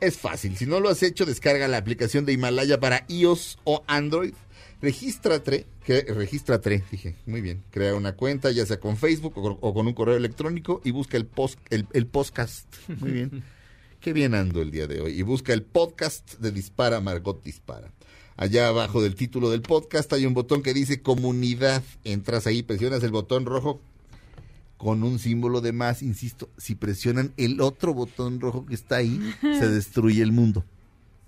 Es 0.00 0.16
fácil. 0.16 0.56
Si 0.56 0.64
no 0.64 0.80
lo 0.80 0.88
has 0.88 1.02
hecho, 1.02 1.26
descarga 1.26 1.68
la 1.68 1.76
aplicación 1.76 2.24
de 2.24 2.32
Himalaya 2.32 2.80
para 2.80 3.04
iOS 3.08 3.58
o 3.64 3.84
Android. 3.86 4.32
Regístrate, 4.80 5.66
que, 5.84 6.00
regístrate, 6.08 6.84
dije, 6.90 7.14
muy 7.26 7.42
bien. 7.42 7.62
Crea 7.70 7.94
una 7.94 8.16
cuenta, 8.16 8.50
ya 8.50 8.64
sea 8.64 8.80
con 8.80 8.96
Facebook 8.96 9.36
o, 9.36 9.58
o 9.60 9.74
con 9.74 9.86
un 9.86 9.92
correo 9.92 10.16
electrónico 10.16 10.80
y 10.82 10.90
busca 10.90 11.18
el, 11.18 11.26
post, 11.26 11.58
el, 11.68 11.86
el 11.92 12.06
podcast. 12.06 12.66
Muy 12.98 13.10
bien. 13.10 13.44
Qué 14.00 14.14
bien 14.14 14.34
ando 14.34 14.62
el 14.62 14.70
día 14.70 14.86
de 14.86 15.02
hoy. 15.02 15.12
Y 15.12 15.22
busca 15.22 15.52
el 15.52 15.62
podcast 15.62 16.38
de 16.38 16.50
Dispara 16.50 17.02
Margot 17.02 17.44
Dispara. 17.44 17.92
Allá 18.36 18.68
abajo 18.68 19.02
del 19.02 19.14
título 19.14 19.50
del 19.50 19.62
podcast 19.62 20.12
hay 20.12 20.26
un 20.26 20.34
botón 20.34 20.62
que 20.62 20.74
dice 20.74 21.02
comunidad. 21.02 21.82
Entras 22.04 22.46
ahí, 22.46 22.62
presionas 22.62 23.02
el 23.02 23.10
botón 23.10 23.44
rojo 23.46 23.80
con 24.78 25.02
un 25.02 25.18
símbolo 25.18 25.60
de 25.60 25.72
más. 25.72 26.02
Insisto, 26.02 26.48
si 26.56 26.74
presionan 26.74 27.32
el 27.36 27.60
otro 27.60 27.94
botón 27.94 28.40
rojo 28.40 28.66
que 28.66 28.74
está 28.74 28.96
ahí, 28.96 29.20
se 29.42 29.68
destruye 29.68 30.22
el 30.22 30.32
mundo. 30.32 30.64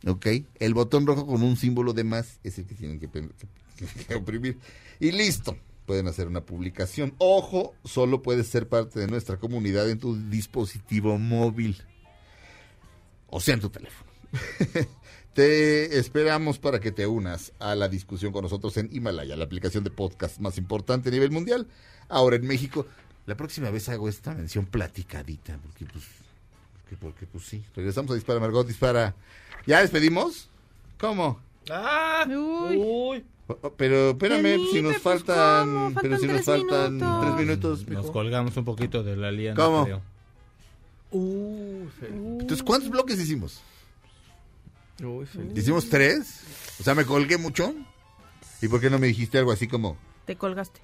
¿Ok? 0.07 0.27
El 0.59 0.75
botón 0.75 1.07
rojo 1.07 1.27
con 1.27 1.43
un 1.43 1.57
símbolo 1.57 1.93
de 1.93 2.05
más 2.05 2.41
es 2.43 2.59
el 2.59 2.67
que 2.67 2.75
tienen 2.75 2.99
que, 2.99 3.09
que 3.09 4.15
oprimir. 4.15 4.59
Y 4.99 5.13
listo. 5.13 5.57
Pueden 5.87 6.09
hacer 6.09 6.29
una 6.29 6.41
publicación. 6.41 7.15
Ojo, 7.19 7.75
solo 7.85 8.23
puedes 8.23 8.47
ser 8.47 8.69
parte 8.69 9.01
de 9.01 9.07
nuestra 9.07 9.37
comunidad 9.37 9.91
en 9.91 9.99
tu 9.99 10.17
dispositivo 10.31 11.19
móvil. 11.19 11.77
O 13.29 13.39
sea, 13.39 13.55
en 13.55 13.61
tu 13.61 13.69
teléfono. 13.69 14.11
Te 15.35 15.99
esperamos 15.99 16.61
para 16.61 16.79
que 16.79 16.93
te 16.93 17.07
unas 17.09 17.53
a 17.59 17.75
la 17.75 17.89
discusión 17.89 18.33
con 18.33 18.43
nosotros 18.43 18.77
en 18.77 18.89
Himalaya, 18.93 19.37
la 19.37 19.45
aplicación 19.45 19.83
de 19.83 19.91
podcast 19.91 20.39
más 20.39 20.59
importante 20.59 21.09
a 21.09 21.13
nivel 21.13 21.33
mundial. 21.33 21.67
Ahora 22.09 22.37
en 22.37 22.47
México. 22.47 22.87
La 23.27 23.37
próxima 23.37 23.71
vez 23.71 23.89
hago 23.89 24.09
esta 24.09 24.35
mención 24.35 24.67
platicadita, 24.67 25.59
porque 25.59 25.87
pues, 25.87 26.05
porque, 26.83 26.97
porque, 26.97 27.27
pues 27.27 27.45
sí. 27.45 27.65
Regresamos 27.75 28.13
a 28.13 28.15
Dispara, 28.15 28.39
Margot, 28.39 28.67
dispara. 28.67 29.15
¿Ya 29.67 29.81
despedimos? 29.81 30.51
¿Cómo? 31.01 31.41
Uy, 32.29 33.25
Oh, 33.47 33.59
oh, 33.61 33.73
Pero 33.77 34.11
espérame, 34.11 34.43
Felipe, 34.43 34.71
si 34.73 34.83
nos 34.83 34.93
pues, 34.93 35.03
faltan, 35.03 35.69
¿cómo? 35.69 36.01
pero 36.01 36.17
si 36.19 36.27
nos 36.27 36.35
tres 36.37 36.47
faltan 36.47 36.95
minutos. 36.95 37.21
tres 37.23 37.47
minutos. 37.47 37.89
Nos 37.89 38.11
colgamos 38.11 38.57
un 38.57 38.65
poquito 38.65 39.03
de 39.03 39.17
la 39.17 39.31
liana. 39.33 39.57
¿Cómo? 39.63 39.85
creo. 39.85 40.01
Entonces, 41.11 42.63
¿cuántos 42.63 42.91
bloques 42.91 43.19
hicimos? 43.21 43.61
Uy, 45.03 45.27
Felipe. 45.27 45.59
¿Hicimos 45.61 45.89
tres? 45.89 46.43
O 46.81 46.83
sea, 46.83 46.95
¿me 46.95 47.05
colgué 47.05 47.37
mucho? 47.39 47.75
¿Y 48.63 48.69
por 48.69 48.81
qué 48.81 48.91
no 48.91 48.99
me 48.99 49.07
dijiste 49.09 49.39
algo 49.39 49.53
así 49.53 49.67
como... 49.69 49.97
te 50.27 50.37
colgaste. 50.37 50.81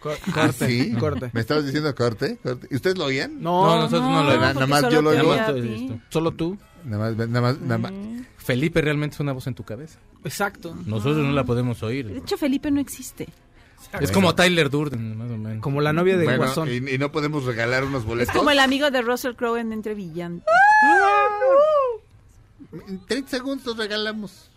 Co- 0.00 0.12
¿Ah, 0.28 0.32
corte, 0.46 0.66
sí? 0.66 0.92
corte. 0.94 1.30
¿Me 1.34 1.40
estabas 1.42 1.66
diciendo 1.66 1.94
corte? 1.94 2.38
corte? 2.42 2.66
¿Y 2.70 2.76
ustedes 2.76 2.96
lo 2.96 3.04
oían? 3.04 3.42
No, 3.42 3.66
No, 3.66 3.76
nosotros 3.82 4.02
no, 4.10 4.24
lo 4.24 4.30
vemos. 4.30 4.54
nada 4.54 4.66
más 4.66 4.88
yo 4.90 5.02
lo 5.02 5.10
oía. 5.10 6.00
Solo 6.08 6.32
tú. 6.32 6.56
Nada 6.84 7.10
más, 7.14 7.28
nada 7.28 7.40
más, 7.42 7.60
nada 7.60 7.78
más. 7.78 7.92
Felipe 8.38 8.80
realmente 8.80 9.14
es 9.14 9.20
una 9.20 9.32
voz 9.32 9.46
en 9.46 9.54
tu 9.54 9.62
cabeza. 9.64 9.98
Exacto. 10.24 10.74
Nosotros 10.86 11.18
no 11.18 11.32
la 11.32 11.44
podemos 11.44 11.80
De 11.80 11.86
oír. 11.86 12.10
hecho, 12.16 12.38
Felipe 12.38 12.70
no 12.70 12.80
existe. 12.80 13.28
Es 14.00 14.10
como 14.10 14.34
Tyler 14.34 14.70
Durden, 14.70 15.16
más 15.18 15.30
o 15.30 15.36
menos. 15.36 15.62
Como 15.62 15.80
la 15.82 15.92
novia 15.92 16.16
de 16.16 16.24
Bueno, 16.24 16.44
Guasón. 16.44 16.68
y, 16.70 16.76
y 16.76 16.98
no 16.98 17.12
podemos 17.12 17.44
regalar 17.44 17.84
unos 17.84 18.02
Es 18.02 18.08
boletos. 18.08 18.34
como 18.34 18.50
el 18.50 18.58
amigo 18.60 18.90
de 18.90 19.02
Russell 19.02 19.34
Crowe 19.34 19.56
en 19.60 19.72
Entre 19.74 19.94
Villantes. 19.94 20.46
En 22.72 23.06
30 23.06 23.30
segundos 23.30 23.76
regalamos. 23.76 24.50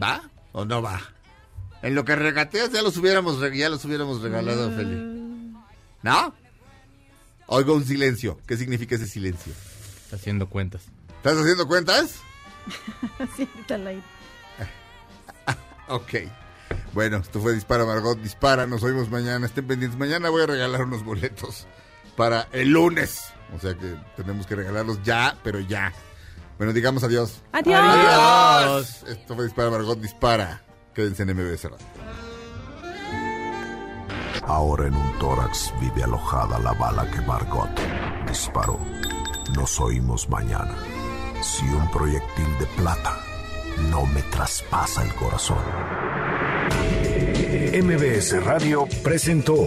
¿Va 0.00 0.22
o 0.52 0.64
no 0.64 0.82
va? 0.82 1.00
En 1.82 1.94
lo 1.94 2.04
que 2.04 2.14
regateas 2.14 2.72
ya 2.72 2.82
los 2.82 2.96
hubiéramos, 2.96 3.40
ya 3.54 3.68
los 3.68 3.84
hubiéramos 3.84 4.20
regalado, 4.20 4.70
Feli. 4.72 5.54
¿No? 6.02 6.34
Oigo 7.46 7.74
un 7.74 7.84
silencio. 7.84 8.38
¿Qué 8.46 8.56
significa 8.56 8.94
ese 8.94 9.06
silencio? 9.06 9.52
Está 10.04 10.16
haciendo 10.16 10.48
cuentas. 10.48 10.82
¿Estás 11.16 11.38
haciendo 11.38 11.66
cuentas? 11.66 12.16
Al 13.70 13.86
aire. 13.86 14.02
Ok. 15.88 16.14
Bueno, 16.92 17.16
esto 17.16 17.40
fue 17.40 17.52
Dispara 17.52 17.84
Margot, 17.84 18.16
dispara, 18.20 18.64
nos 18.64 18.84
oímos 18.84 19.10
mañana, 19.10 19.46
estén 19.46 19.66
pendientes. 19.66 19.98
Mañana 19.98 20.28
voy 20.30 20.42
a 20.42 20.46
regalar 20.46 20.82
unos 20.82 21.04
boletos 21.04 21.66
para 22.16 22.48
el 22.52 22.70
lunes. 22.70 23.24
O 23.56 23.58
sea 23.58 23.74
que 23.74 23.96
tenemos 24.16 24.46
que 24.46 24.54
regalarlos 24.54 25.02
ya, 25.02 25.36
pero 25.42 25.58
ya. 25.58 25.92
Bueno, 26.60 26.74
digamos 26.74 27.02
adiós. 27.02 27.40
Adiós. 27.52 27.80
Adiós. 27.82 29.02
Esto 29.08 29.34
fue 29.34 29.44
Dispara 29.44 29.70
Margot, 29.70 29.98
dispara. 29.98 30.62
Quédense 30.92 31.22
en 31.22 31.30
MBS 31.34 31.64
Radio. 31.64 31.86
Ahora 34.46 34.88
en 34.88 34.94
un 34.94 35.18
tórax 35.18 35.72
vive 35.80 36.02
alojada 36.02 36.58
la 36.58 36.74
bala 36.74 37.10
que 37.10 37.22
Margot 37.22 37.70
disparó. 38.28 38.78
Nos 39.54 39.80
oímos 39.80 40.28
mañana. 40.28 40.76
Si 41.40 41.64
un 41.64 41.90
proyectil 41.90 42.58
de 42.58 42.66
plata 42.76 43.16
no 43.90 44.04
me 44.04 44.20
traspasa 44.24 45.02
el 45.02 45.14
corazón. 45.14 45.64
MBS 47.72 48.44
Radio 48.44 48.86
presentó 49.02 49.66